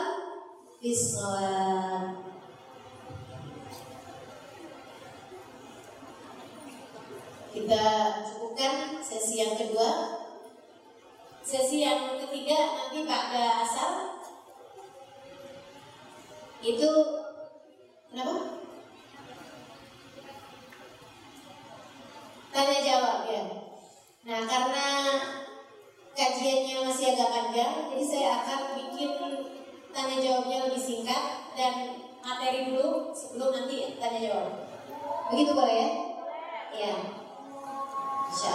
kita 7.51 7.85
cukupkan 8.27 9.01
sesi 9.01 9.41
yang 9.41 9.57
kedua 9.57 10.23
sesi 11.41 11.83
yang 11.83 12.19
ketiga 12.19 12.59
nanti 12.75 13.07
pada 13.07 13.63
asal 13.65 14.17
itu 16.67 16.91
kenapa? 18.09 18.37
Tanya 22.49 22.79
jawab 22.81 23.19
ya. 23.29 23.43
Nah 24.25 24.41
karena 24.43 24.87
kajiannya 26.17 26.75
masih 26.81 27.13
agak 27.13 27.29
panjang, 27.29 27.75
jadi 27.93 28.03
saya 28.03 28.29
akan 28.41 28.59
bikin 28.73 29.11
tanya 29.97 30.21
jawabnya 30.21 30.69
lebih 30.69 30.77
singkat 30.77 31.49
dan 31.57 32.05
materi 32.21 32.69
dulu 32.69 33.09
sebelum 33.17 33.49
nanti 33.49 33.97
tanya 33.97 34.19
jawab. 34.29 34.53
Begitu 35.33 35.51
boleh 35.57 35.73
ya? 35.73 35.89
Iya. 36.69 36.95
Insya. 38.29 38.53